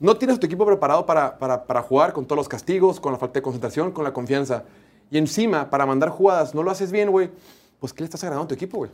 No 0.00 0.16
tienes 0.16 0.40
tu 0.40 0.46
equipo 0.46 0.66
preparado 0.66 1.06
para, 1.06 1.38
para, 1.38 1.64
para 1.64 1.82
jugar 1.82 2.12
con 2.12 2.24
todos 2.26 2.36
los 2.38 2.48
castigos, 2.48 2.98
con 2.98 3.12
la 3.12 3.18
falta 3.18 3.34
de 3.34 3.42
concentración, 3.42 3.92
con 3.92 4.02
la 4.02 4.12
confianza. 4.12 4.64
Y 5.08 5.18
encima, 5.18 5.70
para 5.70 5.86
mandar 5.86 6.08
jugadas, 6.08 6.52
no 6.52 6.64
lo 6.64 6.72
haces 6.72 6.90
bien, 6.90 7.12
güey. 7.12 7.30
Pues, 7.82 7.92
¿qué 7.92 8.02
le 8.02 8.04
estás 8.04 8.22
agradando 8.22 8.44
a 8.44 8.46
tu 8.46 8.54
equipo, 8.54 8.78
güey? 8.78 8.92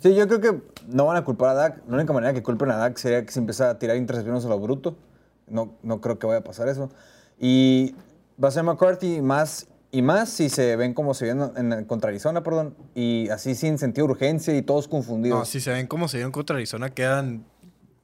Sí, 0.00 0.14
yo 0.14 0.28
creo 0.28 0.38
que 0.38 0.60
no 0.86 1.06
van 1.06 1.16
a 1.16 1.24
culpar 1.24 1.48
a 1.48 1.54
Dak. 1.54 1.82
La 1.88 1.94
única 1.94 2.12
manera 2.12 2.34
que 2.34 2.42
culpen 2.42 2.70
a 2.70 2.76
Dak 2.76 2.98
sería 2.98 3.24
que 3.24 3.32
se 3.32 3.38
empiece 3.38 3.64
a 3.64 3.78
tirar 3.78 3.96
intercepciones 3.96 4.44
a 4.44 4.48
lo 4.50 4.60
bruto. 4.60 4.98
No, 5.46 5.72
no 5.82 6.02
creo 6.02 6.18
que 6.18 6.26
vaya 6.26 6.40
a 6.40 6.44
pasar 6.44 6.68
eso. 6.68 6.90
Y 7.38 7.94
va 8.42 8.48
a 8.48 8.50
ser 8.50 8.64
McCarthy 8.64 9.22
más 9.22 9.66
y 9.90 10.02
más 10.02 10.28
si 10.28 10.50
se 10.50 10.76
ven 10.76 10.92
como 10.92 11.14
se 11.14 11.32
ven 11.32 11.52
en, 11.56 11.86
contra 11.86 12.10
Arizona, 12.10 12.42
perdón. 12.42 12.76
Y 12.94 13.30
así 13.30 13.54
sin 13.54 13.78
sentido 13.78 14.06
de 14.08 14.12
urgencia 14.12 14.54
y 14.54 14.60
todos 14.60 14.88
confundidos. 14.88 15.38
No, 15.38 15.44
si 15.46 15.58
se 15.58 15.70
ven 15.70 15.86
como 15.86 16.06
se 16.06 16.18
vieron 16.18 16.30
contra 16.30 16.56
Arizona, 16.56 16.90
quedan. 16.90 17.46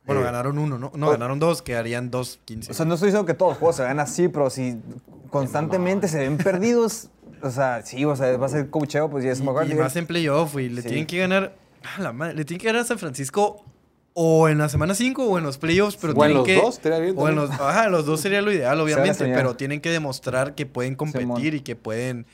Bueno, 0.06 0.22
ganaron 0.22 0.56
uno, 0.56 0.78
¿no? 0.78 0.90
No, 0.94 1.08
Oh. 1.08 1.10
ganaron 1.10 1.38
dos, 1.38 1.60
quedarían 1.60 2.10
dos, 2.10 2.40
quince. 2.46 2.70
O 2.70 2.74
sea, 2.74 2.86
no 2.86 2.94
estoy 2.94 3.08
diciendo 3.08 3.26
que 3.26 3.34
todos 3.34 3.52
los 3.52 3.58
juegos 3.58 3.76
se 3.76 3.82
vean 3.82 4.00
así, 4.00 4.28
pero 4.28 4.48
si 4.48 4.80
constantemente 5.28 6.08
se 6.08 6.20
ven 6.20 6.38
perdidos, 6.38 7.10
o 7.44 7.50
sea, 7.50 7.82
sí, 7.84 8.04
o 8.04 8.16
sea, 8.16 8.36
va 8.36 8.46
a 8.46 8.48
ser 8.48 8.70
coacheo, 8.70 9.08
pues 9.10 9.24
ya 9.24 9.32
es 9.32 9.40
y, 9.40 9.42
McCarthy. 9.42 9.72
y 9.72 9.74
más 9.76 9.94
en 9.96 10.06
playoff, 10.06 10.52
güey. 10.54 10.68
Le 10.68 10.82
Sí. 10.82 10.88
tienen 10.88 11.06
que 11.06 11.18
ganar. 11.18 11.54
a 11.96 12.00
la 12.00 12.12
madre, 12.14 12.34
le 12.34 12.44
tienen 12.44 12.60
que 12.60 12.66
ganar 12.66 12.82
a 12.82 12.84
San 12.86 12.98
Francisco 12.98 13.62
o 14.14 14.48
en 14.48 14.56
la 14.58 14.68
semana 14.70 14.94
5 14.94 15.24
o 15.26 15.36
en 15.38 15.44
los 15.44 15.58
playoffs, 15.58 15.98
pero 16.00 16.14
O 16.14 16.16
en 16.24 16.32
tienen 16.32 16.36
los 16.38 16.46
que. 16.46 16.54
dos, 16.56 16.80
bien 17.02 17.14
O 17.18 17.28
en 17.28 17.34
los, 17.34 17.50
ajá, 17.50 17.88
los 17.90 18.06
dos 18.06 18.20
sería 18.20 18.40
lo 18.42 18.50
ideal, 18.52 18.80
obviamente, 18.80 19.24
pero 19.26 19.54
tienen 19.56 19.80
que 19.80 19.90
demostrar 19.90 20.54
que 20.54 20.64
pueden 20.66 20.94
competir 20.94 21.22
Simón. 21.22 21.42
y 21.44 21.60
que 21.60 21.76
pueden. 21.76 22.26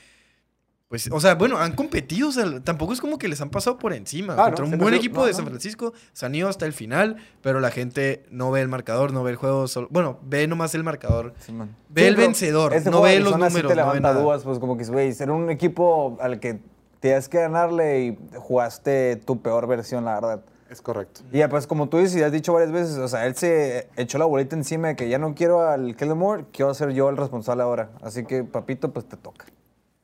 Pues, 0.91 1.09
o 1.09 1.19
sea, 1.21 1.35
bueno, 1.35 1.57
han 1.57 1.71
competido, 1.73 2.27
o 2.27 2.31
sea, 2.33 2.59
tampoco 2.61 2.91
es 2.91 2.99
como 2.99 3.17
que 3.17 3.29
les 3.29 3.39
han 3.39 3.49
pasado 3.49 3.77
por 3.77 3.93
encima. 3.93 4.33
Ah, 4.37 4.43
Contra 4.47 4.65
no, 4.65 4.73
un 4.73 4.77
buen 4.77 4.93
equipo 4.93 5.21
no, 5.21 5.25
de. 5.25 5.33
San 5.33 5.45
Francisco, 5.45 5.93
se 6.11 6.25
han 6.25 6.35
ido 6.35 6.49
hasta 6.49 6.65
el 6.65 6.73
final, 6.73 7.15
pero 7.41 7.61
la 7.61 7.71
gente 7.71 8.25
no 8.29 8.51
ve 8.51 8.59
el 8.61 8.67
marcador, 8.67 9.13
no 9.13 9.23
ve 9.23 9.31
el 9.31 9.37
juego, 9.37 9.69
solo- 9.69 9.87
bueno, 9.89 10.19
ve 10.21 10.47
nomás 10.47 10.75
el 10.75 10.83
marcador. 10.83 11.33
Sí, 11.39 11.53
man. 11.53 11.73
Ve 11.87 12.01
Sí, 12.01 12.07
el 12.09 12.15
vencedor, 12.17 12.73
este 12.73 12.91
no 12.91 13.01
ve 13.01 13.17
los 13.21 13.29
sí 13.33 13.39
números, 13.39 13.71
te 13.73 13.79
no 13.81 13.91
ve 13.93 14.01
nada. 14.01 14.21
dudas, 14.21 14.43
pues 14.43 14.59
como 14.59 14.75
que, 14.77 14.83
güey, 14.83 15.13
ser 15.13 15.31
un 15.31 15.49
equipo 15.49 16.17
al 16.19 16.41
que 16.41 16.59
tienes 16.99 17.29
que 17.29 17.37
ganarle 17.39 18.01
y 18.01 18.19
jugaste 18.35 19.15
tu 19.15 19.41
peor 19.41 19.67
versión, 19.67 20.03
la 20.03 20.15
verdad. 20.15 20.41
Es 20.69 20.81
correcto. 20.81 21.21
Y 21.31 21.37
ya, 21.37 21.47
pues 21.47 21.67
como 21.67 21.87
tú 21.87 21.99
dices 21.99 22.17
y 22.17 22.23
has 22.23 22.33
dicho 22.33 22.51
varias 22.51 22.73
veces, 22.73 22.97
o 22.97 23.07
sea, 23.07 23.25
él 23.27 23.35
se 23.35 23.87
echó 23.95 24.17
la 24.17 24.25
bolita 24.25 24.57
encima 24.57 24.89
de 24.89 24.95
que 24.97 25.07
ya 25.07 25.17
no 25.19 25.35
quiero 25.35 25.61
al 25.69 25.95
Kellen 25.95 26.17
Moore, 26.17 26.43
quiero 26.51 26.73
ser 26.73 26.91
yo 26.91 27.09
el 27.09 27.15
responsable 27.15 27.63
ahora. 27.63 27.91
Así 28.01 28.25
que, 28.25 28.43
papito, 28.43 28.91
pues 28.91 29.05
te 29.07 29.15
toca. 29.15 29.45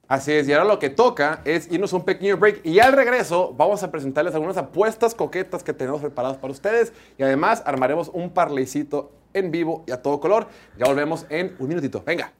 Así 0.07 0.31
es, 0.31 0.47
y 0.47 0.53
ahora 0.53 0.63
lo 0.63 0.79
que 0.79 0.89
toca 0.89 1.41
es 1.43 1.69
irnos 1.69 1.91
a 1.91 1.97
un 1.97 2.05
pequeño 2.05 2.37
break 2.37 2.61
y 2.65 2.79
al 2.79 2.93
regreso 2.93 3.53
vamos 3.57 3.83
a 3.83 3.91
presentarles 3.91 4.33
algunas 4.35 4.55
apuestas 4.55 5.13
coquetas 5.13 5.63
que 5.63 5.73
tenemos 5.73 5.99
preparadas 5.99 6.37
para 6.37 6.53
ustedes 6.53 6.93
y 7.17 7.23
además 7.23 7.61
armaremos 7.65 8.09
un 8.13 8.29
parleycito 8.29 9.11
en 9.33 9.51
vivo 9.51 9.83
y 9.85 9.91
a 9.91 10.01
todo 10.01 10.21
color. 10.21 10.47
Ya 10.77 10.85
volvemos 10.85 11.25
en 11.29 11.55
un 11.59 11.67
minutito. 11.67 12.03
Venga. 12.05 12.31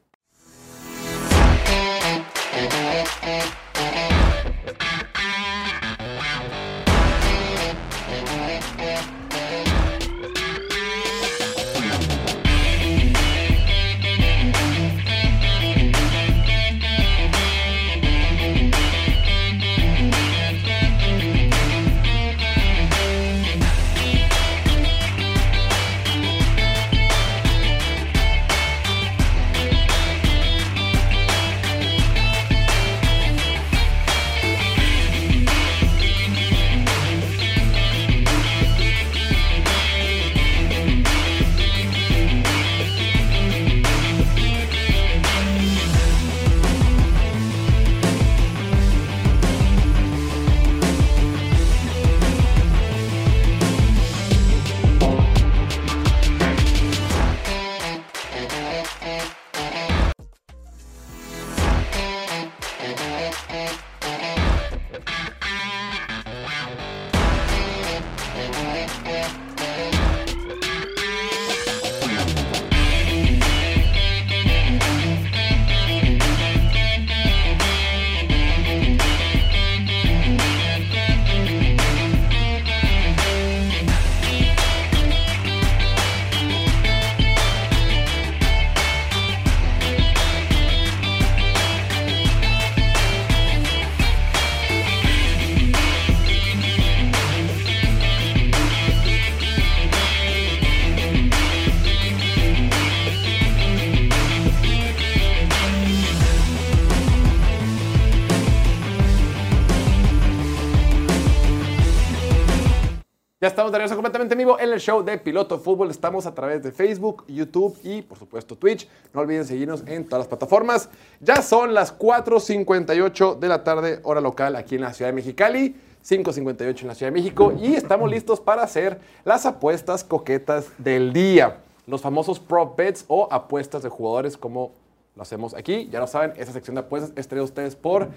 Estamos 113.68 113.96
completamente 113.96 114.34
en 114.34 114.38
vivo 114.38 114.58
en 114.60 114.72
el 114.72 114.80
show 114.80 115.04
de 115.04 115.18
Piloto 115.18 115.60
Fútbol. 115.60 115.92
Estamos 115.92 116.26
a 116.26 116.34
través 116.34 116.64
de 116.64 116.72
Facebook, 116.72 117.26
YouTube 117.28 117.78
y, 117.84 118.02
por 118.02 118.18
supuesto, 118.18 118.56
Twitch. 118.56 118.88
No 119.14 119.20
olviden 119.22 119.46
seguirnos 119.46 119.84
en 119.86 120.06
todas 120.06 120.20
las 120.20 120.28
plataformas. 120.28 120.90
Ya 121.20 121.42
son 121.42 121.74
las 121.74 121.98
4.58 121.98 123.38
de 123.38 123.48
la 123.48 123.64
tarde, 123.64 124.00
hora 124.04 124.22
local, 124.22 124.56
aquí 124.56 124.76
en 124.76 124.82
la 124.82 124.94
Ciudad 124.94 125.10
de 125.10 125.16
Mexicali. 125.16 125.76
5.58 126.08 126.82
en 126.82 126.88
la 126.88 126.96
Ciudad 126.96 127.12
de 127.12 127.20
México. 127.20 127.54
Y 127.60 127.76
estamos 127.76 128.10
listos 128.10 128.40
para 128.40 128.64
hacer 128.64 129.00
las 129.26 129.46
apuestas 129.46 130.04
coquetas 130.06 130.68
del 130.78 131.12
día. 131.12 131.58
los 131.86 132.02
famosos 132.02 132.40
prop 132.40 132.78
bets 132.78 133.06
o 133.08 133.28
apuestas 133.32 133.84
de 133.84 133.90
jugadores 133.90 134.38
como 134.38 134.72
lo 135.16 135.24
hacemos 135.24 135.54
aquí. 135.54 135.90
Ya 135.92 136.00
lo 136.00 136.08
saben, 136.08 136.34
esa 136.38 136.52
sección 136.54 136.76
de 136.76 136.82
apuestas 136.82 137.12
es 137.16 137.28
traída 137.28 137.42
a 137.42 137.46
ustedes 137.46 137.76
por 137.76 138.10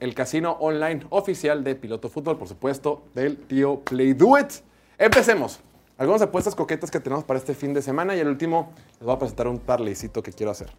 el 0.00 0.14
casino 0.14 0.52
online 0.60 1.06
oficial 1.10 1.62
de 1.64 1.74
Piloto 1.74 2.08
Fútbol, 2.08 2.38
por 2.38 2.48
supuesto, 2.48 3.02
del 3.14 3.36
tío 3.36 3.80
Play 3.80 4.14
Do 4.14 4.38
It. 4.38 4.67
Empecemos. 4.98 5.60
Algunas 5.96 6.22
apuestas 6.22 6.56
coquetas 6.56 6.90
que 6.90 6.98
tenemos 6.98 7.24
para 7.24 7.38
este 7.38 7.54
fin 7.54 7.72
de 7.72 7.82
semana 7.82 8.16
y 8.16 8.20
el 8.20 8.28
último 8.28 8.72
les 8.98 9.02
voy 9.02 9.14
a 9.14 9.18
presentar 9.18 9.46
un 9.46 9.58
parleycito 9.58 10.22
que 10.22 10.32
quiero 10.32 10.50
hacer. 10.50 10.70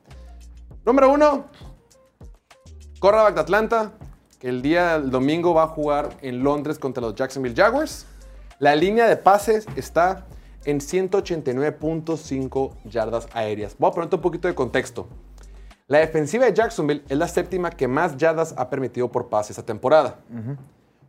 Número 0.85 1.09
uno, 1.09 1.45
Cornerback 2.99 3.35
de 3.35 3.41
Atlanta, 3.41 3.91
que 4.39 4.49
el 4.49 4.61
día 4.61 4.99
del 4.99 5.09
domingo 5.09 5.53
va 5.53 5.63
a 5.63 5.67
jugar 5.67 6.17
en 6.21 6.43
Londres 6.43 6.79
contra 6.79 7.01
los 7.01 7.15
Jacksonville 7.15 7.55
Jaguars. 7.55 8.05
La 8.59 8.75
línea 8.75 9.07
de 9.07 9.15
pases 9.15 9.65
está 9.77 10.25
en 10.65 10.79
189.5 10.79 12.73
yardas 12.85 13.27
aéreas. 13.33 13.75
Voy 13.77 13.89
a 13.89 13.93
ponerte 13.93 14.17
un 14.17 14.21
poquito 14.21 14.49
de 14.49 14.55
contexto. 14.55 15.07
La 15.87 15.99
defensiva 15.99 16.45
de 16.45 16.53
Jacksonville 16.53 17.03
es 17.07 17.17
la 17.17 17.27
séptima 17.27 17.71
que 17.71 17.87
más 17.87 18.17
yardas 18.17 18.53
ha 18.57 18.69
permitido 18.69 19.09
por 19.09 19.29
pase 19.29 19.53
esta 19.53 19.63
temporada. 19.63 20.19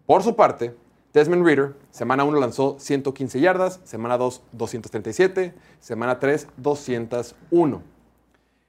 Por 0.06 0.22
su 0.22 0.34
parte, 0.34 0.76
Desmond 1.12 1.44
Reader, 1.44 1.74
semana 1.90 2.22
1 2.24 2.38
lanzó 2.38 2.76
115 2.78 3.40
yardas, 3.40 3.80
semana 3.84 4.16
2 4.16 4.42
237, 4.52 5.52
semana 5.80 6.20
3 6.20 6.46
201. 6.56 7.82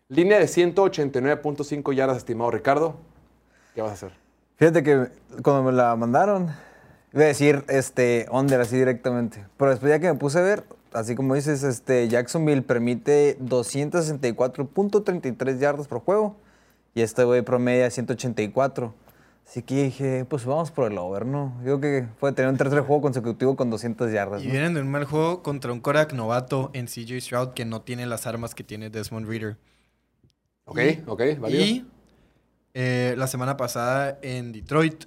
Línea 0.09 0.39
de 0.39 0.45
189.5 0.45 1.93
yardas, 1.93 2.17
estimado 2.17 2.49
Ricardo. 2.49 2.95
¿Qué 3.75 3.81
vas 3.81 3.91
a 3.91 3.93
hacer? 3.93 4.13
Fíjate 4.57 4.81
que 4.83 5.07
cuando 5.43 5.63
me 5.63 5.71
la 5.71 5.95
mandaron, 5.95 6.49
iba 7.13 7.23
a 7.23 7.27
decir 7.27 7.63
este, 7.67 8.25
under 8.31 8.59
así 8.59 8.75
directamente. 8.75 9.45
Pero 9.57 9.71
después 9.71 9.91
ya 9.91 9.99
que 9.99 10.11
me 10.11 10.17
puse 10.17 10.39
a 10.39 10.41
ver, 10.41 10.63
así 10.93 11.13
como 11.15 11.35
dices, 11.35 11.61
este, 11.63 12.07
Jacksonville 12.07 12.63
permite 12.63 13.37
264.33 13.39 15.59
yardas 15.59 15.87
por 15.87 15.99
juego. 15.99 16.37
Y 16.93 17.03
este 17.03 17.23
güey 17.23 17.41
promedia 17.41 17.89
184. 17.89 18.93
Así 19.45 19.63
que 19.63 19.83
dije, 19.83 20.25
pues 20.25 20.45
vamos 20.45 20.71
por 20.71 20.89
el 20.89 20.97
over, 20.97 21.25
¿no? 21.25 21.59
Digo 21.63 21.81
que 21.81 22.07
puede 22.19 22.33
tener 22.33 22.49
un 22.49 22.57
tercer 22.57 22.79
juego 22.81 23.01
consecutivo 23.01 23.55
con 23.55 23.69
200 23.69 24.11
yardas. 24.11 24.43
Y 24.43 24.45
¿no? 24.45 24.51
vienen 24.51 24.73
de 24.73 24.81
un 24.81 24.89
mal 24.89 25.03
juego 25.03 25.43
contra 25.43 25.73
un 25.73 25.81
Korak 25.81 26.13
novato 26.13 26.69
en 26.73 26.85
CJ 26.85 27.19
Stroud 27.19 27.49
que 27.49 27.65
no 27.65 27.81
tiene 27.81 28.05
las 28.05 28.27
armas 28.27 28.55
que 28.55 28.63
tiene 28.63 28.89
Desmond 28.89 29.27
Reader. 29.27 29.57
Ok, 30.65 30.79
ok, 31.05 31.21
válido. 31.39 31.63
Y 31.63 31.85
eh, 32.73 33.15
la 33.17 33.27
semana 33.27 33.57
pasada 33.57 34.17
en 34.21 34.53
Detroit 34.53 35.03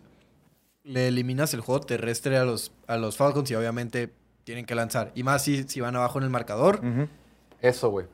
le 0.82 1.08
eliminas 1.08 1.54
el 1.54 1.60
juego 1.60 1.80
terrestre 1.80 2.36
a 2.36 2.44
los, 2.44 2.72
a 2.86 2.98
los 2.98 3.16
Falcons 3.16 3.50
y 3.50 3.54
obviamente 3.54 4.12
tienen 4.44 4.66
que 4.66 4.74
lanzar. 4.74 5.10
Y 5.14 5.22
más 5.22 5.42
si, 5.42 5.62
si 5.64 5.80
van 5.80 5.96
abajo 5.96 6.18
en 6.18 6.24
el 6.24 6.30
marcador. 6.30 6.80
Eso, 7.62 7.90
güey. 7.90 8.06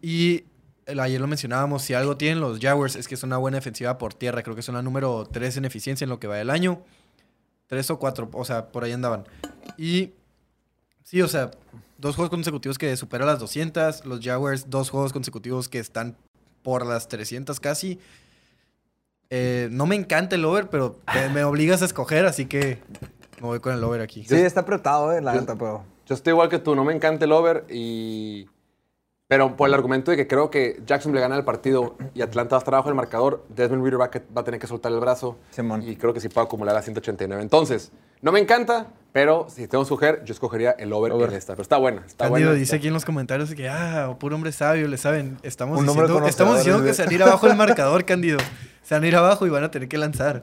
Y 0.00 0.44
ayer 0.86 1.20
lo 1.20 1.26
mencionábamos, 1.26 1.82
si 1.82 1.94
algo 1.94 2.16
tienen 2.16 2.40
los 2.40 2.58
Jaguars 2.60 2.96
es 2.96 3.08
que 3.08 3.14
es 3.14 3.22
una 3.22 3.36
buena 3.38 3.56
defensiva 3.58 3.98
por 3.98 4.14
tierra. 4.14 4.42
Creo 4.42 4.56
que 4.56 4.62
son 4.62 4.74
la 4.74 4.82
número 4.82 5.26
3 5.30 5.58
en 5.58 5.64
eficiencia 5.64 6.04
en 6.04 6.10
lo 6.10 6.18
que 6.20 6.26
va 6.26 6.36
del 6.36 6.50
año. 6.50 6.82
3 7.68 7.90
o 7.90 7.98
4, 7.98 8.30
o 8.32 8.44
sea, 8.44 8.68
por 8.68 8.84
ahí 8.84 8.92
andaban. 8.92 9.24
Y 9.78 10.12
sí, 11.04 11.22
o 11.22 11.28
sea, 11.28 11.50
dos 11.98 12.16
juegos 12.16 12.30
consecutivos 12.30 12.76
que 12.78 12.96
superan 12.96 13.26
las 13.28 13.38
200. 13.38 14.04
Los 14.06 14.20
Jaguars, 14.20 14.68
dos 14.68 14.90
juegos 14.90 15.12
consecutivos 15.12 15.68
que 15.68 15.78
están 15.78 16.16
por 16.62 16.84
las 16.86 17.08
300 17.08 17.58
casi. 17.60 17.98
Eh, 19.30 19.68
no 19.70 19.86
me 19.86 19.94
encanta 19.96 20.36
el 20.36 20.44
over, 20.44 20.68
pero 20.68 20.98
te- 21.12 21.28
me 21.30 21.42
obligas 21.44 21.80
a 21.82 21.86
escoger, 21.86 22.26
así 22.26 22.46
que 22.46 22.78
me 23.40 23.46
voy 23.46 23.60
con 23.60 23.72
el 23.74 23.82
over 23.82 24.02
aquí. 24.02 24.24
Sí, 24.24 24.34
está 24.36 24.60
apretado, 24.60 25.12
eh, 25.12 25.22
la 25.22 25.32
neta, 25.34 25.54
pero... 25.56 25.84
Yo 26.06 26.14
estoy 26.14 26.32
igual 26.32 26.48
que 26.50 26.58
tú, 26.58 26.74
no 26.74 26.84
me 26.84 26.92
encanta 26.94 27.24
el 27.24 27.32
over 27.32 27.64
y... 27.70 28.46
Pero 29.32 29.56
por 29.56 29.66
el 29.66 29.72
argumento 29.72 30.10
de 30.10 30.18
que 30.18 30.26
creo 30.26 30.50
que 30.50 30.82
Jackson 30.84 31.14
le 31.14 31.20
gana 31.22 31.34
el 31.38 31.42
partido 31.42 31.96
y 32.12 32.20
Atlanta 32.20 32.56
va 32.56 32.58
a 32.58 32.60
estar 32.60 32.74
abajo 32.74 32.90
del 32.90 32.96
marcador, 32.96 33.42
Desmond 33.48 33.82
Reader 33.82 33.98
va, 33.98 34.10
va 34.36 34.42
a 34.42 34.44
tener 34.44 34.60
que 34.60 34.66
soltar 34.66 34.92
el 34.92 35.00
brazo 35.00 35.38
Simón. 35.52 35.82
y 35.88 35.96
creo 35.96 36.12
que 36.12 36.20
sí 36.20 36.28
puede 36.28 36.44
acumular 36.44 36.76
a 36.76 36.82
189. 36.82 37.42
Entonces, 37.42 37.92
no 38.20 38.30
me 38.30 38.40
encanta, 38.40 38.88
pero 39.10 39.46
si 39.48 39.66
tengo 39.68 39.84
que 39.84 39.86
escoger, 39.86 40.22
yo 40.26 40.34
escogería 40.34 40.72
el 40.72 40.92
over, 40.92 41.12
Over. 41.12 41.30
en 41.30 41.36
esta. 41.36 41.54
Pero 41.54 41.62
está 41.62 41.78
buena, 41.78 42.02
está 42.06 42.26
Cándido 42.26 42.48
buena. 42.50 42.60
dice 42.60 42.76
aquí 42.76 42.88
en 42.88 42.92
los 42.92 43.06
comentarios 43.06 43.54
que, 43.54 43.70
ah, 43.70 44.14
puro 44.20 44.36
hombre 44.36 44.52
sabio, 44.52 44.86
le 44.86 44.98
saben. 44.98 45.38
Estamos 45.42 45.78
Un 45.80 45.86
diciendo, 45.86 46.26
estamos 46.26 46.58
diciendo 46.58 46.84
que 46.84 46.92
se 46.92 47.02
van 47.04 47.10
a 47.10 47.14
ir 47.14 47.22
abajo 47.22 47.46
el 47.46 47.56
marcador, 47.56 48.04
Cándido. 48.04 48.36
Se 48.82 48.94
van 48.94 49.04
a 49.04 49.06
ir 49.06 49.16
abajo 49.16 49.46
y 49.46 49.48
van 49.48 49.64
a 49.64 49.70
tener 49.70 49.88
que 49.88 49.96
lanzar. 49.96 50.42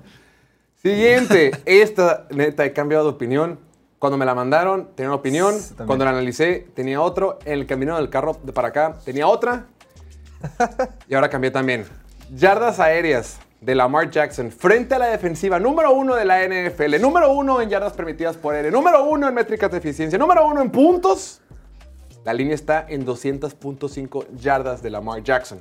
Siguiente, 0.81 1.51
esta 1.65 2.25
neta 2.31 2.65
he 2.65 2.73
cambiado 2.73 3.03
de 3.03 3.11
opinión. 3.11 3.59
Cuando 3.99 4.17
me 4.17 4.25
la 4.25 4.33
mandaron 4.33 4.89
tenía 4.95 5.09
una 5.09 5.17
opinión, 5.17 5.53
también. 5.53 5.87
cuando 5.87 6.05
la 6.05 6.11
analicé 6.11 6.67
tenía 6.73 7.01
otro, 7.01 7.37
en 7.45 7.59
el 7.59 7.67
camino 7.67 7.97
del 7.97 8.09
carro 8.09 8.37
de 8.41 8.53
para 8.53 8.69
acá 8.69 8.97
tenía 9.03 9.27
otra 9.27 9.67
y 11.07 11.13
ahora 11.13 11.29
cambié 11.29 11.51
también. 11.51 11.85
Yardas 12.33 12.79
aéreas 12.79 13.39
de 13.59 13.75
Lamar 13.75 14.09
Jackson 14.09 14.51
frente 14.51 14.95
a 14.95 14.99
la 14.99 15.07
defensiva 15.07 15.59
número 15.59 15.91
uno 15.91 16.15
de 16.15 16.23
la 16.23 16.39
NFL, 16.47 17.01
número 17.01 17.33
uno 17.33 17.61
en 17.61 17.69
yardas 17.69 17.93
permitidas 17.93 18.37
por 18.37 18.55
aire, 18.55 18.71
número 18.71 19.03
uno 19.03 19.27
en 19.27 19.33
métricas 19.33 19.69
de 19.71 19.79
eficiencia, 19.79 20.17
número 20.17 20.47
uno 20.47 20.61
en 20.61 20.71
puntos. 20.71 21.41
La 22.23 22.33
línea 22.33 22.55
está 22.55 22.85
en 22.87 23.05
200.5 23.05 24.27
yardas 24.37 24.81
de 24.81 24.89
Lamar 24.89 25.23
Jackson. 25.23 25.59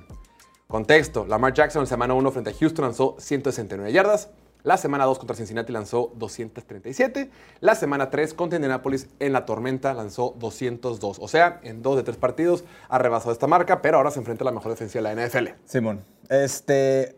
Contexto, 0.69 1.25
Lamar 1.27 1.55
Jackson 1.55 1.83
en 1.83 1.87
semana 1.87 2.15
1 2.15 2.31
frente 2.31 2.51
a 2.51 2.53
Houston 2.53 2.85
lanzó 2.85 3.17
169 3.19 3.91
yardas. 3.91 4.29
La 4.69 4.77
semana 4.77 5.07
2 5.07 5.19
contra 5.19 5.35
Cincinnati 5.35 5.73
lanzó 5.73 6.13
237. 6.17 7.31
La 7.61 7.75
semana 7.75 8.11
3 8.11 8.35
contra 8.35 8.59
Indianapolis 8.59 9.09
en 9.19 9.33
la 9.33 9.47
tormenta 9.47 9.95
lanzó 9.95 10.35
202. 10.39 11.21
O 11.23 11.27
sea, 11.27 11.59
en 11.63 11.81
dos 11.81 11.97
de 11.97 12.03
tres 12.03 12.19
partidos 12.19 12.65
ha 12.91 12.99
rebasado 12.99 13.33
esta 13.33 13.47
marca, 13.47 13.81
pero 13.81 13.97
ahora 13.97 14.11
se 14.11 14.19
enfrenta 14.19 14.45
a 14.45 14.45
la 14.45 14.53
mejor 14.53 14.71
defensa 14.73 14.99
de 14.99 15.03
la 15.03 15.15
NFL. 15.15 15.55
Simón. 15.65 16.05
Este. 16.29 17.17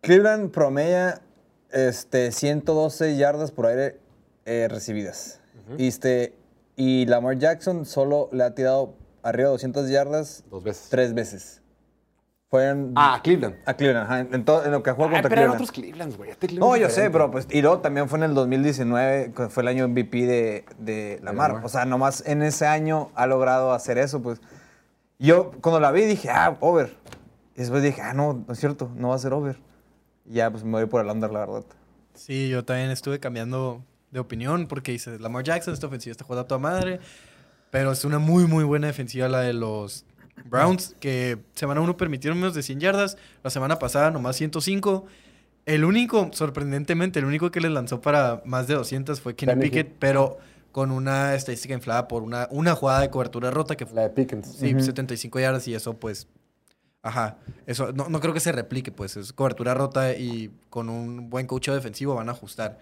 Cleveland 0.00 0.50
promedia 0.50 1.20
este, 1.72 2.32
112 2.32 3.18
yardas 3.18 3.50
por 3.52 3.66
aire 3.66 3.98
eh, 4.46 4.66
recibidas. 4.70 5.42
este, 5.76 6.32
y 6.74 7.04
Lamar 7.04 7.36
Jackson 7.36 7.84
solo 7.84 8.30
le 8.32 8.44
ha 8.44 8.54
tirado 8.54 8.94
arriba 9.22 9.48
de 9.48 9.52
200 9.52 9.90
yardas 9.90 10.42
Dos 10.50 10.64
veces. 10.64 10.88
tres 10.88 11.12
veces. 11.12 11.60
Fueron 12.50 12.92
Ah, 12.96 13.20
Cleveland. 13.22 13.56
a 13.66 13.74
Cleveland, 13.74 14.04
ajá, 14.06 14.20
en, 14.20 14.44
to- 14.44 14.64
en 14.64 14.72
lo 14.72 14.82
que 14.82 14.90
jugó 14.92 15.04
Ay, 15.04 15.10
contra 15.12 15.28
pero 15.28 15.42
eran 15.42 15.52
Cleveland. 15.52 15.54
otros 15.54 15.72
Clevelands, 15.72 16.16
güey. 16.16 16.30
Este 16.30 16.46
Cleveland 16.46 16.70
No, 16.72 16.76
yo 16.78 16.88
sé, 16.88 17.10
pero 17.10 17.30
pues. 17.30 17.46
Y 17.50 17.60
luego 17.60 17.78
también 17.80 18.08
fue 18.08 18.18
en 18.18 18.24
el 18.24 18.34
2019, 18.34 19.32
que 19.36 19.48
fue 19.50 19.62
el 19.62 19.68
año 19.68 19.86
MVP 19.86 20.24
de, 20.26 20.64
de 20.78 21.20
Lamar. 21.22 21.50
Lamar. 21.50 21.66
O 21.66 21.68
sea, 21.68 21.84
nomás 21.84 22.22
en 22.26 22.42
ese 22.42 22.66
año 22.66 23.10
ha 23.14 23.26
logrado 23.26 23.72
hacer 23.72 23.98
eso, 23.98 24.22
pues. 24.22 24.40
Yo 25.18 25.50
cuando 25.60 25.78
la 25.80 25.90
vi 25.92 26.04
dije, 26.04 26.30
ah, 26.30 26.56
over. 26.60 26.96
Y 27.54 27.60
después 27.60 27.82
dije, 27.82 28.00
ah, 28.00 28.14
no, 28.14 28.44
no 28.46 28.52
es 28.52 28.58
cierto, 28.60 28.90
no 28.94 29.08
va 29.08 29.16
a 29.16 29.18
ser 29.18 29.32
over. 29.34 29.58
Y 30.24 30.34
ya, 30.34 30.50
pues 30.50 30.64
me 30.64 30.70
voy 30.72 30.86
por 30.86 31.04
el 31.04 31.10
under, 31.10 31.30
la 31.30 31.40
verdad. 31.40 31.64
Sí, 32.14 32.48
yo 32.48 32.64
también 32.64 32.90
estuve 32.90 33.18
cambiando 33.20 33.82
de 34.10 34.20
opinión 34.20 34.68
porque 34.68 34.92
dice, 34.92 35.18
Lamar 35.18 35.42
Jackson, 35.44 35.74
esta 35.74 35.86
ofensiva 35.88 36.12
está 36.12 36.24
jugando 36.24 36.42
a 36.44 36.46
toda 36.48 36.60
madre. 36.60 37.00
Pero 37.70 37.92
es 37.92 38.04
una 38.06 38.18
muy, 38.18 38.46
muy 38.46 38.64
buena 38.64 38.86
defensiva 38.86 39.28
la 39.28 39.40
de 39.40 39.52
los 39.52 40.06
Browns, 40.44 40.96
que 41.00 41.38
semana 41.54 41.80
1 41.80 41.96
permitieron 41.96 42.38
menos 42.38 42.54
de 42.54 42.62
100 42.62 42.80
yardas, 42.80 43.16
la 43.42 43.50
semana 43.50 43.78
pasada 43.78 44.10
nomás 44.10 44.36
105. 44.36 45.06
El 45.66 45.84
único, 45.84 46.30
sorprendentemente, 46.32 47.18
el 47.18 47.26
único 47.26 47.50
que 47.50 47.60
les 47.60 47.70
lanzó 47.70 48.00
para 48.00 48.42
más 48.44 48.66
de 48.66 48.74
200 48.74 49.20
fue 49.20 49.34
Kenny 49.34 49.60
Pickett, 49.60 49.94
pero 49.98 50.38
con 50.72 50.90
una 50.90 51.34
estadística 51.34 51.74
inflada 51.74 52.08
por 52.08 52.22
una, 52.22 52.48
una 52.50 52.74
jugada 52.74 53.00
de 53.00 53.10
cobertura 53.10 53.50
rota 53.50 53.76
que 53.76 53.86
La 53.92 54.02
de 54.02 54.10
Pickens. 54.10 54.46
Sí, 54.46 54.74
75 54.78 55.40
yardas 55.40 55.66
y 55.68 55.74
eso 55.74 55.94
pues... 55.94 56.28
Ajá, 57.00 57.38
eso 57.66 57.92
no, 57.92 58.08
no 58.08 58.20
creo 58.20 58.34
que 58.34 58.40
se 58.40 58.50
replique, 58.50 58.90
pues 58.90 59.16
es 59.16 59.32
cobertura 59.32 59.72
rota 59.72 60.14
y 60.14 60.50
con 60.68 60.88
un 60.88 61.30
buen 61.30 61.46
coach 61.46 61.68
defensivo 61.68 62.14
van 62.16 62.28
a 62.28 62.32
ajustar. 62.32 62.78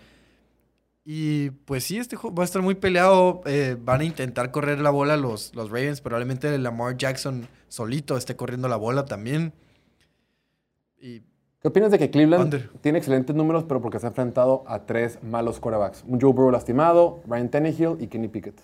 Y 1.09 1.51
pues 1.51 1.85
sí, 1.85 1.99
este 1.99 2.17
juego 2.17 2.35
va 2.35 2.43
a 2.43 2.47
estar 2.47 2.63
muy 2.63 2.75
peleado. 2.75 3.41
eh, 3.47 3.77
van 3.81 4.01
a 4.01 4.05
intentar 4.05 4.51
correr 4.51 4.81
la 4.81 4.91
bola 4.91 5.17
los, 5.17 5.55
los 5.55 5.71
Ravens. 5.71 6.01
Probablemente 6.01 6.59
Lamar 6.59 6.97
Jackson 6.97 7.47
solito 7.69 8.17
esté 8.17 8.35
corriendo 8.35 8.67
la 8.67 8.75
bola 8.75 9.05
también. 9.05 9.53
Y 11.01 11.21
¿Qué 11.61 11.69
opinas 11.69 11.93
de 11.93 11.99
que 12.01 12.11
Cleveland 12.11 12.45
Under. 12.45 12.71
tiene 12.81 12.99
excelentes 12.99 13.37
números, 13.37 13.65
pero 13.65 13.81
porque 13.81 14.01
se 14.01 14.07
ha 14.07 14.09
enfrentado 14.09 14.65
a 14.67 14.85
tres 14.85 15.23
malos 15.23 15.61
quarterbacks? 15.61 16.03
Un 16.09 16.21
Joe 16.21 16.33
Burrow 16.33 16.51
lastimado, 16.51 17.23
Ryan 17.29 17.51
Tannehill 17.51 17.97
y 18.01 18.09
Kenny 18.09 18.27
Pickett. 18.29 18.61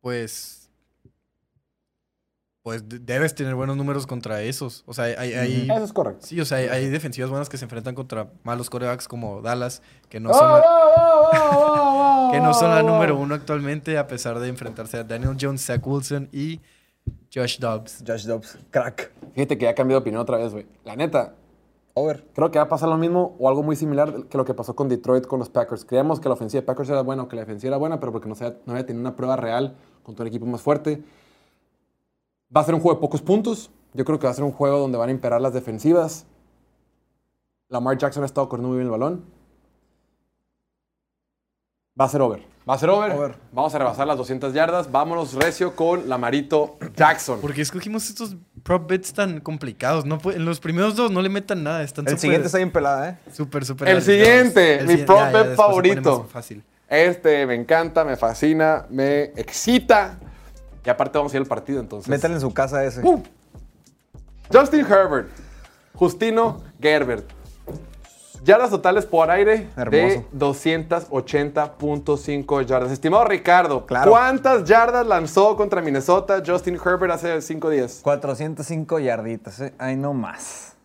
pues... 0.00 0.65
Pues 2.66 2.88
de- 2.88 2.98
debes 2.98 3.32
tener 3.32 3.54
buenos 3.54 3.76
números 3.76 4.08
contra 4.08 4.42
esos. 4.42 4.82
O 4.88 4.92
sea, 4.92 5.04
hay... 5.04 5.34
hay- 5.34 5.68
Eso 5.70 5.84
es 5.84 5.92
correcto. 5.92 6.26
Sí, 6.26 6.40
o 6.40 6.44
sea, 6.44 6.58
hay, 6.58 6.66
hay 6.66 6.88
defensivas 6.88 7.30
buenas 7.30 7.48
que 7.48 7.56
se 7.58 7.64
enfrentan 7.64 7.94
contra 7.94 8.32
malos 8.42 8.70
corebacks 8.70 9.06
como 9.06 9.40
Dallas, 9.40 9.82
que 10.08 10.18
no 10.18 10.30
¡Oh, 10.30 10.34
son, 10.34 10.48
la, 10.50 10.64
oh, 10.66 11.30
oh, 12.26 12.28
que 12.32 12.40
no 12.40 12.52
son 12.54 12.70
la 12.74 12.82
número 12.82 13.16
uno 13.16 13.36
actualmente, 13.36 13.96
a 13.98 14.08
pesar 14.08 14.40
de 14.40 14.48
enfrentarse 14.48 14.96
a 14.96 15.04
Daniel 15.04 15.36
Jones, 15.40 15.64
Zach 15.64 15.80
Wilson 15.86 16.28
y 16.32 16.60
Josh 17.32 17.60
Dobbs. 17.60 18.02
Josh 18.04 18.24
Dobbs, 18.26 18.58
crack. 18.72 19.12
Fíjate 19.36 19.56
que 19.58 19.66
ya 19.66 19.74
cambió 19.76 19.98
de 19.98 20.00
opinión 20.00 20.20
otra 20.20 20.36
vez, 20.36 20.50
güey. 20.50 20.66
La 20.84 20.96
neta, 20.96 21.34
Over. 21.94 22.26
creo 22.34 22.50
que 22.50 22.58
va 22.58 22.64
a 22.64 22.68
pasar 22.68 22.88
lo 22.88 22.98
mismo 22.98 23.36
o 23.38 23.48
algo 23.48 23.62
muy 23.62 23.76
similar 23.76 24.24
que 24.28 24.36
lo 24.36 24.44
que 24.44 24.54
pasó 24.54 24.74
con 24.74 24.88
Detroit 24.88 25.24
con 25.28 25.38
los 25.38 25.50
Packers. 25.50 25.84
Creíamos 25.84 26.18
que 26.18 26.28
la 26.28 26.34
ofensiva 26.34 26.62
de 26.62 26.66
Packers 26.66 26.88
era 26.88 27.02
buena 27.02 27.22
o 27.22 27.28
que 27.28 27.36
la 27.36 27.42
defensiva 27.42 27.68
era 27.68 27.76
buena, 27.76 28.00
pero 28.00 28.10
porque 28.10 28.28
no, 28.28 28.34
se 28.34 28.44
había, 28.46 28.58
no 28.66 28.72
había 28.72 28.84
tenido 28.86 29.02
una 29.02 29.14
prueba 29.14 29.36
real 29.36 29.76
contra 30.02 30.24
un 30.24 30.26
equipo 30.26 30.46
más 30.46 30.60
fuerte. 30.62 31.04
Va 32.54 32.60
a 32.60 32.64
ser 32.64 32.74
un 32.74 32.80
juego 32.80 32.96
de 32.96 33.00
pocos 33.00 33.22
puntos. 33.22 33.70
Yo 33.94 34.04
creo 34.04 34.18
que 34.18 34.26
va 34.26 34.30
a 34.30 34.34
ser 34.34 34.44
un 34.44 34.52
juego 34.52 34.78
donde 34.78 34.98
van 34.98 35.08
a 35.08 35.12
imperar 35.12 35.40
las 35.40 35.52
defensivas. 35.54 36.26
Lamar 37.68 37.96
Jackson 37.98 38.22
ha 38.22 38.26
estado 38.26 38.48
corriendo 38.48 38.68
muy 38.68 38.76
bien 38.78 38.86
el 38.86 38.90
balón. 38.92 39.24
Va 41.98 42.04
a 42.04 42.08
ser 42.08 42.20
over. 42.20 42.42
Va 42.68 42.74
a 42.74 42.78
ser 42.78 42.90
over. 42.90 43.12
Over. 43.12 43.34
Vamos 43.52 43.74
a 43.74 43.78
rebasar 43.78 44.06
las 44.06 44.18
200 44.18 44.52
yardas. 44.52 44.90
Vámonos 44.92 45.32
recio 45.34 45.74
con 45.74 46.08
Lamarito 46.08 46.76
Jackson. 46.94 47.40
¿Por 47.40 47.54
qué 47.54 47.62
escogimos 47.62 48.08
estos 48.10 48.36
prop 48.62 48.88
bets 48.88 49.14
tan 49.14 49.40
complicados? 49.40 50.04
No, 50.04 50.18
en 50.24 50.44
los 50.44 50.60
primeros 50.60 50.94
dos 50.94 51.10
no 51.10 51.22
le 51.22 51.28
metan 51.28 51.62
nada. 51.62 51.82
Están 51.82 52.06
El 52.06 52.18
siguiente 52.18 52.46
está 52.46 52.58
bien 52.58 52.70
pelada, 52.72 53.10
¿eh? 53.10 53.18
Súper, 53.32 53.64
súper. 53.64 53.88
El 53.88 54.02
siguiente, 54.02 54.80
El 54.80 54.86
mi 54.88 54.96
si- 54.98 55.04
prop 55.04 55.32
bet 55.32 55.54
favorito. 55.56 56.24
Fácil. 56.24 56.62
Este 56.88 57.46
me 57.46 57.54
encanta, 57.54 58.04
me 58.04 58.16
fascina, 58.16 58.86
me 58.90 59.24
excita. 59.36 60.18
Y 60.86 60.90
aparte 60.90 61.18
vamos 61.18 61.34
a 61.34 61.36
ir 61.36 61.42
al 61.42 61.48
partido 61.48 61.80
entonces. 61.80 62.08
Métale 62.08 62.34
en 62.34 62.40
su 62.40 62.54
casa 62.54 62.84
ese. 62.84 63.02
Uh. 63.04 63.20
Justin 64.52 64.86
Herbert. 64.86 65.28
Justino 65.94 66.62
Gerbert. 66.80 67.28
Yardas 68.44 68.70
totales 68.70 69.04
por 69.06 69.28
aire 69.28 69.68
de 69.74 69.76
Hermoso. 69.76 70.24
280.5 70.38 72.64
yardas. 72.64 72.92
Estimado 72.92 73.24
Ricardo, 73.24 73.84
Claro. 73.86 74.12
¿cuántas 74.12 74.62
yardas 74.68 75.04
lanzó 75.04 75.56
contra 75.56 75.82
Minnesota 75.82 76.40
Justin 76.46 76.76
Herbert 76.76 77.14
hace 77.14 77.42
5 77.42 77.70
días? 77.70 77.98
405 78.04 79.00
yarditas, 79.00 79.58
¿eh? 79.60 79.74
Ahí 79.78 79.96
no 79.96 80.14
más. 80.14 80.76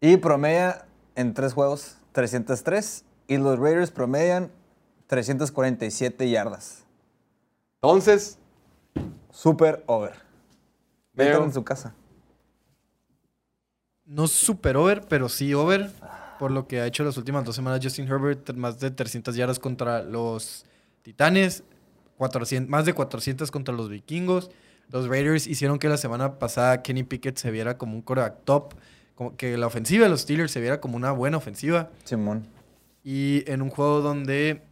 Y 0.00 0.16
promedia 0.16 0.86
en 1.14 1.34
tres 1.34 1.52
juegos 1.52 1.98
303. 2.12 3.04
Y 3.28 3.36
los 3.36 3.58
Raiders 3.58 3.90
promedian 3.90 4.50
347 5.08 6.30
yardas. 6.30 6.84
Entonces, 7.82 8.38
Super 9.36 9.84
over. 9.86 10.14
Métalo 11.12 11.44
en 11.44 11.52
su 11.52 11.62
casa. 11.62 11.94
No 14.06 14.28
super 14.28 14.78
over, 14.78 15.02
pero 15.06 15.28
sí 15.28 15.52
over. 15.52 15.90
Por 16.38 16.50
lo 16.50 16.66
que 16.66 16.80
ha 16.80 16.86
hecho 16.86 17.04
las 17.04 17.18
últimas 17.18 17.44
dos 17.44 17.54
semanas 17.54 17.80
Justin 17.82 18.08
Herbert, 18.08 18.50
más 18.54 18.80
de 18.80 18.90
300 18.90 19.36
yardas 19.36 19.58
contra 19.58 20.02
los 20.02 20.64
Titanes, 21.02 21.64
400, 22.16 22.70
más 22.70 22.86
de 22.86 22.94
400 22.94 23.50
contra 23.50 23.74
los 23.74 23.90
Vikingos. 23.90 24.50
Los 24.88 25.06
Raiders 25.06 25.46
hicieron 25.46 25.78
que 25.78 25.90
la 25.90 25.98
semana 25.98 26.38
pasada 26.38 26.82
Kenny 26.82 27.02
Pickett 27.02 27.36
se 27.36 27.50
viera 27.50 27.76
como 27.76 27.94
un 27.94 28.00
quarterback 28.00 28.42
top, 28.44 28.72
como 29.14 29.36
que 29.36 29.58
la 29.58 29.66
ofensiva 29.66 30.04
de 30.04 30.08
los 30.08 30.22
Steelers 30.22 30.50
se 30.50 30.62
viera 30.62 30.80
como 30.80 30.96
una 30.96 31.12
buena 31.12 31.36
ofensiva. 31.36 31.90
Simón. 32.04 32.48
Y 33.04 33.44
en 33.50 33.60
un 33.60 33.68
juego 33.68 34.00
donde 34.00 34.62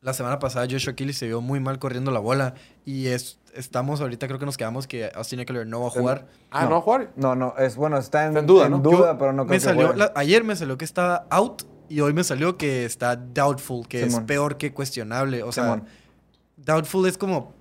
la 0.00 0.14
semana 0.14 0.38
pasada 0.38 0.66
Joshua 0.68 0.94
Kelly 0.94 1.12
se 1.12 1.26
vio 1.26 1.42
muy 1.42 1.60
mal 1.60 1.78
corriendo 1.78 2.10
la 2.10 2.20
bola. 2.20 2.54
Y 2.86 3.08
es, 3.08 3.38
estamos 3.52 4.00
ahorita, 4.00 4.26
creo 4.26 4.38
que 4.38 4.46
nos 4.46 4.56
quedamos 4.56 4.86
que 4.86 5.10
Austin 5.14 5.40
Eckler 5.40 5.66
no 5.66 5.80
va 5.80 5.86
a 5.88 5.90
jugar. 5.90 6.26
ah, 6.50 6.64
no, 6.64 6.70
va 6.72 6.76
a 6.78 6.80
jugar. 6.80 7.10
No, 7.16 7.34
no, 7.34 7.54
es 7.58 7.76
bueno, 7.76 7.98
está 7.98 8.26
en, 8.26 8.46
duda, 8.46 8.68
¿no? 8.68 8.78
duda, 8.78 9.12
Yo- 9.12 9.18
pero 9.18 9.32
no 9.32 9.44
creo 9.44 9.50
me 9.50 9.56
que 9.56 9.60
salió, 9.60 9.92
la- 9.92 10.12
Ayer 10.14 10.44
me 10.44 10.56
salió 10.56 10.78
que 10.78 10.84
estaba 10.84 11.26
out 11.30 11.62
y 11.88 12.00
hoy 12.00 12.12
me 12.12 12.24
salió 12.24 12.56
que 12.56 12.84
está 12.84 13.16
doubtful, 13.16 13.86
que 13.86 14.04
Simón. 14.04 14.20
es 14.22 14.26
peor 14.26 14.56
que 14.56 14.72
cuestionable. 14.72 15.42
O 15.42 15.52
sea, 15.52 15.64
Simón. 15.64 15.84
doubtful 16.56 17.06
es 17.06 17.18
como... 17.18 17.54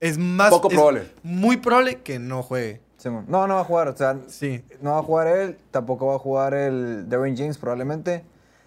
Es 0.00 0.18
más... 0.18 0.50
Poco 0.50 0.68
es 0.68 0.74
probable. 0.74 1.10
Muy 1.22 1.58
probable 1.58 2.00
que 2.02 2.18
no 2.18 2.42
juegue. 2.42 2.80
Simón. 2.96 3.24
No, 3.28 3.46
no 3.46 3.54
va 3.56 3.60
a 3.60 3.64
jugar. 3.64 3.88
O 3.88 3.96
sea, 3.96 4.16
Sí. 4.28 4.64
no 4.80 4.92
va 4.92 4.98
a 4.98 5.02
jugar 5.02 5.26
él, 5.28 5.58
tampoco 5.70 6.06
va 6.06 6.14
a 6.16 6.18
jugar 6.18 6.54
el 6.54 7.08
Derwin 7.08 7.36
James 7.36 7.58
probablemente. 7.58 8.24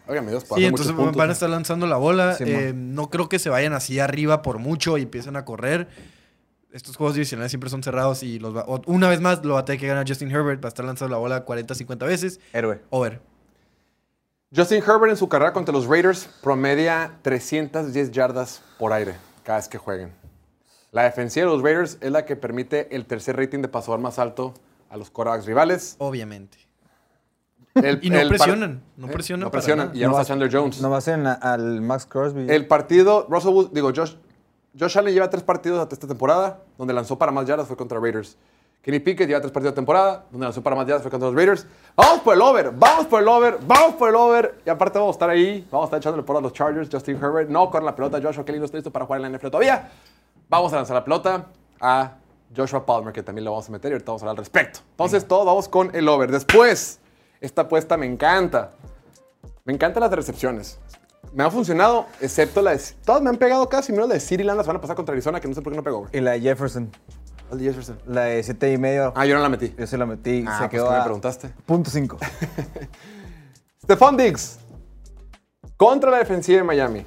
Oigan, 0.07 0.27
Dios, 0.27 0.45
Sí, 0.55 0.63
entonces 0.65 0.93
van 0.95 1.29
a 1.29 1.33
estar 1.33 1.49
lanzando 1.49 1.87
la 1.87 1.97
bola. 1.97 2.37
Eh, 2.39 2.73
no 2.75 3.09
creo 3.09 3.27
que 3.27 3.39
se 3.39 3.49
vayan 3.49 3.73
así 3.73 3.99
arriba 3.99 4.43
por 4.43 4.59
mucho 4.59 4.97
y 4.99 5.01
empiecen 5.01 5.35
a 5.35 5.45
correr. 5.45 5.87
Estos 6.75 6.97
juegos 6.97 7.13
divisionales 7.15 7.51
siempre 7.53 7.69
son 7.69 7.81
cerrados 7.81 8.21
y 8.21 8.37
los 8.37 8.53
va- 8.53 8.65
o- 8.67 8.81
una 8.87 9.07
vez 9.07 9.21
más 9.21 9.45
lo 9.45 9.53
va 9.53 9.61
a 9.61 9.65
tener 9.65 9.79
que 9.79 9.87
ganar 9.87 10.05
Justin 10.05 10.29
Herbert. 10.29 10.61
Va 10.61 10.67
a 10.67 10.69
estar 10.69 10.83
lanzando 10.85 11.13
la 11.15 11.17
bola 11.19 11.45
40, 11.45 11.73
50 11.73 12.05
veces. 12.05 12.41
Héroe. 12.51 12.81
Over. 12.89 13.21
Justin 14.53 14.83
Herbert 14.83 15.11
en 15.11 15.15
su 15.17 15.29
carrera 15.29 15.53
contra 15.53 15.73
los 15.73 15.85
Raiders 15.87 16.27
promedia 16.43 17.13
310 17.21 18.11
yardas 18.11 18.61
por 18.77 18.91
aire 18.91 19.15
cada 19.43 19.57
vez 19.59 19.69
que 19.69 19.77
jueguen. 19.77 20.11
La 20.91 21.03
defensiva 21.03 21.45
de 21.45 21.53
los 21.53 21.63
Raiders 21.63 21.97
es 22.01 22.11
la 22.11 22.25
que 22.25 22.35
permite 22.35 22.93
el 22.93 23.05
tercer 23.05 23.37
rating 23.37 23.59
de 23.61 23.69
pasador 23.69 23.99
más 23.99 24.19
alto 24.19 24.53
a 24.89 24.97
los 24.97 25.09
quarterbacks 25.09 25.45
rivales. 25.45 25.95
Obviamente. 25.99 26.57
El- 27.75 27.99
Y 28.01 28.09
no 28.09 28.19
presionan, 28.27 28.81
no 28.97 29.07
¿Eh? 29.07 29.11
presionan 29.13 29.41
No 29.45 29.51
para 29.51 29.61
presionan. 29.61 29.91
Y 29.95 29.99
ya 29.99 30.07
no 30.07 30.13
va- 30.13 30.21
está 30.21 30.33
Chandler 30.33 30.49
Jones. 30.53 30.81
No 30.81 30.89
va 30.89 30.97
a 30.97 31.01
ser 31.01 31.13
en 31.15 31.23
la- 31.23 31.33
al 31.33 31.81
Max 31.81 32.05
Crosby. 32.05 32.45
El 32.49 32.67
partido, 32.67 33.27
Russell 33.29 33.51
Wood, 33.53 33.71
digo, 33.71 33.91
Josh, 33.95 34.15
Josh 34.77 34.97
Allen 34.97 35.13
lleva 35.13 35.29
tres 35.29 35.43
partidos 35.43 35.79
hasta 35.79 35.95
esta 35.95 36.07
temporada, 36.07 36.59
donde 36.77 36.93
lanzó 36.93 37.17
para 37.17 37.31
más 37.31 37.45
yardas 37.45 37.67
fue 37.67 37.77
contra 37.77 37.99
Raiders. 37.99 38.37
Kenny 38.81 38.99
Pickett 38.99 39.27
lleva 39.27 39.39
tres 39.39 39.51
partidos 39.51 39.73
de 39.73 39.77
temporada, 39.77 40.25
donde 40.29 40.45
lanzó 40.45 40.61
para 40.61 40.75
más 40.75 40.85
yardas 40.85 41.01
fue 41.01 41.09
contra 41.09 41.29
los 41.29 41.35
Raiders. 41.35 41.65
Vamos 41.95 42.19
por 42.19 42.35
el 42.35 42.41
over, 42.41 42.71
vamos 42.71 43.05
por 43.07 43.21
el 43.21 43.27
over, 43.27 43.57
vamos 43.65 43.95
por 43.95 44.09
el 44.09 44.15
over. 44.15 44.55
Y 44.65 44.69
aparte 44.69 44.99
vamos 44.99 45.13
a 45.13 45.15
estar 45.15 45.29
ahí, 45.29 45.65
vamos 45.71 45.85
a 45.85 45.87
estar 45.87 45.99
echándole 45.99 46.23
por 46.23 46.35
a 46.37 46.41
los 46.41 46.53
Chargers, 46.53 46.89
Justin 46.91 47.15
Herbert. 47.15 47.49
No 47.49 47.71
corre 47.71 47.85
la 47.85 47.95
pelota, 47.95 48.19
Joshua 48.21 48.43
Kelly 48.45 48.59
no 48.59 48.65
está 48.65 48.77
listo 48.77 48.91
para 48.91 49.05
jugar 49.05 49.21
en 49.21 49.31
la 49.31 49.37
NFL 49.37 49.47
todavía. 49.47 49.89
Vamos 50.49 50.73
a 50.73 50.75
lanzar 50.75 50.95
la 50.95 51.03
pelota 51.03 51.47
a 51.79 52.11
Joshua 52.55 52.85
Palmer, 52.85 53.13
que 53.13 53.23
también 53.23 53.45
lo 53.45 53.51
vamos 53.51 53.67
a 53.69 53.71
meter 53.71 53.91
y 53.91 53.93
ahorita 53.93 54.11
vamos 54.11 54.21
a 54.21 54.25
hablar 54.25 54.33
al 54.33 54.37
respecto. 54.37 54.81
Entonces, 54.91 55.25
todos 55.27 55.45
vamos 55.45 55.67
con 55.69 55.95
el 55.95 56.07
over. 56.07 56.31
Después, 56.31 56.99
esta 57.41 57.63
apuesta 57.63 57.97
me 57.97 58.05
encanta. 58.05 58.71
Me 59.63 59.73
encantan 59.73 60.01
las 60.01 60.09
de 60.09 60.17
recepciones. 60.17 60.79
Me 61.33 61.43
ha 61.43 61.51
funcionado, 61.51 62.05
excepto 62.21 62.61
la 62.61 62.71
de... 62.71 62.81
Todas 63.05 63.21
me 63.21 63.29
han 63.29 63.37
pegado 63.37 63.67
casi, 63.69 63.91
menos 63.91 64.07
la 64.07 64.13
de 64.15 64.19
City 64.19 64.43
Land 64.43 64.57
la 64.57 64.63
semana 64.63 64.79
pasada 64.81 64.95
contra 64.95 65.13
Arizona, 65.13 65.39
que 65.41 65.47
no 65.47 65.53
sé 65.53 65.61
por 65.61 65.73
qué 65.73 65.77
no 65.77 65.83
pegó. 65.83 65.99
güey. 65.99 66.09
Y 66.13 66.21
la 66.21 66.31
de 66.31 66.41
Jefferson. 66.41 66.89
El 67.51 67.57
de 67.59 67.63
Jefferson. 67.65 67.99
La 68.07 68.21
de 68.23 68.41
7 68.43 68.71
y 68.73 68.77
medio. 68.77 69.13
Ah, 69.15 69.25
yo 69.25 69.35
no 69.35 69.41
la 69.41 69.49
metí. 69.49 69.73
Yo 69.77 69.85
se 69.87 69.97
la 69.97 70.05
metí 70.05 70.29
y 70.39 70.45
Ah, 70.47 70.53
se 70.53 70.57
pues 70.59 70.71
quedó 70.71 70.85
que 70.87 70.91
me 70.93 70.99
a 70.99 71.03
preguntaste. 71.03 71.49
punto 71.65 71.89
5. 71.89 72.17
Stephon 73.83 74.17
Diggs. 74.17 74.59
Contra 75.77 76.09
la 76.11 76.17
defensiva 76.19 76.57
de 76.59 76.63
Miami. 76.63 77.05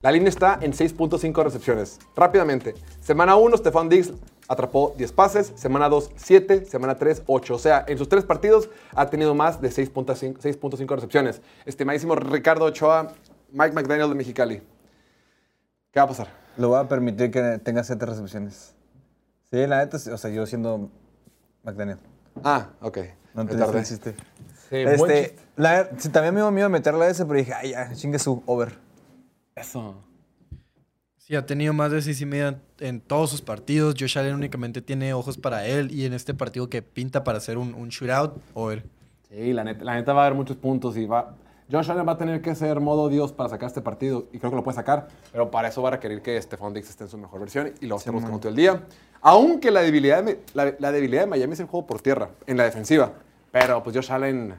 La 0.00 0.10
línea 0.10 0.28
está 0.28 0.58
en 0.60 0.72
6.5 0.72 1.44
recepciones. 1.44 1.98
Rápidamente. 2.16 2.74
Semana 3.00 3.36
1, 3.36 3.56
Stephon 3.58 3.88
Diggs 3.88 4.12
atrapó 4.52 4.94
10 4.96 5.12
pases. 5.12 5.52
Semana 5.56 5.88
2, 5.88 6.12
7. 6.16 6.64
Semana 6.66 6.96
3, 6.96 7.22
8. 7.26 7.54
O 7.54 7.58
sea, 7.58 7.84
en 7.88 7.98
sus 7.98 8.08
tres 8.08 8.24
partidos 8.24 8.68
ha 8.94 9.06
tenido 9.06 9.34
más 9.34 9.60
de 9.60 9.70
6.5 9.70 10.38
6.5 10.38 10.94
recepciones. 10.94 11.40
Estimadísimo 11.64 12.14
Ricardo 12.14 12.64
Ochoa, 12.66 13.12
Mike 13.52 13.72
McDaniel 13.74 14.08
de 14.08 14.14
Mexicali. 14.14 14.62
¿Qué 15.90 16.00
va 16.00 16.04
a 16.04 16.08
pasar? 16.08 16.28
Lo 16.56 16.68
voy 16.68 16.78
a 16.80 16.88
permitir 16.88 17.30
que 17.30 17.58
tenga 17.62 17.82
7 17.84 18.04
recepciones. 18.06 18.74
Sí, 19.50 19.66
la 19.66 19.78
neta, 19.84 19.96
o 19.96 20.16
sea, 20.18 20.30
yo 20.30 20.46
siendo 20.46 20.88
McDaniel. 21.62 21.98
Ah, 22.42 22.68
ok. 22.80 22.98
No 23.34 23.42
entendiste 23.42 23.72
tardé. 23.72 23.84
chiste. 23.86 24.14
Sí, 24.70 24.84
buen 24.84 24.88
Este, 25.10 25.22
chiste. 25.30 25.36
la, 25.56 25.88
sí, 25.98 26.08
también 26.08 26.34
me 26.34 26.40
iba 26.40 26.64
a 26.66 26.68
meterla 26.68 27.06
ese, 27.08 27.24
pero 27.26 27.38
dije, 27.38 27.52
ay, 27.54 27.70
ya, 27.72 27.92
chingue 27.94 28.18
su 28.18 28.42
over. 28.46 28.78
Eso. 29.54 29.94
Sí, 31.32 31.36
ha 31.36 31.46
tenido 31.46 31.72
más 31.72 31.90
de 31.90 32.02
seis 32.02 32.20
y 32.20 32.26
media 32.26 32.60
en 32.78 33.00
todos 33.00 33.30
sus 33.30 33.40
partidos. 33.40 33.94
Josh 33.98 34.18
Allen 34.18 34.34
únicamente 34.34 34.82
tiene 34.82 35.14
ojos 35.14 35.38
para 35.38 35.66
él 35.66 35.90
y 35.90 36.04
en 36.04 36.12
este 36.12 36.34
partido 36.34 36.68
que 36.68 36.82
pinta 36.82 37.24
para 37.24 37.38
hacer 37.38 37.56
un, 37.56 37.72
un 37.72 37.88
shootout, 37.88 38.34
over. 38.52 38.84
Sí, 39.30 39.54
la 39.54 39.64
neta, 39.64 39.82
la 39.82 39.94
neta 39.94 40.12
va 40.12 40.24
a 40.24 40.26
haber 40.26 40.36
muchos 40.36 40.58
puntos 40.58 40.94
y 40.98 41.06
va. 41.06 41.34
Josh 41.70 41.90
Allen 41.90 42.06
va 42.06 42.12
a 42.12 42.18
tener 42.18 42.42
que 42.42 42.54
ser 42.54 42.80
modo 42.80 43.08
Dios 43.08 43.32
para 43.32 43.48
sacar 43.48 43.68
este 43.68 43.80
partido 43.80 44.26
y 44.30 44.40
creo 44.40 44.50
que 44.50 44.56
lo 44.56 44.62
puede 44.62 44.74
sacar, 44.74 45.08
pero 45.32 45.50
para 45.50 45.68
eso 45.68 45.80
va 45.80 45.88
a 45.88 45.92
requerir 45.92 46.20
que 46.20 46.42
Stephon 46.42 46.74
Diggs 46.74 46.90
esté 46.90 47.04
en 47.04 47.08
su 47.08 47.16
mejor 47.16 47.40
versión 47.40 47.72
y 47.80 47.86
lo 47.86 47.96
estemos 47.96 48.20
buscando 48.20 48.38
todo 48.38 48.50
el 48.50 48.56
día. 48.56 48.82
Aunque 49.22 49.70
la 49.70 49.80
debilidad, 49.80 50.22
de, 50.22 50.38
la, 50.52 50.74
la 50.78 50.92
debilidad 50.92 51.22
de 51.22 51.28
Miami 51.28 51.54
es 51.54 51.60
el 51.60 51.66
juego 51.66 51.86
por 51.86 52.02
tierra, 52.02 52.28
en 52.46 52.58
la 52.58 52.64
defensiva. 52.64 53.10
Pero 53.50 53.82
pues 53.82 53.96
Josh 53.96 54.12
Allen, 54.12 54.54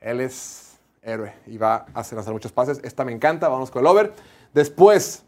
él 0.00 0.20
es 0.22 0.78
héroe 1.02 1.34
y 1.46 1.58
va 1.58 1.84
a 1.92 2.00
hacer 2.00 2.16
lanzar 2.16 2.32
muchos 2.32 2.52
pases. 2.52 2.80
Esta 2.82 3.04
me 3.04 3.12
encanta, 3.12 3.48
vamos 3.48 3.70
con 3.70 3.80
el 3.80 3.86
over. 3.86 4.14
Después, 4.54 5.26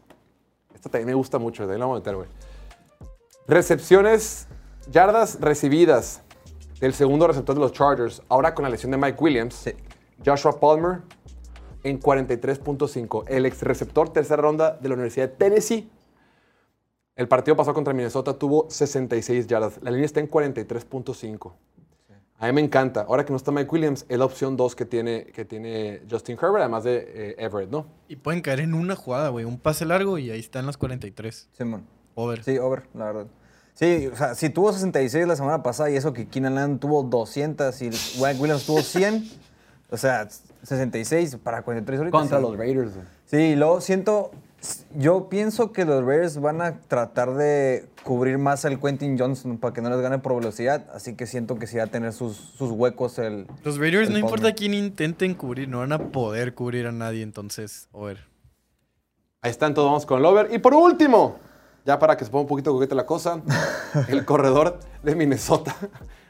esta 0.79 0.89
también 0.89 1.07
me 1.07 1.13
gusta 1.13 1.37
mucho, 1.39 1.67
de 1.67 1.73
ahí 1.73 1.79
la 1.79 1.85
vamos 1.85 1.97
a 1.97 1.99
meter, 1.99 2.15
güey. 2.15 2.29
Recepciones, 3.47 4.47
yardas 4.89 5.41
recibidas 5.41 6.21
del 6.79 6.93
segundo 6.93 7.27
receptor 7.27 7.53
de 7.53 7.59
los 7.59 7.73
Chargers, 7.73 8.21
ahora 8.29 8.55
con 8.55 8.63
la 8.63 8.69
lesión 8.69 8.91
de 8.91 8.97
Mike 8.97 9.17
Williams, 9.21 9.69
Joshua 10.25 10.57
Palmer 10.57 11.01
en 11.83 11.99
43.5. 11.99 13.25
El 13.27 13.45
ex 13.45 13.61
receptor, 13.61 14.13
tercera 14.13 14.41
ronda 14.41 14.77
de 14.79 14.87
la 14.87 14.93
Universidad 14.93 15.27
de 15.27 15.35
Tennessee. 15.35 15.91
El 17.17 17.27
partido 17.27 17.57
pasó 17.57 17.73
contra 17.73 17.93
Minnesota, 17.93 18.39
tuvo 18.39 18.69
66 18.69 19.47
yardas. 19.47 19.79
La 19.81 19.91
línea 19.91 20.05
está 20.05 20.21
en 20.21 20.29
43.5. 20.29 21.51
A 22.39 22.47
mí 22.47 22.53
me 22.53 22.61
encanta. 22.61 23.01
Ahora 23.01 23.25
que 23.25 23.31
no 23.31 23.37
está 23.37 23.51
Mike 23.51 23.69
Williams, 23.69 24.05
es 24.07 24.17
la 24.17 24.23
opción 24.23 24.55
2 24.55 24.75
que 24.75 24.85
tiene, 24.85 25.25
que 25.25 25.43
tiene 25.43 26.01
Justin 26.09 26.37
Herbert, 26.41 26.61
además 26.61 26.85
de 26.85 26.97
eh, 27.13 27.35
Everett, 27.37 27.69
¿no? 27.69 27.85
Y 28.07 28.15
pueden 28.15 28.41
caer 28.41 28.61
en 28.61 28.73
una 28.73 28.95
jugada, 28.95 29.27
güey. 29.27 29.43
Un 29.43 29.59
pase 29.59 29.83
largo 29.85 30.17
y 30.17 30.31
ahí 30.31 30.39
están 30.39 30.65
las 30.65 30.77
43. 30.77 31.49
Simón. 31.51 31.85
Over. 32.15 32.43
Sí, 32.43 32.57
over, 32.57 32.83
la 32.93 33.05
verdad. 33.05 33.27
Sí, 33.73 34.07
o 34.07 34.15
sea, 34.15 34.35
si 34.35 34.49
tuvo 34.49 34.71
66 34.71 35.27
la 35.27 35.35
semana 35.35 35.63
pasada 35.63 35.89
y 35.89 35.95
eso 35.95 36.13
que 36.13 36.27
Keenan 36.27 36.57
Allen 36.57 36.79
tuvo 36.79 37.03
200 37.03 37.81
y 37.81 37.89
Mike 38.21 38.39
Williams 38.39 38.65
tuvo 38.65 38.81
100, 38.81 39.29
o 39.89 39.97
sea, 39.97 40.27
66 40.63 41.37
para 41.43 41.61
43 41.61 41.99
ahorita. 41.99 42.17
Contra 42.17 42.37
sí. 42.37 42.43
los 42.43 42.57
Raiders. 42.57 42.93
güey. 42.95 43.05
Sí, 43.25 43.37
y 43.37 43.55
luego 43.55 43.81
siento, 43.81 44.31
Yo 44.95 45.29
pienso 45.29 45.71
que 45.71 45.85
los 45.85 46.03
Raiders 46.03 46.41
van 46.41 46.61
a 46.61 46.79
tratar 46.81 47.35
de 47.35 47.87
cubrir 48.03 48.37
más 48.37 48.65
al 48.65 48.79
Quentin 48.79 49.17
Johnson 49.17 49.57
para 49.57 49.73
que 49.73 49.81
no 49.81 49.89
les 49.89 50.01
gane 50.01 50.19
por 50.19 50.35
velocidad, 50.35 50.87
así 50.93 51.15
que 51.15 51.27
siento 51.27 51.57
que 51.57 51.67
sí 51.67 51.77
va 51.77 51.83
a 51.83 51.87
tener 51.87 52.11
sus, 52.11 52.35
sus 52.35 52.71
huecos 52.71 53.19
el... 53.19 53.47
Los 53.63 53.77
Raiders, 53.77 54.07
el 54.07 54.13
no 54.13 54.19
importa 54.19 54.53
quién 54.53 54.73
intenten 54.73 55.33
cubrir, 55.33 55.69
no 55.69 55.79
van 55.79 55.93
a 55.93 55.99
poder 56.09 56.53
cubrir 56.53 56.87
a 56.87 56.91
nadie, 56.91 57.23
entonces, 57.23 57.87
a 57.93 57.99
ver. 57.99 58.29
Ahí 59.41 59.51
está, 59.51 59.67
entonces 59.67 59.87
vamos 59.87 60.05
con 60.05 60.19
el 60.19 60.25
over. 60.25 60.49
Y 60.53 60.59
por 60.59 60.73
último, 60.73 61.37
ya 61.85 61.97
para 61.97 62.17
que 62.17 62.25
se 62.25 62.31
ponga 62.31 62.41
un 62.41 62.47
poquito 62.47 62.73
coqueta 62.73 62.95
la 62.95 63.05
cosa, 63.05 63.41
el 64.09 64.25
corredor 64.25 64.79
de 65.01 65.15
Minnesota, 65.15 65.75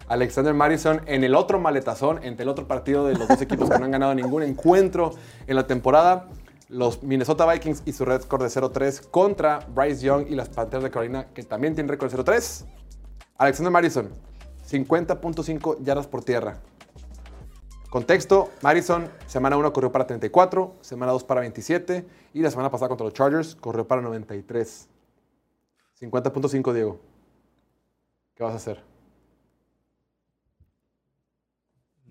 Alexander 0.08 0.54
Madison, 0.54 1.02
en 1.06 1.24
el 1.24 1.34
otro 1.34 1.60
maletazón, 1.60 2.24
entre 2.24 2.44
el 2.44 2.50
otro 2.50 2.68
partido 2.68 3.08
de 3.08 3.16
los 3.16 3.28
dos 3.28 3.42
equipos 3.42 3.70
que 3.70 3.80
no 3.80 3.86
han 3.86 3.92
ganado 3.92 4.14
ningún 4.14 4.44
encuentro 4.44 5.14
en 5.48 5.56
la 5.56 5.66
temporada. 5.66 6.28
Los 6.70 7.02
Minnesota 7.02 7.52
Vikings 7.52 7.82
y 7.86 7.94
su 7.94 8.06
récord 8.06 8.44
de 8.44 8.50
0-3 8.50 9.10
contra 9.10 9.60
Bryce 9.74 10.06
Young 10.06 10.28
y 10.30 10.36
las 10.36 10.50
Panteras 10.50 10.84
de 10.84 10.92
Carolina, 10.92 11.28
que 11.34 11.42
también 11.44 11.74
tienen 11.74 11.90
récord 11.90 12.12
de 12.12 12.18
0-3. 12.24 12.66
Alexander 13.38 13.72
Madison, 13.72 14.10
50.5 14.70 15.84
yardas 15.84 16.06
por 16.06 16.24
tierra. 16.24 16.62
Contexto, 17.90 18.52
Madison, 18.62 19.10
semana 19.26 19.58
1 19.58 19.74
corrió 19.74 19.92
para 19.92 20.06
34, 20.06 20.76
semana 20.82 21.12
2 21.12 21.24
para 21.24 21.42
27 21.42 22.06
y 22.36 22.42
la 22.42 22.52
semana 22.52 22.70
pasada 22.70 22.88
contra 22.88 23.06
los 23.06 23.16
Chargers 23.16 23.56
corrió 23.56 23.88
para 23.88 24.04
93. 24.04 24.88
50.5, 26.00 26.74
Diego. 26.74 27.00
¿Qué 28.36 28.44
vas 28.44 28.54
a 28.54 28.58
hacer? 28.58 28.84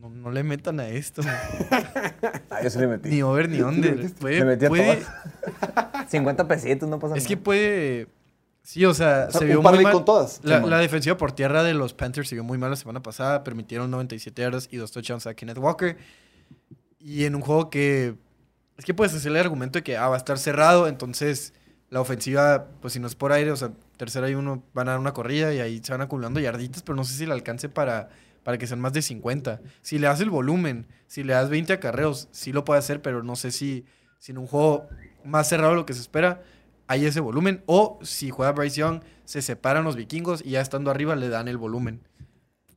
No, 0.00 0.08
no 0.10 0.30
le 0.30 0.42
metan 0.44 0.78
a 0.80 0.88
esto. 0.88 1.22
Ah, 1.26 2.60
yo 2.62 2.80
le 2.80 2.86
metí. 2.86 3.08
ni 3.10 3.22
over 3.22 3.48
ni 3.48 3.60
under. 3.60 4.12
Puede, 4.14 4.44
metí 4.44 4.64
a 4.66 4.68
puede- 4.68 4.96
todas. 4.96 6.10
50 6.10 6.48
pesitos, 6.48 6.88
no 6.88 6.98
pasa 6.98 7.16
es 7.16 7.22
nada. 7.24 7.28
que 7.28 7.36
puede. 7.36 8.08
Sí, 8.62 8.84
o 8.84 8.92
sea, 8.94 9.26
O 9.28 9.32
sea, 9.32 9.38
se 9.40 9.44
un 9.46 9.50
vio 9.50 9.62
muy 9.62 9.82
mal. 9.82 9.92
con 9.92 10.04
todas. 10.04 10.40
La, 10.44 10.56
Simón. 10.56 10.70
la 10.70 10.78
defensiva 10.78 11.16
por 11.16 11.32
tierra 11.32 11.62
de 11.62 11.74
los 11.74 11.94
Panthers 11.94 12.28
se 12.28 12.34
vio 12.34 12.44
muy 12.44 12.58
mal 12.58 12.70
la 12.70 12.76
semana 12.76 13.02
pasada. 13.02 13.42
Permitieron 13.42 13.90
97 13.90 14.42
yardas 14.42 14.68
y 14.70 14.76
dos 14.76 14.92
touchdowns 14.92 15.26
a 15.26 15.34
Kenneth 15.34 15.58
Walker. 15.58 15.96
Y 16.98 17.24
en 17.24 17.34
un 17.34 17.40
juego 17.42 17.70
que. 17.70 18.14
Es 18.76 18.84
que 18.84 18.94
puedes 18.94 19.14
hacer 19.14 19.32
el 19.32 19.38
argumento 19.38 19.78
de 19.78 19.82
que 19.82 19.96
ah, 19.96 20.08
va 20.08 20.14
a 20.14 20.18
estar 20.18 20.38
cerrado. 20.38 20.86
Entonces, 20.86 21.52
la 21.90 22.00
ofensiva, 22.00 22.66
pues 22.80 22.92
si 22.92 23.00
no 23.00 23.06
es 23.08 23.14
por 23.16 23.32
aire, 23.32 23.50
o 23.50 23.56
sea, 23.56 23.70
tercera 23.96 24.28
y 24.30 24.34
uno 24.34 24.62
van 24.74 24.88
a 24.88 24.92
dar 24.92 25.00
una 25.00 25.12
corrida 25.12 25.52
y 25.54 25.60
ahí 25.60 25.80
se 25.82 25.90
van 25.92 26.02
acumulando 26.02 26.38
yarditas, 26.38 26.82
pero 26.82 26.94
no 26.94 27.02
sé 27.04 27.14
si 27.14 27.26
le 27.26 27.32
alcance 27.32 27.68
para, 27.68 28.10
para 28.48 28.56
que 28.56 28.66
sean 28.66 28.80
más 28.80 28.94
de 28.94 29.02
50. 29.02 29.60
Si 29.82 29.98
le 29.98 30.06
das 30.06 30.22
el 30.22 30.30
volumen, 30.30 30.86
si 31.06 31.22
le 31.22 31.34
das 31.34 31.50
20 31.50 31.70
acarreos, 31.74 32.28
sí 32.30 32.50
lo 32.50 32.64
puede 32.64 32.78
hacer, 32.78 33.02
pero 33.02 33.22
no 33.22 33.36
sé 33.36 33.50
si, 33.50 33.84
si 34.18 34.32
en 34.32 34.38
un 34.38 34.46
juego 34.46 34.86
más 35.22 35.50
cerrado 35.50 35.72
de 35.72 35.76
lo 35.76 35.84
que 35.84 35.92
se 35.92 36.00
espera 36.00 36.40
hay 36.86 37.04
ese 37.04 37.20
volumen. 37.20 37.62
O 37.66 37.98
si 38.00 38.30
juega 38.30 38.52
Bryce 38.52 38.76
Young, 38.80 39.02
se 39.26 39.42
separan 39.42 39.84
los 39.84 39.96
vikingos 39.96 40.40
y 40.42 40.52
ya 40.52 40.62
estando 40.62 40.90
arriba 40.90 41.14
le 41.14 41.28
dan 41.28 41.46
el 41.46 41.58
volumen. 41.58 42.00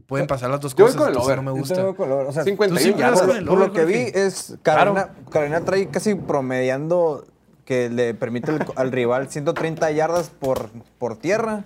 Pueden 0.07 0.27
pasar 0.27 0.49
las 0.49 0.59
dos 0.59 0.75
Yo 0.75 0.83
voy 0.87 0.93
cosas. 0.93 0.97
con 0.97 1.07
el 1.07 1.13
entonces 1.13 1.25
over. 1.31 1.37
no 1.37 1.51
me 1.53 1.55
Yo 1.55 1.61
gusta. 1.61 1.75
tengo 1.75 1.95
color, 1.95 2.25
o 2.27 2.33
sea, 2.33 2.43
51 2.43 2.77
tú 2.77 2.83
sí 2.85 2.99
yardas. 2.99 3.19
vas 3.21 3.27
con 3.29 3.37
el 3.37 3.45
por 3.45 3.57
over, 3.57 3.67
lo 3.69 3.73
que 3.73 3.85
vi 3.85 4.11
es 4.13 4.57
Carolina, 4.63 5.11
Carolina 5.29 5.61
trae 5.63 5.87
casi 5.87 6.15
promediando 6.15 7.25
que 7.63 7.89
le 7.89 8.13
permite 8.13 8.51
al, 8.51 8.65
al 8.75 8.91
rival 8.91 9.29
130 9.31 9.89
yardas 9.91 10.31
por, 10.31 10.69
por 10.99 11.15
tierra. 11.15 11.63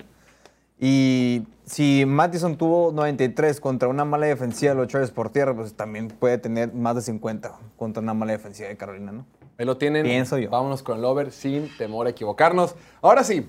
Y 0.79 1.47
si 1.65 2.05
Mattison 2.05 2.57
tuvo 2.57 2.91
93 2.91 3.59
contra 3.59 3.87
una 3.87 4.05
mala 4.05 4.27
defensiva 4.27 4.73
de 4.73 4.77
los 4.79 4.87
Chargers 4.87 5.11
por 5.11 5.29
tierra, 5.29 5.55
pues 5.55 5.73
también 5.73 6.09
puede 6.09 6.37
tener 6.37 6.73
más 6.73 6.95
de 6.95 7.01
50 7.01 7.57
contra 7.75 8.03
una 8.03 8.13
mala 8.13 8.33
defensiva 8.33 8.69
de 8.69 8.77
Carolina, 8.77 9.11
¿no? 9.11 9.25
Ahí 9.57 9.65
lo 9.65 9.77
tienen. 9.77 10.03
Pienso 10.03 10.37
yo. 10.37 10.49
Vámonos 10.49 10.83
con 10.83 10.99
el 10.99 11.05
over 11.05 11.31
sin 11.31 11.75
temor 11.77 12.07
a 12.07 12.11
equivocarnos. 12.11 12.75
Ahora 13.01 13.23
sí, 13.23 13.47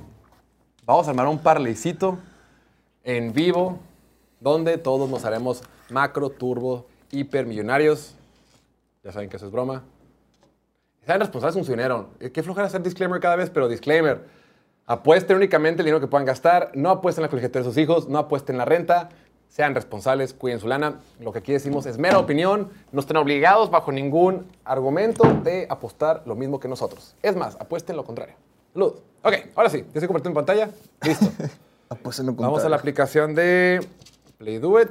vamos 0.85 1.07
a 1.07 1.11
armar 1.11 1.27
un 1.27 1.39
parleycito 1.39 2.19
en 3.05 3.33
vivo 3.33 3.79
donde 4.41 4.79
todos 4.79 5.11
nos 5.11 5.25
haremos 5.25 5.63
macro, 5.91 6.31
turbo, 6.31 6.87
hipermillonarios. 7.11 8.17
Ya 9.03 9.13
saben 9.13 9.29
que 9.29 9.37
eso 9.37 9.47
es 9.47 9.53
broma. 9.53 9.85
Sean 11.05 11.21
responsables 11.21 11.55
con 11.55 11.65
su 11.65 11.71
dinero. 11.73 12.11
Eh, 12.19 12.31
Qué 12.33 12.43
flojera 12.43 12.67
hacer 12.67 12.83
disclaimer 12.83 13.21
cada 13.21 13.37
vez, 13.37 13.51
pero 13.51 13.69
disclaimer. 13.69 14.25
Apuesten 14.87 15.37
únicamente 15.37 15.83
el 15.83 15.87
dinero 15.87 16.01
que 16.01 16.07
puedan 16.07 16.25
gastar. 16.27 16.71
No 16.75 16.91
apuesten 16.91 17.23
en 17.23 17.27
la 17.27 17.31
colegiatura 17.31 17.65
de 17.65 17.69
sus 17.71 17.77
hijos. 17.79 18.09
No 18.09 18.19
apuesten 18.19 18.55
en 18.55 18.59
la 18.59 18.65
renta. 18.65 19.09
Sean 19.49 19.75
responsables, 19.75 20.33
cuiden 20.35 20.61
su 20.61 20.69
lana. 20.69 21.01
Lo 21.21 21.33
que 21.33 21.39
aquí 21.41 21.53
decimos 21.53 21.87
es 21.87 21.99
mera 21.99 22.19
opinión. 22.19 22.69
No 22.93 23.01
estén 23.01 23.17
obligados 23.17 23.71
bajo 23.71 23.91
ningún 23.91 24.47
argumento 24.65 25.25
de 25.43 25.67
apostar 25.71 26.23
lo 26.27 26.35
mismo 26.37 26.61
que 26.61 26.69
nosotros. 26.69 27.15
Es 27.23 27.35
más, 27.37 27.57
apuesten 27.61 27.97
lo 27.97 28.05
contrario. 28.05 28.35
Salud. 28.73 28.95
Ok, 29.23 29.35
ahora 29.57 29.71
sí. 29.71 29.85
Ya 29.95 30.01
se 30.01 30.07
compartió 30.07 30.29
en 30.29 30.35
pantalla. 30.35 30.71
Listo. 31.03 31.27
Ah, 31.89 31.95
pues 32.03 32.19
en 32.19 32.27
lo 32.27 32.33
Vamos 32.33 32.65
a 32.65 32.69
la 32.69 32.79
contrario. 32.79 32.81
aplicación 32.81 33.35
de 33.37 33.87
Play 34.39 34.59
Do 34.59 34.81
It. 34.81 34.91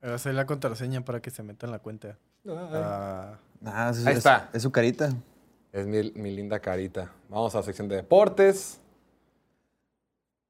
Voy 0.00 0.12
a 0.12 0.14
hacer 0.14 0.34
la 0.34 0.46
contraseña 0.46 1.04
para 1.04 1.20
que 1.20 1.30
se 1.30 1.42
meta 1.42 1.66
en 1.66 1.72
la 1.72 1.80
cuenta. 1.80 2.16
Ah, 2.48 3.34
Ah, 3.64 3.90
es- 3.90 4.06
Ahí 4.06 4.12
es- 4.12 4.18
está. 4.18 4.48
Es 4.52 4.62
su 4.62 4.70
carita. 4.70 5.10
Es 5.78 5.86
mi, 5.86 6.10
mi 6.20 6.30
linda 6.34 6.58
carita. 6.58 7.12
Vamos 7.28 7.54
a 7.54 7.58
la 7.58 7.62
sección 7.64 7.88
de 7.88 7.96
deportes. 7.96 8.80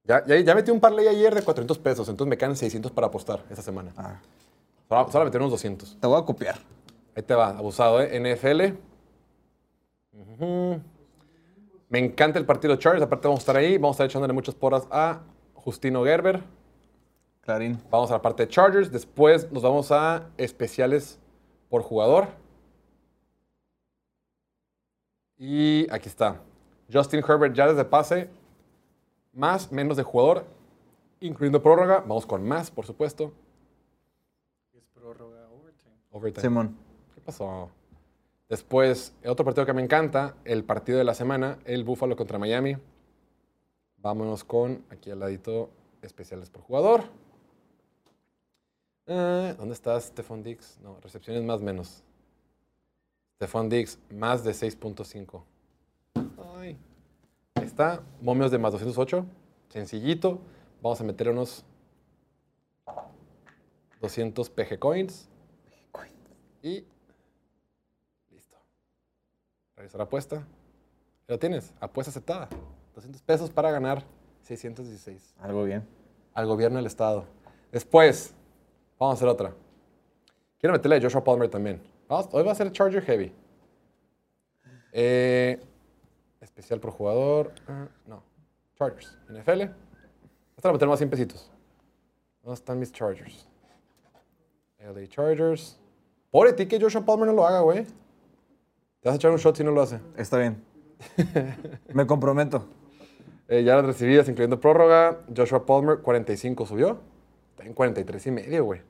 Ya, 0.05 0.25
ya, 0.25 0.41
ya 0.41 0.55
metí 0.55 0.71
un 0.71 0.81
parlay 0.81 1.07
ayer 1.07 1.35
de 1.35 1.43
400 1.43 1.79
pesos, 1.79 2.09
entonces 2.09 2.31
me 2.31 2.39
quedan 2.39 2.57
600 2.57 2.91
para 2.93 3.09
apostar 3.09 3.45
esta 3.51 3.63
semana. 3.63 3.93
Ah, 3.97 4.21
Solo, 4.89 5.13
solo 5.13 5.25
meter 5.27 5.41
unos 5.41 5.51
200. 5.53 5.99
te 6.01 6.07
voy 6.07 6.19
a 6.19 6.25
copiar. 6.25 6.57
Ahí 7.15 7.23
te 7.23 7.35
va, 7.35 7.51
abusado, 7.51 8.01
¿eh? 8.01 8.19
NFL. 8.19 8.75
Me 11.91 11.99
encanta 11.99 12.39
el 12.39 12.47
partido 12.47 12.77
Chargers, 12.77 13.03
aparte 13.03 13.29
vamos 13.29 13.41
a 13.41 13.43
estar 13.43 13.57
ahí. 13.57 13.77
Vamos 13.77 13.95
a 13.95 13.97
estar 13.97 14.07
echándole 14.07 14.33
muchas 14.33 14.55
porras 14.55 14.87
a 14.91 15.21
Justino 15.55 16.05
Gerber. 16.05 16.43
Clarín. 17.43 17.79
Vamos 17.91 18.11
a 18.11 18.15
la 18.15 18.23
parte 18.23 18.45
de 18.47 18.49
Chargers. 18.49 18.91
Después 18.91 19.51
nos 19.53 19.63
vamos 19.63 19.93
a 19.93 20.27
especiales 20.39 21.19
por 21.69 21.83
jugador. 21.83 22.29
Y 25.39 25.91
aquí 25.91 26.09
está. 26.09 26.41
Justin 26.93 27.23
Herbert 27.27 27.55
ya 27.55 27.69
desde 27.69 27.85
pase. 27.85 28.29
Más, 29.33 29.71
menos 29.71 29.97
de 29.97 30.03
jugador. 30.03 30.45
Incluyendo 31.21 31.63
prórroga. 31.63 32.01
Vamos 32.01 32.27
con 32.27 32.47
más, 32.47 32.71
por 32.71 32.85
supuesto. 32.85 33.33
Overtime. 36.11 36.43
Simón. 36.43 36.77
¿Qué 37.15 37.21
pasó? 37.21 37.71
Después, 38.49 39.15
el 39.23 39.31
otro 39.31 39.45
partido 39.45 39.67
que 39.67 39.75
me 39.75 39.83
encanta, 39.83 40.35
el 40.45 40.65
partido 40.65 40.99
de 40.99 41.05
la 41.05 41.15
semana, 41.15 41.59
el 41.65 41.85
Buffalo 41.85 42.17
contra 42.17 42.39
Miami. 42.39 42.77
Vámonos 43.99 44.43
con, 44.43 44.85
aquí 44.91 45.11
al 45.11 45.21
ladito, 45.21 45.71
especiales 46.03 46.49
por 46.49 46.63
jugador. 46.63 47.03
Eh, 49.07 49.55
¿Dónde 49.59 49.75
está 49.75 50.01
Stephon 50.01 50.43
Diggs? 50.43 50.79
No, 50.83 50.99
recepciones 51.01 51.43
más 51.43 51.61
menos. 51.61 52.03
Stephon 53.39 53.69
Diggs, 53.69 54.01
más 54.11 54.43
de 54.43 54.51
6.5. 54.51 55.45
Ay. 56.57 56.77
Ahí 57.55 57.65
está, 57.65 58.03
momios 58.21 58.51
de 58.51 58.59
más 58.59 58.73
208. 58.73 59.25
Sencillito. 59.69 60.41
Vamos 60.83 61.01
a 61.01 61.05
meter 61.05 61.29
unos 61.29 61.65
200 64.01 64.51
PG 64.51 64.79
Coins. 64.81 65.29
Y 66.63 66.85
listo. 68.33 68.57
Realizar 69.77 70.01
apuesta. 70.01 70.39
Ya 71.29 71.35
lo 71.35 71.39
tienes. 71.39 71.73
Apuesta 71.79 72.11
aceptada. 72.11 72.49
200 72.97 73.23
pesos 73.23 73.51
para 73.51 73.71
ganar 73.71 74.03
616 74.43 75.37
Algo 75.39 75.63
bien. 75.63 75.87
al 76.35 76.47
gobierno 76.47 76.79
del 76.79 76.87
estado. 76.87 77.25
Después, 77.71 78.35
vamos 78.99 79.15
a 79.15 79.17
hacer 79.19 79.29
otra. 79.29 79.55
Quiero 80.59 80.73
meterle 80.73 80.97
a 80.97 81.01
Joshua 81.01 81.23
Palmer 81.23 81.49
también. 81.49 81.81
Vamos- 82.09 82.29
hoy 82.33 82.43
va 82.45 82.53
a 82.53 82.55
ser 82.55 82.71
Charger 82.73 83.03
Heavy. 83.03 83.33
Eh, 84.93 85.61
especial 86.41 86.81
por 86.81 86.91
jugador. 86.93 87.53
ah, 87.69 87.87
no. 88.07 88.23
Chargers. 88.77 89.17
NFL. 89.29 89.63
Esta 90.57 90.69
la 90.69 90.73
meter 90.73 90.89
más 90.89 90.99
100 90.99 91.11
pesitos. 91.11 91.51
¿Dónde 92.43 92.55
están 92.55 92.79
mis 92.79 92.93
Chargers? 92.93 93.47
LA 94.81 95.07
Chargers. 95.09 95.79
Pobre 96.31 96.53
ti 96.53 96.67
que 96.67 96.81
Joshua 96.81 97.05
Palmer 97.05 97.27
no 97.27 97.33
lo 97.33 97.47
haga, 97.47 97.61
güey. 97.61 97.85
Te 97.85 99.09
vas 99.09 99.15
a 99.15 99.17
echar 99.17 99.31
un 99.31 99.37
shot 99.39 99.57
si 99.57 99.65
no 99.65 99.71
lo 99.73 99.83
hace. 99.83 100.01
Está 100.17 100.39
bien. 100.39 100.63
Me 101.95 102.07
comprometo. 102.07 102.65
Eh, 103.49 103.63
ya 103.65 103.77
las 103.77 103.87
recibidas, 103.87 104.29
incluyendo 104.29 104.61
prórroga. 104.61 105.21
Joshua 105.35 105.65
Palmer, 105.67 105.99
45 105.99 106.67
subió. 106.67 107.01
Está 107.51 107.65
en 107.65 107.75
43 107.75 108.27
y 108.27 108.31
medio, 108.31 108.65
güey. 108.65 108.83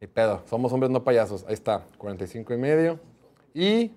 Ni 0.00 0.06
pedo. 0.06 0.42
Somos 0.46 0.72
hombres, 0.72 0.90
no 0.90 1.02
payasos. 1.02 1.44
Ahí 1.46 1.54
está, 1.54 1.84
45 1.98 2.54
y 2.54 2.56
medio. 2.56 3.00
Y 3.54 3.92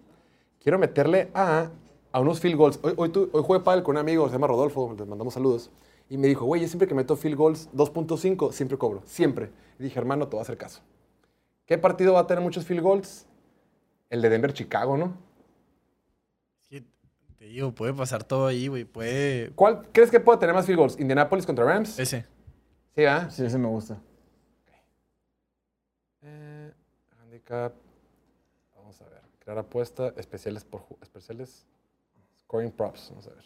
quiero 0.60 0.80
meterle 0.80 1.30
a, 1.34 1.69
a 2.11 2.19
unos 2.19 2.40
field 2.40 2.56
goals. 2.57 2.80
Hoy, 2.82 2.94
hoy, 2.98 3.10
tu- 3.10 3.30
hoy 3.32 3.44
jugué 3.44 3.60
pádel 3.60 3.84
con 3.84 3.95
un 3.95 3.99
amigo, 3.99 4.26
se 4.28 4.34
llama 4.34 4.48
Rodolfo, 4.48 4.95
les 4.98 5.07
mandamos 5.07 5.34
saludos. 5.34 5.69
Y 6.10 6.18
me 6.18 6.28
dijo, 6.28 6.45
güey, 6.45 6.61
yo 6.61 6.68
siempre 6.68 6.88
que 6.88 6.95
meto 6.95 7.15
field 7.15 7.38
goals 7.38 7.69
2.5, 7.73 8.52
siempre 8.52 8.78
cobro. 8.78 9.02
Siempre. 9.06 9.52
Y 9.80 9.84
dije, 9.84 9.98
hermano, 9.99 10.26
te 10.28 10.32
voy 10.32 10.40
a 10.40 10.41
hacer 10.41 10.57
caso. 10.57 10.82
¿Qué 11.65 11.78
partido 11.78 12.14
va 12.14 12.22
a 12.22 12.28
tener 12.28 12.44
muchos 12.44 12.65
field 12.65 12.82
goals? 12.82 13.28
El 14.10 14.22
de 14.22 14.30
Denver-Chicago, 14.30 14.98
¿no? 14.98 15.14
Sí, 16.68 16.86
Te 17.38 17.45
digo, 17.45 17.72
puede 17.73 17.94
pasar 17.94 18.23
todo 18.26 18.48
ahí, 18.48 18.68
güey. 18.68 18.84
Puede. 18.84 19.52
¿Cuál 19.52 19.88
crees 19.94 20.11
que 20.11 20.19
puede 20.19 20.40
tener 20.40 20.53
más 20.53 20.65
field 20.65 20.80
goals? 20.80 20.99
¿Indianapolis 20.99 21.45
contra 21.45 21.64
Rams? 21.64 21.98
Ese. 21.98 22.26
Sí, 22.94 23.06
¿ah? 23.06 23.30
Sí, 23.30 23.45
ese 23.45 23.57
me 23.57 23.68
gusta. 23.69 24.02
Eh, 26.23 26.72
Vamos 27.49 29.01
a 29.01 29.05
ver. 29.05 29.22
Crear 29.39 29.59
apuesta. 29.59 30.13
Especiales 30.18 30.63
por 30.63 30.85
especiales. 31.01 31.65
Scoring 32.41 32.72
props. 32.72 33.09
Vamos 33.09 33.27
a 33.27 33.31
ver. 33.31 33.43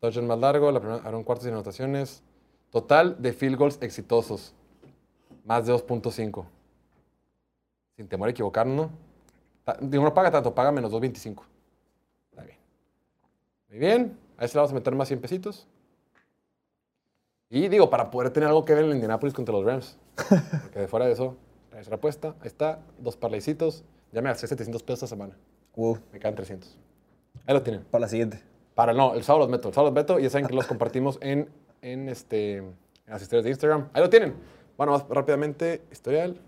Touchdown 0.00 0.26
más 0.26 0.38
largo. 0.38 0.70
La 0.70 0.80
primera. 0.80 1.02
Ahora 1.02 1.16
un 1.16 1.24
cuarto 1.24 1.44
sin 1.44 1.52
anotaciones. 1.52 2.22
Total 2.70 3.20
de 3.20 3.32
field 3.32 3.56
goals 3.56 3.78
exitosos. 3.80 4.54
Más 5.44 5.66
de 5.66 5.72
2.5. 5.72 6.46
Sin 7.96 8.08
temor 8.08 8.28
a 8.28 8.30
equivocarnos, 8.32 8.90
¿no? 8.90 9.06
Digo, 9.80 10.04
no 10.04 10.14
paga 10.14 10.30
tanto, 10.30 10.54
paga 10.54 10.70
menos 10.70 10.92
2.25. 10.92 11.42
Está 12.30 12.42
bien. 12.42 12.58
Muy 13.68 13.78
bien. 13.78 14.18
A 14.36 14.44
ese 14.44 14.54
le 14.54 14.58
vamos 14.58 14.72
a 14.72 14.74
meter 14.74 14.94
más 14.94 15.08
100 15.08 15.20
pesitos. 15.20 15.66
Y 17.48 17.68
digo, 17.68 17.88
para 17.88 18.10
poder 18.10 18.30
tener 18.30 18.48
algo 18.48 18.64
que 18.64 18.74
ver 18.74 18.84
en 18.84 18.92
Indianapolis 18.92 19.34
contra 19.34 19.54
los 19.54 19.64
Rams. 19.64 19.96
Porque 20.62 20.80
de 20.80 20.88
fuera 20.88 21.06
de 21.06 21.12
eso, 21.12 21.36
ahí 21.76 21.82
está 21.82 21.90
la 21.90 21.96
apuesta. 21.96 22.34
Ahí 22.40 22.46
está, 22.46 22.80
dos 22.98 23.16
parlaycitos. 23.16 23.84
Ya 24.12 24.22
me 24.22 24.30
gasté 24.30 24.46
700 24.46 24.82
pesos 24.82 25.02
esta 25.02 25.06
semana. 25.06 25.36
Wow. 25.76 25.98
Me 26.12 26.18
quedan 26.18 26.34
300. 26.34 26.78
Ahí 27.46 27.54
lo 27.54 27.62
tienen. 27.62 27.84
Para 27.84 28.02
la 28.02 28.08
siguiente. 28.08 28.42
Para 28.74 28.92
no, 28.92 29.14
el 29.14 29.22
sábado 29.22 29.44
los 29.44 29.50
meto. 29.50 29.68
El 29.68 29.74
sábado 29.74 29.90
los 29.90 29.94
meto 29.94 30.18
y 30.18 30.22
ya 30.22 30.30
saben 30.30 30.46
que 30.46 30.54
los 30.54 30.66
compartimos 30.66 31.18
en, 31.20 31.50
en, 31.82 32.08
este, 32.08 32.56
en 32.56 32.74
las 33.06 33.22
historias 33.22 33.44
de 33.44 33.50
Instagram. 33.50 33.88
Ahí 33.92 34.02
lo 34.02 34.10
tienen. 34.10 34.34
Bueno, 34.76 34.92
más 34.92 35.06
rápidamente, 35.08 35.82
historial. 35.92 36.40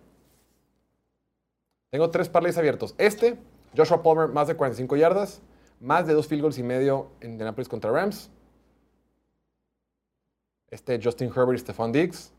Tengo 1.90 2.10
tres 2.10 2.28
parlays 2.28 2.56
abiertos. 2.56 2.94
Este, 2.98 3.36
Joshua 3.76 4.02
Palmer, 4.02 4.28
más 4.28 4.48
de 4.48 4.56
45 4.56 4.96
yardas. 4.96 5.42
Más 5.80 6.06
de 6.06 6.14
dos 6.14 6.26
field 6.26 6.42
goals 6.42 6.58
y 6.58 6.62
medio 6.62 7.10
en 7.20 7.32
Indianapolis 7.32 7.68
contra 7.68 7.92
Rams. 7.92 8.30
Este, 10.70 11.00
Justin 11.02 11.28
Herbert 11.28 11.54
y 11.54 11.58
Stephon 11.58 11.92
Diggs. 11.92 12.32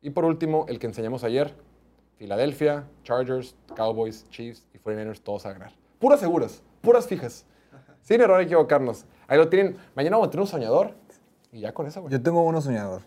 Y 0.00 0.10
por 0.10 0.24
último, 0.24 0.66
el 0.68 0.78
que 0.78 0.86
enseñamos 0.86 1.22
ayer. 1.22 1.54
Filadelfia, 2.16 2.84
Chargers, 3.02 3.56
Cowboys, 3.74 4.28
Chiefs 4.30 4.66
y 4.72 4.78
49ers, 4.78 5.20
todos 5.20 5.46
a 5.46 5.52
ganar. 5.52 5.72
Puras 5.98 6.20
seguras, 6.20 6.62
puras 6.80 7.06
fijas. 7.06 7.44
Sin 8.02 8.20
error 8.20 8.40
equivocarnos. 8.40 9.06
Ahí 9.26 9.38
lo 9.38 9.48
tienen. 9.48 9.76
Mañana 9.94 10.16
vamos 10.16 10.28
a 10.28 10.30
tener 10.30 10.42
un 10.42 10.46
soñador. 10.46 10.92
Y 11.50 11.60
ya 11.60 11.72
con 11.72 11.86
eso, 11.86 12.02
güey. 12.02 12.12
Yo 12.12 12.22
tengo 12.22 12.42
uno 12.42 12.60
soñador. 12.60 13.02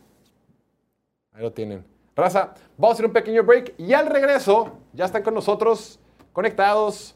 Ahí 1.33 1.43
lo 1.43 1.51
tienen. 1.53 1.85
Raza, 2.15 2.55
vamos 2.77 2.89
a 2.89 2.93
hacer 2.93 3.05
un 3.05 3.13
pequeño 3.13 3.43
break 3.43 3.75
y 3.77 3.93
al 3.93 4.07
regreso 4.07 4.71
ya 4.93 5.05
están 5.05 5.21
con 5.21 5.35
nosotros 5.35 5.99
conectados 6.33 7.15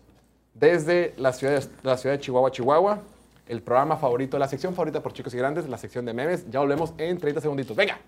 desde 0.54 1.16
la 1.18 1.34
ciudad 1.34 1.60
de, 1.60 1.70
la 1.82 1.98
ciudad 1.98 2.16
de 2.16 2.22
Chihuahua, 2.22 2.52
Chihuahua. 2.52 3.00
El 3.48 3.64
programa 3.64 3.98
favorito, 3.98 4.38
la 4.38 4.48
sección 4.48 4.76
favorita 4.76 5.02
por 5.02 5.14
chicos 5.14 5.34
y 5.34 5.38
grandes, 5.38 5.68
la 5.68 5.78
sección 5.78 6.06
de 6.06 6.14
memes. 6.14 6.50
Ya 6.50 6.60
volvemos 6.60 6.94
en 6.98 7.18
30 7.18 7.42
segunditos. 7.42 7.76
Venga. 7.76 8.00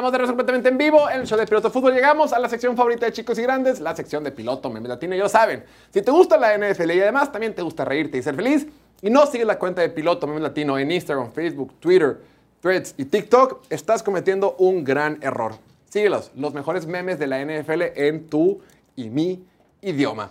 Estamos 0.00 0.12
de 0.12 0.18
regreso 0.18 0.32
completamente 0.32 0.68
en 0.70 0.78
vivo 0.78 1.10
en 1.10 1.20
el 1.20 1.26
show 1.26 1.38
de 1.38 1.46
Piloto 1.46 1.70
Fútbol. 1.70 1.92
Llegamos 1.92 2.32
a 2.32 2.38
la 2.38 2.48
sección 2.48 2.74
favorita 2.74 3.04
de 3.04 3.12
chicos 3.12 3.38
y 3.38 3.42
grandes, 3.42 3.80
la 3.80 3.94
sección 3.94 4.24
de 4.24 4.32
Piloto 4.32 4.70
Meme 4.70 4.88
Latino. 4.88 5.14
Ya 5.14 5.28
saben, 5.28 5.62
si 5.92 6.00
te 6.00 6.10
gusta 6.10 6.38
la 6.38 6.56
NFL 6.56 6.90
y 6.92 7.02
además 7.02 7.30
también 7.30 7.54
te 7.54 7.60
gusta 7.60 7.84
reírte 7.84 8.16
y 8.16 8.22
ser 8.22 8.34
feliz, 8.34 8.66
y 9.02 9.10
no 9.10 9.26
sigues 9.26 9.46
la 9.46 9.58
cuenta 9.58 9.82
de 9.82 9.90
Piloto 9.90 10.26
Meme 10.26 10.40
Latino 10.40 10.78
en 10.78 10.90
Instagram, 10.90 11.32
Facebook, 11.32 11.74
Twitter, 11.80 12.18
Threads 12.62 12.94
y 12.96 13.04
TikTok, 13.04 13.66
estás 13.68 14.02
cometiendo 14.02 14.56
un 14.58 14.84
gran 14.84 15.18
error. 15.20 15.56
Síguelos, 15.90 16.30
los 16.34 16.54
mejores 16.54 16.86
memes 16.86 17.18
de 17.18 17.26
la 17.26 17.44
NFL 17.44 17.82
en 17.94 18.26
tu 18.26 18.58
y 18.96 19.10
mi 19.10 19.44
idioma. 19.82 20.30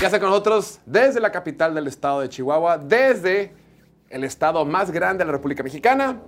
Ya 0.00 0.08
está 0.08 0.18
con 0.18 0.30
nosotros 0.30 0.80
desde 0.84 1.20
la 1.20 1.30
capital 1.30 1.76
del 1.76 1.86
estado 1.86 2.22
de 2.22 2.28
Chihuahua, 2.28 2.76
desde 2.76 3.52
el 4.10 4.24
estado 4.24 4.64
más 4.64 4.90
grande 4.90 5.22
de 5.22 5.26
la 5.26 5.32
República 5.36 5.62
Mexicana, 5.62 6.20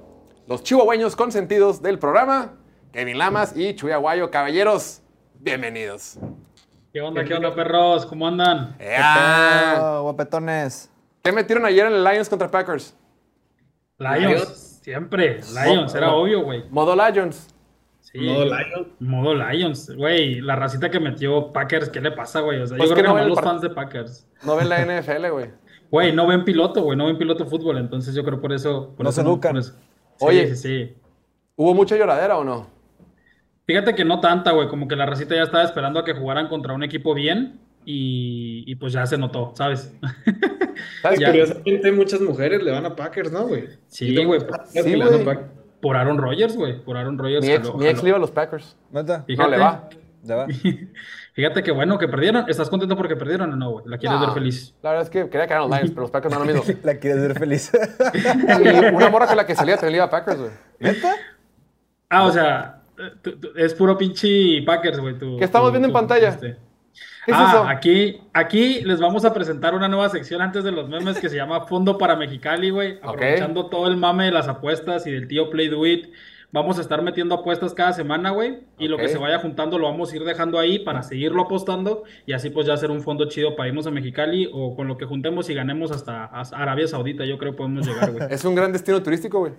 los 0.47 0.63
chihuahueños 0.63 1.17
consentidos 1.17 1.83
del 1.83 1.99
programa, 1.99 2.53
Kevin 2.99 3.17
Lamas 3.17 3.57
y 3.57 3.77
Chuy 3.77 3.93
Aguayo. 3.93 4.29
Caballeros, 4.29 5.03
bienvenidos. 5.39 6.19
¿Qué 6.93 7.01
onda, 7.01 7.23
qué 7.23 7.33
onda, 7.33 7.55
perros? 7.55 8.05
¿Cómo 8.07 8.27
andan? 8.27 8.75
¡Ea! 8.81 10.01
Guapetones. 10.01 10.91
¿Qué 11.23 11.31
metieron 11.31 11.65
ayer 11.65 11.87
en 11.87 11.93
el 11.93 12.03
Lions 12.03 12.29
contra 12.29 12.51
Packers? 12.51 12.97
Lions, 13.99 14.81
siempre. 14.83 15.39
Lions, 15.65 15.95
era 15.95 16.13
obvio, 16.13 16.43
güey. 16.43 16.65
Modo 16.71 16.97
Lions. 16.97 17.55
Sí. 18.01 18.19
Modo 18.19 18.47
Lions. 18.47 18.89
Modo 18.99 19.33
Lions. 19.33 19.95
Güey, 19.95 20.41
la 20.41 20.57
racita 20.57 20.91
que 20.91 20.99
metió 20.99 21.53
Packers, 21.53 21.91
¿qué 21.91 22.01
le 22.01 22.11
pasa, 22.11 22.41
güey? 22.41 22.61
O 22.63 22.67
sea, 22.67 22.77
Pues 22.77 22.91
yo 22.91 22.97
que 22.97 23.03
creo 23.03 23.13
no 23.13 23.19
que 23.21 23.21
ven 23.21 23.29
nomás 23.29 23.39
el 23.39 23.45
los 23.45 23.53
fans 23.53 23.63
de 23.63 23.71
Packers. 23.71 24.27
No 24.43 24.57
ven 24.57 24.69
la 24.69 24.85
NFL, 25.01 25.29
güey. 25.31 25.53
Güey, 25.93 26.13
no 26.13 26.27
ven 26.27 26.45
piloto, 26.45 26.83
güey, 26.83 26.99
no 26.99 27.07
ven 27.07 27.17
piloto 27.17 27.47
fútbol, 27.47 27.79
entonces 27.79 28.13
yo 28.13 28.25
creo 28.25 28.41
por 28.41 28.53
eso. 28.53 28.93
por 28.97 29.05
No 29.05 29.11
eso 29.11 29.23
se 29.23 29.29
educan. 29.29 29.53
por 29.53 29.61
eso. 29.61 29.75
Sí, 30.17 30.25
Oye. 30.27 30.49
sí, 30.49 30.57
sí. 30.57 30.97
¿Hubo 31.55 31.75
mucha 31.75 31.97
lloradera 31.97 32.37
o 32.37 32.43
no? 32.43 32.77
Fíjate 33.69 33.95
que 33.95 34.05
no 34.05 34.19
tanta, 34.21 34.51
güey, 34.53 34.67
como 34.69 34.89
que 34.89 34.97
la 34.97 35.05
racita 35.07 35.35
ya 35.37 35.43
estaba 35.43 35.63
esperando 35.63 36.01
a 36.01 36.05
que 36.05 36.15
jugaran 36.15 36.49
contra 36.49 36.73
un 36.73 36.83
equipo 36.83 37.13
bien 37.15 37.61
y, 37.85 38.65
y 38.67 38.75
pues 38.77 38.95
ya 38.95 39.07
se 39.07 39.19
notó, 39.19 39.53
¿sabes? 39.55 39.95
¿Sabes? 41.03 41.21
Ya. 41.21 41.27
Curiosamente, 41.29 41.93
muchas 41.93 42.21
mujeres 42.23 42.63
le 42.63 42.71
van 42.73 42.87
a 42.87 42.97
Packers, 42.97 43.31
¿no, 43.31 43.47
güey? 43.47 43.69
Sí, 43.89 44.25
güey. 44.25 44.41
que 44.73 44.83
Sí, 44.83 44.91
le 44.97 45.05
van 45.05 45.09
a 45.09 45.11
güey. 45.11 45.25
Packers. 45.25 45.51
Por 45.83 45.97
Aaron 45.97 46.19
Rodgers, 46.19 46.57
güey, 46.57 46.83
por 46.83 46.97
Aaron 46.97 47.19
Rodgers. 47.19 47.45
Mi 47.47 47.53
ex, 47.53 47.69
jaló- 47.69 47.79
mi 47.79 47.87
ex 47.87 48.03
le 48.03 48.09
iba 48.09 48.17
a 48.17 48.21
los 48.21 48.31
Packers. 48.33 48.75
¿Neta? 48.91 49.23
Fíjate, 49.25 49.51
No 49.51 49.57
le 49.57 49.63
va. 49.63 49.89
Fíjate 51.35 51.63
que 51.63 51.71
bueno 51.71 51.99
que 51.99 52.09
perdieron. 52.09 52.47
¿Estás 52.49 52.69
contento 52.69 52.97
porque 52.97 53.15
perdieron 53.17 53.53
o 53.53 53.57
no, 53.57 53.71
güey? 53.71 53.85
¿La 53.87 53.97
quieres 53.99 54.19
No, 54.19 54.27
ver 54.27 54.35
feliz? 54.35 54.75
La 54.83 54.91
verdad 54.91 55.05
es 55.05 55.11
que 55.11 55.29
quería 55.31 55.47
que 55.47 55.53
eran 55.53 55.69
los 55.69 55.77
Lions, 55.79 55.91
pero 55.91 56.01
los 56.03 56.11
Packers 56.11 56.35
no 56.35 56.41
lo 56.41 56.47
mismo. 56.47 56.63
La 56.83 56.95
quieres 56.97 57.21
ver 57.23 57.39
feliz. 57.39 57.71
Una 58.93 59.09
morra 59.11 59.27
con 59.29 59.37
la 59.37 59.47
que 59.47 59.55
salía 59.55 59.77
también 59.77 59.93
le 59.93 59.97
iba 59.99 60.07
a 60.07 60.11
Packers, 60.11 60.39
güey. 60.41 60.51
¿Neta? 60.81 61.15
Ah, 62.11 62.25
o 62.25 62.33
sea, 62.33 62.78
es 63.57 63.75
puro 63.75 63.97
pinche 63.97 64.63
Packers, 64.65 64.99
güey. 65.01 65.19
¿Qué 65.19 65.45
estamos 65.45 65.69
tu- 65.69 65.73
viendo 65.73 65.89
en 65.89 65.95
pantalla? 65.95 66.29
este. 66.29 66.57
¿Qué 67.25 67.33
es 67.33 67.37
ah, 67.39 67.49
eso? 67.51 67.65
aquí, 67.69 68.21
aquí 68.33 68.81
les 68.81 69.01
vamos 69.01 69.25
a 69.25 69.35
presentar 69.35 69.75
una 69.75 69.87
nueva 69.87 70.09
sección 70.09 70.41
antes 70.41 70.65
de 70.65 70.73
los 70.73 70.89
memes 70.89 71.19
que 71.19 71.29
se 71.29 71.37
llama 71.37 71.67
Fondo 71.67 71.99
para 71.99 72.17
Mexicali, 72.17 72.71
güey. 72.71 72.99
Aprovechando 73.03 73.67
todo 73.67 73.87
el 73.87 73.97
mame 73.97 74.25
de 74.25 74.31
las 74.31 74.49
apuestas 74.49 75.07
y 75.07 75.13
del 75.13 75.29
tío 75.29 75.51
Play 75.51 75.69
Do 75.69 75.87
It. 75.87 76.07
Vamos 76.51 76.79
a 76.79 76.81
estar 76.81 77.03
metiendo 77.03 77.35
apuestas 77.35 77.75
cada 77.75 77.93
semana, 77.93 78.31
güey. 78.31 78.61
Y 78.79 78.89
lo 78.89 78.97
que 78.97 79.09
se 79.09 79.19
vaya 79.19 79.39
juntando 79.39 79.79
lo 79.79 79.85
vamos 79.85 80.11
a 80.11 80.17
ir 80.17 80.25
dejando 80.25 80.59
ahí 80.59 80.79
para 80.79 81.03
seguirlo 81.03 81.43
apostando. 81.43 82.05
Y 82.25 82.33
así 82.33 82.49
pues 82.49 82.67
ya 82.67 82.73
hacer 82.73 82.91
un 82.91 83.03
fondo 83.03 83.29
chido 83.29 83.55
para 83.55 83.69
irnos 83.69 83.87
a 83.87 83.91
Mexicali. 83.91 84.49
O 84.51 84.75
con 84.75 84.89
lo 84.89 84.97
que 84.97 85.05
juntemos 85.05 85.51
y 85.51 85.55
ganemos 85.55 85.91
hasta 85.91 86.25
Arabia 86.25 86.89
Saudita, 86.89 87.27
yo 87.27 87.37
creo 87.37 87.53
que 87.53 87.59
podemos 87.59 87.87
llegar, 87.87 88.13
güey. 88.13 88.27
Es 88.31 88.47
un 88.47 88.55
gran 88.55 88.73
destino 88.73 89.03
turístico, 89.03 89.41
güey. 89.41 89.53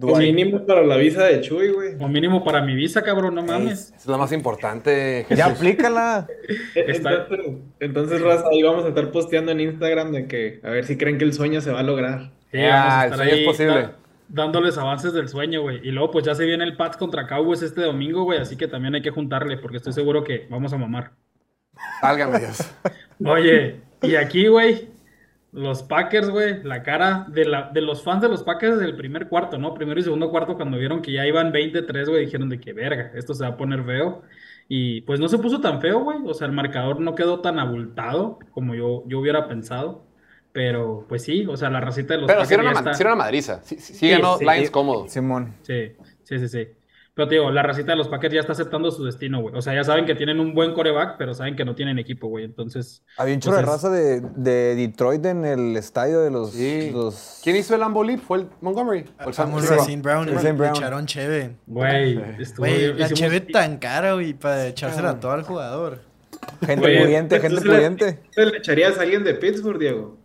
O 0.00 0.16
mínimo 0.16 0.64
para 0.64 0.82
la 0.82 0.96
visa 0.96 1.24
de 1.24 1.40
Chuy, 1.42 1.68
güey. 1.68 1.94
O 2.00 2.08
mínimo 2.08 2.42
para 2.42 2.62
mi 2.62 2.74
visa, 2.74 3.02
cabrón, 3.02 3.34
no 3.34 3.42
mames. 3.42 3.92
Es 3.96 4.06
lo 4.06 4.16
más 4.16 4.32
importante, 4.32 5.26
Ya 5.30 5.46
aplícala. 5.46 6.26
Entonces, 6.74 7.38
entonces, 7.80 8.20
Raza, 8.22 8.44
ahí 8.50 8.62
vamos 8.62 8.84
a 8.86 8.88
estar 8.88 9.10
posteando 9.10 9.52
en 9.52 9.60
Instagram 9.60 10.12
de 10.12 10.26
que 10.26 10.60
a 10.62 10.70
ver 10.70 10.84
si 10.86 10.96
creen 10.96 11.18
que 11.18 11.24
el 11.24 11.32
sueño 11.34 11.60
se 11.60 11.70
va 11.72 11.80
a 11.80 11.82
lograr. 11.82 12.30
Sí, 12.50 12.58
Ah, 12.62 13.06
el 13.08 13.14
sueño 13.14 13.32
es 13.32 13.44
posible. 13.46 13.88
dándoles 14.28 14.78
avances 14.78 15.12
del 15.12 15.28
sueño, 15.28 15.60
güey. 15.62 15.80
Y 15.86 15.90
luego, 15.90 16.10
pues 16.10 16.24
ya 16.24 16.34
se 16.34 16.46
viene 16.46 16.64
el 16.64 16.76
Pats 16.76 16.96
contra 16.96 17.26
Cowboys 17.26 17.60
este 17.62 17.82
domingo, 17.82 18.24
güey. 18.24 18.38
Así 18.38 18.56
que 18.56 18.68
también 18.68 18.94
hay 18.94 19.02
que 19.02 19.10
juntarle, 19.10 19.58
porque 19.58 19.76
estoy 19.76 19.92
seguro 19.92 20.24
que 20.24 20.46
vamos 20.48 20.72
a 20.72 20.78
mamar. 20.78 21.10
Válgame 22.02 22.38
Dios. 22.38 22.70
Oye, 23.24 23.76
y 24.02 24.14
aquí, 24.16 24.46
güey, 24.46 24.88
los 25.52 25.82
Packers, 25.82 26.30
güey, 26.30 26.62
la 26.64 26.82
cara 26.82 27.26
de, 27.28 27.44
la, 27.44 27.70
de 27.72 27.82
los 27.82 28.02
fans 28.02 28.22
de 28.22 28.28
los 28.28 28.42
Packers 28.42 28.78
del 28.78 28.96
primer 28.96 29.28
cuarto, 29.28 29.58
¿no? 29.58 29.74
Primero 29.74 30.00
y 30.00 30.02
segundo 30.02 30.30
cuarto, 30.30 30.56
cuando 30.56 30.78
vieron 30.78 31.02
que 31.02 31.12
ya 31.12 31.26
iban 31.26 31.52
23, 31.52 32.08
güey, 32.08 32.24
dijeron 32.24 32.48
de 32.48 32.58
que 32.58 32.72
verga, 32.72 33.12
esto 33.14 33.34
se 33.34 33.44
va 33.44 33.50
a 33.50 33.56
poner 33.56 33.84
feo. 33.84 34.22
Y 34.68 35.02
pues 35.02 35.20
no 35.20 35.28
se 35.28 35.38
puso 35.38 35.60
tan 35.60 35.80
feo, 35.82 36.00
güey. 36.02 36.18
O 36.24 36.32
sea, 36.32 36.46
el 36.46 36.52
marcador 36.54 37.00
no 37.00 37.14
quedó 37.14 37.40
tan 37.40 37.58
abultado 37.58 38.38
como 38.52 38.74
yo, 38.74 39.04
yo 39.06 39.18
hubiera 39.18 39.46
pensado. 39.46 40.06
Pero, 40.52 41.04
pues 41.08 41.22
sí, 41.24 41.46
o 41.46 41.56
sea, 41.56 41.68
la 41.70 41.80
racita 41.80 42.14
de 42.14 42.20
los 42.20 42.26
Pero 42.28 42.44
sí 42.44 42.54
era, 42.54 42.62
Packers 42.62 42.72
una, 42.80 42.82
ma- 42.82 42.90
está- 42.90 42.94
sí 42.98 43.02
era 43.02 43.12
una 43.14 43.22
madriza. 43.24 43.60
Sí, 43.62 43.76
sí, 43.76 43.92
sí 43.94 43.98
Sí, 44.06 44.10
ganó 44.10 44.36
sí. 44.38 44.44
Lions 44.44 44.70
cómodo. 44.70 45.08
Simón. 45.08 45.54
Sí, 45.62 45.92
sí, 46.22 46.38
sí, 46.38 46.48
sí. 46.48 46.68
Pero 47.14 47.28
te 47.28 47.34
digo, 47.34 47.50
la 47.50 47.62
racita 47.62 47.92
de 47.92 47.96
los 47.98 48.08
Packers 48.08 48.32
ya 48.32 48.40
está 48.40 48.52
aceptando 48.52 48.90
su 48.90 49.04
destino, 49.04 49.42
güey. 49.42 49.54
O 49.54 49.60
sea, 49.60 49.74
ya 49.74 49.84
saben 49.84 50.06
que 50.06 50.14
tienen 50.14 50.40
un 50.40 50.54
buen 50.54 50.72
coreback, 50.72 51.16
pero 51.18 51.34
saben 51.34 51.54
que 51.56 51.64
no 51.64 51.74
tienen 51.74 51.98
equipo, 51.98 52.28
güey. 52.28 52.44
Entonces, 52.46 53.04
Había 53.18 53.34
un 53.34 53.40
chorro 53.40 53.58
de 53.58 53.62
raza 53.62 53.90
de, 53.90 54.22
de 54.22 54.74
Detroit 54.76 55.26
en 55.26 55.44
el 55.44 55.76
estadio 55.76 56.20
de 56.20 56.30
los. 56.30 56.52
Sí. 56.52 56.90
los- 56.90 57.40
¿Quién 57.44 57.56
hizo 57.56 57.74
el 57.74 57.80
Lambo 57.80 58.02
Leap? 58.02 58.20
¿Fue 58.20 58.38
el 58.38 58.48
Montgomery? 58.62 59.04
¿O 59.24 59.28
el 59.28 59.34
Sam- 59.34 59.50
Brown, 59.52 60.26
Racine 60.28 60.48
el 60.48 60.56
Brown. 60.56 60.74
echaron 60.76 61.04
cheve. 61.06 61.56
güey, 61.66 62.18
Güey, 62.56 62.94
la 62.94 63.08
cheve 63.10 63.40
tan 63.40 63.76
cara, 63.76 64.14
güey, 64.14 64.32
para 64.32 64.68
echársela 64.68 65.20
toda 65.20 65.34
al 65.34 65.42
jugador. 65.42 65.98
Gente 66.64 66.82
pudiente, 66.88 67.34
gente 67.40 67.46
entonces 67.48 67.64
le- 67.64 67.74
pudiente. 67.74 68.20
¿Te 68.34 68.46
le 68.46 68.56
echarías 68.56 68.96
a 68.98 69.02
alguien 69.02 69.22
de 69.22 69.34
Pittsburgh, 69.34 69.78
Diego? 69.78 70.16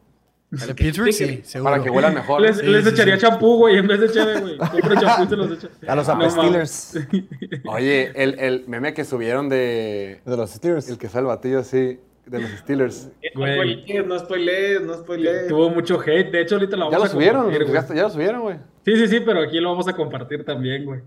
De 0.50 0.74
Pittsburgh, 0.76 1.12
sí, 1.12 1.42
seguro. 1.44 1.72
Para 1.72 1.84
que 1.84 1.90
huelan 1.90 2.14
mejor. 2.14 2.40
Les, 2.42 2.58
Sí, 2.58 2.66
les 2.68 2.84
sí, 2.86 2.90
echaría 2.92 3.16
sí. 3.16 3.22
champú, 3.22 3.58
güey, 3.58 3.78
en 3.78 3.88
vez 3.88 4.00
de 4.00 4.10
cheve, 4.10 4.40
güey. 4.40 4.58
Compra 4.58 5.00
champú 5.02 5.24
y 5.24 5.28
se 5.28 5.36
los 5.36 5.52
echa. 5.52 5.68
A 5.88 5.96
los 5.96 6.08
No. 6.08 6.30
Steelers. 6.32 7.00
Oye, 7.66 8.12
el, 8.16 8.40
el 8.40 8.64
meme 8.68 8.94
que 8.94 9.04
subieron 9.04 9.50
de. 9.50 10.22
De 10.26 10.38
los 10.38 10.50
Steelers. 10.52 10.90
El 10.90 10.98
que 10.98 11.10
fue 11.10 11.20
el 11.20 11.28
batillo 11.28 11.60
así, 11.60 12.00
de 12.26 12.40
los 12.40 12.50
Steelers. 12.52 13.10
Güey. 13.36 13.84
No 14.06 14.18
spoilees, 14.20 14.82
no 14.84 14.94
spoilees. 14.94 15.48
Tuvo 15.50 15.70
mucho 15.70 16.00
hate. 16.00 16.32
De 16.32 16.42
hecho, 16.42 16.56
ahorita 16.56 16.78
lo 16.78 16.86
Ya 16.92 16.98
vamos 16.98 17.00
lo 17.00 17.06
a 17.06 17.10
subieron, 17.10 17.44
compartir, 17.52 17.96
ya 17.98 18.04
lo 18.04 18.10
subieron, 18.10 18.42
güey. 18.42 18.58
Sí, 18.86 18.96
sí, 18.96 19.08
sí, 19.10 19.20
pero 19.20 19.42
aquí 19.42 19.60
lo 19.60 19.70
vamos 19.72 19.88
a 19.90 19.94
compartir 19.94 20.46
también, 20.46 20.86
güey. 20.86 21.02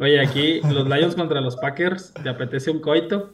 Oye, 0.00 0.18
aquí 0.20 0.60
los 0.62 0.88
Lions 0.88 1.14
contra 1.14 1.40
los 1.40 1.56
Packers, 1.56 2.12
¿te 2.14 2.28
apetece 2.28 2.70
un 2.72 2.80
coito? 2.80 3.32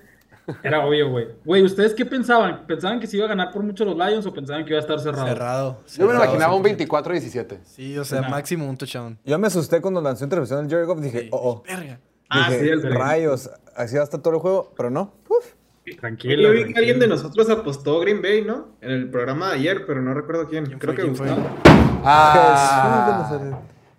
Era 0.62 0.86
obvio, 0.86 1.10
güey. 1.10 1.28
Güey, 1.44 1.62
¿ustedes 1.64 1.92
qué 1.94 2.04
pensaban? 2.06 2.66
¿Pensaban 2.66 3.00
que 3.00 3.06
se 3.06 3.16
iba 3.16 3.26
a 3.26 3.28
ganar 3.28 3.50
por 3.50 3.62
mucho 3.62 3.84
los 3.84 3.96
Lions 3.96 4.24
o 4.26 4.32
pensaban 4.32 4.64
que 4.64 4.70
iba 4.70 4.78
a 4.78 4.80
estar 4.80 5.00
cerrado? 5.00 5.26
Cerrado. 5.26 5.80
Yo 5.98 6.06
me 6.06 6.12
lo 6.14 6.22
imaginaba 6.24 6.54
un 6.54 6.62
100%. 6.62 6.76
24-17. 6.86 7.58
Sí, 7.64 7.98
o 7.98 8.04
sea, 8.04 8.20
No. 8.22 8.30
máximo 8.30 8.68
un 8.68 8.76
touchdown. 8.76 9.18
Yo 9.24 9.38
me 9.38 9.46
asusté 9.48 9.80
cuando 9.80 10.00
lanzó 10.00 10.24
intervención 10.24 10.64
el 10.64 10.70
Jerry 10.70 10.86
Goff. 10.86 11.00
Dije, 11.00 11.20
Sí. 11.22 11.28
oh, 11.32 11.40
oh. 11.50 11.62
Verga. 11.66 11.98
Ah, 12.28 12.48
Dije, 12.50 12.60
sí, 12.62 12.68
el 12.68 12.82
rayos. 12.94 13.50
Así 13.74 13.94
va 13.96 14.02
a 14.02 14.04
estar 14.04 14.20
todo 14.20 14.34
el 14.34 14.40
juego, 14.40 14.72
pero 14.76 14.90
no. 14.90 15.14
Uf. 15.28 15.54
Tranquilo. 16.00 16.42
Yo 16.42 16.50
vi 16.52 16.72
que 16.72 16.78
alguien 16.78 16.98
de 16.98 17.06
nosotros 17.06 17.48
apostó 17.48 18.00
Green 18.00 18.20
Bay, 18.20 18.42
¿no? 18.42 18.68
En 18.80 18.90
el 18.90 19.08
programa 19.10 19.48
de 19.50 19.54
ayer, 19.54 19.84
pero 19.86 20.02
no 20.02 20.14
recuerdo 20.14 20.48
quién. 20.48 20.66
¿Quién 20.66 20.78
Creo 20.80 20.94
fue? 20.94 20.96
que 20.96 21.02
¿Quién 21.02 21.16
fue? 21.16 21.26
Gustavo. 21.28 21.48
Ah, 22.04 23.28
Jesús. 23.30 23.54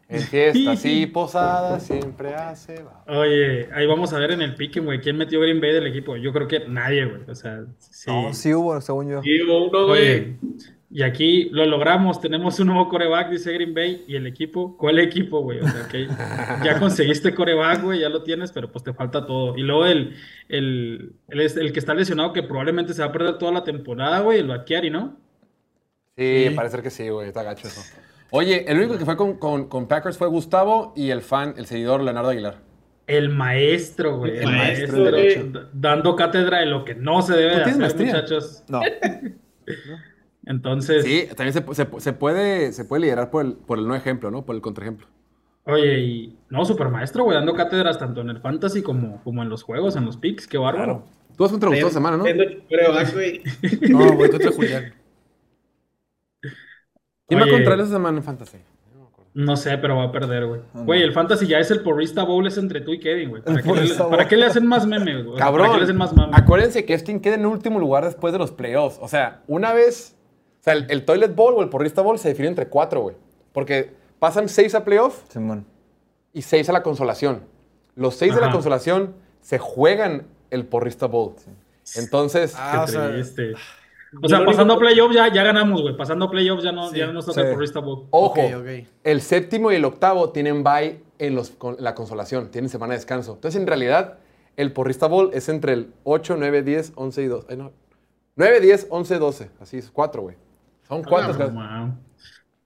En 0.09 0.21
fiestas 0.21 0.85
y 0.85 1.05
posadas 1.07 1.84
siempre 1.85 2.34
hace. 2.34 2.84
va. 2.84 3.03
Oye, 3.07 3.69
ahí 3.73 3.85
vamos 3.85 4.13
a 4.13 4.19
ver 4.19 4.31
en 4.31 4.41
el 4.41 4.55
pique, 4.55 4.79
güey. 4.79 4.99
¿Quién 5.01 5.17
metió 5.17 5.39
Green 5.41 5.59
Bay 5.61 5.73
del 5.73 5.88
equipo? 5.88 6.15
Yo 6.17 6.31
creo 6.34 6.47
que 6.47 6.67
nadie, 6.67 7.05
güey. 7.05 7.21
O 7.27 7.35
sea, 7.35 7.65
sí. 7.79 8.09
No, 8.09 8.34
sí 8.34 8.53
hubo, 8.53 8.79
según 8.81 9.09
yo. 9.09 9.21
Sí, 9.21 9.41
hubo 9.41 9.67
uno, 9.67 9.88
güey. 9.88 10.35
Y 10.89 11.03
aquí 11.03 11.49
lo 11.51 11.65
logramos. 11.65 12.21
Tenemos 12.21 12.57
un 12.61 12.67
nuevo 12.67 12.88
coreback, 12.88 13.29
dice 13.29 13.51
Green 13.51 13.73
Bay. 13.73 14.05
¿Y 14.07 14.15
el 14.15 14.25
equipo? 14.25 14.77
¿Cuál 14.77 14.99
equipo, 14.99 15.41
güey? 15.41 15.59
O 15.59 15.67
sea, 15.67 15.85
que 15.89 16.07
ya 16.63 16.79
conseguiste 16.79 17.35
coreback, 17.35 17.84
güey, 17.84 17.99
ya 17.99 18.07
lo 18.07 18.23
tienes, 18.23 18.53
pero 18.53 18.71
pues 18.71 18.85
te 18.85 18.93
falta 18.93 19.25
todo. 19.25 19.57
Y 19.57 19.63
luego 19.63 19.85
el, 19.85 20.15
el, 20.47 21.11
el, 21.27 21.41
el 21.41 21.73
que 21.73 21.79
está 21.79 21.93
lesionado, 21.93 22.31
que 22.31 22.43
probablemente 22.43 22.93
se 22.93 23.01
va 23.01 23.09
a 23.09 23.11
perder 23.11 23.38
toda 23.38 23.51
la 23.51 23.65
temporada, 23.65 24.21
güey, 24.21 24.39
el 24.39 24.47
Baquiari, 24.47 24.89
¿no? 24.89 25.17
Sí, 26.15 26.45
Sí. 26.47 26.55
parece 26.55 26.81
que 26.81 26.89
sí, 26.89 27.09
güey. 27.09 27.27
Está 27.27 27.43
gacho 27.43 27.67
eso. 27.67 27.81
Oye, 28.31 28.65
el 28.69 28.77
único 28.77 28.97
que 28.97 29.05
fue 29.05 29.15
con, 29.17 29.35
con- 29.37 29.67
con 29.67 29.87
Packers 29.87 30.17
fue 30.17 30.27
Gustavo 30.27 30.93
y 30.95 31.09
el 31.11 31.21
fan, 31.21 31.53
el 31.57 31.65
seguidor 31.65 32.01
Leonardo 32.01 32.29
Aguilar. 32.29 32.57
El 33.07 33.29
maestro, 33.29 34.17
güey. 34.17 34.37
El, 34.37 34.43
El 34.43 34.51
maestro, 34.57 35.09
güey. 35.11 35.51
dando 35.73 36.15
cátedra 36.17 36.59
de 36.59 36.65
lo 36.65 36.83
que 36.83 36.93
no 36.95 37.21
se 37.21 37.33
debe 37.37 37.51
¿Tú 37.51 37.57
de 37.57 37.63
hacer, 37.63 37.77
maestría? 37.77 38.07
muchachos. 38.13 38.63
No. 38.67 38.81
Entonces, 40.45 41.03
Sí, 41.03 41.27
también 41.35 41.53
se, 41.53 41.63
se- 41.73 41.99
se 41.99 42.13
puede, 42.13 42.71
se 42.71 42.85
puede 42.85 43.01
liderar 43.01 43.29
por 43.31 43.45
el, 43.45 43.53
por 43.53 43.77
el 43.79 43.87
no 43.87 43.95
ejemplo, 43.95 44.31
¿no? 44.31 44.45
Por 44.45 44.55
el 44.55 44.61
contraejemplo. 44.61 45.07
oye, 45.65 45.99
y 45.99 46.37
no, 46.49 46.63
super 46.65 46.87
maestro, 46.89 47.23
güey, 47.25 47.35
dando 47.37 47.53
cátedras 47.53 47.97
tanto 47.99 48.21
en 48.21 48.29
el 48.29 48.39
fantasy 48.39 48.81
como, 48.81 49.21
como 49.23 49.43
en 49.43 49.49
los 49.49 49.63
juegos, 49.63 49.95
en 49.97 50.05
los 50.05 50.15
picks, 50.17 50.47
qué 50.47 50.57
bárbaro. 50.57 51.03
Tú 51.35 51.43
vas 51.43 51.51
contra 51.51 51.69
Gustavo 51.69 51.91
semana, 51.91 52.17
¿no? 52.17 52.23
Coreback, 52.23 53.13
güey. 53.13 53.41
No, 53.89 54.13
voy 54.13 54.29
contra 54.29 54.51
Julián. 54.51 54.93
¿Quién 57.27 57.41
va 57.41 57.47
contra 57.49 57.75
esa 57.75 57.87
semana 57.87 58.17
en 58.17 58.23
Fantasy? 58.23 58.57
No 59.33 59.55
sé, 59.55 59.77
pero 59.77 59.97
va 59.97 60.05
a 60.05 60.11
perder, 60.11 60.47
güey. 60.47 60.61
Güey, 60.73 61.03
el 61.03 61.13
fantasy 61.13 61.45
ya 61.45 61.59
es 61.59 61.69
el 61.69 61.83
porrista 61.83 62.23
bowl, 62.23 62.47
es 62.47 62.57
entre 62.57 62.81
tú 62.81 62.93
y 62.93 62.99
Kevin, 62.99 63.29
güey. 63.29 63.43
¿Para, 63.43 63.57
qué 63.61 63.67
le- 63.67 63.69
porrista 63.75 64.03
bowl. 64.03 64.11
¿Para 64.11 64.27
qué 64.27 64.35
le 64.35 64.45
hacen 64.47 64.65
más 64.65 64.87
memes, 64.87 65.23
güey? 65.25 65.37
Cabrón. 65.37 65.67
¿Para 65.67 65.73
qué 65.73 65.77
le 65.77 65.83
hacen 65.83 65.97
más 65.97 66.13
mame? 66.15 66.31
Acuérdense 66.35 66.85
que 66.85 66.95
es 66.95 67.03
quien 67.03 67.19
queda 67.19 67.35
en 67.35 67.45
último 67.45 67.79
lugar 67.79 68.03
después 68.05 68.33
de 68.33 68.39
los 68.39 68.51
playoffs. 68.51 68.97
O 68.99 69.07
sea, 69.07 69.43
una 69.47 69.73
vez. 69.73 70.15
O 70.59 70.63
sea, 70.63 70.73
el, 70.73 70.87
el 70.89 71.05
Toilet 71.05 71.35
Bowl 71.35 71.53
o 71.53 71.61
el 71.61 71.69
Porrista 71.69 72.01
Bowl 72.01 72.17
se 72.17 72.29
define 72.29 72.47
entre 72.47 72.67
cuatro, 72.67 73.01
güey. 73.01 73.15
Porque 73.53 73.93
pasan 74.17 74.49
seis 74.49 74.73
a 74.73 74.83
playoff 74.83 75.21
Simón. 75.29 75.67
y 76.33 76.41
seis 76.41 76.67
a 76.69 76.73
la 76.73 76.81
consolación. 76.81 77.41
Los 77.95 78.15
seis 78.15 78.33
de 78.33 78.41
la 78.41 78.49
consolación 78.51 79.13
se 79.41 79.59
juegan 79.59 80.25
el 80.49 80.65
Porrista 80.65 81.05
Bowl. 81.05 81.35
Entonces, 81.95 82.55
Ah, 82.57 82.71
Qué 82.71 82.77
o 82.79 82.87
sea, 82.87 83.11
triste. 83.11 83.53
O 84.23 84.27
sea, 84.29 84.45
pasando 84.45 84.73
a 84.73 84.77
único- 84.77 84.79
playoff 84.89 85.13
ya, 85.13 85.34
ya 85.34 85.43
ganamos, 85.43 85.81
güey. 85.81 85.95
Pasando 85.97 86.29
playoff 86.29 86.63
ya 86.63 86.71
no, 86.71 86.89
Sí. 86.89 86.97
ya 86.97 87.07
no 87.07 87.13
nos 87.13 87.25
toca 87.25 87.41
Sí. 87.41 87.47
el 87.47 87.53
porrista 87.53 87.79
bowl. 87.79 88.07
ojo, 88.11 88.31
Ok, 88.31 88.39
ok. 88.59 88.88
el 89.03 89.21
séptimo 89.21 89.71
y 89.71 89.75
el 89.75 89.85
octavo 89.85 90.29
tienen 90.31 90.63
bye 90.63 91.01
en 91.19 91.35
los, 91.35 91.49
con 91.51 91.75
la 91.79 91.93
consolación, 91.95 92.49
tienen 92.51 92.69
semana 92.69 92.93
de 92.93 92.99
descanso. 92.99 93.34
Entonces, 93.34 93.59
en 93.59 93.67
realidad, 93.67 94.19
el 94.55 94.71
Porrista 94.71 95.07
Bowl 95.07 95.31
es 95.34 95.49
entre 95.49 95.73
el 95.73 95.93
8, 96.03 96.35
9, 96.38 96.61
10, 96.63 96.93
11 96.95 97.21
y 97.23 97.27
12. 97.27 97.47
Ay, 97.49 97.57
no. 97.57 97.71
9, 98.35 98.59
10, 98.61 98.88
11, 98.89 99.17
12. 99.19 99.49
Así 99.59 99.77
es, 99.77 99.89
cuatro, 99.91 100.21
güey. 100.23 100.35
Son 100.88 101.03
cuatro. 101.03 101.35
Ah. 101.59 101.91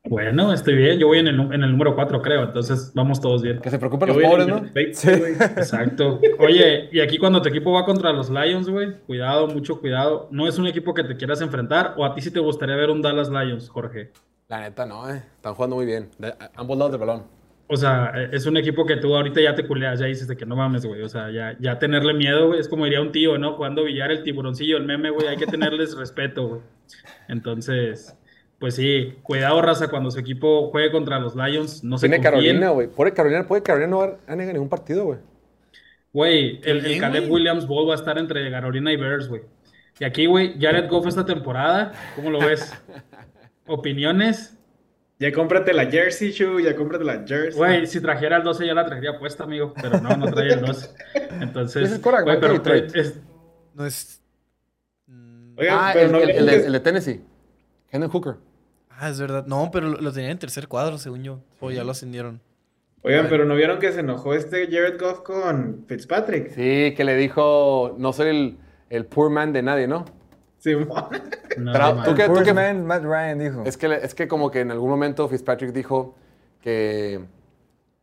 Bueno, 0.03 0.51
estoy 0.51 0.75
bien. 0.75 0.97
Yo 0.99 1.07
voy 1.07 1.19
en 1.19 1.27
el, 1.27 1.37
nu- 1.37 1.53
en 1.53 1.63
el 1.63 1.71
número 1.71 1.93
4, 1.95 2.21
creo. 2.21 2.43
Entonces, 2.43 2.91
vamos 2.95 3.21
todos 3.21 3.41
bien. 3.43 3.59
Que 3.59 3.69
se 3.69 3.77
preocupen 3.77 4.09
Yo 4.09 4.19
los 4.19 4.29
pobres, 4.29 4.47
¿no? 4.47 4.55
menos 4.55 4.73
20, 4.73 5.17
güey. 5.17 5.33
Exacto. 5.33 6.19
Oye, 6.39 6.89
y 6.91 6.99
aquí 6.99 7.17
cuando 7.19 7.41
tu 7.41 7.49
equipo 7.49 7.71
va 7.71 7.85
contra 7.85 8.11
los 8.11 8.29
Lions, 8.29 8.67
güey, 8.67 8.97
cuidado, 9.05 9.47
mucho 9.47 9.79
cuidado. 9.79 10.27
No 10.31 10.47
es 10.47 10.57
un 10.57 10.65
equipo 10.67 10.93
que 10.93 11.03
te 11.03 11.15
quieras 11.15 11.39
enfrentar, 11.41 11.93
o 11.97 12.05
a 12.05 12.13
ti 12.15 12.21
sí 12.21 12.31
te 12.31 12.39
gustaría 12.39 12.75
ver 12.75 12.89
un 12.89 13.01
Dallas 13.01 13.29
Lions, 13.29 13.69
Jorge. 13.69 14.11
La 14.47 14.59
neta, 14.61 14.85
no, 14.85 15.07
eh. 15.09 15.21
Están 15.35 15.53
jugando 15.53 15.75
muy 15.75 15.85
bien. 15.85 16.09
De 16.17 16.33
ambos 16.55 16.77
lados 16.77 16.91
del 16.91 16.99
balón. 16.99 17.23
O 17.67 17.77
sea, 17.77 18.11
eh, 18.15 18.29
es 18.33 18.45
un 18.47 18.57
equipo 18.57 18.85
que 18.85 18.97
tú 18.97 19.15
ahorita 19.15 19.39
ya 19.39 19.55
te 19.55 19.65
culeas, 19.65 19.99
ya 19.99 20.07
dices 20.07 20.27
de 20.27 20.35
que 20.35 20.45
no 20.47 20.55
mames, 20.57 20.85
güey. 20.85 21.03
O 21.03 21.09
sea, 21.09 21.29
ya, 21.31 21.55
ya 21.59 21.77
tenerle 21.79 22.13
miedo, 22.15 22.47
güey, 22.47 22.59
es 22.59 22.67
como 22.67 22.83
diría 22.85 22.99
un 23.01 23.11
tío, 23.13 23.37
¿no? 23.37 23.53
Jugando 23.53 23.83
billar, 23.85 24.11
el 24.11 24.23
tiburoncillo, 24.23 24.75
el 24.77 24.83
meme, 24.85 25.09
güey, 25.11 25.27
hay 25.27 25.37
que 25.37 25.45
tenerles 25.45 25.95
respeto, 25.97 26.47
güey. 26.47 26.61
Entonces, 27.29 28.17
pues 28.61 28.75
sí, 28.75 29.15
cuidado, 29.23 29.61
raza, 29.61 29.89
cuando 29.89 30.09
su 30.11 30.19
equipo 30.19 30.69
juegue 30.69 30.89
contra 30.91 31.19
los 31.19 31.35
Lions, 31.35 31.83
no 31.83 31.97
se 31.97 32.07
Tiene 32.07 32.23
confíen. 32.23 32.43
Carolina, 32.59 32.69
güey. 32.69 32.87
Pobre 32.87 33.11
Carolina, 33.11 33.45
puede 33.45 33.61
Carolina 33.63 33.89
no 33.89 33.99
ganar 34.25 34.53
ningún 34.53 34.69
partido, 34.69 35.03
güey. 35.03 35.19
Güey, 36.13 36.61
el, 36.63 36.99
Caleb. 36.99 37.29
Williams 37.31 37.67
Bowl 37.67 37.89
va 37.89 37.93
a 37.93 37.95
estar 37.97 38.17
entre 38.17 38.49
Carolina 38.51 38.93
y 38.93 38.97
Bears, 38.97 39.27
güey. 39.27 39.41
Y 39.99 40.05
aquí, 40.05 40.25
güey, 40.27 40.59
Jared 40.59 40.89
Goff 40.89 41.07
esta 41.07 41.25
temporada, 41.25 41.91
¿cómo 42.15 42.29
lo 42.29 42.39
ves? 42.39 42.71
¿Opiniones? 43.67 44.57
Ya 45.19 45.31
cómprate 45.31 45.71
la 45.73 45.85
jersey, 45.85 46.31
Chu, 46.33 46.59
ya 46.59 46.75
cómprate 46.75 47.03
la 47.03 47.23
jersey. 47.27 47.53
Güey, 47.57 47.85
si 47.87 48.01
trajera 48.01 48.37
el 48.37 48.43
12 48.43 48.65
ya 48.65 48.73
la 48.73 48.85
traería 48.85 49.19
puesta, 49.19 49.43
amigo, 49.43 49.73
pero 49.79 49.99
no, 50.01 50.17
no 50.17 50.25
trae 50.31 50.53
el 50.53 50.61
12. 50.65 50.89
Entonces, 51.41 51.83
Es 51.83 51.91
el 51.93 52.01
quarterback 52.01 52.25
güey, 52.25 52.39
pero 52.39 52.53
Detroit. 52.53 52.95
es- 52.95 53.19
No 53.75 53.85
es. 53.85 54.21
Mm, 55.07 55.53
Oigan, 55.59 55.77
Ah, 55.79 55.89
pero 55.93 56.05
el, 56.07 56.11
no 56.11 56.17
el- 56.19 56.25
vieron 56.25 56.39
el 56.41 56.45
de, 56.55 56.59
que- 56.61 56.65
el 56.67 56.73
de 56.73 56.79
Tennessee. 56.79 57.21
Hendon 57.91 58.09
Hooker. 58.09 58.35
Ah, 59.03 59.09
es 59.09 59.19
verdad. 59.19 59.45
No, 59.47 59.69
pero 59.71 59.89
lo, 59.89 59.99
lo 59.99 60.11
tenían 60.13 60.31
en 60.33 60.37
tercer 60.37 60.67
cuadro, 60.67 60.97
según 60.99 61.23
yo. 61.23 61.39
O 61.59 61.71
ya 61.71 61.83
lo 61.83 61.89
ascendieron. 61.91 62.39
Oigan, 63.01 63.25
pero 63.29 63.45
¿no 63.45 63.55
vieron 63.55 63.79
que 63.79 63.91
se 63.91 64.01
enojó 64.01 64.35
este 64.35 64.67
Jared 64.67 64.99
Goff 65.01 65.21
con 65.21 65.85
Fitzpatrick? 65.87 66.49
Sí, 66.51 66.93
que 66.95 67.03
le 67.03 67.15
dijo, 67.15 67.95
no 67.97 68.13
soy 68.13 68.27
el, 68.29 68.57
el 68.91 69.05
poor 69.07 69.31
man 69.31 69.53
de 69.53 69.63
nadie, 69.63 69.87
¿no? 69.87 70.05
Sí, 70.59 70.75
no, 71.57 72.03
tú 72.03 72.13
que- 72.13 72.25
First 72.27 72.43
que- 72.43 72.53
man, 72.53 72.85
Matt 72.85 73.03
Ryan 73.03 73.39
dijo. 73.39 73.63
Es 73.65 73.75
que, 73.75 73.87
es 73.91 74.13
que 74.13 74.27
como 74.27 74.51
que 74.51 74.59
en 74.59 74.69
algún 74.69 74.91
momento 74.91 75.27
Fitzpatrick 75.27 75.71
dijo 75.73 76.15
que, 76.61 77.21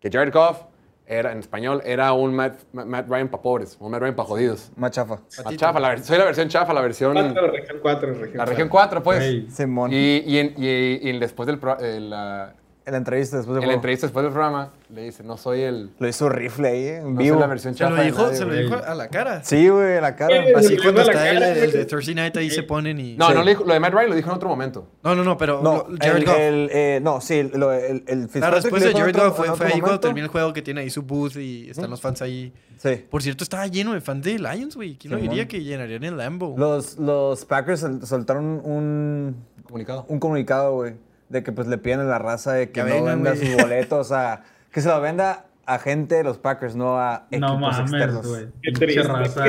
que 0.00 0.10
Jared 0.10 0.32
Goff 0.32 0.62
era, 1.08 1.32
en 1.32 1.38
español, 1.38 1.80
era 1.84 2.12
un 2.12 2.34
Matt, 2.34 2.60
Matt 2.72 3.08
Ryan 3.08 3.28
para 3.28 3.42
pobres, 3.42 3.76
un 3.80 3.90
Matt 3.90 4.00
Ryan 4.02 4.14
para 4.14 4.28
jodidos. 4.28 4.70
Más 4.76 4.90
chafa. 4.90 5.18
La 5.44 5.56
chafa, 5.56 5.80
la 5.80 5.98
soy 5.98 6.18
la 6.18 6.24
versión 6.24 6.48
chafa, 6.48 6.72
la 6.74 6.80
versión... 6.82 7.14
Cuatro, 7.14 7.46
región 7.50 7.78
4, 7.82 8.14
región 8.14 8.36
La 8.36 8.44
región 8.44 8.68
cuatro. 8.68 9.02
4, 9.02 9.02
pues. 9.02 9.54
Simón. 9.54 9.90
Y, 9.92 10.18
y, 10.26 10.38
en- 10.38 10.54
y- 10.56 11.08
y 11.08 11.18
después 11.18 11.46
del... 11.46 11.58
pro- 11.58 11.78
eh, 11.80 11.98
la- 12.00 12.54
En 12.88 12.92
la 12.92 12.98
entrevista 12.98 13.36
después 13.36 13.56
de 13.56 13.62
en 13.62 13.68
la 13.68 13.74
entrevista 13.74 14.06
después 14.06 14.22
del 14.24 14.32
programa, 14.32 14.70
le 14.88 15.02
dice, 15.02 15.22
no 15.22 15.36
soy 15.36 15.60
el... 15.60 15.90
Lo 15.98 16.08
hizo 16.08 16.28
rifle 16.30 16.68
ahí, 16.68 16.86
en 16.88 17.12
No 17.14 17.20
vivo. 17.20 17.34
soy 17.34 17.40
la 17.42 17.46
versión 17.46 17.74
Se 17.74 17.80
chafa 17.80 17.90
lo 17.90 17.96
de 18.00 18.04
dijo, 18.06 18.22
nadie, 18.22 18.36
se 18.36 18.44
lo 18.44 18.50
güey. 18.50 18.62
dijo 18.64 18.74
a 18.76 18.94
la 18.94 19.08
cara. 19.08 19.44
Sí, 19.44 19.68
güey, 19.68 19.96
en 19.96 20.02
la 20.02 20.16
cara. 20.16 20.34
Sí, 20.46 20.52
Así 20.56 20.76
Le 20.76 20.82
cuando 20.82 21.00
a 21.02 21.04
la 21.04 21.12
está 21.12 21.30
el, 21.30 21.38
cara, 21.38 21.54
de 21.54 21.84
Thursday 21.84 22.14
Night 22.14 22.36
ahí 22.38 22.48
se 22.50 22.62
ponen 22.62 22.98
y. 22.98 23.14
No, 23.16 23.28
Sí. 23.28 23.34
no 23.34 23.42
le 23.44 23.50
dijo, 23.50 23.64
lo 23.64 23.74
de 23.74 23.80
Matt 23.80 23.92
Ryan 23.92 24.08
lo 24.08 24.16
dijo 24.16 24.30
en 24.30 24.36
otro 24.36 24.48
momento. 24.48 24.88
No, 25.04 25.14
no, 25.14 25.22
no, 25.22 25.36
pero. 25.36 25.60
No, 25.62 25.86
lo- 25.88 25.96
Jared 26.00 26.16
el, 26.16 26.24
Goff. 26.24 26.36
el, 26.38 26.70
eh, 26.72 27.00
no, 27.02 27.20
sí, 27.20 27.42
lo- 27.54 27.72
el, 27.74 28.04
el 28.06 28.20
La 28.22 28.28
Fitzpatrick 28.28 28.54
respuesta 28.62 28.88
de 28.88 28.94
dijo 28.94 28.98
en 28.98 29.04
Jared 29.04 29.14
otro- 29.16 29.28
Goff 29.28 29.36
fue, 29.36 29.46
en 29.46 29.48
fue 29.48 29.54
otro 29.54 29.66
ahí 29.66 29.70
cuando 29.72 29.86
momento. 29.88 30.00
termina 30.08 30.24
el 30.24 30.30
juego 30.32 30.52
que 30.54 30.62
tiene 30.62 30.80
ahí 30.80 30.88
su 30.90 31.02
booth 31.02 31.36
y 31.36 31.68
están 31.68 31.90
los 31.90 32.00
fans 32.00 32.22
ahí. 32.22 32.52
Sí. 32.78 33.04
Por 33.10 33.22
cierto, 33.22 33.44
estaba 33.44 33.66
lleno 33.66 33.92
de 33.92 34.00
fans 34.00 34.24
de 34.24 34.38
Lions, 34.38 34.74
güey. 34.76 34.96
¿Quién 34.96 35.12
lo 35.12 35.18
Simón. 35.18 35.30
diría 35.34 35.46
que 35.48 35.62
llenarían 35.62 36.04
el 36.04 36.16
Lambo? 36.16 36.54
Los, 36.56 36.96
los 36.96 37.44
Packers 37.44 37.80
sol- 37.80 38.00
soltaron 38.06 38.44
un, 38.64 39.36
Comunicado. 39.64 40.06
un 40.08 40.18
comunicado, 40.18 40.74
güey, 40.76 40.94
de 41.28 41.42
que 41.42 41.52
pues 41.52 41.66
le 41.68 41.78
piden 41.78 42.00
a 42.00 42.04
la 42.04 42.18
raza 42.18 42.52
de 42.52 42.70
que, 42.70 42.82
Que 42.82 42.88
no 43.00 43.04
venda 43.04 43.36
sus 43.36 43.54
boletos 43.56 44.12
a... 44.12 44.42
Que 44.72 44.80
se 44.80 44.88
lo 44.88 45.00
venda 45.00 45.46
a 45.66 45.78
gente 45.78 46.14
de 46.16 46.24
los 46.24 46.38
Packers, 46.38 46.76
no 46.76 46.98
a 46.98 47.26
equipos 47.30 47.50
No 47.50 47.58
mames, 47.58 47.80
externos. 47.80 48.26
güey. 48.26 48.46
Qué 48.62 48.72
triste. 48.72 49.02
raza. 49.02 49.44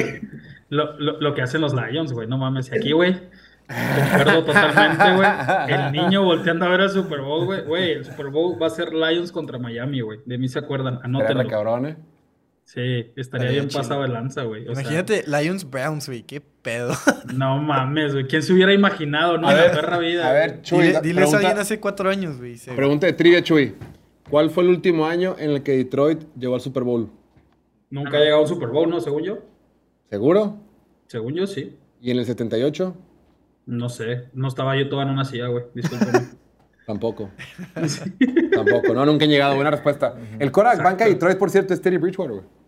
Lo, 0.69 0.97
lo, 0.99 1.19
lo 1.19 1.33
que 1.33 1.41
hacen 1.41 1.61
los 1.61 1.73
Lions, 1.73 2.11
güey. 2.13 2.27
No 2.27 2.37
mames. 2.37 2.71
Y 2.71 2.75
aquí, 2.77 2.91
güey, 2.91 3.13
concuerdo 4.11 4.43
totalmente, 4.45 5.15
güey. 5.15 5.29
El 5.67 5.91
niño 5.91 6.23
volteando 6.23 6.65
a 6.65 6.69
ver 6.69 6.81
el 6.81 6.89
Super 6.89 7.21
Bowl, 7.21 7.45
güey. 7.45 7.61
Güey, 7.63 7.91
el 7.93 8.05
Super 8.05 8.27
Bowl 8.27 8.61
va 8.61 8.67
a 8.67 8.69
ser 8.69 8.93
Lions 8.93 9.31
contra 9.31 9.57
Miami, 9.57 10.01
güey. 10.01 10.19
De 10.25 10.37
mí 10.37 10.47
se 10.47 10.59
acuerdan. 10.59 10.99
Anótenlo. 11.03 11.47
cabrón, 11.47 11.85
¿eh? 11.85 11.97
Sí, 12.71 13.11
estaría 13.15 13.49
bien 13.49 13.67
chido. 13.67 13.81
pasado 13.81 14.03
de 14.03 14.09
lanza, 14.09 14.43
güey. 14.43 14.67
O 14.67 14.75
sea, 14.75 14.83
Imagínate 14.83 15.23
Lions 15.25 15.67
Browns, 15.67 16.05
güey. 16.05 16.21
Qué 16.21 16.39
pedo. 16.39 16.93
no 17.33 17.57
mames, 17.57 18.13
güey. 18.13 18.27
¿Quién 18.27 18.43
se 18.43 18.53
hubiera 18.53 18.71
imaginado, 18.71 19.39
no? 19.39 19.47
A 19.47 19.53
En 19.53 19.57
la 19.57 19.63
ver, 19.63 19.71
perra 19.71 19.97
vida. 19.97 20.29
A 20.29 20.33
ver, 20.33 20.61
Chuy, 20.61 20.93
Dile, 21.01 21.21
la- 21.21 21.27
a 21.27 21.35
alguien 21.37 21.57
hace 21.57 21.79
cuatro 21.79 22.11
años, 22.11 22.37
güey. 22.37 22.57
Pregunta 22.75 23.07
de 23.07 23.13
trivia, 23.13 23.41
Chuy. 23.41 23.73
¿Cuál 24.29 24.51
fue 24.51 24.61
el 24.65 24.69
último 24.69 25.07
año 25.07 25.35
en 25.39 25.49
el 25.49 25.63
que 25.63 25.71
Detroit 25.77 26.21
llegó 26.37 26.53
al 26.53 26.61
Super 26.61 26.83
Bowl? 26.83 27.09
Nunca 27.89 28.17
ha 28.17 28.19
llegado 28.19 28.37
a 28.37 28.41
un 28.43 28.47
Super 28.47 28.69
Bowl, 28.69 28.87
¿no? 28.87 29.01
Según 29.01 29.23
yo. 29.23 29.39
¿Seguro? 30.11 30.59
Según 31.07 31.33
yo, 31.33 31.47
sí. 31.47 31.75
¿Y 31.99 32.11
en 32.11 32.19
el 32.19 32.25
78? 32.25 32.95
No 33.65 33.89
sé. 33.89 34.25
No 34.33 34.47
estaba 34.47 34.77
yo 34.77 34.87
toda 34.89 35.01
en 35.05 35.09
una 35.09 35.25
silla, 35.25 35.47
güey. 35.47 35.63
Discúlpeme. 35.73 36.19
Tampoco. 36.85 37.31
Tampoco. 38.53 38.93
No, 38.93 39.07
nunca 39.07 39.25
han 39.25 39.31
llegado. 39.31 39.55
Buena 39.55 39.71
respuesta. 39.71 40.13
El 40.37 40.51
Korak 40.51 40.83
banca 40.83 41.05
de 41.05 41.13
Detroit, 41.13 41.39
por 41.39 41.49
cierto, 41.49 41.73
es 41.73 41.81
Terry 41.81 41.97
Bridgewater, 41.97 42.35
güey. 42.35 42.58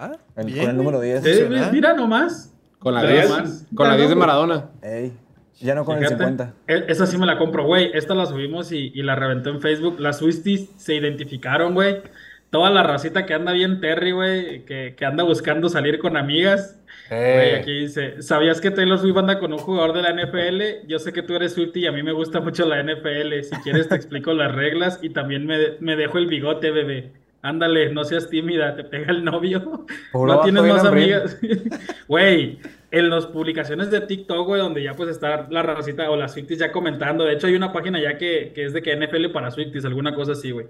Ah, 0.00 0.12
El- 0.36 0.46
bien, 0.46 0.60
con 0.60 0.70
el 0.70 0.76
número 0.76 0.98
güey. 0.98 1.10
10. 1.20 1.26
Eh, 1.26 1.68
mira 1.72 1.92
nomás. 1.94 2.54
Con 2.78 2.94
la 2.94 3.02
Nada 3.02 3.12
10. 3.12 3.30
más. 3.30 3.66
Con 3.74 3.88
la 3.88 3.96
10 3.96 4.08
de 4.10 4.14
Maradona. 4.14 4.66
Ey, 4.82 5.12
ya 5.60 5.74
no 5.74 5.84
con 5.84 5.96
el 5.96 6.04
Fíjate, 6.04 6.22
50. 6.24 6.54
e- 6.68 6.84
Esa 6.88 7.06
sí 7.06 7.18
me 7.18 7.26
la 7.26 7.36
compro, 7.36 7.64
güey. 7.64 7.90
Esta 7.94 8.14
la 8.14 8.26
subimos 8.26 8.70
y, 8.70 8.92
y 8.94 9.02
la 9.02 9.16
reventó 9.16 9.50
en 9.50 9.60
Facebook. 9.60 9.98
Las 9.98 10.18
Swisties 10.18 10.70
se 10.76 10.94
identificaron, 10.94 11.74
güey. 11.74 12.02
Toda 12.50 12.70
la 12.70 12.82
racita 12.84 13.26
que 13.26 13.34
anda 13.34 13.52
bien 13.52 13.80
Terry, 13.80 14.12
güey, 14.12 14.64
que, 14.64 14.94
que 14.96 15.04
anda 15.04 15.24
buscando 15.24 15.68
salir 15.68 15.98
con 15.98 16.16
amigas. 16.16 16.80
Güey, 17.10 17.20
Eh, 17.20 17.56
aquí 17.60 17.72
dice, 17.80 18.22
¿sabías 18.22 18.60
que 18.60 18.70
Taylor 18.70 18.98
Swift 18.98 19.16
anda 19.18 19.38
con 19.38 19.52
un 19.52 19.58
jugador 19.58 19.92
de 19.94 20.02
la 20.02 20.10
NFL? 20.12 20.86
Yo 20.86 20.98
sé 20.98 21.12
que 21.12 21.22
tú 21.22 21.34
eres 21.34 21.52
Swiftie 21.54 21.82
y 21.82 21.86
a 21.88 21.92
mí 21.92 22.02
me 22.02 22.12
gusta 22.12 22.40
mucho 22.40 22.64
la 22.66 22.80
NFL. 22.82 23.42
Si 23.42 23.56
quieres 23.62 23.88
te 23.88 23.96
explico 23.96 24.32
las 24.32 24.54
reglas 24.54 24.98
y 25.02 25.10
también 25.10 25.44
me, 25.46 25.56
me 25.80 25.96
dejo 25.96 26.16
el 26.18 26.26
bigote, 26.28 26.70
bebé. 26.70 27.12
Ándale, 27.40 27.92
no 27.92 28.02
seas 28.04 28.28
tímida, 28.28 28.74
te 28.74 28.82
pega 28.84 29.12
el 29.12 29.24
novio. 29.24 29.86
No 30.12 30.40
tienes 30.40 30.62
más 30.64 30.84
amigas. 30.84 31.38
Güey, 32.08 32.58
en 32.90 33.10
las 33.10 33.26
publicaciones 33.26 33.90
de 33.90 34.00
TikTok, 34.00 34.46
güey, 34.46 34.60
donde 34.60 34.82
ya 34.82 34.94
pues 34.94 35.10
está 35.10 35.46
la 35.50 35.62
racita 35.62 36.10
o 36.10 36.16
las 36.16 36.32
Swifties 36.32 36.58
ya 36.58 36.72
comentando. 36.72 37.24
De 37.24 37.34
hecho, 37.34 37.46
hay 37.46 37.54
una 37.54 37.72
página 37.72 38.00
ya 38.00 38.16
que, 38.18 38.52
que 38.54 38.64
es 38.64 38.72
de 38.72 38.82
que 38.82 38.96
NFL 38.96 39.30
para 39.32 39.50
Swifties, 39.50 39.84
alguna 39.84 40.14
cosa 40.14 40.32
así, 40.32 40.50
güey. 40.50 40.66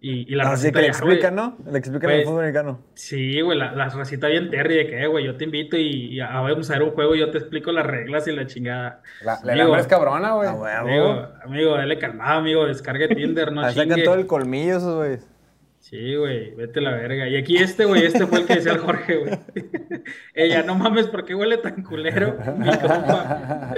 Y, 0.00 0.32
y 0.32 0.36
la 0.36 0.44
Así 0.44 0.52
racita 0.52 0.78
que 0.78 0.86
le 0.86 0.92
güey, 0.92 0.96
explican, 1.16 1.34
¿no? 1.34 1.56
Le 1.68 1.78
explican 1.78 2.08
Güey. 2.08 2.20
el 2.20 2.24
fútbol 2.24 2.38
americano. 2.40 2.80
Sí, 2.94 3.40
güey, 3.40 3.58
la, 3.58 3.72
la 3.72 3.88
racita 3.88 4.28
bien 4.28 4.48
Terry 4.48 4.76
de 4.76 4.86
que, 4.86 5.02
eh, 5.02 5.06
güey, 5.08 5.24
yo 5.26 5.36
te 5.36 5.42
invito 5.42 5.76
y, 5.76 6.14
y 6.14 6.20
a- 6.20 6.28
vamos 6.40 6.70
a 6.70 6.74
ver 6.74 6.84
un 6.84 6.92
juego 6.92 7.16
y 7.16 7.18
yo 7.18 7.30
te 7.32 7.38
explico 7.38 7.72
las 7.72 7.84
reglas 7.84 8.28
y 8.28 8.32
la 8.32 8.46
chingada. 8.46 9.02
la, 9.24 9.40
la 9.42 9.52
Amigo. 9.54 9.76
es 9.76 9.88
cabrona, 9.88 10.34
güey. 10.34 10.48
Ah, 10.48 10.54
huevo. 10.54 11.08
Amigo, 11.10 11.28
amigo, 11.44 11.74
dale 11.74 11.98
calmado, 11.98 12.38
amigo, 12.38 12.64
descargue 12.66 13.08
Tinder, 13.08 13.50
no 13.52 13.60
Ahí 13.64 13.74
sacan 13.74 13.88
chingue. 13.90 14.04
todo 14.04 14.14
el 14.14 14.28
colmillo 14.28 14.76
esos 14.76 14.94
güeyes. 14.94 15.28
Sí, 15.88 16.16
güey, 16.16 16.54
vete 16.54 16.80
a 16.80 16.82
la 16.82 16.90
verga. 16.90 17.28
Y 17.28 17.36
aquí 17.36 17.56
este, 17.56 17.84
güey, 17.86 18.04
este 18.04 18.26
fue 18.26 18.40
el 18.40 18.46
que 18.46 18.56
decía 18.56 18.72
el 18.72 18.78
Jorge, 18.78 19.16
güey. 19.16 19.38
Ella, 20.34 20.62
no 20.62 20.74
mames, 20.74 21.06
¿por 21.06 21.24
qué 21.24 21.34
huele 21.34 21.56
tan 21.58 21.82
culero? 21.82 22.36
Mi 22.58 22.66
compa. 22.66 23.74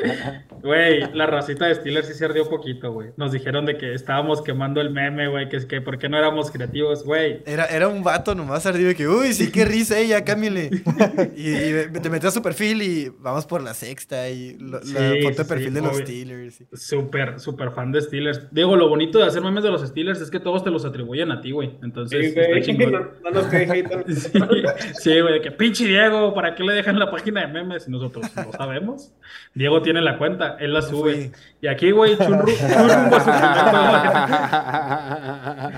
Güey, 0.63 1.13
la 1.15 1.27
racita 1.27 1.67
de 1.67 1.75
Steelers 1.77 2.09
sí 2.09 2.15
se 2.15 2.25
ardió 2.25 2.49
poquito, 2.49 2.93
güey. 2.93 3.11
Nos 3.17 3.31
dijeron 3.33 3.65
de 3.65 3.77
que 3.79 3.95
estábamos 3.95 4.43
quemando 4.43 4.81
el 4.81 4.91
meme, 4.91 5.29
güey, 5.29 5.49
que 5.49 5.57
es 5.57 5.67
que 5.67 5.81
por 5.81 5.99
qué 5.99 6.09
no 6.09 6.19
éramos 6.19 6.51
creativos, 6.51 7.05
güey. 7.05 7.43
Era, 7.47 7.67
era 7.67 7.87
un 7.87 8.03
vato 8.03 8.35
nomás 8.35 8.67
ardido 8.67 8.89
de 8.89 8.95
que, 8.97 9.07
uy, 9.07 9.33
sí, 9.33 9.53
qué 9.53 9.65
risa 9.65 9.99
ella, 9.99 10.25
cámbiale. 10.25 10.71
y, 11.37 11.51
y 11.51 12.01
te 12.03 12.11
metes 12.11 12.27
a 12.27 12.31
su 12.33 12.43
perfil 12.43 12.83
y 12.83 13.09
vamos 13.21 13.47
por 13.47 13.63
la 13.63 13.73
sexta 13.73 14.29
y 14.29 14.57
lo- 14.59 14.83
Sí, 14.83 14.95
la 14.95 15.15
foto 15.23 15.43
de 15.45 15.49
perfil 15.49 15.69
sí, 15.69 15.75
de 15.75 15.81
los 15.81 15.93
obvio. 15.95 16.07
Steelers. 16.07 16.65
Súper, 16.73 17.39
súper 17.39 17.71
fan 17.71 17.93
de 17.93 18.01
Steelers. 18.01 18.49
Digo, 18.53 18.75
lo 18.75 18.89
bonito 18.89 19.19
de 19.19 19.27
hacer 19.27 19.43
memes 19.43 19.63
de 19.63 19.71
los 19.71 19.87
Steelers 19.87 20.21
es 20.21 20.31
que 20.31 20.41
todos 20.41 20.65
te 20.65 20.71
los 20.71 20.85
atribuyen 20.85 21.31
a 21.31 21.41
ti, 21.41 21.53
güey. 21.53 21.79
Entonces, 21.83 22.00
Sí, 22.09 22.17
güey, 22.33 22.59
está 22.59 22.61
chingón. 22.61 22.93
no, 23.25 23.31
no 23.31 23.31
nos. 23.31 23.47
Sí, 23.51 24.63
sí, 25.01 25.21
güey, 25.21 25.35
de 25.35 25.41
que 25.41 25.51
pinche 25.53 25.85
Diego, 25.87 26.33
¿para 26.35 26.55
qué 26.55 26.63
le 26.65 26.73
dejan 26.75 26.99
la 26.99 27.11
página 27.11 27.43
de 27.43 27.49
memes? 27.49 27.87
Y 27.89 27.91
nosotros 27.91 28.27
no 28.35 28.53
sabemos. 28.53 29.13
Diego 29.55 29.83
tiene 29.83 30.01
la 30.01 30.19
cuenta, 30.19 30.57
él 30.61 30.73
la 30.75 30.83
sube. 30.83 31.33
Y 31.61 31.67
aquí, 31.67 31.91
güey, 31.91 32.17
Chunru, 32.17 32.47
Chunrumbo 32.53 33.17
a 33.17 33.21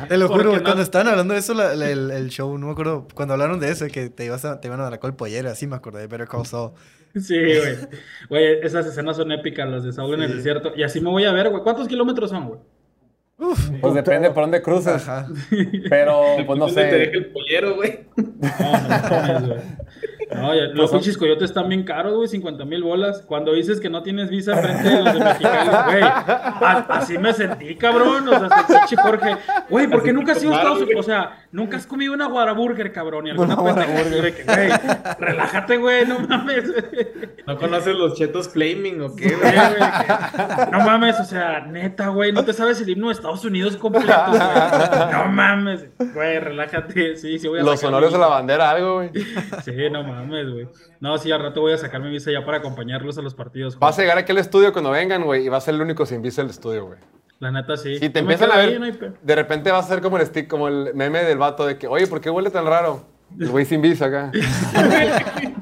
su 0.02 0.06
Te 0.08 0.16
lo 0.18 0.28
¿Por 0.28 0.36
juro, 0.38 0.56
no? 0.56 0.62
cuando 0.62 0.82
estaban 0.82 1.08
hablando 1.08 1.34
de 1.34 1.40
eso, 1.40 1.54
la- 1.54 1.74
la- 1.74 1.90
el, 1.90 2.10
el 2.10 2.28
show, 2.30 2.56
no 2.58 2.66
me 2.66 2.72
acuerdo, 2.72 3.06
cuando 3.14 3.34
hablaron 3.34 3.60
de 3.60 3.70
eso, 3.70 3.86
que 3.88 4.10
te, 4.10 4.24
ibas 4.24 4.44
a, 4.44 4.60
te 4.60 4.68
iban 4.68 4.80
a 4.80 4.84
dar 4.90 4.98
la 5.02 5.12
pollera, 5.16 5.50
así 5.52 5.66
me 5.66 5.76
acordé 5.76 6.00
de 6.00 6.06
Better 6.06 6.28
Call 6.28 6.46
Saul. 6.46 6.72
Sí, 7.14 7.36
güey. 7.38 7.76
Güey, 8.30 8.58
esas 8.62 8.86
escenas 8.86 9.16
son 9.16 9.32
épicas, 9.32 9.68
las 9.68 9.84
de 9.84 9.92
Saúl 9.92 10.14
en 10.14 10.22
el 10.22 10.30
Sí. 10.30 10.36
desierto. 10.36 10.72
Y 10.74 10.82
así 10.82 10.98
me 11.00 11.10
voy 11.10 11.24
a 11.24 11.32
ver, 11.32 11.50
güey. 11.50 11.62
¿Cuántos 11.62 11.86
kilómetros 11.86 12.30
son, 12.30 12.48
güey? 12.48 12.60
Pues 13.80 13.94
depende 13.94 14.30
por 14.30 14.44
dónde 14.44 14.62
cruces. 14.62 15.08
Ajá. 15.08 15.26
Pero, 15.90 16.22
pues 16.46 16.58
no 16.58 16.66
¿Dónde 16.66 16.82
te 16.84 16.98
deja 16.98 17.10
sé. 17.12 17.16
el 17.18 17.26
pollero, 17.26 17.74
güey? 17.76 18.00
No, 18.16 19.40
no. 19.40 19.54
No, 20.34 20.54
ya- 20.54 20.62
los 20.72 20.90
pinches 20.90 21.18
coyotes 21.18 21.50
están 21.50 21.68
bien 21.68 21.84
caros, 21.84 22.14
güey, 22.14 22.26
50 22.28 22.64
mil 22.64 22.82
bolas. 22.82 23.22
Cuando 23.22 23.52
dices 23.52 23.80
que 23.80 23.90
no 23.90 24.02
tienes 24.02 24.30
visa 24.30 24.56
frente 24.56 24.88
a 24.88 25.00
los 25.02 25.12
de 25.14 25.20
Mexicali, 25.20 25.70
güey, 25.90 26.02
así 26.88 27.18
me 27.18 27.32
sentí, 27.34 27.74
cabrón. 27.76 28.26
O 28.28 28.38
sea, 28.48 28.48
pinche 28.66 28.96
Jorge, 28.96 29.36
güey, 29.68 29.88
¿por 29.88 30.02
qué 30.02 30.12
nunca 30.12 30.32
has 30.32 30.42
ido 30.42 30.54
a 30.54 30.56
Estados 30.56 30.82
Unidos? 30.82 31.00
O 31.00 31.02
sea, 31.02 31.41
nunca 31.52 31.76
has 31.76 31.86
comido 31.86 32.12
una 32.12 32.26
Whataburger, 32.26 32.92
cabrón, 32.92 33.26
y 33.26 33.30
alguna 33.30 33.54
Una 33.60 33.86
que, 33.86 34.42
Güey, 34.44 34.70
relájate, 35.18 35.76
güey, 35.76 36.06
no 36.06 36.18
mames. 36.20 36.64
¿No 37.46 37.56
conoces 37.58 37.94
los 37.94 38.14
chetos 38.14 38.48
flaming 38.48 39.00
o 39.02 39.14
qué, 39.14 39.34
Güey, 39.34 39.52
güey? 39.52 39.58
güey, 39.76 40.70
No 40.72 40.80
mames, 40.80 41.20
o 41.20 41.24
sea, 41.24 41.60
neta, 41.60 42.08
güey, 42.08 42.32
no 42.32 42.44
te 42.44 42.52
sabes 42.52 42.80
el 42.80 42.88
himno 42.88 43.08
de 43.08 43.14
Estados 43.14 43.44
Unidos 43.44 43.76
completo, 43.76 44.12
güey. 44.28 44.40
No 45.12 45.24
mames, 45.26 45.86
güey, 46.14 46.38
relájate. 46.40 47.16
Sí, 47.16 47.38
sí, 47.38 47.48
voy 47.48 47.60
a 47.60 47.62
Los 47.62 47.82
honores 47.84 48.12
de 48.12 48.18
la 48.18 48.26
bandera, 48.26 48.70
algo, 48.70 48.94
güey. 48.94 49.10
Sí, 49.64 49.72
no 49.90 50.02
mames, 50.02 50.50
güey. 50.50 50.68
No, 51.00 51.18
sí, 51.18 51.30
al 51.30 51.42
rato 51.42 51.60
voy 51.60 51.72
a 51.72 51.78
sacar 51.78 52.00
mi 52.00 52.10
visa 52.10 52.30
ya 52.30 52.44
para 52.44 52.58
acompañarlos 52.58 53.18
a 53.18 53.22
los 53.22 53.34
partidos. 53.34 53.78
Vas 53.78 53.94
a 53.94 53.96
güey. 53.96 54.06
llegar 54.06 54.18
aquí 54.18 54.32
al 54.32 54.38
estudio 54.38 54.72
cuando 54.72 54.90
vengan, 54.90 55.22
güey, 55.24 55.44
y 55.44 55.48
vas 55.48 55.64
a 55.64 55.66
ser 55.66 55.74
el 55.74 55.82
único 55.82 56.06
sin 56.06 56.22
visa 56.22 56.42
del 56.42 56.50
estudio, 56.50 56.86
güey. 56.86 56.98
La 57.42 57.50
neta, 57.50 57.76
sí. 57.76 57.98
Si 57.98 58.08
te 58.08 58.20
empiezan 58.20 58.52
a 58.52 58.56
ver, 58.56 58.68
ahí, 58.68 58.78
no 58.78 58.84
hay 58.84 58.92
pe- 58.92 59.10
de 59.20 59.34
repente 59.34 59.72
vas 59.72 59.86
a 59.86 59.88
ser 59.88 60.00
como 60.00 60.16
el 60.16 60.24
stick, 60.24 60.46
como 60.46 60.68
el 60.68 60.94
meme 60.94 61.24
del 61.24 61.38
vato 61.38 61.66
de 61.66 61.76
que, 61.76 61.88
oye, 61.88 62.06
¿por 62.06 62.20
qué 62.20 62.30
huele 62.30 62.50
tan 62.50 62.64
raro? 62.64 63.04
El 63.36 63.48
güey 63.48 63.64
sin 63.64 63.82
visa 63.82 64.04
acá. 64.06 64.30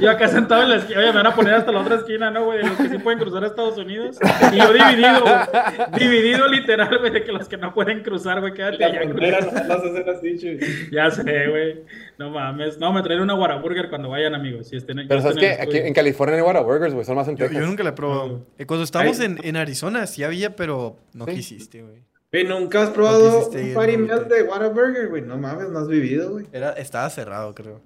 Yo 0.00 0.10
acá 0.10 0.28
sentado 0.28 0.62
en 0.62 0.70
la 0.70 0.76
esquina, 0.76 0.98
oye, 1.00 1.08
me 1.08 1.14
van 1.16 1.26
a 1.26 1.34
poner 1.34 1.54
hasta 1.54 1.72
la 1.72 1.80
otra 1.80 1.96
esquina, 1.96 2.30
¿no, 2.30 2.44
güey? 2.44 2.58
De 2.58 2.64
los 2.68 2.76
que 2.76 2.88
sí 2.88 2.98
pueden 2.98 3.18
cruzar 3.18 3.44
a 3.44 3.46
Estados 3.48 3.76
Unidos. 3.78 4.18
Y 4.52 4.56
yo 4.58 4.72
dividido, 4.72 5.20
güey. 5.22 5.98
Dividido 5.98 6.48
literal, 6.48 6.98
güey, 6.98 7.12
de 7.12 7.24
que 7.24 7.32
los 7.32 7.48
que 7.48 7.56
no 7.56 7.72
pueden 7.74 8.02
cruzar, 8.02 8.40
güey, 8.40 8.52
quédate 8.54 8.78
La 8.78 8.86
allá. 8.86 9.00
así, 10.16 10.38
chuy. 10.38 10.58
Ya 10.92 11.10
sé, 11.10 11.48
güey. 11.48 11.82
No 12.18 12.30
mames. 12.30 12.78
No, 12.78 12.92
me 12.92 13.02
traeré 13.02 13.22
una 13.22 13.34
Whataburger 13.34 13.88
cuando 13.88 14.10
vayan, 14.10 14.34
amigos. 14.34 14.68
Si 14.68 14.76
estén, 14.76 15.06
Pero 15.08 15.20
sabes 15.20 15.36
que 15.38 15.50
aquí 15.52 15.78
en 15.78 15.94
California 15.94 16.36
no 16.36 16.42
hay 16.42 16.46
Whataburgers, 16.46 16.94
güey, 16.94 17.04
son 17.04 17.16
más 17.16 17.28
en 17.28 17.36
Yo, 17.36 17.44
Texas. 17.46 17.60
yo 17.60 17.66
nunca 17.66 17.82
la 17.82 17.90
he 17.90 17.94
probado. 17.94 18.46
Eh, 18.58 18.66
Cuando 18.66 18.84
estábamos 18.84 19.20
en, 19.20 19.38
en 19.42 19.56
Arizona 19.56 20.06
sí 20.06 20.22
había, 20.24 20.54
pero 20.56 20.96
no 21.12 21.24
Sí. 21.26 21.32
quisiste, 21.34 21.82
güey. 21.82 22.02
Güey, 22.32 22.44
¿nunca 22.44 22.82
has 22.82 22.90
probado 22.90 23.48
un 23.48 23.74
party 23.74 23.96
meal 23.96 24.28
de 24.28 24.42
Whataburger, 24.42 25.08
güey? 25.08 25.22
No 25.22 25.36
mames, 25.38 25.68
no 25.70 25.78
has 25.78 25.88
vivido, 25.88 26.32
güey. 26.32 26.46
Era, 26.52 26.72
estaba 26.72 27.08
cerrado, 27.10 27.54
creo. 27.54 27.80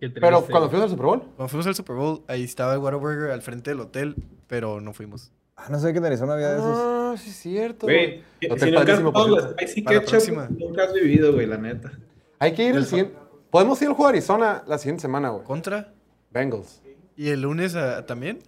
Qué 0.00 0.08
triste, 0.08 0.20
Pero 0.20 0.44
cuando 0.46 0.68
fuimos 0.68 0.84
al 0.84 0.90
Super 0.90 1.06
Bowl, 1.06 1.20
Cuando 1.20 1.48
fuimos 1.48 1.66
al 1.66 1.74
Super 1.74 1.96
Bowl, 1.96 2.22
ahí 2.28 2.44
estaba 2.44 2.74
el 2.74 2.80
Whataburger 2.80 3.30
al 3.30 3.42
frente 3.42 3.70
del 3.70 3.80
hotel, 3.80 4.16
pero 4.46 4.80
no 4.80 4.92
fuimos. 4.92 5.32
Ah, 5.56 5.66
no 5.70 5.78
sé 5.78 5.92
que 5.92 5.98
en 5.98 6.04
Arizona 6.04 6.34
había 6.34 6.50
de 6.50 6.58
esos. 6.58 6.76
Ah, 6.76 7.14
sí 7.16 7.30
es 7.30 7.36
cierto. 7.36 7.86
Güey, 7.86 8.22
si 8.40 8.50
Hotel 8.50 8.70
nunca 8.74 8.80
has 8.80 8.86
padrísimo, 8.86 9.12
por 9.12 9.24
probado 9.24 9.36
la 9.36 9.42
cierto. 9.58 9.66
spicy 9.66 9.84
ketchup, 9.84 10.50
nunca 10.58 10.82
has 10.84 10.92
vivido, 10.92 11.32
güey, 11.32 11.46
la 11.46 11.56
neta. 11.56 11.92
Hay 12.40 12.52
que 12.54 12.64
ir 12.64 12.74
el 12.74 12.86
siguiente. 12.86 13.14
Podemos 13.50 13.80
ir 13.82 13.88
al 13.88 13.94
juego 13.94 14.10
de 14.10 14.18
Arizona 14.18 14.64
la 14.66 14.78
siguiente 14.78 15.02
semana, 15.02 15.28
güey. 15.30 15.44
¿Contra? 15.44 15.94
Bengals. 16.30 16.82
¿Y 17.16 17.28
el 17.28 17.42
lunes 17.42 17.76
ah, 17.76 18.04
también? 18.04 18.40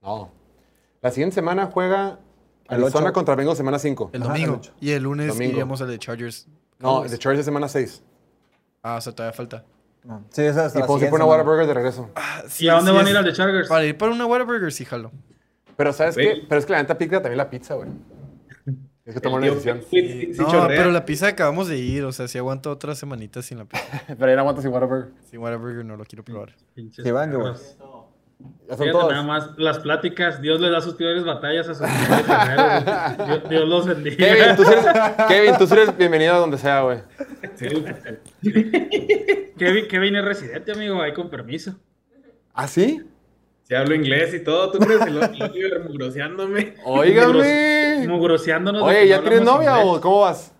No. 0.00 0.32
La 1.02 1.10
siguiente 1.10 1.34
semana 1.34 1.66
juega 1.66 2.18
El 2.68 2.82
Arizona 2.82 3.12
contra 3.12 3.34
Bengals 3.34 3.58
semana 3.58 3.78
5. 3.78 4.10
El 4.14 4.22
Ajá, 4.22 4.32
domingo. 4.32 4.60
el 4.80 4.88
y 4.88 4.90
el 4.92 5.02
lunes 5.02 5.28
Domingo. 5.28 5.52
iríamos 5.52 5.82
al 5.82 5.88
de 5.88 5.98
Chargers. 5.98 6.48
No, 6.78 7.04
el 7.04 7.10
de 7.10 7.18
Chargers 7.18 7.40
es 7.40 7.44
semana 7.44 7.68
6. 7.68 8.02
Ah, 8.82 8.96
o 8.96 9.00
sea, 9.00 9.12
todavía 9.12 9.34
falta. 9.36 9.64
No. 10.06 10.24
Sí, 10.30 10.42
esa 10.42 10.66
es 10.66 10.74
la 10.74 10.80
ir 10.80 10.86
siguiente 10.86 11.10
por 11.10 11.20
una. 11.20 11.26
Whataburger 11.26 11.66
de 11.66 11.74
regreso. 11.74 12.10
Ah, 12.14 12.42
¿Y 12.58 12.68
a 12.68 12.74
dónde 12.74 12.90
sí 12.92 12.96
van 12.96 13.06
a 13.06 13.08
es- 13.08 13.10
ir 13.12 13.16
al 13.18 13.24
de 13.24 13.32
Chargers? 13.32 13.68
Para 13.68 13.84
ir 13.84 13.98
para 13.98 14.12
una 14.12 14.24
Whataburger, 14.26 14.72
sí, 14.72 14.84
jalo. 14.84 15.10
Pero 15.76 15.92
¿sabes 15.92 16.16
qué? 16.16 16.42
Pero 16.48 16.58
es 16.58 16.64
que 16.66 16.72
la 16.72 16.78
neta 16.78 16.96
pica 16.96 17.20
también 17.20 17.38
la 17.38 17.50
pizza, 17.50 17.74
güey. 17.74 17.88
Tienes 18.64 19.14
que 19.14 19.20
tomar 19.20 19.38
una 19.40 19.48
decisión. 19.50 19.82
sí- 19.90 20.32
no, 20.38 20.50
chorrea. 20.50 20.76
pero 20.78 20.90
la 20.90 21.04
pizza 21.04 21.28
acabamos 21.28 21.68
de 21.68 21.78
ir, 21.78 22.04
o 22.04 22.12
sea, 22.12 22.26
si 22.28 22.38
aguanto 22.38 22.70
otra 22.72 22.94
semanita 22.94 23.40
sin 23.42 23.58
la 23.58 23.64
pizza. 23.64 23.84
Pero 24.18 24.26
ya 24.28 24.34
no 24.34 24.40
aguantas 24.40 24.64
sin 24.64 24.72
Whataburger. 24.72 25.12
Sin 25.30 25.38
Whataburger 25.40 25.84
no 25.84 25.96
lo 25.96 26.04
quiero 26.04 26.24
probar. 26.24 26.56
Pinches 26.74 27.04
Sí, 27.04 27.10
van, 27.12 27.32
güey. 27.32 27.52
Perros. 28.38 28.52
Ya 28.68 28.76
son 28.76 28.78
Fíjate 28.78 28.92
todos. 28.92 29.12
nada 29.12 29.22
más, 29.22 29.58
las 29.58 29.78
pláticas, 29.78 30.40
Dios 30.42 30.60
les 30.60 30.70
da 30.72 30.80
sus 30.80 30.94
peores 30.94 31.24
batallas 31.24 31.68
a 31.68 31.74
sus 31.74 31.86
güey. 31.86 33.26
Dios, 33.26 33.48
Dios 33.48 33.68
los 33.68 33.86
bendiga. 33.86 34.16
Kevin, 34.16 34.56
tú 34.56 34.62
eres, 34.62 34.86
Kevin, 35.28 35.54
tú 35.58 35.74
eres 35.74 35.96
bienvenido 35.96 36.34
a 36.34 36.38
donde 36.38 36.58
sea, 36.58 36.80
güey. 36.82 36.98
Sí, 37.54 37.68
Kevin, 39.56 39.88
Kevin 39.88 40.16
es 40.16 40.24
residente, 40.24 40.72
amigo, 40.72 41.00
ahí 41.00 41.12
con 41.12 41.30
permiso. 41.30 41.76
¿Ah, 42.52 42.66
sí? 42.68 43.02
sí 43.62 43.74
hablo 43.74 43.94
inglés 43.94 44.34
y 44.34 44.44
todo, 44.44 44.70
¿tú 44.70 44.78
crees? 44.78 45.10
Lo 45.10 45.20
Oliver 45.44 45.84
mugroseándome. 45.84 46.74
Óigame. 46.84 48.06
Mugroseándonos. 48.08 48.82
Oye, 48.82 49.08
¿ya 49.08 49.16
no 49.18 49.22
tienes 49.22 49.42
novia 49.42 49.80
inglés. 49.80 49.86
o 49.96 50.00
cómo 50.00 50.20
vas? 50.20 50.52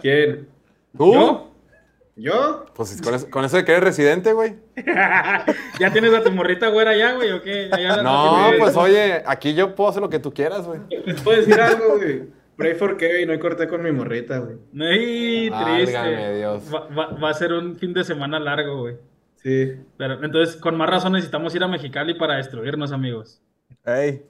¿Quién? 0.00 0.48
¿Tú? 0.96 1.14
¿Yo? 1.14 1.51
¿Yo? 2.22 2.66
Pues 2.74 3.02
con 3.02 3.14
eso, 3.14 3.28
con 3.30 3.44
eso 3.44 3.56
de 3.56 3.64
que 3.64 3.72
eres 3.72 3.82
residente, 3.82 4.32
güey. 4.32 4.54
¿Ya 5.80 5.92
tienes 5.92 6.14
a 6.14 6.22
tu 6.22 6.30
morrita 6.30 6.68
güera 6.68 6.96
ya, 6.96 7.14
güey, 7.14 7.32
o 7.32 7.42
qué? 7.42 7.68
¿Ya 7.70 7.96
la- 7.96 8.02
No, 8.02 8.50
pues 8.58 8.76
oye, 8.76 9.22
aquí 9.26 9.54
yo 9.54 9.74
puedo 9.74 9.90
hacer 9.90 10.02
lo 10.02 10.08
que 10.08 10.20
tú 10.20 10.32
quieras, 10.32 10.64
güey. 10.64 10.80
¿Les 11.04 11.20
puedo 11.22 11.36
decir 11.38 11.60
algo, 11.60 11.96
güey? 11.96 12.22
Pray 12.56 12.74
for 12.74 12.96
Kevin, 12.96 13.30
hoy 13.30 13.38
corté 13.40 13.66
con 13.66 13.82
mi 13.82 13.90
morrita, 13.90 14.38
güey. 14.38 14.56
Ay, 14.80 15.50
triste. 15.50 15.98
Válgame 15.98 16.36
Dios. 16.36 16.62
Va, 16.72 16.86
va- 16.96 17.18
va 17.18 17.30
a 17.30 17.34
ser 17.34 17.52
un 17.54 17.74
fin 17.76 17.92
de 17.92 18.04
semana 18.04 18.38
largo, 18.38 18.82
güey. 18.82 18.96
Sí. 19.42 19.72
Pero 19.96 20.22
entonces, 20.22 20.54
con 20.56 20.76
más 20.76 20.88
razón 20.88 21.14
necesitamos 21.14 21.52
ir 21.56 21.64
a 21.64 21.66
Mexicali 21.68 22.14
para 22.14 22.36
destruirnos, 22.36 22.92
amigos. 22.92 23.42
Ey. 23.84 24.22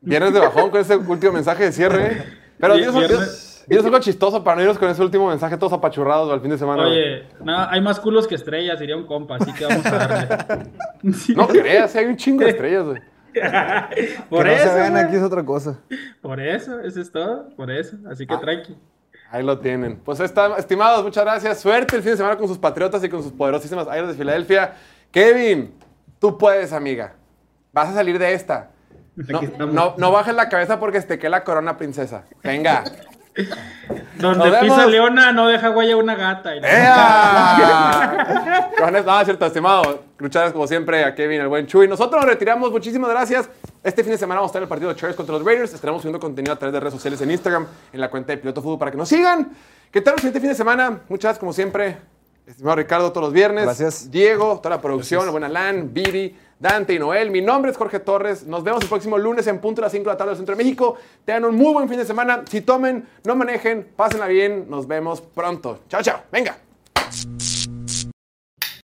Viernes 0.00 0.32
de 0.32 0.40
bajón 0.40 0.70
con 0.70 0.80
ese 0.80 0.96
último 0.96 1.32
mensaje 1.32 1.64
de 1.64 1.72
cierre. 1.72 2.06
¿eh? 2.06 2.24
Pero 2.58 2.76
Vier- 2.76 2.92
dinos, 2.92 3.53
dinos 3.68 3.84
algo 3.84 3.98
chistoso 4.00 4.42
para 4.44 4.56
no 4.56 4.62
irnos 4.62 4.78
con 4.78 4.88
ese 4.88 5.02
último 5.02 5.28
mensaje 5.28 5.56
todos 5.56 5.72
apachurrados 5.72 6.32
al 6.32 6.40
fin 6.40 6.50
de 6.50 6.58
semana. 6.58 6.84
Oye, 6.84 7.26
nada, 7.42 7.68
hay 7.70 7.80
más 7.80 7.98
culos 8.00 8.26
que 8.26 8.34
estrellas, 8.34 8.78
diría 8.78 8.96
un 8.96 9.06
compa, 9.06 9.36
así 9.36 9.52
que 9.52 9.64
vamos 9.66 9.86
a 9.86 9.90
darle. 9.90 10.70
No 11.36 11.46
creas, 11.48 11.94
hay 11.96 12.06
un 12.06 12.16
chingo 12.16 12.44
de 12.44 12.50
estrellas, 12.50 12.84
güey. 12.84 13.00
por 14.30 14.44
que 14.44 14.50
no 14.50 14.56
eso, 14.56 14.68
se 14.68 14.74
vean 14.74 14.96
aquí 14.96 15.16
es 15.16 15.22
otra 15.22 15.44
cosa. 15.44 15.80
por 16.22 16.40
eso, 16.40 16.80
eso 16.80 17.00
es 17.00 17.10
todo, 17.10 17.48
por 17.56 17.70
eso. 17.70 17.96
Así 18.10 18.26
que 18.26 18.34
Ah. 18.34 18.40
tranqui. 18.40 18.76
Ahí 19.30 19.42
lo 19.42 19.58
tienen. 19.58 19.96
Pues 20.04 20.20
está, 20.20 20.56
estimados, 20.58 21.02
muchas 21.02 21.24
gracias. 21.24 21.60
Suerte 21.60 21.96
el 21.96 22.02
fin 22.02 22.12
de 22.12 22.16
semana 22.18 22.36
con 22.36 22.46
sus 22.46 22.58
patriotas 22.58 23.02
y 23.02 23.08
con 23.08 23.22
sus 23.22 23.32
poderosísimas 23.32 23.88
Águilas 23.88 24.10
de 24.10 24.14
Filadelfia. 24.14 24.74
Kevin, 25.10 25.74
tú 26.20 26.38
puedes, 26.38 26.72
amiga. 26.72 27.14
Vas 27.72 27.88
a 27.88 27.94
salir 27.94 28.18
de 28.18 28.32
esta. 28.32 28.70
No, 29.16 29.66
no, 29.66 29.94
no 29.98 30.12
bajes 30.12 30.34
la 30.34 30.48
cabeza 30.48 30.78
porque 30.78 31.00
te 31.00 31.18
quede 31.18 31.30
la 31.30 31.42
corona, 31.42 31.76
princesa. 31.76 32.24
Venga. 32.42 32.84
Donde 34.16 34.50
Nos 34.50 34.58
pisa 34.60 34.76
vemos. 34.76 34.90
leona, 34.90 35.32
no 35.32 35.48
deja 35.48 35.70
huella 35.70 35.96
una 35.96 36.14
gata. 36.14 36.54
Y 36.54 36.60
¡Ea! 36.62 38.70
Con 38.78 38.94
eso- 38.96 39.04
no, 39.06 39.18
es 39.20 39.24
cierto, 39.24 39.46
estimado. 39.46 40.04
Gracias, 40.18 40.52
como 40.52 40.66
siempre, 40.66 41.04
a 41.04 41.14
Kevin, 41.14 41.40
el 41.40 41.48
buen 41.48 41.66
Chuy. 41.66 41.88
Nosotros 41.88 42.20
nos 42.22 42.30
retiramos. 42.30 42.70
Muchísimas 42.70 43.10
gracias. 43.10 43.48
Este 43.82 44.02
fin 44.02 44.12
de 44.12 44.18
semana 44.18 44.40
vamos 44.40 44.50
a 44.50 44.52
estar 44.52 44.60
en 44.60 44.64
el 44.64 44.68
partido 44.68 44.88
de 44.90 44.96
Chargers 44.96 45.16
contra 45.16 45.34
los 45.36 45.44
Raiders. 45.44 45.74
Estaremos 45.74 46.00
subiendo 46.02 46.20
contenido 46.20 46.52
a 46.54 46.56
través 46.56 46.72
de 46.72 46.80
redes 46.80 46.94
sociales 46.94 47.20
en 47.20 47.30
Instagram, 47.30 47.66
en 47.92 48.00
la 48.00 48.08
cuenta 48.08 48.32
de 48.32 48.38
Piloto 48.38 48.62
Fútbol 48.62 48.78
para 48.78 48.90
que 48.92 48.96
nos 48.96 49.08
sigan. 49.08 49.50
¿Qué 49.90 50.00
tal 50.00 50.14
el 50.14 50.20
siguiente 50.20 50.40
fin 50.40 50.48
de 50.50 50.54
semana? 50.54 50.90
Muchas 51.08 51.24
gracias, 51.24 51.38
como 51.40 51.52
siempre. 51.52 51.96
Estimado 52.46 52.76
Ricardo, 52.76 53.10
todos 53.10 53.26
los 53.26 53.32
viernes. 53.32 53.64
Gracias. 53.64 54.10
Diego, 54.10 54.60
toda 54.62 54.76
la 54.76 54.82
producción, 54.82 55.24
el 55.24 55.30
buen 55.30 55.44
Alan, 55.44 55.92
Viri, 55.92 56.36
Dante 56.64 56.94
y 56.94 56.98
Noel. 56.98 57.30
Mi 57.30 57.42
nombre 57.42 57.70
es 57.70 57.76
Jorge 57.76 58.00
Torres. 58.00 58.46
Nos 58.46 58.64
vemos 58.64 58.82
el 58.82 58.88
próximo 58.88 59.18
lunes 59.18 59.46
en 59.48 59.58
punto 59.58 59.82
a 59.82 59.84
las 59.84 59.92
5 59.92 60.04
de 60.04 60.10
la 60.10 60.16
tarde 60.16 60.30
del 60.30 60.38
Centro 60.38 60.56
de 60.56 60.64
México. 60.64 60.96
Tengan 61.26 61.44
un 61.44 61.56
muy 61.56 61.74
buen 61.74 61.90
fin 61.90 61.98
de 61.98 62.06
semana. 62.06 62.42
Si 62.48 62.62
tomen, 62.62 63.06
no 63.22 63.36
manejen, 63.36 63.86
pásenla 63.94 64.26
bien. 64.28 64.64
Nos 64.70 64.88
vemos 64.88 65.20
pronto. 65.20 65.80
Chao, 65.90 66.00
chao. 66.00 66.20
Venga. 66.32 66.56